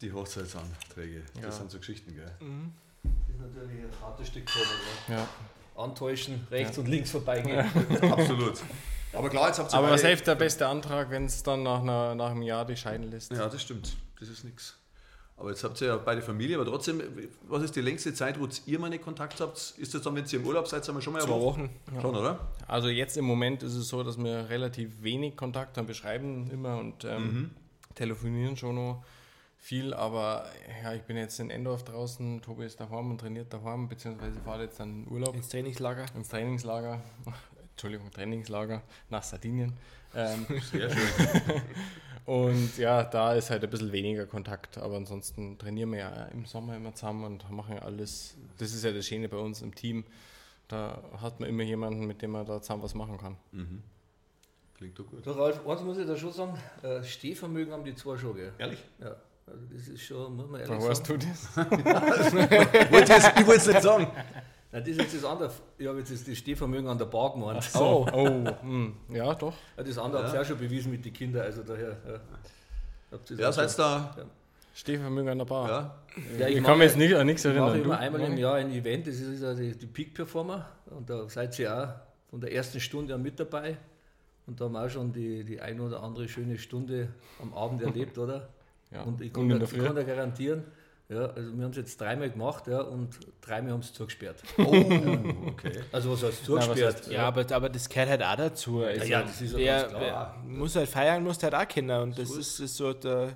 Die 0.00 0.12
Hochzeitsanträge, 0.12 1.22
Ja. 1.36 1.46
das 1.46 1.56
sind 1.56 1.70
so 1.70 1.78
Geschichten, 1.78 2.14
gell? 2.14 2.30
Das 2.38 2.48
ist 3.34 3.40
natürlich 3.40 3.84
ein 3.84 3.90
hartes 4.02 4.28
Stück 4.28 4.44
Probe, 4.46 4.66
Ja. 5.08 5.14
ja. 5.16 5.28
Antäuschen, 5.76 6.46
rechts 6.50 6.78
und 6.78 6.86
links 6.88 7.10
vorbeigehen. 7.10 7.58
Absolut. 8.12 8.60
Aber 9.12 9.28
klar, 9.28 9.48
jetzt 9.48 9.58
habt 9.58 9.72
ihr 9.72 9.78
Aber 9.78 9.90
was 9.90 10.02
hilft 10.04 10.26
der 10.26 10.34
beste 10.36 10.66
Antrag, 10.66 11.10
wenn 11.10 11.24
es 11.26 11.42
dann 11.42 11.62
nach, 11.64 11.80
einer, 11.80 12.14
nach 12.14 12.30
einem 12.30 12.42
Jahr 12.42 12.64
die 12.64 12.76
scheiden 12.76 13.10
lässt? 13.10 13.32
Ja, 13.32 13.48
das 13.48 13.62
stimmt. 13.62 13.96
Das 14.20 14.28
ist 14.28 14.44
nichts. 14.44 14.76
Aber 15.36 15.50
jetzt 15.50 15.64
habt 15.64 15.80
ihr 15.80 15.88
ja 15.88 15.96
beide 15.96 16.22
Familie, 16.22 16.56
aber 16.56 16.64
trotzdem, 16.66 17.02
was 17.48 17.64
ist 17.64 17.74
die 17.74 17.80
längste 17.80 18.14
Zeit, 18.14 18.38
wo 18.38 18.46
ihr 18.66 18.78
mal 18.78 18.88
nicht 18.88 19.02
Kontakt 19.02 19.40
habt? 19.40 19.74
Ist 19.78 19.92
das 19.92 20.02
dann, 20.02 20.14
wenn 20.14 20.24
ihr 20.24 20.34
im 20.34 20.46
Urlaub 20.46 20.68
seid, 20.68 20.84
sagen 20.84 20.96
wir 20.96 21.02
schon 21.02 21.12
mal 21.12 21.22
Zwei 21.22 21.30
Woche? 21.30 21.42
Wochen. 21.42 21.70
Schon, 22.00 22.14
oder? 22.14 22.38
Also 22.68 22.88
jetzt 22.88 23.16
im 23.16 23.24
Moment 23.24 23.64
ist 23.64 23.74
es 23.74 23.88
so, 23.88 24.04
dass 24.04 24.16
wir 24.16 24.48
relativ 24.48 25.02
wenig 25.02 25.36
Kontakt 25.36 25.76
haben. 25.76 25.88
Wir 25.88 25.94
schreiben 25.96 26.48
immer 26.52 26.78
und 26.78 27.04
ähm, 27.04 27.50
telefonieren 27.96 28.56
schon 28.56 28.76
noch 28.76 29.04
viel, 29.64 29.94
aber 29.94 30.44
ja, 30.82 30.92
ich 30.92 31.02
bin 31.04 31.16
jetzt 31.16 31.40
in 31.40 31.48
Endorf 31.48 31.84
draußen, 31.84 32.42
Tobi 32.42 32.66
ist 32.66 32.78
daheim 32.80 33.10
und 33.10 33.18
trainiert 33.18 33.50
daheim, 33.50 33.88
beziehungsweise 33.88 34.38
fahrt 34.40 34.60
jetzt 34.60 34.78
dann 34.78 35.04
in 35.04 35.08
Urlaub 35.10 35.34
Ins 35.34 35.48
Trainingslager. 35.48 36.04
ins 36.14 36.28
Trainingslager, 36.28 37.00
Entschuldigung, 37.70 38.10
Trainingslager 38.10 38.82
nach 39.08 39.22
Sardinien. 39.22 39.72
Ähm, 40.14 40.46
Sehr 40.70 40.90
schön. 40.90 41.62
und 42.26 42.76
ja, 42.76 43.04
da 43.04 43.32
ist 43.32 43.48
halt 43.48 43.64
ein 43.64 43.70
bisschen 43.70 43.90
weniger 43.90 44.26
Kontakt, 44.26 44.76
aber 44.76 44.96
ansonsten 44.96 45.56
trainieren 45.56 45.92
wir 45.92 45.98
ja 46.00 46.24
im 46.26 46.44
Sommer 46.44 46.76
immer 46.76 46.94
zusammen 46.94 47.24
und 47.24 47.50
machen 47.50 47.78
alles. 47.78 48.36
Das 48.58 48.74
ist 48.74 48.84
ja 48.84 48.92
das 48.92 49.06
Schöne 49.06 49.30
bei 49.30 49.38
uns 49.38 49.62
im 49.62 49.74
Team. 49.74 50.04
Da 50.68 51.02
hat 51.22 51.40
man 51.40 51.48
immer 51.48 51.62
jemanden, 51.62 52.06
mit 52.06 52.20
dem 52.20 52.32
man 52.32 52.44
da 52.44 52.60
zusammen 52.60 52.82
was 52.82 52.94
machen 52.94 53.16
kann. 53.16 53.38
Klingt 54.76 54.98
doch 54.98 55.06
gut. 55.06 55.26
Du, 55.26 55.30
Ralf, 55.30 55.66
eins 55.66 55.80
muss 55.80 55.96
ich 55.96 56.06
da 56.06 56.16
schon 56.16 56.32
sagen, 56.32 56.58
äh, 56.82 57.02
Stehvermögen 57.02 57.72
haben 57.72 57.84
die 57.84 57.94
zwei 57.94 58.18
schon, 58.18 58.36
gell? 58.36 58.52
Ehrlich? 58.58 58.84
Ja. 58.98 59.16
Also 59.46 59.60
das 59.72 59.88
ist 59.88 60.02
schon, 60.02 60.36
muss 60.36 60.48
man 60.48 60.60
ehrlich 60.60 60.88
hast 60.88 61.06
sagen. 61.06 61.20
du 61.20 61.26
das? 61.26 61.56
ich 63.40 63.46
wollte 63.46 63.56
es 63.56 63.66
nicht 63.66 63.82
sagen. 63.82 64.06
Nein, 64.72 64.82
das 64.82 64.88
ist 64.88 65.00
jetzt 65.00 65.14
das 65.16 65.24
andere. 65.24 65.50
Ich 65.78 65.86
habe 65.86 65.98
jetzt 65.98 66.10
das- 66.12 66.24
das 66.24 66.36
Stehvermögen 66.38 66.88
an 66.88 66.98
der 66.98 67.04
Bar 67.04 67.32
gemeint. 67.34 67.62
So, 67.62 68.06
oh, 68.12 68.44
hm, 68.62 68.94
ja, 69.10 69.34
doch. 69.34 69.54
Ja, 69.76 69.82
das 69.84 69.98
andere 69.98 70.24
habt 70.24 70.34
ihr 70.34 70.40
auch 70.40 70.44
schon 70.44 70.58
bewiesen 70.58 70.90
mit 70.90 71.04
den 71.04 71.12
Kindern, 71.12 71.42
also 71.42 71.62
daher. 71.62 71.96
Ja. 72.06 73.18
Ja, 73.36 73.52
seid 73.52 73.78
da. 73.78 74.16
Stehvermögen 74.74 75.28
an 75.30 75.38
der 75.38 75.44
Bar. 75.44 75.68
Ja. 75.68 75.94
Ja, 76.38 76.48
ich 76.48 76.56
ich 76.56 76.64
kann 76.64 76.78
mich 76.78 76.88
jetzt 76.88 76.96
nicht 76.96 77.14
an 77.14 77.26
nichts 77.26 77.44
Ich 77.44 77.50
erinnern. 77.50 77.68
mache 77.68 77.78
immer 77.78 77.98
einmal 77.98 78.20
im? 78.22 78.36
Jahr 78.36 78.54
ein 78.56 78.72
Event, 78.72 79.06
das 79.06 79.16
ist 79.16 79.40
ja 79.42 79.54
die, 79.54 79.76
die 79.76 79.86
Peak 79.86 80.14
Performer 80.14 80.68
und 80.86 81.08
da 81.08 81.28
seid 81.28 81.56
ihr 81.60 81.72
auch 81.72 81.88
von 82.30 82.40
der 82.40 82.52
ersten 82.52 82.80
Stunde 82.80 83.14
an 83.14 83.22
mit 83.22 83.38
dabei 83.38 83.76
und 84.48 84.60
da 84.60 84.64
haben 84.64 84.72
wir 84.72 84.84
auch 84.84 84.88
schon 84.90 85.12
die, 85.12 85.44
die 85.44 85.60
ein 85.60 85.78
oder 85.78 86.02
andere 86.02 86.26
schöne 86.28 86.58
Stunde 86.58 87.08
am 87.40 87.54
Abend 87.54 87.82
erlebt, 87.82 88.18
oder? 88.18 88.48
Ja. 88.94 89.02
Und 89.02 89.20
ich 89.20 89.32
kann, 89.32 89.50
in 89.50 89.62
ich 89.62 89.70
kann 89.78 89.96
da 89.96 90.02
garantieren, 90.02 90.64
ja, 91.08 91.26
also 91.26 91.54
wir 91.56 91.64
haben 91.64 91.70
es 91.72 91.76
jetzt 91.76 92.00
dreimal 92.00 92.30
gemacht 92.30 92.66
ja, 92.66 92.80
und 92.80 93.10
dreimal 93.42 93.72
haben 93.72 93.80
es 93.80 93.92
zugesperrt. 93.92 94.42
Oh, 94.58 95.48
okay. 95.48 95.80
Also 95.92 96.12
was 96.12 96.22
heißt 96.22 96.40
was 96.40 96.42
zugesperrt? 96.64 97.02
heißt- 97.08 97.12
Ja, 97.12 97.28
aber, 97.28 97.44
aber 97.54 97.68
das 97.68 97.88
gehört 97.88 98.08
halt 98.08 98.22
auch 98.22 98.36
dazu. 98.36 98.80
Also 98.82 99.04
ja, 99.04 99.22
das 99.22 99.40
ist 99.42 99.52
ja 99.52 99.58
wer, 99.58 99.80
ganz 99.82 99.92
klar. 99.92 100.42
muss 100.46 100.76
halt 100.76 100.88
feiern, 100.88 101.22
muss 101.22 101.42
halt 101.42 101.54
auch 101.54 101.68
kennen. 101.68 102.00
Und 102.02 102.18
das 102.18 102.30
ist, 102.30 102.58
ist 102.60 102.76
so, 102.76 102.94
der, 102.94 103.34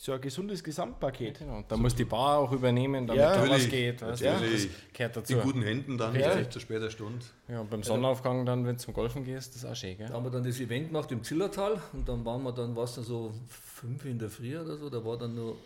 so 0.00 0.12
ein 0.12 0.20
gesundes 0.20 0.62
Gesamtpaket. 0.62 1.40
Genau. 1.40 1.64
Da 1.66 1.76
muss 1.76 1.92
die 1.96 2.04
Bar 2.04 2.38
auch 2.38 2.52
übernehmen, 2.52 3.04
damit 3.08 3.20
Ja, 3.20 3.32
da 3.34 3.40
was 3.42 3.48
natürlich. 3.48 3.70
geht. 3.70 4.00
Weißt? 4.02 4.22
Natürlich. 4.22 4.68
Das 4.68 4.92
gehört 4.92 5.16
In 5.16 5.22
dazu. 5.22 5.36
guten 5.38 5.62
Händen 5.62 5.98
dann, 5.98 6.14
Ja. 6.14 6.30
vielleicht 6.30 6.52
zu 6.52 6.60
später 6.60 6.88
Stunde. 6.88 7.26
Ja, 7.48 7.62
und 7.62 7.68
beim 7.70 7.82
Sonnenaufgang 7.82 8.46
dann, 8.46 8.64
wenn 8.64 8.76
du 8.76 8.80
zum 8.80 8.94
Golfen 8.94 9.24
gehst, 9.24 9.56
das 9.56 9.64
ist 9.64 9.68
auch 9.68 9.74
schön, 9.74 9.98
gell? 9.98 10.06
Da 10.06 10.14
haben 10.14 10.22
wir 10.24 10.30
dann 10.30 10.44
das 10.44 10.60
Event 10.60 10.86
gemacht 10.86 11.10
im 11.10 11.24
Zillertal 11.24 11.80
und 11.92 12.08
dann 12.08 12.24
waren 12.24 12.44
wir 12.44 12.52
dann, 12.52 12.76
was 12.76 12.94
dann 12.94 13.02
so 13.02 13.32
fünf 13.78 14.04
in 14.04 14.18
der 14.18 14.28
Früh 14.28 14.58
oder 14.58 14.76
so, 14.76 14.90
da 14.90 15.04
war 15.04 15.16
dann 15.16 15.34
nur 15.34 15.56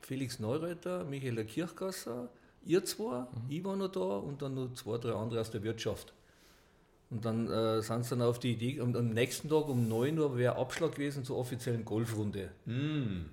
Felix 0.00 0.38
Neureuter, 0.38 1.04
Michael 1.04 1.44
Kirchgasser, 1.44 2.28
ihr 2.64 2.84
zwei, 2.84 3.26
ich 3.48 3.64
war 3.64 3.76
noch 3.76 3.90
da 3.90 4.00
und 4.00 4.40
dann 4.42 4.54
noch 4.54 4.72
zwei, 4.74 4.98
drei 4.98 5.12
andere 5.12 5.40
aus 5.40 5.50
der 5.50 5.62
Wirtschaft. 5.62 6.12
Und 7.10 7.24
dann 7.24 7.48
äh, 7.48 7.82
sind 7.82 8.04
sie 8.04 8.10
dann 8.10 8.22
auf 8.22 8.40
die 8.40 8.52
Idee, 8.52 8.80
und 8.80 8.96
am 8.96 9.10
nächsten 9.10 9.48
Tag 9.48 9.68
um 9.68 9.88
9 9.88 10.18
Uhr 10.18 10.36
wäre 10.36 10.56
Abschlag 10.56 10.92
gewesen 10.92 11.24
zur 11.24 11.38
offiziellen 11.38 11.84
Golfrunde. 11.84 12.50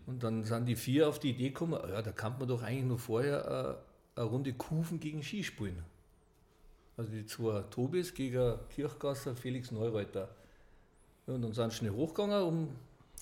Und 0.05 0.23
dann 0.23 0.43
sind 0.43 0.67
die 0.67 0.75
vier 0.75 1.09
auf 1.09 1.19
die 1.19 1.31
Idee 1.31 1.49
gekommen, 1.49 1.79
ja, 1.89 2.01
da 2.01 2.11
kann 2.11 2.37
man 2.37 2.47
doch 2.47 2.61
eigentlich 2.61 2.85
noch 2.85 2.99
vorher 2.99 3.79
äh, 4.15 4.19
eine 4.19 4.29
Runde 4.29 4.53
Kufen 4.53 4.99
gegen 4.99 5.23
Ski 5.23 5.43
spielen. 5.43 5.83
Also 6.97 7.11
die 7.11 7.25
zwei 7.25 7.61
Tobis 7.71 8.13
gegen 8.13 8.55
Kirchgasser, 8.75 9.35
Felix 9.35 9.71
Neureuter. 9.71 10.29
Ja, 11.25 11.33
und 11.33 11.41
dann 11.41 11.53
sind 11.53 11.71
sie 11.71 11.77
schnell 11.77 11.91
hochgegangen, 11.91 12.43
um 12.43 12.67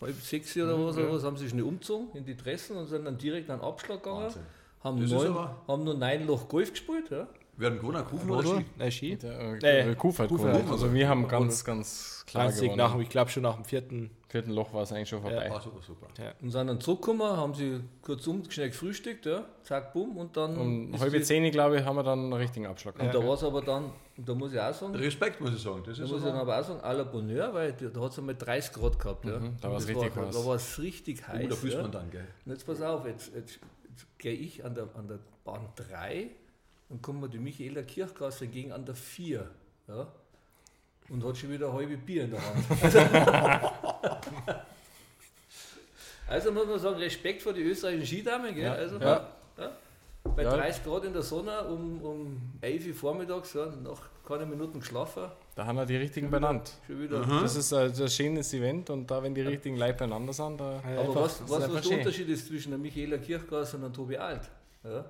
halb 0.01 0.15
sechs 0.21 0.55
oder 0.57 0.73
was, 0.85 0.97
oder 0.97 1.11
was 1.13 1.23
haben 1.23 1.37
sie 1.37 1.47
schnell 1.49 1.63
umgezogen 1.63 2.07
in 2.15 2.25
die 2.25 2.35
Dressen 2.35 2.75
und 2.77 2.87
sind 2.87 3.05
dann 3.05 3.17
direkt 3.17 3.49
an 3.49 3.59
den 3.59 3.65
Abschlag 3.65 4.01
gegangen. 4.03 4.23
Wahnsinn. 4.23 4.41
Haben, 4.83 4.99
Das 5.01 5.11
neun, 5.11 5.35
haben 5.67 5.83
nur 5.83 5.93
neun 5.93 6.25
Loch 6.27 6.47
Golf 6.49 6.71
gespielt. 6.71 7.09
Ja. 7.11 7.27
Wir 7.57 7.67
haben 7.69 7.79
gewonnen, 7.79 8.03
Kuchen 8.05 8.29
oder 8.31 8.47
Ski? 8.47 8.65
Nein, 8.79 8.91
Ski. 8.91 9.15
Der, 9.17 9.39
äh, 9.63 9.85
Nee, 9.87 9.95
Kufa 9.95 10.25
gewonnen. 10.25 10.53
hat 10.53 10.71
Also 10.71 10.91
wir 10.91 11.07
haben 11.07 11.27
ganz, 11.27 11.63
ganz 11.63 12.23
klar 12.25 12.51
gewonnen. 12.51 12.77
nach, 12.77 12.97
ich 12.97 13.09
glaube 13.09 13.29
schon 13.29 13.43
nach 13.43 13.55
dem 13.55 13.65
vierten. 13.65 14.09
Vierten 14.31 14.51
Loch 14.51 14.73
war 14.73 14.83
es 14.83 14.93
eigentlich 14.93 15.09
schon 15.09 15.21
vorbei. 15.21 15.51
Ah, 15.51 15.59
super, 15.59 15.81
super. 15.81 16.07
Und 16.41 16.51
sind 16.51 16.67
dann 16.67 16.79
zurückgekommen, 16.79 17.21
haben 17.35 17.53
sie 17.53 17.81
kurz 18.01 18.25
um, 18.27 18.49
schnell 18.49 18.69
gefrühstückt, 18.69 19.25
ja. 19.25 19.43
zack, 19.61 19.91
bumm, 19.91 20.15
und 20.15 20.37
dann. 20.37 20.57
Um 20.57 20.99
halbe 20.99 21.21
zehn, 21.21 21.51
glaube 21.51 21.79
ich, 21.79 21.85
haben 21.85 21.97
wir 21.97 22.03
dann 22.03 22.19
einen 22.19 22.33
richtigen 22.33 22.65
Abschlag 22.65 22.95
Und 22.95 23.01
gehabt. 23.01 23.15
da 23.15 23.27
war 23.27 23.33
es 23.33 23.43
aber 23.43 23.61
dann, 23.61 23.91
und 24.17 24.29
da 24.29 24.33
muss 24.33 24.53
ich 24.53 24.59
auch 24.59 24.73
sagen, 24.73 24.95
Respekt, 24.95 25.41
muss 25.41 25.53
ich 25.53 25.61
sagen. 25.61 25.83
Das 25.85 25.97
Da 25.97 26.05
ist 26.05 26.11
muss 26.11 26.21
ich 26.21 26.27
dann 26.27 26.37
aber, 26.37 26.59
auch 26.59 26.63
sagen, 26.63 26.79
à 26.79 26.93
la 26.93 27.03
Bonheur, 27.03 27.53
weil 27.53 27.73
da 27.73 27.99
hat 27.99 28.11
es 28.11 28.19
einmal 28.19 28.35
30 28.35 28.73
Grad 28.73 28.99
gehabt. 28.99 29.25
Ja. 29.25 29.37
Mhm, 29.37 29.57
da 29.59 29.67
Und 29.67 29.73
war's 29.73 29.85
das 29.85 29.95
richtig 29.95 30.15
war, 30.15 30.25
heiß. 30.27 30.35
Da 30.35 30.45
war 30.45 30.55
es 30.55 30.79
richtig 30.79 31.27
heiß. 31.27 31.45
oh, 31.45 31.49
da 31.49 31.55
fühlt 31.55 31.73
ja. 31.73 31.81
man 31.81 31.91
dann, 31.91 32.11
gell? 32.11 32.27
Und 32.45 32.51
jetzt 32.53 32.65
pass 32.65 32.81
auf, 32.81 33.05
jetzt, 33.05 33.35
jetzt, 33.35 33.59
jetzt 33.89 34.17
gehe 34.17 34.33
ich 34.33 34.63
an 34.63 34.75
der, 34.75 34.87
an 34.95 35.09
der 35.09 35.19
Bahn 35.43 35.67
3 35.75 36.29
und 36.87 37.01
kommen 37.01 37.21
wir 37.21 37.27
die 37.27 37.39
Michaela 37.39 37.83
Kirchgasse 37.83 38.45
entgegen 38.45 38.71
an 38.71 38.85
der 38.85 38.95
4. 38.95 39.45
Ja. 39.89 40.07
Und 41.09 41.25
hat 41.25 41.37
schon 41.37 41.51
wieder 41.51 41.67
ein 41.67 41.73
halbe 41.73 41.97
Bier 41.97 42.23
in 42.23 42.31
der 42.31 42.39
Hand. 42.41 43.73
also 46.27 46.51
muss 46.51 46.67
man 46.67 46.79
sagen, 46.79 46.97
Respekt 46.97 47.41
vor 47.41 47.53
die 47.53 47.61
österreichischen 47.61 48.05
Skidamen. 48.07 48.53
Gell? 48.55 48.63
Ja. 48.65 48.73
Also, 48.73 48.97
Ja. 48.97 49.27
ja. 49.57 49.71
Bei 50.35 50.43
Ja. 50.43 50.55
30 50.55 50.83
Grad 50.83 51.03
in 51.05 51.13
der 51.13 51.23
Sonne 51.23 51.63
um, 51.63 52.01
um 52.03 52.41
11 52.61 52.87
Uhr 52.87 52.93
vormittags, 52.93 53.53
ja, 53.53 53.65
nach 53.83 54.01
keine 54.25 54.45
Minuten 54.45 54.79
geschlafen, 54.79 55.23
Da 55.55 55.65
haben 55.65 55.75
wir 55.77 55.85
die 55.85 55.95
richtigen 55.97 56.29
benannt. 56.29 56.71
schon 56.87 57.01
wieder. 57.01 57.19
Das 57.25 57.55
ist 57.55 57.73
ein, 57.73 57.91
ein 57.91 58.07
schönes 58.09 58.53
Event 58.53 58.89
und 58.91 59.09
da, 59.09 59.21
wenn 59.23 59.33
die 59.33 59.41
richtigen 59.41 59.77
Leute 59.77 59.95
beieinander 59.95 60.31
sind, 60.31 60.61
da 60.61 60.79
Aber 60.97 61.15
was, 61.15 61.41
ist 61.41 61.49
was, 61.49 61.63
einfach 61.63 61.75
was 61.75 61.81
der 61.81 61.89
schön. 61.89 61.97
Unterschied 61.99 62.29
ist 62.29 62.47
zwischen 62.47 62.69
der 62.69 62.77
Michaela 62.79 63.17
Kirchgasse 63.17 63.75
und 63.77 63.81
der 63.81 63.91
Tobi 63.91 64.15
Alt? 64.17 64.49
Ja? 64.83 65.05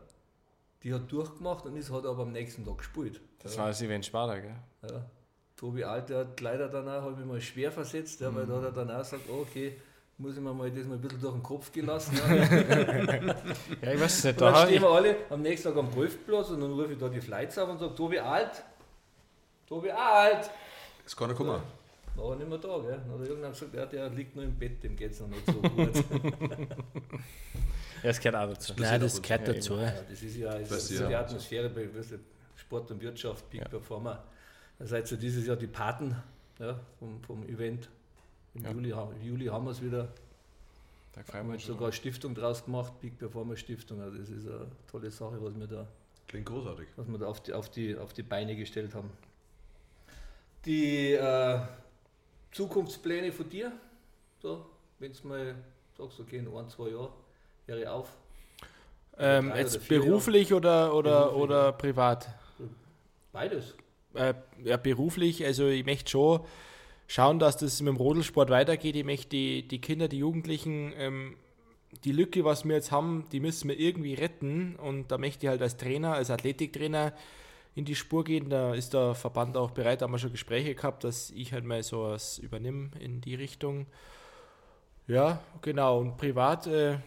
Die 0.82 0.94
hat 0.94 1.12
durchgemacht 1.12 1.66
und 1.66 1.76
ist, 1.76 1.92
hat 1.92 2.06
aber 2.06 2.24
am 2.24 2.32
nächsten 2.32 2.66
Tag 2.66 2.78
gespielt. 2.80 3.20
das 3.44 3.54
ja. 3.56 3.62
war 3.62 3.68
das 3.68 3.82
Event 3.82 4.06
Sparta, 4.06 4.40
gell? 4.40 4.56
Ja. 4.90 5.06
Tobi 5.58 5.84
Alt, 5.84 6.10
hat 6.10 6.40
leider 6.42 6.68
danach, 6.70 7.04
habe 7.04 7.16
ich 7.20 7.26
mal 7.26 7.40
schwer 7.42 7.72
versetzt, 7.72 8.20
ja, 8.22 8.34
weil 8.34 8.46
da 8.46 8.56
hat 8.56 8.64
er 8.64 8.72
danach 8.72 9.00
gesagt, 9.00 9.24
oh, 9.30 9.42
okay, 9.42 9.74
muss 10.18 10.36
ich 10.36 10.42
mir 10.42 10.54
mal 10.54 10.70
das 10.72 10.86
mal 10.86 10.96
ein 10.96 11.02
bisschen 11.02 11.20
durch 11.22 11.34
den 11.34 11.44
Kopf 11.44 11.72
gelassen. 11.72 12.16
Ja. 12.18 12.36
Ja, 13.82 13.94
ich 13.94 14.00
weiß 14.00 14.18
es 14.18 14.24
nicht. 14.24 14.34
Und 14.36 14.42
dann 14.42 14.54
Da 14.54 14.66
stehen 14.68 14.82
wir 14.82 14.90
alle 14.90 15.16
am 15.30 15.42
nächsten 15.42 15.70
Tag 15.70 15.78
am 15.78 15.92
Golfplatz 15.92 16.50
und 16.50 16.62
dann 16.62 16.72
rufe 16.74 16.94
ich 16.94 17.00
da 17.00 17.10
die 17.10 17.22
Flights 17.22 17.58
auf 17.58 17.70
und 17.70 17.80
sage, 17.80 17.96
Tobi 17.96 18.20
Alt, 18.20 18.64
Tobi 19.68 19.92
Alt. 19.92 20.50
Das 21.04 21.16
kann 21.16 21.30
er 21.30 21.36
kommen. 21.36 21.62
War 22.16 22.26
aber 22.26 22.36
nicht 22.36 22.50
mehr 22.50 22.58
da, 22.58 22.78
gell? 22.80 23.02
Dann 23.08 23.20
hat 23.20 23.28
irgendwann 23.28 23.52
gesagt, 23.52 23.74
ja, 23.74 23.86
der 23.86 24.10
liegt 24.10 24.36
nur 24.36 24.44
im 24.46 24.58
Bett, 24.58 24.84
dem 24.84 24.96
geht 24.96 25.12
es 25.12 25.20
noch 25.22 25.28
nicht 25.30 25.46
so 25.46 25.54
gut. 25.54 25.96
ja, 28.04 28.10
es 28.10 28.20
gehört 28.20 28.36
auch 28.36 28.54
dazu. 28.54 28.74
Nein, 28.78 29.00
das 29.02 29.14
ab 29.14 29.18
und 29.18 29.28
gehört 29.28 29.64
zu. 29.64 29.76
dazu. 29.76 29.76
ja, 29.78 29.94
das 30.10 30.22
ist 30.22 30.36
ja, 30.36 30.58
das 30.60 30.70
Das 30.70 30.92
ist 30.92 31.00
ja 31.00 31.08
die 31.08 31.14
ja- 31.14 31.20
Atmosphäre 31.22 31.70
bei 31.70 31.88
Sport 32.58 32.92
und 32.92 33.02
Wirtschaft, 33.02 33.50
Peak 33.50 33.70
Performer. 33.70 34.24
Seid 34.84 35.12
ihr 35.12 35.18
dieses 35.18 35.46
Jahr 35.46 35.56
die 35.58 35.68
Paten 35.68 36.16
ja, 36.60 36.80
vom, 37.00 37.22
vom 37.24 37.44
Event. 37.48 37.90
Im 38.54 38.64
Ja. 38.64 38.72
Juli, 38.72 38.94
Juli 39.24 39.46
haben 39.46 39.66
wir 39.66 39.72
es 39.72 39.82
wieder. 39.82 40.10
Da 41.14 41.24
freuen 41.24 41.26
wir 41.26 41.34
Haben 41.40 41.48
wir 41.50 41.54
uns 41.54 41.64
schon. 41.64 41.74
sogar 41.74 41.88
eine 41.88 41.94
Stiftung 41.94 42.36
draus 42.36 42.66
gemacht, 42.66 42.94
Peak 43.00 43.18
Performer 43.20 43.56
Stiftung. 43.58 44.02
Also 44.02 44.18
das 44.18 44.30
ist 44.30 44.48
eine 44.48 44.68
tolle 44.90 45.12
Sache, 45.12 45.38
was 45.42 45.58
wir 45.60 45.68
da 45.68 45.88
Klingt 46.28 46.46
großartig. 46.48 46.88
was 46.96 47.08
wir 47.08 47.18
da 47.18 47.28
auf 47.28 47.42
die, 47.42 47.54
auf 47.54 47.70
die, 47.70 47.98
auf 47.98 48.14
die 48.14 48.24
Beine 48.24 48.56
gestellt 48.56 48.96
haben. 48.96 49.10
Die 50.66 51.14
äh, 51.14 51.60
Zukunftspläne 52.52 53.32
von 53.32 53.50
dir, 53.50 53.72
so, 54.42 54.66
wenn 55.00 55.12
du 55.14 55.28
mal 55.28 55.56
sagst, 55.98 56.20
okay, 56.20 56.38
in 56.38 56.48
ein, 56.56 56.70
zwei 56.70 56.90
Jahren 56.90 57.10
wäre 57.66 57.82
ich 57.82 57.88
auf. 57.88 58.10
Ähm, 59.18 59.48
oder 59.52 59.60
jetzt 59.60 59.78
vier 59.78 60.00
beruflich 60.00 60.54
oder, 60.54 60.94
oder, 60.94 61.22
Beruflich, 61.26 61.42
oder 61.44 61.72
privat? 61.74 62.30
Beides. 63.32 63.76
Äh, 64.14 64.34
ja, 64.64 64.78
beruflich, 64.78 65.46
also 65.46 65.68
ich 65.68 65.86
möchte 65.86 66.12
schon 66.12 66.42
schauen, 67.08 67.40
dass 67.40 67.58
das 67.58 67.82
mit 67.82 67.90
dem 67.90 67.98
Rodelsport 67.98 68.50
weitergeht. 68.50 68.96
Ich 68.96 69.04
möchte 69.04 69.30
die, 69.30 69.68
die 69.68 69.82
Kinder, 69.82 70.08
die 70.08 70.20
Jugendlichen, 70.20 70.94
ähm, 70.98 71.36
die 72.04 72.12
Lücke, 72.12 72.46
was 72.46 72.64
wir 72.64 72.76
jetzt 72.76 72.92
haben, 72.92 73.26
die 73.32 73.40
müssen 73.40 73.70
wir 73.70 73.78
irgendwie 73.78 74.14
retten. 74.14 74.76
Und 74.78 75.12
da 75.12 75.18
möchte 75.18 75.46
ich 75.46 75.50
halt 75.50 75.62
als 75.62 75.78
Trainer, 75.78 76.14
als 76.14 76.30
Athletiktrainer 76.30 77.14
in 77.76 77.86
die 77.86 77.96
Spur 77.96 78.24
gehen. 78.24 78.50
Da 78.50 78.74
ist 78.74 78.94
der 78.94 79.14
Verband 79.16 79.58
auch 79.58 79.72
bereit, 79.72 80.02
da 80.02 80.06
haben 80.06 80.14
wir 80.14 80.20
schon 80.20 80.32
Gespräche 80.32 80.74
gehabt, 80.76 81.04
dass 81.04 81.32
ich 81.32 81.54
halt 81.54 81.66
mal 81.66 81.84
sowas 81.84 82.38
übernehme 82.38 82.92
in 83.00 83.22
die 83.22 83.36
Richtung. 83.36 83.88
Ja, 85.08 85.42
genau. 85.62 86.00
Und 86.00 86.18
privat 86.18 86.68
äh, 86.68 86.98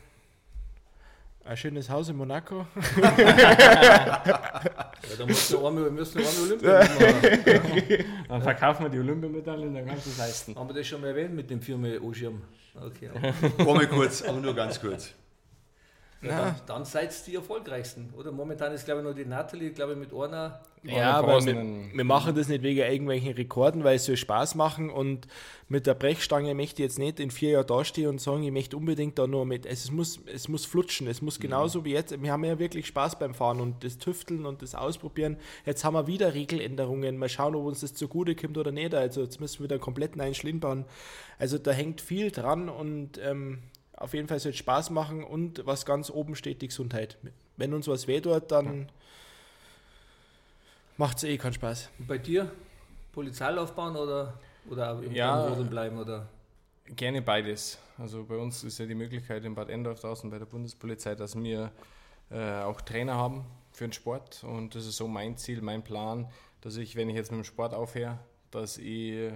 ein 1.45 1.57
schönes 1.57 1.89
Haus 1.91 2.09
in 2.09 2.17
Monaco. 2.17 2.67
Ja, 5.07 5.17
da 5.19 5.27
musst 5.27 5.53
du 5.53 5.67
einmal, 5.67 5.91
müssen 5.91 6.19
wir 6.19 6.27
einmal 6.29 6.45
Olympia 6.45 6.79
machen. 6.79 8.05
Dann 8.29 8.43
verkaufen 8.43 8.85
wir 8.85 8.89
die 8.89 8.99
Olympiamedaille 8.99 9.67
und 9.67 9.75
dann 9.75 9.87
kannst 9.87 10.07
du 10.07 10.11
es 10.11 10.17
leisten. 10.19 10.57
Haben 10.57 10.71
wir 10.71 10.75
das 10.75 10.87
schon 10.87 11.03
mal 11.03 11.09
erwähnt 11.09 11.35
mit 11.35 11.51
dem 11.51 11.61
Firma 11.61 11.89
O-Schirm? 12.01 12.41
Okay. 12.75 13.11
Komme 13.59 13.87
kurz, 13.87 14.23
aber 14.23 14.41
nur 14.41 14.55
ganz 14.55 14.81
kurz. 14.81 15.13
Ja, 16.25 16.45
dann, 16.45 16.55
dann 16.67 16.85
seid 16.85 17.11
ihr 17.11 17.25
die 17.27 17.35
erfolgreichsten, 17.37 18.13
oder? 18.17 18.33
Momentan 18.33 18.73
ist, 18.73 18.85
glaube 18.85 19.01
ich, 19.01 19.05
nur 19.05 19.15
die 19.15 19.25
Natalie, 19.25 19.71
glaube 19.71 19.93
ich, 19.93 19.99
mit 19.99 20.13
einer. 20.13 20.61
Ja, 20.83 21.13
aber 21.13 21.45
wir, 21.45 21.55
wir 21.55 22.05
machen 22.05 22.35
das 22.35 22.49
nicht 22.49 22.63
wegen 22.63 22.81
irgendwelchen 22.81 23.33
Rekorden, 23.33 23.85
weil 23.85 23.97
es 23.97 24.05
soll 24.05 24.19
Spaß 24.19 24.55
machen. 24.55 24.91
Und 24.91 25.27
mit 25.69 25.87
der 25.87 25.95
Brechstange 25.95 26.55
möchte 26.55 26.83
ich 26.83 26.89
jetzt 26.89 26.99
nicht 26.99 27.21
in 27.21 27.31
vier 27.31 27.51
Jahren 27.51 27.67
dastehen 27.67 28.09
und 28.09 28.21
sagen, 28.21 28.43
ich 28.43 28.53
möchte 28.53 28.77
unbedingt 28.77 29.19
da 29.19 29.27
nur 29.27 29.47
mit, 29.47 29.65
es 29.67 29.91
muss, 29.91 30.21
es 30.27 30.49
muss 30.49 30.67
flutschen, 30.67 31.07
es 31.07 31.23
muss 31.23 31.41
genauso 31.41 31.85
wie 31.85 31.93
jetzt, 31.93 32.21
wir 32.23 32.33
haben 32.33 32.45
ja 32.45 32.59
wirklich 32.59 32.87
Spaß 32.87 33.19
beim 33.19 33.35
Fahren 33.35 33.61
und 33.61 33.83
das 33.83 33.99
Tüfteln 33.99 34.45
und 34.45 34.61
das 34.61 34.75
Ausprobieren, 34.75 35.39
jetzt 35.65 35.85
haben 35.85 35.95
wir 35.95 36.07
wieder 36.07 36.35
Regeländerungen, 36.35 37.17
mal 37.17 37.29
schauen, 37.29 37.55
ob 37.55 37.65
uns 37.65 37.81
das 37.81 37.95
zugute 37.95 38.35
kommt 38.35 38.59
oder 38.59 38.73
nicht, 38.73 38.95
also 38.95 39.23
jetzt 39.23 39.41
müssen 39.41 39.61
wir 39.61 39.65
wieder 39.65 39.77
einen 39.77 39.83
kompletten 39.83 40.21
einen 40.21 40.35
Schlitten 40.35 40.61
bauen, 40.61 40.85
also 41.39 41.57
da 41.59 41.73
hängt 41.73 42.01
viel 42.01 42.31
dran 42.31 42.69
und 42.69 43.19
ähm, 43.23 43.61
auf 43.97 44.15
jeden 44.15 44.29
Fall 44.29 44.39
soll 44.41 44.51
es 44.53 44.59
Spaß 44.59 44.91
machen 44.91 45.25
und 45.25 45.65
was 45.67 45.87
ganz 45.87 46.11
oben 46.11 46.35
steht, 46.35 46.63
die 46.63 46.69
Gesundheit. 46.69 47.17
Wenn 47.57 47.73
uns 47.75 47.89
was 47.89 48.07
weh 48.09 48.21
tut, 48.21 48.51
dann 48.51 48.89
macht 50.97 51.19
es 51.19 51.25
eh 51.25 51.37
keinen 51.39 51.53
Spaß. 51.55 51.91
Und 51.99 52.09
bei 52.09 52.19
dir? 52.19 52.51
Polizeilaufbahn 53.13 53.95
oder, 53.97 54.35
oder 54.69 55.01
im 55.03 55.13
Ja. 55.13 55.47
Rodeln 55.47 55.71
bleiben? 55.71 55.99
Oder? 55.99 56.27
Gerne 56.87 57.23
beides. 57.23 57.79
Also 57.97 58.25
bei 58.25 58.37
uns 58.37 58.65
ist 58.65 58.79
ja 58.79 58.87
die 58.87 58.95
Möglichkeit 58.95 59.45
in 59.45 59.55
Bad 59.55 59.71
Endorf 59.71 60.01
draußen 60.01 60.29
bei 60.29 60.39
der 60.39 60.47
Bundespolizei, 60.47 61.15
dass 61.15 61.37
wir 61.41 61.71
äh, 62.31 62.61
auch 62.63 62.81
Trainer 62.81 63.15
haben 63.15 63.45
für 63.73 63.87
den 63.87 63.93
Sport. 63.93 64.43
Und 64.43 64.75
das 64.75 64.87
ist 64.87 64.97
so 64.97 65.07
mein 65.07 65.37
Ziel, 65.37 65.63
mein 65.63 65.85
Plan, 65.85 66.29
dass 66.61 66.77
ich, 66.77 66.97
wenn 66.97 67.09
ich 67.09 67.15
jetzt 67.17 67.31
mit 67.31 67.39
dem 67.39 67.45
Sport 67.45 67.73
aufhöre, 67.75 68.19
dass 68.51 68.79
ich, 68.79 69.33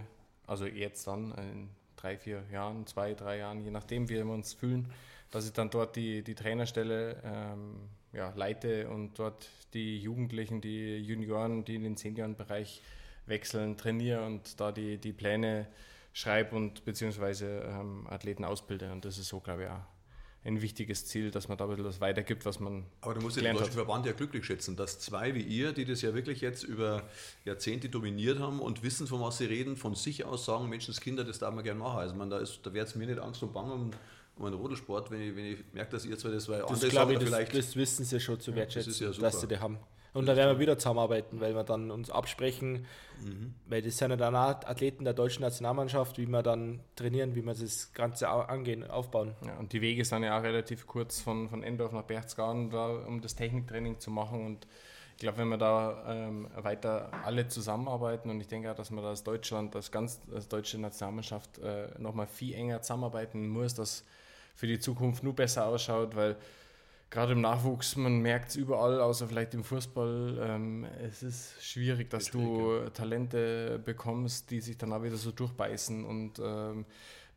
also 0.47 0.67
jetzt 0.67 1.07
dann, 1.07 1.33
in 1.33 1.71
drei, 1.99 2.17
vier 2.17 2.43
Jahren, 2.53 2.87
zwei, 2.87 3.15
drei 3.15 3.39
Jahren, 3.39 3.61
je 3.61 3.71
nachdem, 3.71 4.09
wie 4.09 4.15
wir 4.15 4.27
uns 4.27 4.55
fühlen, 4.55 4.91
dass 5.31 5.47
ich 5.47 5.53
dann 5.53 5.71
dort 5.71 5.97
die, 5.97 6.23
die 6.23 6.35
Trainerstelle 6.35 7.21
ähm, 7.25 7.77
ja, 8.13 8.33
leite 8.35 8.89
und 8.89 9.19
dort 9.19 9.49
die 9.75 9.99
Jugendlichen, 9.99 10.61
die 10.61 10.99
Junioren, 10.99 11.65
die 11.65 11.75
in 11.75 11.83
den 11.83 11.97
Seniorenbereich 11.97 12.83
wechseln, 13.27 13.77
trainiere 13.77 14.25
und 14.25 14.59
da 14.61 14.73
die, 14.73 14.99
die 14.99 15.13
Pläne 15.13 15.67
schreibe 16.13 16.57
und 16.57 16.85
beziehungsweise 16.85 17.63
ähm, 17.69 18.07
Athleten 18.09 18.45
ausbilde. 18.45 18.91
Und 18.91 19.05
das 19.05 19.19
ist 19.19 19.29
so, 19.29 19.41
glaube 19.41 19.65
ich, 19.65 19.69
auch 19.69 19.98
ein 20.45 20.63
wichtiges 20.63 21.05
Ziel, 21.07 21.31
dass 21.31 21.49
man 21.49 21.59
da 21.59 21.65
ein 21.65 21.71
bisschen 21.71 21.85
was 21.85 22.01
weitergibt, 22.01 22.47
was 22.47 22.61
man 22.61 22.85
Aber 23.01 23.15
du 23.15 23.21
musst 23.21 23.37
ja 23.37 23.43
den 23.43 23.55
deutschen 23.55 23.69
hat. 23.69 23.75
Verband 23.75 24.07
ja 24.07 24.13
glücklich 24.13 24.45
schätzen, 24.45 24.77
dass 24.77 24.99
zwei 24.99 25.35
wie 25.35 25.43
ihr, 25.43 25.73
die 25.73 25.85
das 25.85 26.01
ja 26.03 26.15
wirklich 26.15 26.41
jetzt 26.41 26.63
über 26.63 27.03
Jahrzehnte 27.45 27.89
dominiert 27.89 28.39
haben 28.39 28.61
und 28.61 28.83
wissen, 28.83 29.07
von 29.07 29.21
was 29.21 29.39
sie 29.39 29.47
reden, 29.47 29.77
von 29.77 29.95
sich 29.95 30.25
aus 30.25 30.45
sagen, 30.45 30.69
Menschenskinder, 30.69 31.25
das 31.25 31.41
darf 31.41 31.55
man 31.55 31.65
gerne 31.65 31.81
machen. 31.81 31.99
Also 31.99 32.15
man, 32.15 32.31
da, 32.31 32.39
ist, 32.39 32.61
da 32.63 32.73
wäre 32.73 32.87
es 32.87 32.95
mir 32.95 33.07
nicht 33.07 33.19
Angst 33.19 33.43
und 33.43 33.53
Bang 33.53 33.71
um, 33.71 33.91
um 34.37 34.45
einen 34.45 34.55
Rodelsport, 34.55 35.11
wenn 35.11 35.21
ich, 35.21 35.37
wenn 35.37 35.45
ich 35.45 35.59
merke, 35.73 35.91
dass 35.93 36.05
ihr 36.05 36.17
zwei 36.17 36.31
das, 36.31 36.49
weil 36.49 36.61
Das 36.61 36.71
andere 36.71 36.89
glaube 36.89 37.13
ich, 37.15 37.19
das, 37.19 37.29
vielleicht, 37.29 37.55
das 37.57 37.77
wissen 37.77 38.05
sie 38.05 38.21
schon 38.21 38.41
zu 38.41 38.55
wertschätzen, 38.55 38.93
ja 38.93 39.13
super. 39.13 39.27
dass 39.27 39.41
sie 39.41 39.49
die 39.49 39.59
haben. 39.59 39.79
Und 40.19 40.27
da 40.27 40.37
werden 40.37 40.57
wir 40.57 40.59
wieder 40.61 40.79
zusammenarbeiten, 40.79 41.41
weil 41.41 41.55
wir 41.55 41.65
dann 41.65 41.91
uns 41.91 42.11
absprechen, 42.11 42.87
Mhm. 43.25 43.55
weil 43.67 43.83
das 43.83 43.99
sind 43.99 44.11
ja 44.11 44.17
dann 44.17 44.37
auch 44.37 44.65
Athleten 44.65 45.05
der 45.05 45.13
deutschen 45.15 45.43
Nationalmannschaft, 45.43 46.19
wie 46.19 46.27
wir 46.27 46.43
dann 46.43 46.81
trainieren, 46.95 47.35
wie 47.35 47.43
wir 47.45 47.55
das 47.55 47.93
Ganze 47.93 48.29
angehen, 48.29 48.89
aufbauen. 48.89 49.35
Ja, 49.45 49.57
und 49.59 49.73
die 49.73 49.81
Wege 49.81 50.05
sind 50.05 50.23
ja 50.23 50.39
auch 50.39 50.43
relativ 50.43 50.87
kurz 50.87 51.21
von, 51.21 51.49
von 51.49 51.63
Endorf 51.63 51.93
nach 51.93 52.03
Berchtesgaden, 52.05 52.71
da, 52.71 52.87
um 53.07 53.21
das 53.21 53.35
Techniktraining 53.35 53.99
zu 53.99 54.11
machen. 54.11 54.45
Und 54.47 54.67
ich 55.13 55.21
glaube, 55.23 55.39
wenn 55.39 55.49
wir 55.49 55.59
da 55.59 56.05
ähm, 56.07 56.49
weiter 56.57 57.11
alle 57.25 57.49
zusammenarbeiten 57.49 58.31
und 58.31 58.41
ich 58.41 58.47
denke 58.47 58.71
auch, 58.71 58.77
dass 58.77 58.91
man 58.91 59.03
da 59.03 59.11
als 59.11 59.25
Deutschland, 59.25 59.75
als 59.75 59.91
ganz 59.91 60.21
als 60.33 60.47
deutsche 60.49 60.79
Nationalmannschaft 60.79 61.59
äh, 61.59 61.89
nochmal 61.99 62.29
viel 62.29 62.55
enger 62.55 62.83
zusammenarbeiten 62.83 63.49
muss, 63.49 63.75
dass 63.75 64.05
für 64.55 64.69
die 64.69 64.79
Zukunft 64.79 65.23
nur 65.25 65.35
besser 65.35 65.67
ausschaut, 65.67 66.15
weil 66.15 66.37
gerade 67.11 67.33
im 67.33 67.41
Nachwuchs, 67.41 67.97
man 67.97 68.21
merkt 68.21 68.51
es 68.51 68.57
überall, 68.57 69.01
außer 69.01 69.29
vielleicht 69.29 69.55
im 69.55 69.65
Fußball, 69.65 70.39
ähm, 70.41 70.87
es 71.03 71.23
ist 71.23 71.65
schwierig, 71.65 72.11
dass 72.11 72.31
du 72.31 72.89
Talente 72.93 73.81
bekommst, 73.85 74.51
die 74.51 74.61
sich 74.61 74.77
dann 74.77 74.93
auch 74.93 75.03
wieder 75.03 75.17
so 75.17 75.31
durchbeißen. 75.31 76.05
Und 76.05 76.39
ähm, 76.39 76.85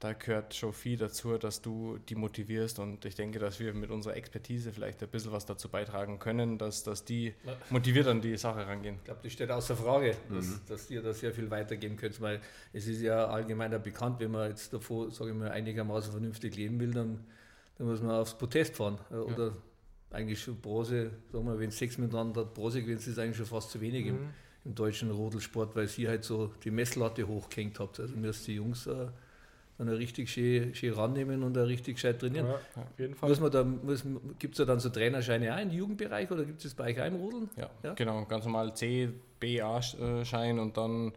da 0.02 0.14
gehört 0.14 0.56
schon 0.56 0.74
viel 0.74 0.98
dazu, 0.98 1.38
dass 1.38 1.62
du 1.62 2.00
die 2.10 2.16
motivierst. 2.16 2.80
Und 2.80 3.06
ich 3.06 3.16
denke, 3.16 3.38
dass 3.38 3.60
wir 3.60 3.74
mit 3.74 3.92
unserer 3.92 4.16
Expertise 4.16 4.72
vielleicht 4.72 5.02
ein 5.04 5.10
bisschen 5.10 5.32
was 5.32 5.46
dazu 5.46 5.70
beitragen 5.70 6.18
können, 6.18 6.58
dass, 6.58 6.84
dass 6.84 7.06
die 7.06 7.36
motiviert 7.70 8.08
an 8.08 8.20
die 8.20 8.36
Sache 8.36 8.66
rangehen. 8.66 8.96
Ich 8.96 9.04
glaube, 9.04 9.20
das 9.24 9.32
steht 9.32 9.52
außer 9.52 9.76
Frage, 9.76 10.16
dass, 10.30 10.66
dass 10.66 10.90
ihr 10.90 11.04
da 11.04 11.14
sehr 11.14 11.32
viel 11.32 11.52
weitergeben 11.52 11.98
könnt, 11.98 12.20
weil 12.20 12.42
es 12.74 12.88
ist 12.88 13.02
ja 13.02 13.28
allgemeiner 13.28 13.78
bekannt, 13.78 14.20
wenn 14.20 14.32
man 14.32 14.50
jetzt 14.50 14.74
davor, 14.74 15.12
sage 15.12 15.32
ich 15.32 15.38
mal, 15.38 15.52
einigermaßen 15.52 16.12
vernünftig 16.12 16.56
leben 16.56 16.80
will, 16.80 16.92
dann, 16.92 17.24
dann 17.82 17.90
muss 17.90 18.02
man 18.02 18.12
aufs 18.12 18.36
Protest 18.38 18.76
fahren. 18.76 19.00
äh, 19.12 19.16
Oder 19.16 19.54
eigentlich 20.12 20.40
schon 20.42 20.56
Bronze, 20.58 21.10
sagen 21.32 21.46
wir, 21.46 21.58
wenn 21.60 21.70
es 21.70 21.78
sechs 21.80 21.98
miteinander 21.98 22.42
hat, 22.42 22.54
Bronze 22.54 22.82
gewinnt, 22.84 23.06
ist 23.08 23.18
eigentlich 23.18 23.38
schon 23.38 23.46
fast 23.48 23.72
zu 23.72 23.82
wenig 23.82 24.06
im, 24.06 24.20
im 24.66 24.76
deutschen 24.76 25.10
Rodelsport, 25.10 25.76
weil 25.76 25.90
ihr 25.98 26.10
halt 26.10 26.24
so 26.24 26.52
die 26.64 26.70
Messlatte 26.70 27.28
hochgehängt 27.28 27.80
habt. 27.80 28.00
Also 28.00 28.16
müsst 28.16 28.46
die 28.48 28.56
Jungs 28.56 28.86
äh, 28.86 29.08
dann 29.80 29.88
richtig 29.90 30.30
schön, 30.30 30.76
schön 30.76 30.94
rannehmen 30.94 31.42
und 31.42 31.58
auch 31.58 31.66
richtig 31.66 31.96
gescheit 31.96 32.20
trainieren. 32.20 32.46
auf 32.76 33.00
jeden 33.00 33.16
Fall. 33.16 33.30
Muss 33.30 33.40
man 33.40 33.52
da, 33.52 33.64
muss, 33.64 34.04
gibt 34.38 34.54
es 34.54 34.58
da 34.60 34.66
dann 34.66 34.80
so 34.80 34.90
Trainerscheine 34.90 35.56
auch 35.56 35.60
im 35.60 35.72
Jugendbereich 35.72 36.30
oder 36.30 36.46
gibt 36.46 36.64
es 36.64 36.76
bei 36.76 36.92
euch 36.92 37.02
auch 37.02 37.08
im 37.08 37.16
Rodeln? 37.16 37.50
Ja, 37.58 37.70
Ja? 37.82 37.94
genau, 37.96 38.24
ganz 38.26 38.46
normal 38.46 38.76
C, 38.76 39.10
B, 39.40 39.60
A-Schein 39.60 40.60
und 40.60 40.78
dann 40.78 41.14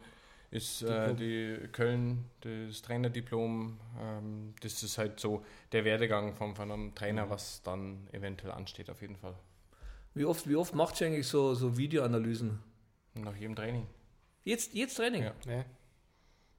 ist 0.55 0.83
äh, 0.83 1.15
die 1.15 1.59
Köln 1.73 2.27
das 2.41 2.81
Trainerdiplom. 2.83 3.77
Ähm, 4.01 4.55
das 4.61 4.83
ist 4.85 4.99
halt 4.99 5.19
so 5.19 5.45
der 5.73 5.85
Werdegang 5.85 6.33
von, 6.33 6.55
von 6.55 6.71
einem 6.71 6.95
Trainer, 6.95 7.29
was 7.29 7.61
dann 7.63 8.07
eventuell 8.13 8.53
ansteht, 8.53 8.89
auf 8.89 9.03
jeden 9.03 9.17
Fall. 9.17 9.35
Wie 10.15 10.25
oft, 10.25 10.49
wie 10.49 10.55
oft 10.55 10.73
macht 10.75 11.01
ihr 11.01 11.09
eigentlich 11.09 11.27
so, 11.27 11.55
so 11.55 11.77
Videoanalysen? 11.77 12.61
Nach 13.15 13.35
jedem 13.35 13.57
Training. 13.57 13.89
Jetzt, 14.45 14.75
jetzt 14.75 14.97
Training? 14.97 15.25
Ja. 15.25 15.35
Ja. 15.47 15.65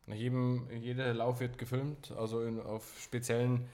Nach 0.07 0.15
jedem, 0.15 0.67
jeder 0.71 1.13
Lauf 1.13 1.39
wird 1.39 1.57
gefilmt, 1.57 2.11
also 2.17 2.41
in, 2.41 2.59
auf 2.59 2.99
speziellen 3.01 3.65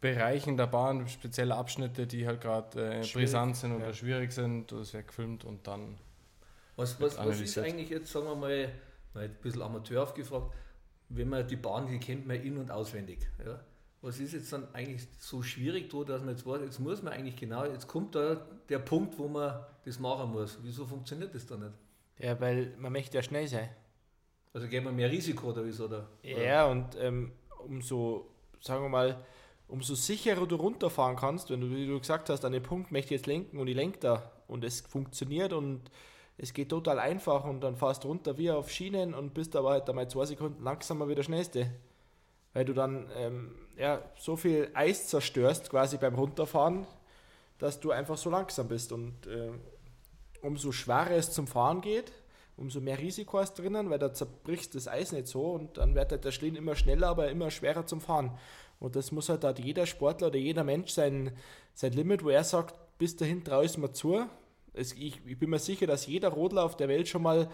Bereichen 0.00 0.56
der 0.56 0.68
Bahn, 0.68 1.08
spezielle 1.08 1.56
Abschnitte, 1.56 2.06
die 2.06 2.28
halt 2.28 2.40
gerade 2.40 3.00
äh, 3.00 3.06
brisant 3.12 3.56
sind 3.56 3.74
oder 3.74 3.86
ja. 3.86 3.92
schwierig 3.92 4.30
sind. 4.30 4.70
Das 4.70 4.94
wird 4.94 5.08
gefilmt 5.08 5.44
und 5.44 5.66
dann 5.66 5.98
Was, 6.76 7.00
was, 7.00 7.18
was 7.18 7.40
ist 7.40 7.58
eigentlich 7.58 7.90
jetzt, 7.90 8.12
sagen 8.12 8.26
wir 8.26 8.36
mal, 8.36 8.70
ein 9.14 9.34
bisschen 9.42 9.62
Amateur 9.62 10.02
aufgefragt, 10.02 10.52
wenn 11.08 11.28
man 11.28 11.46
die 11.46 11.56
Bahn, 11.56 11.86
die 11.86 11.98
kennt 11.98 12.26
man 12.26 12.36
in- 12.36 12.58
und 12.58 12.70
auswendig. 12.70 13.18
Ja. 13.44 13.60
Was 14.02 14.20
ist 14.20 14.34
jetzt 14.34 14.52
dann 14.52 14.68
eigentlich 14.74 15.06
so 15.18 15.42
schwierig 15.42 15.90
da, 15.90 16.04
dass 16.04 16.20
man 16.20 16.30
jetzt 16.30 16.46
weiß, 16.46 16.60
jetzt 16.62 16.78
muss 16.78 17.02
man 17.02 17.14
eigentlich 17.14 17.36
genau, 17.36 17.64
jetzt 17.64 17.86
kommt 17.86 18.14
da 18.14 18.46
der 18.68 18.78
Punkt, 18.78 19.18
wo 19.18 19.28
man 19.28 19.64
das 19.84 19.98
machen 19.98 20.30
muss. 20.30 20.58
Wieso 20.62 20.84
funktioniert 20.84 21.34
das 21.34 21.46
dann 21.46 21.60
nicht? 21.60 21.72
Ja, 22.18 22.38
weil 22.40 22.74
man 22.78 22.92
möchte 22.92 23.16
ja 23.16 23.22
schnell 23.22 23.48
sein. 23.48 23.70
Also 24.52 24.68
geben 24.68 24.86
wir 24.86 24.92
mehr 24.92 25.10
Risiko 25.10 25.48
oder 25.48 25.64
wieso? 25.64 25.86
Oder? 25.86 26.08
Ja, 26.22 26.66
und 26.66 26.96
ähm, 27.00 27.32
umso, 27.66 28.30
sagen 28.60 28.84
wir 28.84 28.88
mal, 28.88 29.24
umso 29.68 29.94
sicherer 29.94 30.46
du 30.46 30.56
runterfahren 30.56 31.16
kannst, 31.16 31.50
wenn 31.50 31.60
du, 31.60 31.70
wie 31.70 31.86
du 31.86 31.98
gesagt 31.98 32.28
hast, 32.28 32.44
an 32.44 32.52
den 32.52 32.62
Punkt 32.62 32.92
möchte 32.92 33.14
ich 33.14 33.20
jetzt 33.20 33.26
lenken 33.26 33.58
und 33.58 33.66
ich 33.66 33.74
lenke 33.74 33.98
da 33.98 34.30
und 34.46 34.64
es 34.64 34.82
funktioniert 34.82 35.52
und 35.52 35.90
es 36.36 36.52
geht 36.52 36.68
total 36.70 36.98
einfach 36.98 37.44
und 37.44 37.60
dann 37.60 37.76
fährst 37.76 38.04
runter 38.04 38.36
wie 38.38 38.50
auf 38.50 38.70
Schienen 38.70 39.14
und 39.14 39.34
bist 39.34 39.54
aber 39.54 39.70
halt 39.70 39.88
einmal 39.88 40.08
zwei 40.08 40.26
Sekunden 40.26 40.62
langsamer 40.62 41.08
wie 41.08 41.14
der 41.14 41.22
Schnellste. 41.22 41.70
Weil 42.52 42.64
du 42.64 42.72
dann 42.72 43.08
ähm, 43.16 43.54
ja, 43.76 44.02
so 44.16 44.36
viel 44.36 44.70
Eis 44.74 45.08
zerstörst 45.08 45.70
quasi 45.70 45.96
beim 45.96 46.14
Runterfahren, 46.14 46.86
dass 47.58 47.80
du 47.80 47.90
einfach 47.90 48.16
so 48.16 48.30
langsam 48.30 48.68
bist 48.68 48.92
und 48.92 49.26
äh, 49.26 49.50
umso 50.42 50.72
schwerer 50.72 51.12
es 51.12 51.32
zum 51.32 51.46
Fahren 51.46 51.80
geht, 51.80 52.12
umso 52.56 52.80
mehr 52.80 52.98
Risiko 52.98 53.38
hast 53.38 53.54
drinnen, 53.54 53.90
weil 53.90 53.98
da 53.98 54.12
zerbrichst 54.12 54.74
das 54.74 54.88
Eis 54.88 55.12
nicht 55.12 55.26
so 55.26 55.52
und 55.52 55.78
dann 55.78 55.94
wird 55.94 56.12
halt 56.12 56.24
der 56.24 56.32
Schlitten 56.32 56.56
immer 56.56 56.76
schneller, 56.76 57.08
aber 57.08 57.30
immer 57.30 57.50
schwerer 57.50 57.86
zum 57.86 58.00
Fahren. 58.00 58.36
Und 58.80 58.96
das 58.96 59.12
muss 59.12 59.28
halt, 59.28 59.44
halt 59.44 59.60
jeder 59.60 59.86
Sportler 59.86 60.28
oder 60.28 60.38
jeder 60.38 60.64
Mensch 60.64 60.90
sein, 60.90 61.32
sein 61.74 61.92
Limit, 61.92 62.24
wo 62.24 62.28
er 62.28 62.44
sagt, 62.44 62.74
bis 62.98 63.16
dahin 63.16 63.44
traue 63.44 63.64
ich 63.64 63.78
mir 63.78 63.92
zu. 63.92 64.26
Es, 64.74 64.92
ich, 64.92 65.20
ich, 65.24 65.38
bin 65.38 65.50
mir 65.50 65.58
sicher, 65.58 65.86
dass 65.86 66.06
jeder 66.06 66.28
Rodler 66.28 66.64
auf 66.64 66.76
der 66.76 66.88
Welt 66.88 67.08
schon 67.08 67.22
mal, 67.22 67.48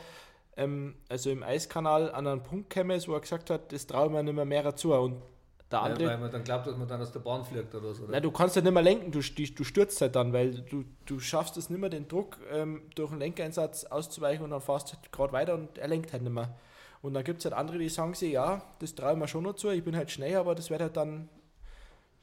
ähm, 0.57 0.97
also 1.09 1.31
im 1.31 1.43
Eiskanal, 1.43 2.11
an 2.11 2.27
einen 2.27 2.43
Punkt 2.43 2.71
käme, 2.71 2.99
wo 3.07 3.15
er 3.15 3.21
gesagt 3.21 3.51
hat, 3.51 3.73
das 3.73 3.87
traue 3.87 4.07
ich 4.07 4.13
mir 4.13 4.23
nicht 4.23 4.35
mehr 4.35 4.45
mehr 4.45 4.75
zu. 4.75 4.95
Und 4.95 5.23
der 5.71 5.83
andere, 5.83 6.01
weil, 6.01 6.15
weil 6.15 6.19
man 6.19 6.31
dann 6.33 6.45
glaubt, 6.45 6.67
dass 6.67 6.77
man 6.77 6.89
dann 6.89 7.01
aus 7.01 7.13
der 7.13 7.21
Bahn 7.21 7.45
fliegt 7.45 7.75
oder 7.75 7.95
so. 7.95 8.03
Oder? 8.05 8.13
Nein, 8.13 8.23
du 8.23 8.31
kannst 8.33 8.57
ja 8.57 8.63
nicht 8.63 8.73
mehr 8.73 8.83
lenken, 8.83 9.13
du, 9.13 9.21
du 9.21 9.65
stürzt 9.65 10.01
halt 10.01 10.17
dann, 10.17 10.33
weil 10.33 10.63
du, 10.63 10.85
du 11.07 11.21
schaffst 11.21 11.57
es 11.57 11.71
nicht 11.71 11.79
mehr, 11.79 11.91
den 11.91 12.09
Druck 12.09 12.39
ähm, 12.51 12.83
durch 12.97 13.13
einen 13.13 13.21
Lenkeinsatz 13.21 13.85
auszuweichen 13.85 14.45
und 14.45 14.51
dann 14.51 14.61
fährst 14.61 14.89
du 14.89 14.97
halt 14.97 15.13
gerade 15.13 15.33
weiter 15.33 15.55
und 15.55 15.79
er 15.79 15.89
lenkt 15.89 16.13
halt 16.13 16.23
nicht 16.23 16.33
mehr. 16.33 16.57
Und 17.03 17.15
dann 17.15 17.25
gibt 17.25 17.39
es 17.39 17.45
halt 17.45 17.55
andere, 17.55 17.79
die 17.79 17.89
sagen 17.89 18.15
sich, 18.15 18.33
ja, 18.33 18.63
das 18.81 18.95
traue 18.95 19.13
ich 19.13 19.19
mir 19.19 19.29
schon 19.29 19.45
noch 19.45 19.55
zu, 19.55 19.71
ich 19.71 19.85
bin 19.85 19.97
halt 19.97 20.11
schnell, 20.11 20.37
aber 20.37 20.55
das 20.55 20.71
wird 20.71 20.81
halt 20.81 20.97
dann 20.97 21.29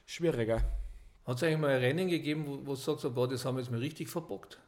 schwieriger. 0.04 0.62
Hat 1.26 1.36
es 1.36 1.42
eigentlich 1.42 1.58
mal 1.58 1.70
ein 1.70 1.80
Rennen 1.80 2.08
gegeben, 2.08 2.44
wo, 2.46 2.58
wo 2.64 2.70
du 2.70 2.76
sagst, 2.76 3.14
boah, 3.14 3.26
das 3.26 3.44
haben 3.44 3.56
wir 3.56 3.62
jetzt 3.62 3.70
mal 3.70 3.80
richtig 3.80 4.08
verbockt? 4.08 4.58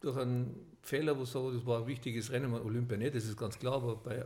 Durch 0.00 0.16
einen 0.16 0.76
Fehler, 0.82 1.18
wo 1.18 1.24
sagst, 1.24 1.56
das 1.56 1.66
war 1.66 1.80
ein 1.80 1.86
wichtiges 1.86 2.30
Rennen, 2.30 2.54
Olympia 2.54 2.96
nicht, 2.96 3.14
das 3.14 3.24
ist 3.24 3.36
ganz 3.36 3.58
klar, 3.58 3.74
aber 3.74 3.96
bei. 3.96 4.24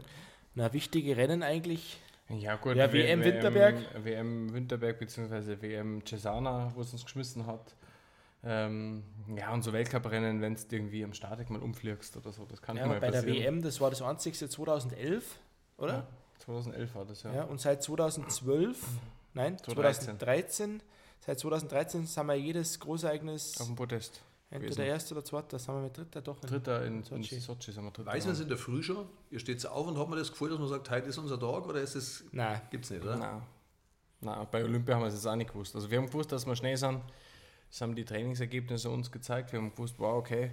Na, 0.54 0.72
wichtige 0.72 1.16
Rennen 1.16 1.42
eigentlich. 1.42 1.98
Ja, 2.28 2.56
gut, 2.56 2.76
ja, 2.76 2.92
WM 2.92 3.22
Winterberg. 3.22 4.04
WM 4.04 4.52
Winterberg 4.52 4.98
bzw. 4.98 5.60
WM 5.60 6.04
Cesana, 6.06 6.72
wo 6.74 6.80
es 6.80 6.92
uns 6.92 7.04
geschmissen 7.04 7.46
hat. 7.46 7.74
Ähm, 8.44 9.04
ja, 9.36 9.52
und 9.52 9.62
so 9.62 9.72
Weltcuprennen, 9.72 10.40
wenn 10.40 10.54
du 10.54 10.60
irgendwie 10.70 11.04
am 11.04 11.12
Startag 11.12 11.48
mal 11.50 11.60
umfliegst 11.60 12.16
oder 12.16 12.32
so, 12.32 12.44
das 12.44 12.60
kann 12.60 12.76
ja, 12.76 12.86
mal 12.86 12.98
bei 12.98 13.10
passieren. 13.10 13.26
der 13.26 13.44
WM, 13.44 13.62
das 13.62 13.80
war 13.80 13.90
das 13.90 14.02
einzigste 14.02 14.48
2011, 14.48 15.38
oder? 15.76 15.92
Ja, 15.92 16.06
2011 16.40 16.94
war 16.94 17.04
das, 17.04 17.22
ja. 17.22 17.34
ja 17.34 17.44
und 17.44 17.60
seit 17.60 17.82
2012, 17.82 18.78
nein, 19.34 19.58
2013. 19.58 20.18
2013, 20.18 20.82
seit 21.20 21.38
2013 21.38 22.06
sind 22.06 22.26
wir 22.26 22.34
jedes 22.34 22.80
Großereignis 22.80 23.60
auf 23.60 23.68
dem 23.68 23.76
Podest. 23.76 24.20
Entweder 24.52 24.74
der 24.74 24.86
erste 24.86 25.14
oder 25.14 25.24
zweite, 25.24 25.48
das 25.48 25.66
haben 25.66 25.76
wir 25.76 25.84
mit 25.84 25.96
Dritter 25.96 26.20
doch. 26.20 26.38
Dritter 26.40 26.84
in 26.84 27.02
Sochi. 27.02 27.36
In 27.36 27.40
Sochi 27.40 27.72
sind 27.72 27.84
wir 27.84 27.90
Dritter. 27.90 28.12
Weiß 28.12 28.26
man 28.26 28.34
es 28.34 28.40
in 28.40 28.48
der 28.48 28.58
Früh 28.58 28.82
schon? 28.82 29.06
Ihr 29.30 29.38
steht 29.38 29.66
auf 29.66 29.86
und 29.86 29.98
hat 29.98 30.08
man 30.08 30.18
das 30.18 30.30
Gefühl, 30.30 30.50
dass 30.50 30.58
man 30.58 30.68
sagt, 30.68 30.90
heute 30.90 31.08
ist 31.08 31.16
unser 31.16 31.40
Tag 31.40 31.66
oder 31.66 31.80
ist 31.80 31.94
es. 31.94 32.24
Nein. 32.32 32.60
Gibt 32.70 32.84
es 32.84 32.90
nicht, 32.90 33.02
oder? 33.02 33.16
Nein. 33.16 33.42
Nein, 34.20 34.46
bei 34.50 34.62
Olympia 34.62 34.94
haben 34.94 35.02
wir 35.02 35.08
es 35.08 35.14
jetzt 35.14 35.26
auch 35.26 35.36
nicht 35.36 35.52
gewusst. 35.52 35.74
Also 35.74 35.90
wir 35.90 35.96
haben 35.96 36.06
gewusst, 36.06 36.30
dass 36.32 36.46
wir 36.46 36.54
schnell 36.54 36.76
sind. 36.76 37.00
Das 37.70 37.80
haben 37.80 37.94
die 37.94 38.04
Trainingsergebnisse 38.04 38.90
uns 38.90 39.10
gezeigt. 39.10 39.52
Wir 39.52 39.58
haben 39.58 39.70
gewusst, 39.70 39.94
wow, 39.96 40.18
okay, 40.18 40.50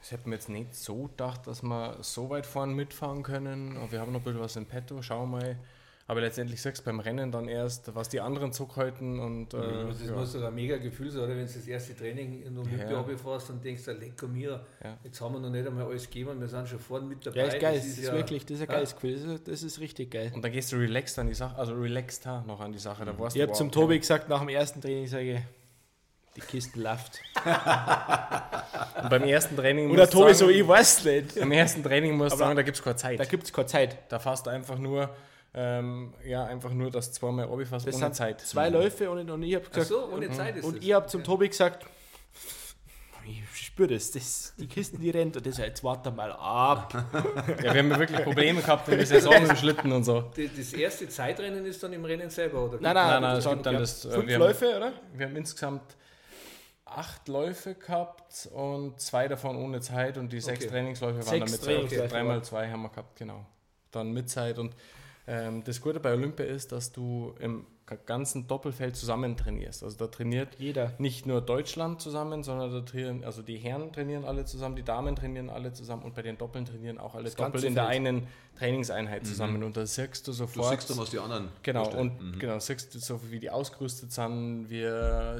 das 0.00 0.10
hätten 0.10 0.26
wir 0.26 0.34
jetzt 0.34 0.48
nicht 0.48 0.74
so 0.74 1.04
gedacht, 1.04 1.46
dass 1.46 1.62
wir 1.62 1.98
so 2.00 2.28
weit 2.28 2.44
vorne 2.44 2.74
mitfahren 2.74 3.22
können. 3.22 3.76
Aber 3.76 3.92
wir 3.92 4.00
haben 4.00 4.10
noch 4.10 4.20
ein 4.20 4.24
bisschen 4.24 4.40
was 4.40 4.56
im 4.56 4.66
Petto, 4.66 5.00
schauen 5.00 5.30
wir 5.30 5.38
mal. 5.38 5.58
Aber 6.06 6.20
letztendlich 6.20 6.60
sagst 6.60 6.82
du 6.82 6.84
beim 6.84 7.00
Rennen 7.00 7.30
dann 7.30 7.48
erst, 7.48 7.94
was 7.94 8.08
die 8.08 8.20
anderen 8.20 8.52
zurückhalten. 8.52 9.20
Und, 9.20 9.54
äh, 9.54 9.58
das 9.86 10.04
ja. 10.04 10.12
muss 10.12 10.32
doch 10.32 10.42
ein 10.42 10.54
mega 10.54 10.76
Gefühl 10.76 11.10
sein, 11.10 11.22
oder? 11.22 11.36
Wenn 11.36 11.46
du 11.46 11.52
das 11.52 11.66
erste 11.66 11.96
Training 11.96 12.42
in 12.42 12.58
Olympia 12.58 12.90
ja. 12.90 13.00
runterfährst 13.00 13.50
und 13.50 13.64
denkst, 13.64 13.86
lecker 13.86 14.26
mir, 14.26 14.64
ja. 14.82 14.98
jetzt 15.04 15.20
haben 15.20 15.34
wir 15.34 15.40
noch 15.40 15.50
nicht 15.50 15.66
einmal 15.66 15.84
alles 15.84 16.06
gegeben, 16.06 16.40
wir 16.40 16.48
sind 16.48 16.68
schon 16.68 16.80
vorne 16.80 17.06
mit 17.06 17.24
dabei. 17.24 17.38
Ja, 17.38 17.44
ist 17.46 17.60
geil, 17.60 17.76
das 17.76 17.86
ist, 17.86 17.98
das 17.98 18.04
ist 18.06 18.12
wirklich, 18.12 18.44
das 18.44 18.56
ist 18.56 18.62
ein 18.62 18.68
geiles 18.68 18.94
Gefühl, 18.94 19.14
das 19.14 19.22
ist, 19.22 19.48
das 19.48 19.62
ist, 19.62 19.80
richtig 19.80 20.10
geil. 20.10 20.32
Und 20.34 20.42
dann 20.44 20.52
gehst 20.52 20.72
du 20.72 20.76
relaxed 20.76 21.18
an 21.18 21.28
die 21.28 21.34
Sache, 21.34 21.56
also 21.56 21.74
relaxed 21.74 22.26
ha, 22.26 22.44
noch 22.46 22.60
an 22.60 22.72
die 22.72 22.78
Sache. 22.78 23.04
Da 23.04 23.16
warst 23.18 23.36
ich 23.36 23.42
habe 23.42 23.52
zum 23.52 23.70
Tobi 23.70 23.98
gesagt, 23.98 24.28
nach 24.28 24.40
dem 24.40 24.48
ersten 24.48 24.80
Training 24.80 25.06
sage 25.06 25.34
ich, 25.34 25.40
die 26.36 26.40
Kiste 26.40 26.80
läuft. 26.80 27.20
und 29.02 29.10
beim 29.10 29.24
ersten 29.24 29.56
Training 29.56 29.90
Oder 29.90 30.08
Tobi 30.08 30.34
sagen, 30.34 30.34
so, 30.34 30.48
ich 30.48 30.66
weiß 30.66 31.04
nicht. 31.04 31.38
Beim 31.38 31.52
ersten 31.52 31.82
Training 31.82 32.16
musst 32.16 32.32
du 32.32 32.38
sagen, 32.38 32.56
da 32.56 32.62
gibt 32.62 32.76
es 32.76 32.82
keine 32.82 32.96
Zeit. 32.96 33.20
Da 33.20 33.24
gibt 33.24 33.44
es 33.44 33.52
keine 33.52 33.66
Zeit. 33.66 33.98
Da 34.08 34.18
fährst 34.18 34.46
du 34.46 34.50
einfach 34.50 34.78
nur 34.78 35.10
ähm, 35.54 36.14
ja, 36.24 36.44
einfach 36.44 36.72
nur 36.72 36.90
das 36.90 37.12
zweimal 37.12 37.44
runterfährst 37.44 37.86
das 37.86 37.96
ohne 37.96 38.12
Zeit. 38.12 38.40
Zwei 38.40 38.70
mhm. 38.70 38.76
Läufe 38.76 39.10
und, 39.10 39.30
und 39.30 39.42
ich 39.42 39.54
habe 39.54 39.66
gesagt, 39.66 39.86
so, 39.86 40.08
ohne 40.08 40.30
Zeit 40.30 40.56
ist 40.56 40.64
und 40.64 40.76
das. 40.76 40.84
ich 40.84 40.92
habe 40.92 41.06
zum 41.06 41.20
okay. 41.20 41.30
Tobi 41.30 41.48
gesagt, 41.48 41.86
ich 43.24 43.66
spüre 43.66 43.94
das, 43.94 44.10
das, 44.10 44.54
die 44.58 44.66
Kisten, 44.66 44.98
die 44.98 45.10
rennt 45.10 45.36
und 45.36 45.46
das 45.46 45.58
jetzt 45.58 45.84
warte 45.84 46.10
mal 46.10 46.32
ab. 46.32 46.92
ja, 47.62 47.74
wir 47.74 47.82
haben 47.82 47.98
wirklich 47.98 48.22
Probleme 48.22 48.60
gehabt 48.60 48.88
in 48.88 48.96
der 48.96 49.06
Saison 49.06 49.40
mit 49.40 49.50
dem 49.50 49.56
Schlitten 49.56 49.92
und 49.92 50.04
so. 50.04 50.30
Das 50.56 50.72
erste 50.72 51.08
Zeitrennen 51.08 51.64
ist 51.66 51.82
dann 51.82 51.92
im 51.92 52.04
Rennen 52.04 52.30
selber, 52.30 52.64
oder? 52.64 52.78
Nein, 52.80 52.94
nein, 52.94 53.06
nein, 53.08 53.22
nein 53.22 53.36
es 53.36 53.48
gibt 53.48 53.66
dann 53.66 53.76
das. 53.76 54.02
Fünf 54.06 54.26
wir 54.26 54.38
Läufe, 54.38 54.66
haben, 54.66 54.76
oder? 54.76 54.92
Wir 55.14 55.26
haben 55.26 55.36
insgesamt 55.36 55.96
acht 56.84 57.28
Läufe 57.28 57.74
gehabt 57.74 58.48
und 58.52 59.00
zwei 59.00 59.28
davon 59.28 59.56
ohne 59.56 59.80
Zeit 59.80 60.18
und 60.18 60.32
die 60.32 60.38
okay. 60.38 60.46
sechs 60.46 60.66
Trainingsläufe 60.66 61.18
waren 61.18 61.24
sechs 61.24 61.44
dann 61.44 61.50
mit 61.50 61.62
Trainingsläufe. 61.62 62.08
Dreimal 62.08 62.42
zwei 62.42 62.70
haben 62.70 62.82
wir 62.82 62.88
gehabt, 62.88 63.16
genau. 63.16 63.46
Dann 63.90 64.12
mit 64.12 64.28
Zeit 64.30 64.58
und 64.58 64.74
das 65.26 65.80
Gute 65.80 66.00
bei 66.00 66.12
Olympia 66.12 66.44
ist, 66.46 66.72
dass 66.72 66.90
du 66.90 67.34
im 67.38 67.64
ganzen 68.06 68.46
Doppelfeld 68.46 68.96
zusammen 68.96 69.36
trainierst. 69.36 69.82
Also 69.82 69.96
da 69.98 70.06
trainiert 70.06 70.56
jeder. 70.58 70.92
Nicht 70.98 71.26
nur 71.26 71.40
Deutschland 71.40 72.00
zusammen, 72.00 72.42
sondern 72.42 72.72
da 72.72 72.80
trainieren, 72.80 73.24
also 73.24 73.42
die 73.42 73.56
Herren 73.56 73.92
trainieren 73.92 74.24
alle 74.24 74.44
zusammen, 74.44 74.76
die 74.76 74.82
Damen 74.82 75.16
trainieren 75.16 75.50
alle 75.50 75.72
zusammen 75.72 76.02
und 76.02 76.14
bei 76.14 76.22
den 76.22 76.38
Doppeln 76.38 76.64
trainieren 76.64 76.98
auch 76.98 77.14
alle 77.14 77.24
das 77.24 77.34
doppelt 77.34 77.64
in 77.64 77.74
der 77.74 77.86
einen 77.86 78.26
Trainingseinheit 78.58 79.26
zusammen. 79.26 79.58
Mhm. 79.58 79.66
Und 79.66 79.76
da 79.76 79.86
siehst 79.86 80.26
du 80.26 80.32
sofort. 80.32 80.72
Du 80.72 80.76
siehst 80.76 80.90
dann, 80.90 80.98
was 80.98 81.10
die 81.10 81.18
anderen. 81.18 81.48
Genau, 81.62 81.88
und 81.90 82.20
mhm. 82.20 82.38
genau, 82.38 82.58
siehst 82.58 82.94
du 82.94 82.98
so, 82.98 83.20
wie 83.30 83.40
die 83.40 83.50
ausgerüstet 83.50 84.12
sind, 84.12 84.70
wie 84.70 84.88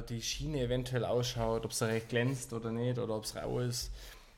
die 0.09 0.21
Schiene 0.21 0.61
eventuell 0.61 1.05
ausschaut, 1.05 1.65
ob 1.65 1.71
es 1.71 1.79
da 1.79 1.87
recht 1.87 2.09
glänzt 2.09 2.53
oder 2.53 2.71
nicht 2.71 2.99
oder 2.99 3.15
ob 3.15 3.23
es 3.23 3.35
rau 3.35 3.59
ist. 3.59 3.91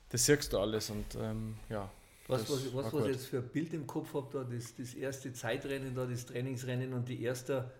Das 0.10 0.26
siehst 0.26 0.54
du 0.54 0.60
alles 0.60 0.90
und 0.90 1.16
ähm, 1.22 1.56
ja. 1.70 1.90
Was, 2.28 2.50
was, 2.50 2.74
was, 2.74 2.94
was 2.94 3.06
ich 3.06 3.12
jetzt 3.12 3.28
für 3.28 3.38
ein 3.38 3.50
Bild 3.50 3.74
im 3.74 3.86
Kopf 3.86 4.14
habe, 4.14 4.28
da, 4.34 4.44
das, 4.44 4.76
das 4.76 4.96
erste 4.96 5.32
Zeitrennen, 5.32 5.94
da, 5.94 6.06
das 6.06 6.26
Trainingsrennen 6.26 6.94
und 6.94 7.08
die 7.08 7.22
erste 7.22 7.72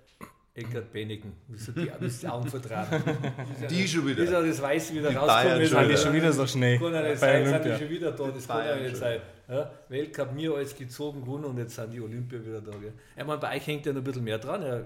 Eckert 0.54 0.94
Benneken, 0.94 1.34
wie 1.50 1.58
so 1.58 1.74
die, 1.74 1.92
die 2.00 2.28
Augen 2.28 2.48
vertraten. 2.48 3.04
die 3.70 3.82
ja, 3.82 3.88
schon 3.88 4.08
wieder. 4.08 4.22
Bis 4.22 4.32
das 4.32 4.62
Weiß 4.62 4.94
wieder 4.94 5.10
die 5.10 5.16
rauskommt. 5.16 5.62
Ist 5.62 5.72
schon, 5.72 5.90
die 5.90 5.98
schon 5.98 6.14
wieder 6.14 6.32
so 6.32 6.48
schnell. 6.48 6.80
Kann 6.80 6.94
ja 6.94 7.02
nicht 7.02 7.20
sein, 7.20 7.46
sind 7.46 7.66
die 7.66 7.76
schon 7.78 7.90
wieder 7.90 8.12
da, 8.14 8.28
das 8.30 8.48
kann 8.48 8.66
ja 8.66 8.76
nicht 8.78 8.96
sein. 8.96 9.20
Ja, 9.50 9.72
Weltcup 9.90 10.34
mir 10.34 10.56
als 10.56 10.74
gezogen 10.74 11.22
gewonnen 11.22 11.46
und 11.46 11.58
jetzt 11.58 11.76
sind 11.76 11.92
die 11.92 12.00
Olympia 12.00 12.40
wieder 12.40 12.62
da. 12.62 12.72
Gell. 12.72 12.94
Ich 13.18 13.26
meine, 13.26 13.38
bei 13.38 13.58
euch 13.58 13.68
hängt 13.68 13.86
ja 13.86 13.92
noch 13.92 14.00
ein 14.00 14.04
bisschen 14.06 14.24
mehr 14.24 14.38
dran. 14.38 14.62
Ja. 14.62 14.82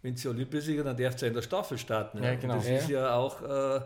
Wenn 0.00 0.16
sie 0.16 0.28
Olympiasieger, 0.28 0.84
dann 0.84 0.96
darf 0.96 1.18
sie 1.18 1.26
ja 1.26 1.28
in 1.28 1.34
der 1.34 1.42
Staffel 1.42 1.76
starten. 1.76 2.22
Ja, 2.22 2.34
genau. 2.36 2.54
Das 2.54 2.66
ist 2.66 2.88
ja 2.88 3.14
auch 3.14 3.42
äh, 3.42 3.80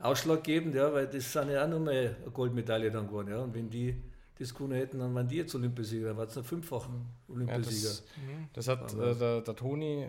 ausschlaggebend, 0.00 0.74
ja, 0.74 0.92
weil 0.92 1.06
das 1.06 1.32
sind 1.32 1.50
ja 1.50 1.64
auch 1.64 1.68
nochmal 1.68 2.14
eine 2.20 2.30
Goldmedaille 2.30 2.90
dann 2.90 3.06
geworden. 3.06 3.30
Ja. 3.30 3.38
Und 3.38 3.54
wenn 3.54 3.70
die 3.70 3.96
das 4.38 4.54
gewonnen 4.54 4.74
hätten, 4.74 4.98
dann 4.98 5.14
waren 5.14 5.28
die 5.28 5.36
jetzt 5.36 5.54
Olympiasieger, 5.54 6.08
dann 6.08 6.16
waren 6.16 6.28
es 6.28 6.36
noch 6.36 6.44
fünffach 6.44 6.88
Olympiasieger. 7.28 7.90
Ja, 7.90 8.48
das, 8.52 8.66
das, 8.66 8.78
hat 8.78 8.94
äh, 8.94 9.14
der, 9.14 9.40
der 9.42 9.56
Toni 9.56 10.08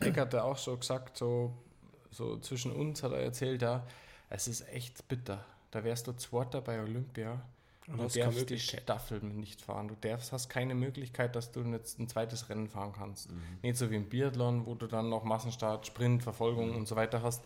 Eckert 0.00 0.34
auch 0.36 0.56
so 0.56 0.76
gesagt, 0.76 1.16
so, 1.16 1.52
so 2.10 2.38
zwischen 2.38 2.72
uns 2.72 3.02
hat 3.02 3.12
er 3.12 3.20
erzählt, 3.20 3.62
ja, 3.62 3.84
es 4.28 4.46
ist 4.46 4.68
echt 4.72 5.08
bitter. 5.08 5.44
Da 5.70 5.84
wärst 5.84 6.06
du 6.06 6.12
Zweiter 6.12 6.60
bei 6.60 6.80
Olympia 6.80 7.40
und 7.86 8.14
du 8.14 8.20
darfst 8.20 8.50
die 8.50 8.58
Staffel 8.58 9.20
nicht 9.20 9.60
fahren. 9.60 9.88
Du 9.88 9.96
darfst, 10.00 10.32
hast 10.32 10.48
keine 10.48 10.74
Möglichkeit, 10.74 11.34
dass 11.34 11.50
du 11.50 11.62
jetzt 11.62 11.98
ein 11.98 12.08
zweites 12.08 12.48
Rennen 12.48 12.68
fahren 12.68 12.92
kannst. 12.96 13.30
Mhm. 13.30 13.40
Nicht 13.62 13.76
so 13.76 13.90
wie 13.90 13.96
im 13.96 14.08
Biathlon, 14.08 14.66
wo 14.66 14.74
du 14.74 14.86
dann 14.86 15.08
noch 15.08 15.24
Massenstart, 15.24 15.86
Sprint, 15.86 16.22
Verfolgung 16.22 16.70
mhm. 16.70 16.76
und 16.76 16.88
so 16.88 16.96
weiter 16.96 17.22
hast. 17.22 17.44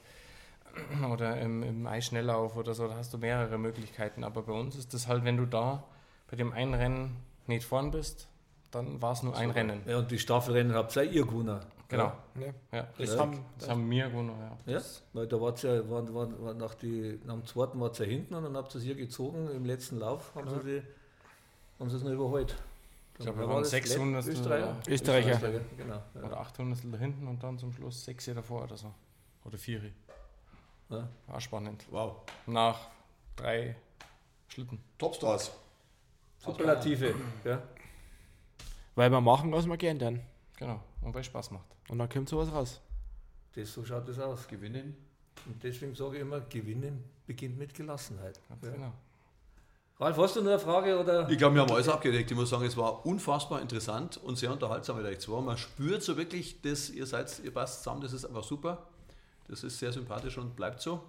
Oder 1.12 1.40
im, 1.40 1.62
im 1.62 1.86
Eisschnelllauf 1.86 2.56
oder 2.56 2.74
so, 2.74 2.88
da 2.88 2.96
hast 2.96 3.14
du 3.14 3.18
mehrere 3.18 3.58
Möglichkeiten. 3.58 4.24
Aber 4.24 4.42
bei 4.42 4.52
uns 4.52 4.76
ist 4.76 4.92
das 4.92 5.06
halt, 5.06 5.24
wenn 5.24 5.36
du 5.36 5.46
da 5.46 5.84
bei 6.28 6.36
dem 6.36 6.52
einen 6.52 6.74
Rennen 6.74 7.16
nicht 7.46 7.66
vorn 7.66 7.90
bist, 7.90 8.28
dann 8.70 9.00
war 9.00 9.12
es 9.12 9.22
nur 9.22 9.36
ein 9.36 9.50
Rennen. 9.50 9.82
Ja, 9.86 9.98
und 9.98 10.10
die 10.10 10.18
Staffelrennen 10.18 10.74
habt 10.74 10.96
ihr 10.96 11.04
ihr 11.04 11.24
gewonnen. 11.24 11.60
Genau. 11.88 12.12
Ja. 12.40 12.46
Ja. 12.72 12.88
Das, 12.98 13.14
ja. 13.14 13.20
Haben, 13.20 13.44
das 13.58 13.68
haben 13.68 13.90
wir 13.90 14.08
gewonnen, 14.08 14.34
ja. 14.66 14.72
ja. 14.72 14.82
Weil 15.12 15.26
da 15.26 15.40
war 15.40 15.54
ja, 15.56 15.90
war, 15.90 16.14
war, 16.14 16.42
war 16.42 16.54
nach, 16.54 16.74
die, 16.74 17.20
nach 17.24 17.34
dem 17.34 17.46
zweiten 17.46 17.78
war 17.80 17.90
es 17.90 17.98
ja 17.98 18.04
hinten 18.04 18.34
und 18.34 18.42
dann 18.42 18.56
habt 18.56 18.74
ihr 18.74 18.78
es 18.78 18.84
hier 18.84 18.94
gezogen, 18.94 19.48
im 19.50 19.64
letzten 19.64 19.98
Lauf 19.98 20.34
haben 20.34 20.48
sie, 20.48 20.64
die, 20.64 20.82
haben 21.78 21.90
sie 21.90 21.96
es 21.96 22.02
noch 22.02 22.10
überholt. 22.10 22.56
Ich 23.16 23.24
glaube, 23.24 23.40
wir 23.40 23.48
waren 23.48 23.62
das? 23.62 23.70
600 23.70 24.26
Österreicher? 24.26 24.76
Österreicher. 24.88 25.60
Genau. 25.76 26.02
Ja. 26.14 26.22
oder 26.22 26.40
800 26.40 26.80
da 26.92 26.98
hinten 26.98 27.28
und 27.28 27.42
dann 27.42 27.58
zum 27.58 27.72
Schluss 27.72 28.04
6 28.04 28.26
davor 28.34 28.64
oder 28.64 28.76
so. 28.76 28.92
Oder 29.44 29.56
4. 29.56 29.82
Ja. 30.88 31.08
War 31.28 31.40
spannend. 31.40 31.84
Wow. 31.90 32.16
Nach 32.46 32.88
drei 33.36 33.76
Schlitten. 34.48 34.80
Topstars. 34.98 35.52
Superlative. 36.44 37.14
Ja. 37.44 37.62
Weil 38.94 39.10
wir 39.10 39.20
machen, 39.20 39.52
was 39.52 39.66
wir 39.66 39.76
gern 39.76 39.98
dann. 39.98 40.20
Genau. 40.58 40.80
Und 41.02 41.12
weil 41.14 41.20
es 41.20 41.26
Spaß 41.26 41.50
macht. 41.50 41.66
Und 41.88 41.98
dann 41.98 42.08
kommt 42.08 42.28
sowas 42.28 42.52
raus. 42.52 42.80
Das, 43.54 43.72
so 43.72 43.84
schaut 43.84 44.08
das 44.08 44.18
aus. 44.18 44.46
Gewinnen. 44.48 44.96
Und 45.46 45.62
deswegen 45.62 45.94
sage 45.94 46.16
ich 46.16 46.22
immer, 46.22 46.40
Gewinnen 46.40 47.04
beginnt 47.26 47.58
mit 47.58 47.74
Gelassenheit. 47.74 48.40
Ganz 48.48 48.64
Ja. 48.64 48.70
genau. 48.72 48.92
Ralf, 50.00 50.16
hast 50.16 50.34
du 50.36 50.40
noch 50.42 50.50
eine 50.50 50.58
Frage? 50.58 50.98
Oder? 50.98 51.28
Ich 51.28 51.38
glaube, 51.38 51.54
wir 51.54 51.62
haben 51.62 51.70
alles 51.70 51.88
abgedeckt. 51.88 52.30
Ich 52.30 52.36
muss 52.36 52.50
sagen, 52.50 52.64
es 52.64 52.76
war 52.76 53.06
unfassbar 53.06 53.60
interessant 53.60 54.16
und 54.16 54.36
sehr 54.36 54.50
unterhaltsam 54.50 54.96
mit 54.96 55.06
euch 55.06 55.20
zwei. 55.20 55.40
Man 55.40 55.56
spürt 55.56 56.02
so 56.02 56.16
wirklich, 56.16 56.60
dass 56.62 56.90
ihr 56.90 57.06
seid, 57.06 57.40
ihr 57.44 57.52
passt 57.52 57.84
zusammen, 57.84 58.00
das 58.00 58.12
ist 58.12 58.24
einfach 58.24 58.42
super. 58.42 58.86
Das 59.46 59.62
ist 59.62 59.78
sehr 59.78 59.92
sympathisch 59.92 60.36
und 60.38 60.56
bleibt 60.56 60.80
so. 60.80 61.00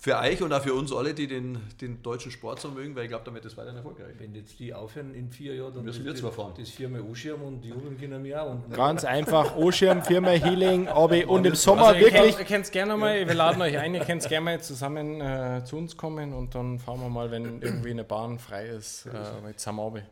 Für 0.00 0.18
euch 0.18 0.42
und 0.42 0.52
auch 0.52 0.60
für 0.60 0.74
uns 0.74 0.92
alle, 0.92 1.14
die 1.14 1.26
den, 1.26 1.58
den 1.80 2.02
deutschen 2.02 2.30
Sport 2.30 2.60
so 2.60 2.68
mögen, 2.70 2.94
weil 2.94 3.04
ich 3.04 3.08
glaube, 3.08 3.24
damit 3.24 3.44
ist 3.46 3.56
weiterhin 3.56 3.78
erfolgreich. 3.78 4.14
Wenn 4.18 4.34
jetzt 4.34 4.58
die 4.58 4.74
aufhören 4.74 5.14
in 5.14 5.30
vier 5.30 5.54
Jahren, 5.54 5.72
dann 5.74 5.84
Müssen 5.84 6.04
wir 6.04 6.14
zwar 6.14 6.30
fahren. 6.30 6.52
Das 6.58 6.68
viermal 6.68 7.00
anschirmen 7.00 7.46
und 7.46 7.64
jubeln 7.64 7.98
können 7.98 8.22
wir 8.22 8.42
auch. 8.42 8.50
Und 8.50 8.70
Ganz 8.74 9.04
einfach, 9.04 9.56
O-Schirm, 9.56 10.02
Firma 10.02 10.30
Healing, 10.30 10.88
Abi 10.88 11.24
und 11.24 11.46
im 11.46 11.54
Sommer 11.54 11.86
Also 11.86 12.00
ihr 12.00 12.12
wirklich. 12.12 12.36
könnt, 12.36 12.38
ihr 12.50 12.56
könnt 12.56 12.72
gerne 12.72 12.96
mal, 12.96 13.26
wir 13.26 13.34
laden 13.34 13.62
euch 13.62 13.78
ein, 13.78 13.94
ihr 13.94 14.04
könnt 14.04 14.28
gerne 14.28 14.44
mal 14.44 14.60
zusammen 14.60 15.20
äh, 15.22 15.62
zu 15.64 15.76
uns 15.76 15.96
kommen 15.96 16.34
und 16.34 16.54
dann 16.54 16.78
fahren 16.78 17.00
wir 17.00 17.08
mal, 17.08 17.30
wenn 17.30 17.62
irgendwie 17.62 17.90
eine 17.90 18.04
Bahn 18.04 18.38
frei 18.38 18.66
ist, 18.66 19.06
äh, 19.06 19.56
zusammen 19.56 19.78
runter. 19.78 20.02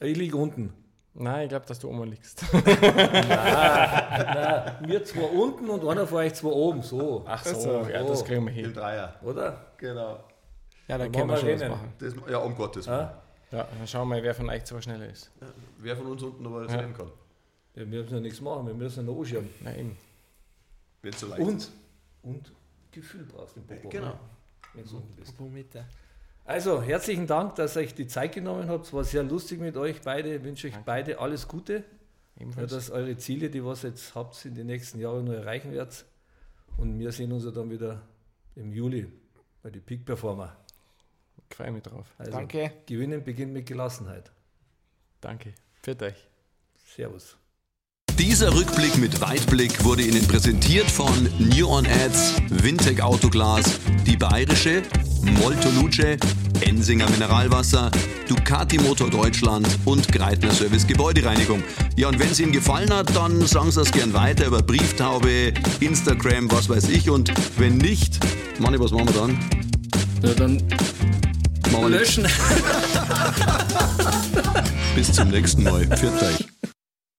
ich 0.00 0.16
liege 0.16 0.36
unten. 0.36 0.74
Nein, 1.18 1.44
ich 1.44 1.48
glaube, 1.48 1.64
dass 1.66 1.78
du 1.78 1.88
oben 1.88 2.04
liegst. 2.04 2.44
Nein, 2.52 2.62
wir 4.86 5.02
zwei 5.04 5.22
unten 5.22 5.70
und 5.70 5.86
einer 5.88 6.06
von 6.06 6.18
euch 6.18 6.34
zwei 6.34 6.48
oben. 6.48 6.82
So. 6.82 7.24
Ach 7.26 7.42
so, 7.44 7.54
so, 7.58 7.86
ja, 7.88 8.02
oh. 8.02 8.08
das 8.08 8.24
kriegen 8.24 8.44
wir 8.44 8.52
Im 8.52 8.54
hin. 8.66 8.74
Dreier. 8.74 9.14
Oder? 9.22 9.72
Genau. 9.78 10.22
Ja, 10.88 10.98
dann 10.98 11.00
Dann 11.00 11.12
können 11.12 11.28
wir 11.30 11.36
schon 11.38 11.48
Rennen. 11.48 11.70
machen. 11.70 11.92
Das, 11.98 12.14
ja, 12.30 12.38
um 12.38 12.54
Gottes 12.54 12.86
Willen. 12.86 12.98
Ja? 12.98 13.22
Ja, 13.52 13.68
dann 13.78 13.86
schauen 13.86 14.08
wir 14.08 14.16
mal, 14.16 14.22
wer 14.22 14.34
von 14.34 14.50
euch 14.50 14.64
zwar 14.64 14.82
schneller 14.82 15.08
ist. 15.08 15.30
Wer 15.78 15.96
von 15.96 16.06
uns 16.06 16.22
unten 16.22 16.42
noch 16.42 16.52
was 16.52 16.70
Ja. 16.72 16.80
sehen 16.80 16.94
kann. 16.94 17.06
Ja, 17.74 17.82
wir 17.90 18.02
müssen 18.02 18.14
ja 18.14 18.20
nichts 18.20 18.40
machen, 18.40 18.66
wir 18.66 18.74
müssen 18.74 19.06
noch 19.06 19.18
anschirmen. 19.18 19.50
Na 19.60 19.74
eben. 19.74 19.96
Wenn 21.02 21.12
es 21.12 21.20
so 21.20 21.26
leicht 21.28 21.40
Und, 21.42 21.56
ist. 21.58 21.72
und 22.22 22.52
Gefühl 22.90 23.24
brauchst 23.24 23.56
du 23.56 23.60
im 23.60 23.66
Popo. 23.66 23.88
Genau. 23.88 24.06
ne? 24.08 24.18
Wenn 24.74 24.84
du 24.84 24.96
unten 24.96 25.14
bist. 25.16 25.34
Also, 26.46 26.80
herzlichen 26.80 27.26
Dank, 27.26 27.56
dass 27.56 27.76
ihr 27.76 27.80
euch 27.82 27.94
die 27.94 28.06
Zeit 28.06 28.32
genommen 28.32 28.68
habt. 28.68 28.86
Es 28.86 28.92
war 28.92 29.02
sehr 29.02 29.24
lustig 29.24 29.60
mit 29.60 29.76
euch 29.76 30.00
beide. 30.02 30.36
Ich 30.36 30.44
wünsche 30.44 30.68
euch 30.68 30.76
beide 30.84 31.18
alles 31.18 31.48
Gute. 31.48 31.82
Ja, 32.36 32.42
Ebenfalls. 32.42 32.70
dass 32.70 32.90
eure 32.90 33.16
Ziele, 33.16 33.50
die 33.50 33.64
was 33.64 33.82
ihr 33.84 33.90
jetzt 33.90 34.14
habt, 34.14 34.44
in 34.44 34.54
den 34.54 34.68
nächsten 34.68 35.00
Jahren 35.00 35.24
nur 35.24 35.36
erreichen 35.36 35.72
werdet. 35.72 36.04
Und 36.76 36.98
wir 37.00 37.10
sehen 37.10 37.32
uns 37.32 37.44
ja 37.44 37.50
dann 37.50 37.68
wieder 37.68 38.00
im 38.54 38.72
Juli 38.72 39.10
bei 39.62 39.70
den 39.70 39.82
Peak 39.82 40.04
Performer. 40.04 40.56
Ich 41.50 41.56
freue 41.56 41.72
mich 41.72 41.82
drauf. 41.82 42.14
Also, 42.16 42.30
Danke. 42.30 42.72
Gewinnen 42.86 43.24
beginnt 43.24 43.52
mit 43.52 43.66
Gelassenheit. 43.66 44.30
Danke. 45.20 45.52
Für 45.82 46.00
euch. 46.00 46.28
Servus. 46.76 47.36
Dieser 48.18 48.54
Rückblick 48.54 48.96
mit 48.98 49.20
Weitblick 49.20 49.84
wurde 49.84 50.02
Ihnen 50.02 50.26
präsentiert 50.26 50.90
von 50.90 51.28
New 51.38 51.68
On 51.68 51.86
Ads, 51.86 52.34
Wintec 52.50 53.00
Autoglas, 53.00 53.78
die 54.06 54.16
Bayerische, 54.16 54.82
Molto 55.40 55.68
Luce, 55.70 56.16
Ensinger 56.60 57.08
Mineralwasser, 57.10 57.90
Ducati 58.28 58.78
Motor 58.78 59.10
Deutschland 59.10 59.68
und 59.84 60.10
Greitner 60.10 60.52
Service 60.52 60.86
Gebäudereinigung. 60.86 61.62
Ja, 61.96 62.08
und 62.08 62.18
wenn 62.18 62.30
es 62.30 62.40
Ihnen 62.40 62.52
gefallen 62.52 62.92
hat, 62.92 63.14
dann 63.14 63.46
sagen 63.46 63.70
Sie 63.70 63.80
das 63.80 63.92
gern 63.92 64.12
weiter 64.14 64.46
über 64.46 64.62
Brieftaube, 64.62 65.52
Instagram, 65.80 66.50
was 66.50 66.68
weiß 66.68 66.88
ich. 66.88 67.10
Und 67.10 67.32
wenn 67.58 67.76
nicht, 67.78 68.18
Manni, 68.58 68.80
was 68.80 68.90
machen 68.92 69.08
wir 69.08 69.20
dann? 69.20 69.38
Ja, 70.22 70.34
dann 70.34 70.62
Machen 71.72 71.90
wir 71.92 71.98
löschen. 71.98 72.26
Bis 74.94 75.12
zum 75.12 75.28
nächsten 75.28 75.64
Mal. 75.64 75.86
Pfiat 75.86 76.22
euch. 76.22 76.55